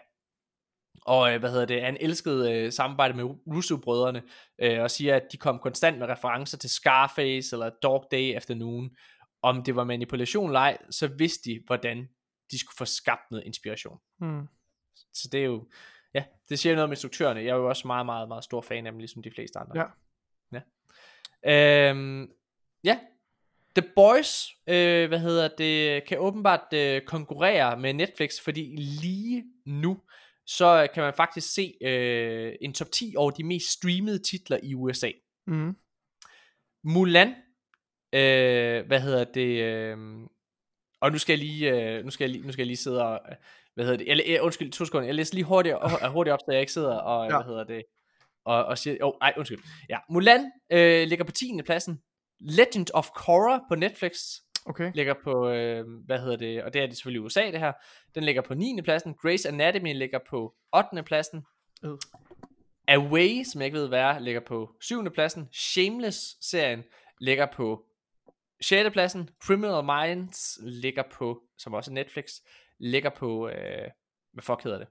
og 1.02 1.32
øh, 1.32 1.40
hvad 1.40 1.50
hedder 1.50 1.66
det, 1.66 1.82
han 1.82 1.96
elskede 2.00 2.52
øh, 2.52 2.72
samarbejde 2.72 3.14
med 3.14 3.24
Russo-brødrene, 3.24 4.22
øh, 4.58 4.82
og 4.82 4.90
siger, 4.90 5.16
at 5.16 5.22
de 5.32 5.36
kom 5.36 5.58
konstant 5.58 5.98
med 5.98 6.06
referencer 6.06 6.58
til 6.58 6.70
Scarface 6.70 7.56
eller 7.56 7.70
Dog 7.82 8.08
Day 8.10 8.34
Afternoon. 8.34 8.90
Om 9.42 9.62
det 9.62 9.76
var 9.76 9.84
manipulation 9.84 10.48
eller 10.48 10.60
ej, 10.60 10.78
så 10.90 11.06
vidste 11.06 11.50
de, 11.50 11.60
hvordan 11.66 12.08
de 12.50 12.58
skulle 12.58 12.76
få 12.76 12.84
skabt 12.84 13.30
noget 13.30 13.44
inspiration. 13.44 13.98
Mm. 14.20 14.48
Så 15.14 15.28
det 15.32 15.40
er 15.40 15.44
jo, 15.44 15.68
ja, 16.14 16.24
det 16.48 16.58
siger 16.58 16.74
noget 16.74 16.84
om 16.84 16.92
instruktørerne. 16.92 17.40
Jeg 17.40 17.48
er 17.48 17.56
jo 17.56 17.68
også 17.68 17.86
meget, 17.86 18.06
meget, 18.06 18.28
meget 18.28 18.44
stor 18.44 18.60
fan 18.60 18.86
af 18.86 18.92
dem, 18.92 18.98
ligesom 18.98 19.22
de 19.22 19.30
fleste 19.30 19.58
andre. 19.58 19.78
Ja. 19.78 20.60
Ja. 21.44 21.90
Øhm, 21.90 22.30
ja. 22.84 22.98
The 23.76 23.90
Boys, 23.96 24.48
øh, 24.66 25.08
hvad 25.08 25.18
hedder 25.18 25.48
det, 25.58 26.04
kan 26.04 26.18
åbenbart 26.18 26.72
øh, 26.74 27.02
konkurrere 27.02 27.78
med 27.78 27.94
Netflix, 27.94 28.40
fordi 28.40 28.76
lige 28.76 29.44
nu, 29.66 30.00
så 30.46 30.88
kan 30.94 31.02
man 31.02 31.14
faktisk 31.14 31.54
se 31.54 31.74
øh, 31.82 32.52
en 32.60 32.72
top 32.72 32.90
10 32.92 33.14
over 33.16 33.30
de 33.30 33.44
mest 33.44 33.70
streamede 33.70 34.18
titler 34.18 34.58
i 34.62 34.74
USA. 34.74 35.10
Mm. 35.46 35.76
Mulan, 36.84 37.28
øh, 38.12 38.86
hvad 38.86 39.00
hedder 39.00 39.24
det, 39.24 39.62
øh, 39.62 39.98
og 41.00 41.12
nu 41.12 41.18
skal 41.18 41.32
jeg 41.32 41.38
lige, 41.38 41.70
øh, 41.70 42.04
nu 42.04 42.10
skal 42.10 42.24
jeg 42.24 42.30
lige, 42.30 42.46
nu 42.46 42.52
skal 42.52 42.62
jeg 42.62 42.66
lige 42.66 42.76
sidde 42.76 43.04
og, 43.04 43.20
hvad 43.74 43.84
hedder 43.84 43.98
det, 43.98 44.28
jeg, 44.28 44.42
undskyld, 44.42 44.72
to 44.72 44.84
sekunder, 44.84 45.06
jeg 45.06 45.14
læser 45.14 45.34
lige 45.34 45.44
hurtigt, 45.44 45.76
hurtigt 46.12 46.32
op, 46.32 46.38
så 46.40 46.52
jeg 46.52 46.60
ikke 46.60 46.72
sidder 46.72 46.96
og, 46.96 47.30
ja. 47.30 47.36
hvad 47.36 47.46
hedder 47.46 47.64
det, 47.64 47.82
og, 48.44 48.64
og 48.64 48.78
siger, 48.78 48.96
oh, 49.04 49.12
nej, 49.20 49.34
undskyld, 49.36 49.58
ja, 49.88 49.98
Mulan 50.10 50.52
øh, 50.72 51.08
ligger 51.08 51.24
på 51.24 51.32
10. 51.32 51.60
pladsen, 51.64 52.02
Legend 52.40 52.86
of 52.94 53.10
Korra 53.10 53.64
på 53.68 53.74
Netflix, 53.74 54.12
Okay. 54.68 54.92
ligger 54.94 55.14
på, 55.24 55.48
øh, 55.48 55.84
hvad 56.06 56.18
hedder 56.18 56.36
det, 56.36 56.62
og 56.62 56.72
det 56.72 56.82
er 56.82 56.86
det 56.86 56.96
selvfølgelig 56.96 57.22
USA 57.22 57.50
det 57.50 57.60
her, 57.60 57.72
den 58.14 58.24
ligger 58.24 58.42
på 58.42 58.54
9. 58.54 58.80
pladsen, 58.84 59.14
Grey's 59.24 59.48
Anatomy 59.48 59.94
ligger 59.94 60.18
på 60.30 60.54
8. 60.76 61.02
pladsen, 61.02 61.44
Øh. 61.84 61.98
Away, 62.88 63.44
som 63.44 63.60
jeg 63.60 63.66
ikke 63.66 63.78
ved 63.78 63.88
hvad 63.88 64.00
er, 64.00 64.18
ligger 64.18 64.40
på 64.40 64.74
7. 64.80 65.10
pladsen, 65.10 65.48
Shameless-serien 65.52 66.84
ligger 67.20 67.46
på 67.46 67.86
6. 68.60 68.90
pladsen, 68.92 69.30
Criminal 69.42 69.84
Minds 69.84 70.58
ligger 70.62 71.02
på, 71.12 71.42
som 71.58 71.74
også 71.74 71.90
er 71.90 71.94
Netflix, 71.94 72.40
ligger 72.78 73.10
på, 73.10 73.48
øh, 73.48 73.90
hvad 74.32 74.42
fuck 74.42 74.62
hedder 74.62 74.78
det? 74.78 74.88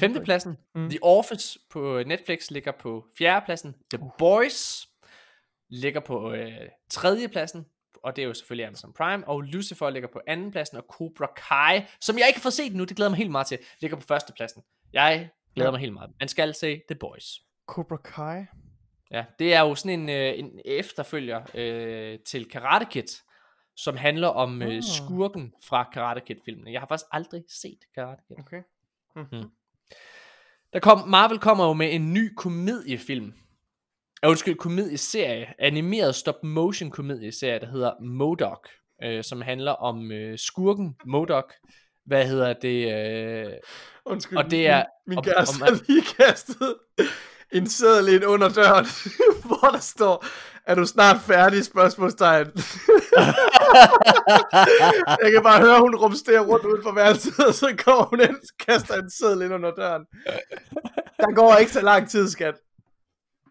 5. 0.00 0.24
pladsen, 0.24 0.56
Mm. 0.74 0.90
The 0.90 0.98
Office 1.02 1.58
på 1.70 2.02
Netflix 2.06 2.50
ligger 2.50 2.72
på 2.72 3.06
4. 3.18 3.42
pladsen, 3.44 3.74
The 3.94 4.10
Boys 4.18 4.88
ligger 5.70 6.00
på 6.00 6.32
øh, 6.32 6.52
3. 6.90 7.28
pladsen, 7.32 7.66
og 8.02 8.16
det 8.16 8.22
er 8.22 8.26
jo 8.26 8.34
selvfølgelig 8.34 8.66
Amazon 8.66 8.92
Prime, 8.92 9.28
og 9.28 9.40
Lucifer 9.40 9.90
ligger 9.90 10.08
på 10.08 10.20
anden 10.26 10.50
pladsen, 10.50 10.76
og 10.78 10.84
Cobra 10.88 11.26
Kai, 11.36 11.82
som 12.00 12.18
jeg 12.18 12.26
ikke 12.26 12.38
har 12.38 12.42
fået 12.42 12.52
set 12.54 12.74
nu, 12.74 12.84
det 12.84 12.96
glæder 12.96 13.10
mig 13.10 13.18
helt 13.18 13.30
meget 13.30 13.46
til, 13.46 13.58
ligger 13.80 13.96
på 13.96 14.02
første 14.02 14.32
pladsen. 14.32 14.62
Jeg 14.92 15.30
glæder 15.54 15.70
mig 15.70 15.80
helt 15.80 15.92
meget. 15.92 16.10
Man 16.20 16.28
skal 16.28 16.54
se 16.54 16.82
The 16.88 16.94
Boys. 16.94 17.24
Cobra 17.66 17.96
Kai. 17.96 18.44
Ja, 19.10 19.24
det 19.38 19.54
er 19.54 19.60
jo 19.60 19.74
sådan 19.74 20.00
en, 20.00 20.08
øh, 20.08 20.38
en 20.38 20.60
efterfølger 20.64 21.42
øh, 21.54 22.18
til 22.26 22.48
Karate 22.48 22.86
Kid, 22.90 23.04
som 23.76 23.96
handler 23.96 24.28
om 24.28 24.62
øh, 24.62 24.68
Ah. 24.76 24.82
skurken 24.82 25.52
fra 25.64 25.90
Karate 25.92 26.20
Kid-filmene. 26.20 26.72
Jeg 26.72 26.80
har 26.80 26.86
faktisk 26.86 27.06
aldrig 27.12 27.42
set 27.48 27.78
Karate 27.94 28.22
Kid. 28.28 28.36
Okay. 28.38 28.62
Mm. 29.16 29.50
Der 30.72 30.80
kom, 30.80 31.08
Marvel 31.08 31.38
kommer 31.38 31.66
jo 31.66 31.72
med 31.72 31.94
en 31.94 32.12
ny 32.12 32.34
komediefilm. 32.36 33.34
Uh, 34.26 34.30
undskyld, 34.30 34.56
komedieserie. 34.56 35.46
Animeret 35.58 36.14
stop-motion 36.14 36.90
komedieserie, 36.90 37.60
der 37.60 37.66
hedder 37.66 37.92
Modok. 38.02 38.68
Øh, 39.04 39.24
som 39.24 39.40
handler 39.40 39.72
om 39.72 40.12
øh, 40.12 40.38
skurken 40.38 40.96
Modok. 41.06 41.52
Hvad 42.06 42.26
hedder 42.26 42.52
det? 42.52 42.92
Øh, 43.46 43.52
Undskyld, 44.04 44.38
og 44.38 44.50
det 44.50 44.66
er... 44.66 44.84
min, 45.06 45.16
min 45.16 45.24
kæreste 45.24 45.64
har 45.64 45.70
lige 45.88 46.02
kastet 46.02 46.74
en 47.52 47.66
seddel 47.68 48.14
ind 48.14 48.24
under 48.24 48.48
døren, 48.48 48.86
hvor 49.46 49.68
der 49.72 49.78
står, 49.78 50.26
er 50.66 50.74
du 50.74 50.86
snart 50.86 51.20
færdig, 51.20 51.64
spørgsmålstegn. 51.64 52.46
jeg 55.22 55.32
kan 55.32 55.42
bare 55.42 55.60
høre, 55.60 55.80
hun 55.80 55.94
rumsterer 55.96 56.40
rundt 56.40 56.64
uden 56.64 56.82
for 56.82 56.94
værelset, 56.94 57.46
og 57.46 57.54
så 57.54 57.74
kommer 57.84 58.04
hun 58.04 58.20
ind 58.20 58.30
og 58.30 58.66
kaster 58.66 58.94
en 58.94 59.10
seddel 59.10 59.42
ind 59.42 59.54
under 59.54 59.70
døren. 59.70 60.04
Der 61.20 61.34
går 61.34 61.56
ikke 61.56 61.72
så 61.72 61.80
lang 61.80 62.10
tid, 62.10 62.28
skat. 62.28 62.54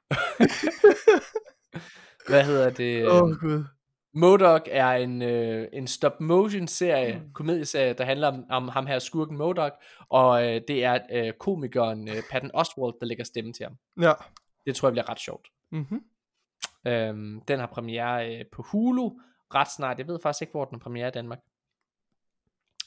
Hvad 2.30 2.44
hedder 2.44 2.70
det? 2.70 3.08
Åh, 3.08 3.22
oh, 3.22 3.40
Gud. 3.40 3.64
Modok 4.14 4.68
er 4.72 4.92
en, 4.92 5.22
øh, 5.22 5.68
en 5.74 5.88
stop-motion 5.88 6.68
serie, 6.68 7.20
mm. 7.20 7.34
komedieserie, 7.34 7.94
der 7.94 8.06
handler 8.06 8.28
om, 8.28 8.46
om 8.50 8.68
ham 8.68 8.86
her 8.86 9.00
skurken 9.00 9.38
Modok, 9.38 9.74
og 10.10 10.48
øh, 10.48 10.62
det 10.68 10.84
er 10.84 11.00
øh, 11.12 11.34
komikeren 11.34 12.08
øh, 12.08 12.16
Patton 12.32 12.52
Oswalt, 12.54 12.96
der 13.00 13.06
lægger 13.06 13.24
stemme 13.24 13.54
til 13.54 13.64
ham. 13.64 13.78
Ja. 14.02 14.14
Det 14.66 14.76
tror 14.76 14.88
jeg 14.88 14.94
bliver 14.94 15.10
ret 15.10 15.20
sjovt. 15.20 15.48
Mm-hmm. 15.72 16.04
Øhm, 16.88 17.42
den 17.42 17.60
har 17.60 17.68
premiere 17.68 18.40
øh, 18.40 18.46
på 18.52 18.62
Hulu 18.62 19.10
ret 19.56 19.72
snart. 19.72 19.98
Jeg 19.98 20.08
ved 20.08 20.20
faktisk 20.24 20.42
ikke, 20.42 20.52
hvor 20.52 20.66
den 20.66 20.76
har 20.76 20.80
premiere 20.80 21.08
i 21.08 21.12
Danmark. 21.12 21.40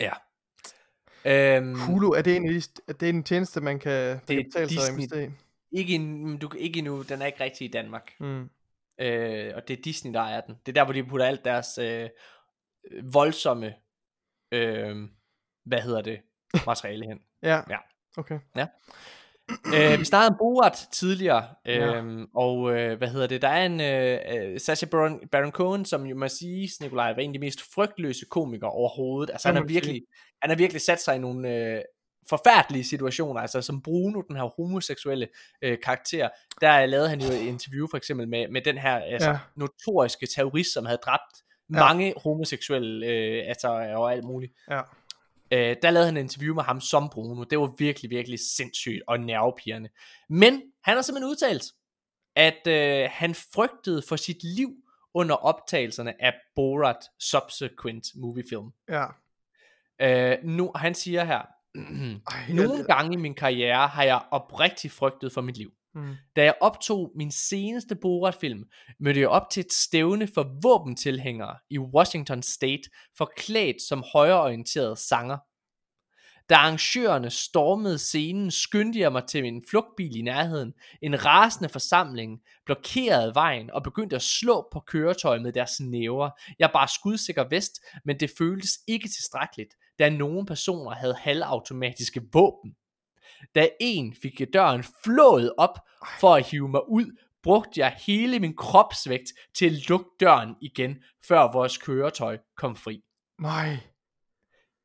Ja. 0.00 0.12
Øhm, 1.24 1.74
Hulu, 1.74 2.10
er 2.10 2.22
det 2.22 2.36
en, 2.36 2.62
er 2.88 2.92
det 2.92 3.08
en 3.08 3.24
tjeneste, 3.24 3.60
man 3.60 3.78
kan, 3.78 4.20
det 4.28 4.36
kan 4.36 4.44
betale 4.44 4.52
sig 4.52 4.62
at 4.62 4.68
Disney. 4.68 4.92
investere 4.92 5.24
i? 5.24 5.28
Ikke, 5.72 5.94
en, 5.94 6.38
du, 6.38 6.50
ikke 6.58 6.78
endnu, 6.78 7.02
den 7.02 7.22
er 7.22 7.26
ikke 7.26 7.44
rigtig 7.44 7.64
i 7.64 7.70
Danmark. 7.70 8.12
Mm. 8.20 8.50
Øh, 9.00 9.52
og 9.56 9.68
det 9.68 9.78
er 9.78 9.82
Disney, 9.82 10.12
der 10.14 10.20
er 10.20 10.40
den. 10.40 10.54
Det 10.66 10.72
er 10.72 10.80
der, 10.80 10.84
hvor 10.84 10.92
de 10.92 11.04
putter 11.04 11.26
alt 11.26 11.44
deres 11.44 11.78
øh, 11.78 12.08
voldsomme, 13.12 13.74
øh, 14.52 14.96
hvad 15.64 15.80
hedder 15.80 16.00
det, 16.02 16.20
materiale 16.66 17.06
hen. 17.06 17.18
Ja. 17.42 17.60
Ja. 17.70 17.76
Okay. 18.16 18.38
Ja. 18.56 18.66
øh, 19.50 20.00
vi 20.00 20.04
snakkede 20.04 20.28
om 20.30 20.36
Borat 20.38 20.88
tidligere, 20.92 21.48
Ja. 21.66 21.94
øhm, 21.96 22.26
og 22.34 22.78
øh, 22.78 22.98
hvad 22.98 23.08
hedder 23.08 23.26
det, 23.26 23.42
der 23.42 23.48
er 23.48 23.66
en 23.66 23.80
øh, 23.80 24.52
øh, 24.52 24.60
Sacha 24.60 24.86
Baron, 24.86 25.28
Baron 25.32 25.50
Cohen, 25.52 25.84
som 25.84 26.06
jo 26.06 26.16
må 26.16 26.28
sige, 26.28 26.68
Nikolaj, 26.80 27.12
var 27.12 27.22
en 27.22 27.30
af 27.30 27.32
de 27.34 27.38
mest 27.38 27.60
frygtløse 27.74 28.26
komikere 28.30 28.70
overhovedet. 28.70 29.30
Altså 29.32 29.48
han 29.48 29.56
har 29.56 29.62
virkelig, 29.64 30.02
han 30.42 30.50
har 30.50 30.56
virkelig 30.56 30.80
sat 30.82 31.00
sig 31.00 31.16
i 31.16 31.18
nogle 31.18 31.54
øh, 31.56 31.82
forfærdelige 32.28 32.84
situationer, 32.84 33.40
altså 33.40 33.62
som 33.62 33.82
Bruno, 33.82 34.20
den 34.20 34.36
her 34.36 34.44
homoseksuelle 34.56 35.28
øh, 35.62 35.78
karakter, 35.84 36.28
der 36.60 36.86
lavede 36.86 37.08
han 37.08 37.20
jo 37.20 37.26
et 37.26 37.40
interview 37.40 37.86
for 37.90 37.96
eksempel 37.96 38.28
med, 38.28 38.48
med 38.48 38.60
den 38.62 38.78
her 38.78 38.94
altså, 38.96 39.30
Ja. 39.30 39.38
notoriske 39.56 40.26
terrorist, 40.26 40.72
som 40.72 40.86
havde 40.86 40.98
dræbt 41.04 41.36
Ja. 41.74 41.78
mange 41.78 42.14
homoseksuelle, 42.16 43.06
øh, 43.06 43.42
altså 43.48 43.68
og 43.68 44.12
alt 44.12 44.24
muligt. 44.24 44.52
Ja. 44.70 44.80
Øh, 45.50 45.76
der 45.82 45.90
lavede 45.90 46.06
han 46.06 46.16
et 46.16 46.20
interview 46.20 46.54
med 46.54 46.62
ham 46.62 46.80
som 46.80 47.08
Bruno. 47.12 47.44
Det 47.44 47.58
var 47.58 47.74
virkelig, 47.78 48.10
virkelig 48.10 48.38
sindssygt 48.56 49.02
og 49.06 49.20
nervepirrende. 49.20 49.88
Men 50.28 50.62
han 50.84 50.94
har 50.94 51.02
simpelthen 51.02 51.30
udtalt, 51.30 51.64
at 52.36 52.66
øh, 52.66 53.08
han 53.12 53.34
frygtede 53.34 54.02
for 54.08 54.16
sit 54.16 54.42
liv 54.42 54.70
under 55.14 55.34
optagelserne 55.34 56.22
af 56.22 56.32
Borat 56.56 56.96
Subsequent 57.20 58.06
Movie 58.14 58.44
Film. 58.50 58.70
Ja. 58.88 59.06
Øh, 60.00 60.38
nu, 60.44 60.72
han 60.76 60.94
siger 60.94 61.24
her, 61.24 61.42
nogle 62.48 62.84
gange 62.84 63.14
i 63.14 63.16
min 63.16 63.34
karriere 63.34 63.88
har 63.88 64.02
jeg 64.02 64.22
oprigtigt 64.30 64.92
frygtet 64.92 65.32
for 65.32 65.40
mit 65.40 65.56
liv. 65.56 65.70
Mm. 65.94 66.14
Da 66.36 66.44
jeg 66.44 66.54
optog 66.60 67.12
min 67.16 67.30
seneste 67.30 67.94
Borat-film, 67.94 68.64
mødte 69.00 69.20
jeg 69.20 69.28
op 69.28 69.50
til 69.50 69.60
et 69.60 69.72
stævne 69.72 70.28
for 70.34 70.58
våbentilhængere 70.62 71.56
i 71.70 71.78
Washington 71.78 72.42
State, 72.42 72.82
forklædt 73.18 73.82
som 73.88 74.04
højreorienteret 74.12 74.98
sanger. 74.98 75.38
Da 76.48 76.54
arrangørerne 76.54 77.30
stormede 77.30 77.98
scenen, 77.98 78.50
skyndte 78.50 78.98
jeg 78.98 79.12
mig 79.12 79.22
til 79.28 79.42
min 79.42 79.64
flugtbil 79.70 80.16
i 80.16 80.22
nærheden. 80.22 80.72
En 81.02 81.24
rasende 81.24 81.68
forsamling 81.68 82.40
blokerede 82.66 83.34
vejen 83.34 83.70
og 83.70 83.82
begyndte 83.82 84.16
at 84.16 84.22
slå 84.22 84.68
på 84.72 84.80
køretøjet 84.80 85.42
med 85.42 85.52
deres 85.52 85.80
næver. 85.80 86.30
Jeg 86.58 86.70
bar 86.72 86.86
skudsikker 86.86 87.44
vest, 87.50 87.80
men 88.04 88.20
det 88.20 88.30
føltes 88.38 88.70
ikke 88.88 89.08
tilstrækkeligt, 89.08 89.74
da 90.02 90.08
nogle 90.08 90.46
personer 90.46 90.90
havde 90.90 91.14
halvautomatiske 91.14 92.22
våben. 92.32 92.74
Da 93.54 93.68
en 93.80 94.14
fik 94.22 94.42
døren 94.52 94.84
flået 95.04 95.52
op 95.58 95.78
for 96.20 96.34
at 96.34 96.46
hive 96.46 96.68
mig 96.68 96.88
ud, 96.88 97.16
brugte 97.42 97.80
jeg 97.80 97.96
hele 98.06 98.38
min 98.38 98.56
kropsvægt 98.56 99.32
til 99.54 99.66
at 99.66 99.88
lukke 99.88 100.06
døren 100.20 100.54
igen, 100.60 100.96
før 101.28 101.52
vores 101.52 101.78
køretøj 101.78 102.38
kom 102.56 102.76
fri. 102.76 103.02
Nej. 103.40 103.76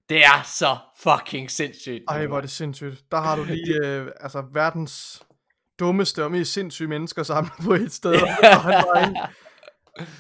Det 0.10 0.26
er 0.26 0.44
så 0.46 0.78
fucking 1.00 1.52
sindssygt. 1.52 2.04
Ej, 2.08 2.26
hvor 2.28 2.38
er 2.38 2.42
det 2.42 2.50
sindssygt. 2.52 3.04
Der 3.12 3.18
har 3.18 3.36
du 3.36 3.44
lige 3.54 3.86
øh, 3.86 4.12
altså 4.20 4.46
verdens 4.54 5.24
dummeste 5.80 6.24
og 6.24 6.32
mest 6.32 6.54
sindssyge 6.54 6.88
mennesker 6.88 7.24
samlet 7.24 7.54
på 7.64 7.74
et 7.74 7.92
sted. 7.92 8.14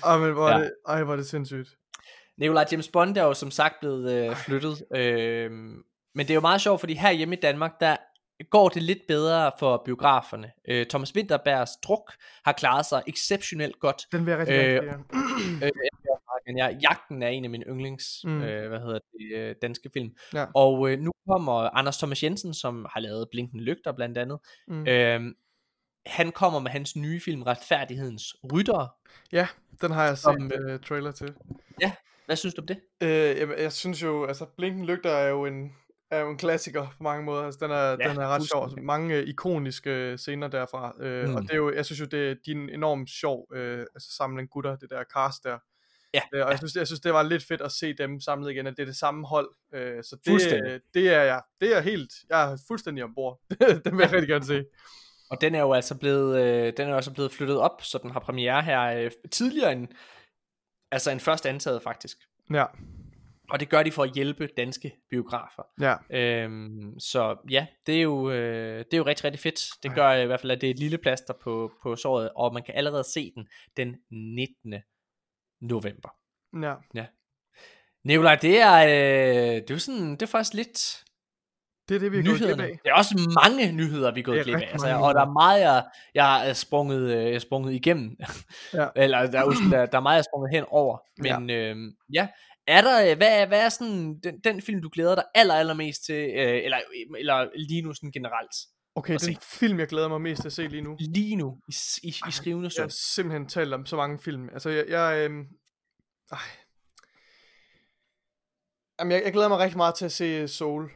og 0.03 0.19
men 0.19 0.33
hvor 0.33 0.49
er 0.49 0.57
Ja. 0.57 0.63
det, 0.63 0.71
ej, 0.87 1.03
hvor 1.03 1.13
er 1.13 1.17
det 1.17 1.27
sindssygt. 1.27 1.69
Nikolaj 2.37 2.65
James 2.71 2.87
Bond 2.87 3.17
er 3.17 3.23
jo 3.23 3.33
som 3.33 3.51
sagt 3.51 3.75
blevet 3.79 4.11
øh, 4.29 4.35
flyttet. 4.35 4.83
Øh, 4.95 5.51
men 5.51 6.25
det 6.25 6.29
er 6.29 6.35
jo 6.35 6.41
meget 6.41 6.61
sjovt, 6.61 6.79
fordi 6.79 6.93
her 6.93 7.11
hjemme 7.11 7.35
i 7.35 7.39
Danmark, 7.39 7.71
der 7.79 7.95
går 8.49 8.69
det 8.69 8.83
lidt 8.83 8.99
bedre 9.07 9.51
for 9.59 9.81
biograferne. 9.85 10.51
Øh, 10.67 10.85
Thomas 10.85 11.15
Winterbergs 11.15 11.71
druk 11.83 12.13
har 12.45 12.51
klaret 12.51 12.85
sig 12.85 13.03
exceptionelt 13.07 13.79
godt. 13.79 14.01
Den 14.11 14.25
vil 14.25 14.31
jeg 14.31 14.39
rigtig 14.39 14.55
øh, 14.55 14.93
se, 15.61 15.65
øh, 15.65 16.57
ja, 16.57 16.67
Jagten 16.67 17.23
er 17.23 17.27
en 17.27 17.43
af 17.43 17.49
mine 17.49 17.65
yndlings, 17.67 18.05
Mm. 18.23 18.41
øh, 18.41 18.69
hvad 18.69 18.79
hedder 18.79 18.99
det, 19.11 19.37
øh, 19.37 19.55
danske 19.61 19.89
film. 19.93 20.09
Ja. 20.33 20.45
Og 20.55 20.91
øh, 20.91 20.99
nu 20.99 21.11
kommer 21.29 21.53
Anders 21.53 21.97
Thomas 21.97 22.23
Jensen, 22.23 22.53
som 22.53 22.85
har 22.93 22.99
lavet 22.99 23.27
Blinkende 23.31 23.63
Lygter 23.63 23.91
blandt 23.91 24.17
andet. 24.17 24.39
Mm. 24.67 24.87
Øh, 24.87 25.21
han 26.05 26.31
kommer 26.31 26.59
med 26.59 26.71
hans 26.71 26.95
nye 26.95 27.19
film, 27.19 27.41
Retfærdighedens 27.41 28.35
Ryttere. 28.53 28.87
Ja, 29.31 29.47
den 29.81 29.91
har 29.91 30.03
jeg 30.03 30.17
set 30.17 30.23
Som, 30.23 30.51
øh, 30.55 30.79
trailer 30.79 31.11
til. 31.11 31.33
Ja, 31.81 31.91
hvad 32.27 32.35
synes 32.35 32.53
du 32.53 32.61
om 32.61 32.67
det? 32.67 32.79
Øh, 33.03 33.37
jamen, 33.37 33.59
jeg 33.59 33.73
synes 33.73 34.03
jo, 34.03 34.25
altså 34.25 34.45
Blinken 34.57 34.85
Lygter 34.85 35.09
er 35.09 35.29
jo 35.29 35.45
en, 35.45 35.71
er 36.11 36.19
jo 36.19 36.29
en 36.29 36.37
klassiker 36.37 36.87
på 36.97 37.03
mange 37.03 37.25
måder. 37.25 37.43
Altså, 37.43 37.59
den 37.61 37.71
er, 37.71 37.89
ja, 37.89 38.09
den 38.09 38.17
er 38.17 38.27
ret 38.27 38.49
sjov. 38.49 38.63
Altså, 38.63 38.77
mange 38.81 39.15
øh, 39.15 39.27
ikoniske 39.27 40.17
scener 40.17 40.47
derfra. 40.47 40.93
Øh, 40.99 41.29
mm. 41.29 41.35
Og 41.35 41.41
det 41.41 41.51
er 41.51 41.55
jo, 41.55 41.73
jeg 41.73 41.85
synes 41.85 41.99
jo, 41.99 42.05
det 42.05 42.31
er 42.31 42.35
din 42.45 42.69
enormt 42.69 43.09
sjov 43.09 43.47
øh, 43.55 43.79
altså, 43.79 44.15
samling 44.17 44.49
gutter, 44.49 44.75
det 44.75 44.89
der 44.89 45.03
cast 45.15 45.43
der. 45.43 45.57
Ja, 46.13 46.21
Øh, 46.33 46.41
og 46.41 46.47
ja. 46.47 46.49
jeg 46.49 46.57
synes, 46.57 46.75
jeg 46.75 46.87
synes, 46.87 46.99
det 46.99 47.13
var 47.13 47.23
lidt 47.23 47.43
fedt 47.43 47.61
at 47.61 47.71
se 47.71 47.93
dem 47.93 48.19
samlet 48.19 48.51
igen, 48.51 48.67
at 48.67 48.77
det 48.77 48.81
er 48.81 48.85
det 48.85 48.95
samme 48.95 49.27
hold. 49.27 49.49
Øh, 49.73 50.03
så 50.03 50.17
det, 50.25 50.53
øh, 50.53 50.79
det 50.93 51.13
er 51.13 51.21
jeg, 51.21 51.41
det 51.61 51.77
er 51.77 51.81
helt, 51.81 52.13
jeg 52.29 52.51
er 52.51 52.57
fuldstændig 52.67 53.03
ombord. 53.03 53.39
den 53.85 53.97
vil 53.97 54.03
jeg 54.03 54.13
rigtig 54.13 54.27
gerne 54.27 54.45
se. 54.45 54.63
Og 55.29 55.41
den 55.41 55.55
er 55.55 55.59
jo 55.59 55.73
altså 55.73 55.95
blevet, 55.95 56.41
øh, 56.41 56.73
den 56.77 56.87
er 56.87 56.89
jo 56.89 56.95
altså 56.95 57.13
blevet 57.13 57.31
flyttet 57.31 57.57
op, 57.57 57.81
så 57.83 57.99
den 58.03 58.11
har 58.11 58.19
premiere 58.19 58.61
her 58.61 58.81
øh, 58.81 59.11
tidligere 59.31 59.71
end, 59.71 59.87
altså 60.91 61.11
end 61.11 61.19
først 61.19 61.45
antaget 61.45 61.81
faktisk. 61.81 62.17
Ja. 62.53 62.65
Og 63.49 63.59
det 63.59 63.69
gør 63.69 63.83
de 63.83 63.91
for 63.91 64.03
at 64.03 64.13
hjælpe 64.13 64.47
danske 64.57 64.91
biografer. 65.09 65.63
Ja. 65.81 65.95
Øhm, 66.09 66.99
så 66.99 67.37
ja, 67.49 67.67
det 67.85 67.97
er, 67.97 68.01
jo, 68.01 68.31
øh, 68.31 68.79
det 68.79 68.93
er 68.93 68.97
jo 68.97 69.05
rigtig, 69.05 69.23
rigtig 69.23 69.39
fedt. 69.39 69.59
Det 69.83 69.95
gør 69.95 70.11
i 70.11 70.25
hvert 70.25 70.39
fald, 70.39 70.51
at 70.51 70.61
det 70.61 70.67
er 70.67 70.71
et 70.71 70.79
lille 70.79 70.97
plaster 70.97 71.33
på, 71.43 71.71
på 71.83 71.95
såret, 71.95 72.29
og 72.35 72.53
man 72.53 72.63
kan 72.63 72.75
allerede 72.75 73.03
se 73.03 73.31
den 73.35 73.47
den 73.77 73.95
19. 74.11 74.73
november. 75.61 76.09
Ja. 76.61 76.75
Ja. 76.93 77.05
Nikolaj, 78.03 78.35
det 78.35 78.59
er, 78.59 78.77
øh, 78.77 79.55
det 79.55 79.69
er 79.69 79.75
jo 79.75 79.79
sådan, 79.79 80.11
det 80.11 80.21
er 80.21 80.25
faktisk 80.27 80.53
lidt 80.53 81.03
Det 81.89 81.95
er 81.95 81.99
det, 81.99 82.11
vi 82.11 82.17
er 82.17 82.23
gået 82.23 82.37
glip 82.37 82.41
nyhederne. 82.41 82.63
af. 82.63 82.79
Det 82.83 82.89
er 82.89 82.93
også 82.93 83.39
mange 83.43 83.71
nyheder, 83.71 84.13
vi 84.13 84.19
er 84.19 84.23
gået 84.23 84.39
er 84.39 84.43
glip 84.43 84.55
af. 84.55 84.69
Altså, 84.71 84.87
og 84.87 85.13
der 85.13 85.21
er 85.21 85.31
meget, 85.31 85.61
jeg, 85.61 85.85
jeg 86.13 86.49
er 86.49 86.53
sprunget, 86.53 87.01
øh, 87.17 87.23
jeg 87.23 87.33
er 87.33 87.39
sprunget 87.39 87.73
igennem. 87.73 88.15
Ja. 88.73 88.87
Eller 89.03 89.31
der 89.31 89.39
er, 89.39 89.45
der, 89.71 89.85
der 89.85 89.97
er 89.97 90.01
meget, 90.01 90.15
jeg 90.15 90.19
er 90.19 90.23
sprunget 90.31 90.51
hen 90.53 90.63
over. 90.67 90.97
Men 91.17 91.49
ja, 91.49 91.69
øhm, 91.69 91.91
ja. 92.13 92.27
er 92.67 92.81
der, 92.81 93.11
øh, 93.11 93.17
hvad, 93.17 93.41
er- 93.41 93.45
hvad 93.45 93.65
er 93.65 93.69
sådan 93.69 94.19
den, 94.23 94.39
den 94.43 94.61
film, 94.61 94.81
du 94.81 94.89
glæder 94.93 95.15
dig 95.15 95.23
aller, 95.35 95.53
allermest 95.53 96.05
til, 96.05 96.15
øh, 96.37 96.63
eller, 96.63 96.77
eller 97.19 97.49
lige 97.55 97.81
nu 97.81 97.93
sådan 97.93 98.11
generelt? 98.11 98.51
Okay, 98.95 99.11
den 99.13 99.19
se? 99.19 99.37
film, 99.43 99.79
jeg 99.79 99.87
glæder 99.87 100.07
mig 100.07 100.21
mest 100.21 100.41
til 100.41 100.49
at 100.49 100.53
se 100.53 100.67
lige 100.67 100.81
nu. 100.81 100.95
Lige 100.99 101.35
nu, 101.35 101.57
i, 101.69 101.73
i, 102.03 102.07
i 102.27 102.31
skrivende 102.31 102.63
Jeg 102.65 102.71
stund. 102.71 102.83
har 102.85 102.95
simpelthen 103.15 103.47
talt 103.49 103.73
om 103.73 103.85
så 103.85 103.95
mange 103.95 104.19
film. 104.19 104.49
Altså, 104.53 104.69
jeg... 104.69 104.85
jeg 104.89 105.17
øhm, 105.17 105.45
ej. 106.31 106.37
Jamen, 108.99 109.11
jeg, 109.11 109.21
jeg 109.25 109.33
glæder 109.33 109.47
mig 109.47 109.57
rigtig 109.59 109.77
meget 109.77 109.95
til 109.95 110.05
at 110.05 110.11
se 110.11 110.47
Soul. 110.47 110.89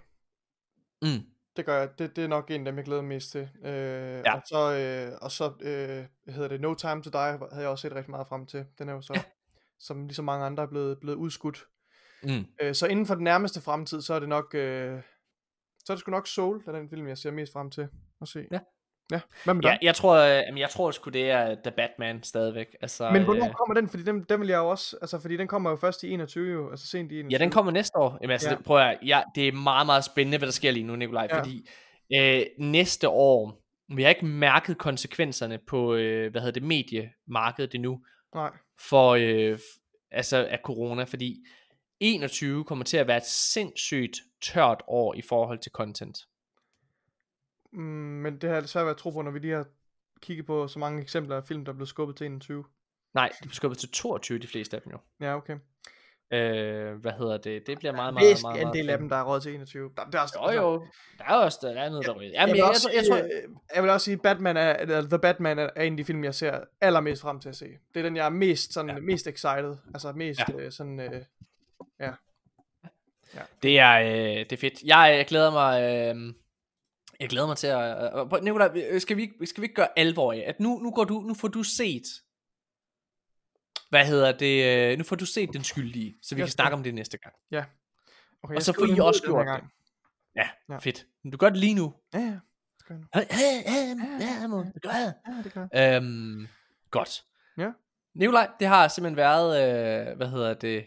Mm. 1.02 1.26
Det 1.58 1.66
gør 1.66 1.80
jeg. 1.80 2.00
Det, 2.00 2.16
det 2.16 2.24
er 2.24 2.28
nok 2.28 2.52
en 2.52 2.62
af 2.62 2.66
dem, 2.66 2.78
jeg 2.78 2.86
glæder 2.86 3.02
mig 3.02 3.10
mest 3.10 3.32
til. 3.32 3.50
Øh, 3.66 4.22
Ja. 4.26 4.36
Og 4.36 4.42
så, 4.46 4.74
øh, 4.76 5.18
og 5.22 5.32
så 5.32 5.46
øh, 5.62 6.34
hedder 6.34 6.48
det, 6.48 6.62
No 6.62 6.74
Time 6.74 7.04
to 7.04 7.10
Die 7.10 7.22
havde 7.22 7.62
jeg 7.62 7.68
også 7.68 7.82
set 7.82 7.96
rigtig 7.96 8.12
meget 8.12 8.28
frem 8.28 8.46
til. 8.46 8.66
Den 8.80 8.90
er 8.90 8.94
jo 8.94 9.02
så, 9.02 9.14
ja. 9.16 9.24
som 9.80 10.06
ligesom 10.06 10.26
mange 10.26 10.46
andre, 10.46 10.64
er 10.64 10.68
blevet, 10.68 11.00
blevet 11.00 11.18
udskudt. 11.18 11.66
Mm. 12.24 12.46
Øh, 12.62 12.76
så 12.76 12.88
inden 12.88 13.06
for 13.06 13.16
den 13.16 13.24
nærmeste 13.24 13.62
fremtid, 13.62 14.02
så 14.02 14.14
er 14.14 14.20
det 14.20 14.30
nok, 14.30 14.56
øh, 14.56 15.02
så 15.86 15.94
er 15.94 15.96
det 15.96 16.00
sgu 16.00 16.12
nok 16.12 16.28
Soul, 16.28 16.64
der 16.66 16.72
er 16.72 16.80
den 16.80 16.90
film, 16.90 17.08
jeg 17.08 17.18
ser 17.18 17.32
mest 17.32 17.54
frem 17.54 17.72
til 17.72 17.88
at 18.22 18.28
se. 18.28 18.48
Ja. 18.52 18.60
Ja, 19.12 19.20
hvad 19.44 19.54
med? 19.54 19.64
Ja, 19.64 19.78
jeg 19.82 19.96
tror, 19.96 20.16
øh, 20.18 20.60
jeg 20.60 20.70
tror 20.70 20.92
sgu 20.92 21.10
det 21.10 21.30
er 21.30 21.56
The 21.64 21.72
Batman 21.72 22.24
stadigvæk. 22.24 22.68
Altså, 22.82 23.10
Men 23.10 23.24
hvornår 23.24 23.46
øh, 23.48 23.54
kommer 23.54 23.74
den? 23.74 23.90
Fordi 23.90 24.04
den, 24.04 24.24
den 24.30 24.40
vil 24.40 24.48
jeg 24.48 24.58
jo 24.58 24.70
også, 24.70 24.98
altså 25.02 25.20
fordi 25.22 25.38
den 25.38 25.48
kommer 25.48 25.70
jo 25.70 25.76
først 25.76 26.04
i 26.04 26.10
21, 26.12 26.52
jo, 26.52 26.70
altså 26.72 26.88
sent 26.88 27.12
i 27.12 27.16
21. 27.20 27.32
Ja, 27.40 27.44
den 27.44 27.52
kommer 27.52 27.72
næste 27.72 27.98
år. 27.98 28.18
Jamen, 28.22 28.32
altså, 28.32 28.50
Ja. 28.50 28.56
det, 28.56 28.66
prøv 28.66 28.78
at, 28.78 28.98
ja, 29.06 29.22
det 29.36 29.48
er 29.48 29.52
meget, 29.52 29.86
meget 29.86 30.04
spændende, 30.04 30.38
hvad 30.38 30.48
der 30.48 30.52
sker 30.54 30.72
lige 30.72 30.84
nu, 30.84 30.96
Nikolaj, 30.96 31.28
Ja. 31.32 31.40
fordi 31.40 31.70
øh, 32.16 32.42
næste 32.60 33.10
år, 33.10 33.62
vi 33.96 34.02
har 34.04 34.10
ikke 34.10 34.26
mærket 34.26 34.78
konsekvenserne 34.78 35.60
på, 35.68 35.96
øh, 35.96 36.32
hvad 36.32 36.42
hedder 36.42 36.60
det, 36.60 36.64
mediemarkedet 36.64 37.76
endnu, 37.76 38.00
Nej. 38.36 38.52
for, 38.90 39.10
øh, 39.20 39.60
altså 40.12 40.46
af 40.52 40.60
corona, 40.64 41.04
fordi 41.04 41.36
21 42.00 42.64
kommer 42.64 42.86
til 42.86 42.98
at 42.98 43.08
være 43.08 43.18
et 43.18 43.26
sindssygt 43.26 44.18
tørt 44.44 44.82
år 44.88 45.14
i 45.14 45.22
forhold 45.22 45.60
til 45.60 45.72
content. 45.72 46.18
Mm, 47.74 47.82
men 48.24 48.38
det 48.38 48.44
har 48.44 48.56
jeg 48.56 48.64
desværre 48.64 48.86
været 48.86 48.98
tro 48.98 49.10
på, 49.10 49.22
når 49.22 49.32
vi 49.32 49.40
lige 49.40 49.54
har 49.54 49.66
kigget 50.22 50.46
på 50.46 50.68
så 50.68 50.80
mange 50.80 51.02
eksempler 51.02 51.36
af 51.36 51.44
film, 51.44 51.66
der 51.66 51.72
er 51.72 51.76
blevet 51.76 51.90
skubbet 51.90 52.16
til 52.16 52.26
21. 52.26 52.64
Nej, 53.14 53.30
de 53.30 53.48
bliver 53.48 53.54
skubbet 53.54 53.78
til 53.78 53.90
22, 53.92 54.40
de 54.40 54.48
fleste 54.48 54.78
af 54.78 54.82
dem 54.82 54.92
jo. 54.92 54.98
Ja, 55.22 55.36
okay. 55.36 55.58
Øh, 56.34 56.96
hvad 56.96 57.12
hedder 57.12 57.38
det? 57.38 57.68
Det 57.68 57.78
bliver 57.78 57.92
meget, 57.92 58.14
meget, 58.14 58.40
meget, 58.44 58.58
meget 58.58 58.68
en 58.68 58.74
del 58.74 58.90
af 58.90 58.98
dem, 58.98 59.10
der 59.10 59.16
er 59.16 59.24
råd 59.24 59.42
til 59.42 59.54
21. 59.54 59.92
Der, 59.98 60.04
der 60.06 60.18
er 60.18 60.22
også, 60.22 60.40
Jo, 60.54 60.62
jo. 60.62 60.86
Der 61.18 61.24
er 61.24 61.36
også 61.36 61.60
der 61.62 61.82
er 61.82 61.90
noget, 61.90 62.06
der 62.06 62.14
ryger. 62.14 62.28
Jeg, 62.28 62.34
Jamen, 62.34 62.54
vil 62.54 62.58
jeg, 62.58 62.64
jeg, 62.64 62.70
også, 62.70 62.92
jeg, 62.96 63.04
tror, 63.08 63.18
sige, 63.18 63.44
øh, 63.44 63.50
jeg 63.76 63.84
vil 63.84 63.92
også 63.92 64.06
sige, 64.06 64.18
Batman 64.18 64.58
er, 64.58 64.74
eller 64.74 65.02
The 65.02 65.20
Batman 65.20 65.60
er, 65.60 65.70
en 65.70 65.94
af 65.94 65.98
de 65.98 66.06
film, 66.06 66.24
jeg 66.24 66.36
ser 66.36 66.60
allermest 66.82 67.22
frem 67.22 67.40
til 67.40 67.50
at 67.50 67.56
se. 67.56 67.66
Det 67.94 68.00
er 68.00 68.04
den, 68.04 68.16
jeg 68.16 68.26
er 68.26 68.30
mest, 68.30 68.74
sådan, 68.74 68.90
ja. 68.96 69.00
mest 69.00 69.28
excited. 69.28 69.78
Altså 69.94 70.12
mest 70.12 70.42
ja. 70.50 70.54
øh, 70.60 70.72
sådan, 70.72 71.00
øh, 71.00 71.22
ja. 72.00 72.12
Det 73.64 73.80
er, 73.80 74.00
øh, 74.00 74.40
det 74.40 74.52
er 74.52 74.58
fedt. 74.58 74.84
Jeg, 74.84 75.16
jeg 75.18 75.26
glæder 75.26 75.52
mig... 75.52 75.82
Øh, 75.82 76.34
jeg 77.22 77.30
glæder 77.30 77.48
mig 77.48 77.58
til 77.58 77.68
at... 77.68 78.12
Prøv- 78.30 78.42
Nikolaj, 78.44 78.72
øh, 78.90 79.02
skal 79.02 79.18
vi, 79.18 79.32
skal 79.46 79.62
vi 79.62 79.66
ikke 79.66 79.76
gøre 79.76 80.00
alvor 80.00 80.34
af, 80.34 80.44
at 80.48 80.60
nu, 80.60 80.80
nu, 80.80 80.92
går 80.92 81.04
du, 81.04 81.20
nu 81.20 81.34
får 81.34 81.48
du 81.48 81.64
set... 81.64 82.04
Hvad 83.90 84.06
hedder 84.06 84.32
det? 84.32 84.92
Øh, 84.92 84.98
nu 84.98 85.04
får 85.04 85.16
du 85.16 85.26
set 85.26 85.54
den 85.54 85.64
skyldige, 85.64 86.16
så 86.22 86.36
vi 86.36 86.42
kan 86.42 86.50
snakke 86.50 86.74
om 86.78 86.84
det 86.84 86.94
næste 86.94 87.18
gang. 87.18 87.36
Ja. 87.52 87.64
Okay, 88.44 88.56
og 88.56 88.62
så 88.62 88.74
får 88.74 88.96
I 88.96 89.00
også 89.00 89.22
gjort 89.24 89.48
det. 89.48 89.64
Ja, 90.36 90.50
Ja. 90.70 90.78
fedt. 90.78 91.06
Men 91.24 91.32
Du 91.32 91.38
gør 91.38 91.50
det 91.50 91.58
lige 91.58 91.74
nu. 91.74 91.94
Ja, 92.14 92.20
ja. 92.20 92.40
gør 92.88 92.96
nu. 92.96 93.04
Ja, 93.16 93.20
ja, 93.20 93.74
ja, 93.74 94.72
det 95.44 95.54
gør 95.54 95.68
jeg. 95.74 95.96
Øhm, 96.04 96.48
godt. 96.92 97.24
Ja. 97.58 97.72
Nikolaj, 98.16 98.50
det 98.60 98.68
har 98.68 98.88
simpelthen 98.88 99.18
været, 99.18 100.10
øh, 100.10 100.18
hvad 100.18 100.28
hedder 100.28 100.54
det? 100.54 100.86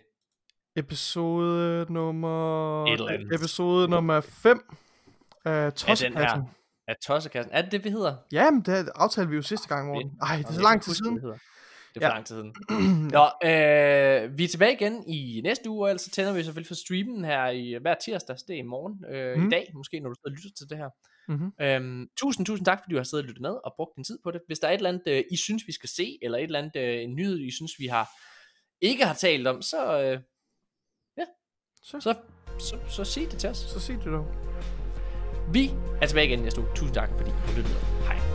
Episode 0.77 1.87
nummer... 1.93 2.85
Episode 3.35 3.89
nummer 3.89 4.21
5 4.21 4.75
den 5.45 5.73
Tossekassen. 5.73 6.17
her. 6.17 6.43
Af 6.89 6.97
Tossekassen. 7.07 7.53
Er 7.55 7.63
det 7.63 7.73
det, 7.73 7.85
vi 7.85 7.91
hedder? 7.91 8.17
Jamen, 8.33 8.61
det 8.63 8.89
aftalte 8.95 9.31
vi 9.31 9.37
jo 9.37 9.43
sidste 9.43 9.69
gang, 9.69 9.89
Morten. 9.89 10.11
Ej, 10.23 10.37
det 10.37 10.47
er 10.47 10.53
så 10.53 10.63
lang 10.63 10.83
tid 10.83 10.95
siden. 10.95 11.17
Det 11.17 12.03
er 12.03 12.09
for 12.09 12.15
lang 12.15 12.27
tid 12.27 12.37
siden. 12.37 12.53
Nå, 13.19 13.25
øh, 13.45 14.39
vi 14.39 14.45
er 14.45 14.49
tilbage 14.49 14.73
igen 14.73 15.09
i 15.09 15.41
næste 15.45 15.71
uge, 15.71 15.85
og 15.87 15.91
ellers 15.91 16.05
tænder 16.05 16.33
vi 16.33 16.43
selvfølgelig 16.43 16.69
for 16.69 16.75
streamen 16.75 17.25
her 17.25 17.49
i 17.49 17.79
hver 17.81 17.95
tirsdag, 18.05 18.37
det 18.49 18.55
er 18.55 18.59
i 18.59 18.63
morgen, 18.63 19.05
øh, 19.15 19.37
Mhm. 19.37 19.47
i 19.47 19.51
dag 19.51 19.71
måske, 19.75 20.01
når 20.01 20.09
du 20.09 20.15
sidder 20.15 20.31
og 20.31 20.37
lytter 20.37 20.51
til 20.59 20.71
det 20.71 20.79
her. 20.79 20.89
Mhm. 21.29 21.53
Øhm, 21.61 22.09
tusind, 22.17 22.47
tusind 22.47 22.67
tak, 22.67 22.79
fordi 22.83 22.93
du 22.93 22.97
har 22.97 23.05
siddet 23.05 23.25
og 23.25 23.29
lyttet 23.29 23.43
med 23.43 23.51
og 23.65 23.73
brugt 23.77 23.97
din 23.97 24.05
tid 24.05 24.19
på 24.25 24.31
det. 24.31 24.41
Hvis 24.47 24.59
der 24.59 24.69
er 24.69 24.73
et 24.73 24.77
eller 24.77 24.89
andet, 24.89 25.03
øh, 25.07 25.25
I 25.31 25.37
synes, 25.37 25.63
vi 25.67 25.73
skal 25.73 25.89
se, 25.89 26.19
eller 26.23 26.39
et 26.39 26.45
eller 26.45 26.59
andet, 26.59 26.77
øh, 26.77 27.03
en 27.03 27.15
nyhed, 27.15 27.39
I 27.41 27.51
synes, 27.51 27.73
vi 27.79 27.87
har 27.87 28.09
ikke 28.81 29.05
har 29.05 29.15
talt 29.15 29.47
om, 29.47 29.63
så, 29.63 30.01
øh, 30.01 30.19
ja, 31.19 31.25
så. 31.83 32.01
Så, 32.01 32.15
så, 32.59 32.79
så 32.89 33.05
sig 33.05 33.31
det 33.31 33.39
til 33.39 33.51
os. 33.51 33.57
Så 33.59 33.81
sig 33.81 33.97
det 33.97 34.05
dog. 34.05 34.27
Vi 35.53 35.71
er 36.03 36.07
tilbage 36.07 36.27
igen 36.27 36.39
næste 36.39 36.61
uge. 36.61 36.69
Tusind 36.75 36.95
tak, 36.95 37.09
fordi 37.17 37.31
du 37.31 37.53
lyttede. 37.57 37.75
Hej. 38.07 38.34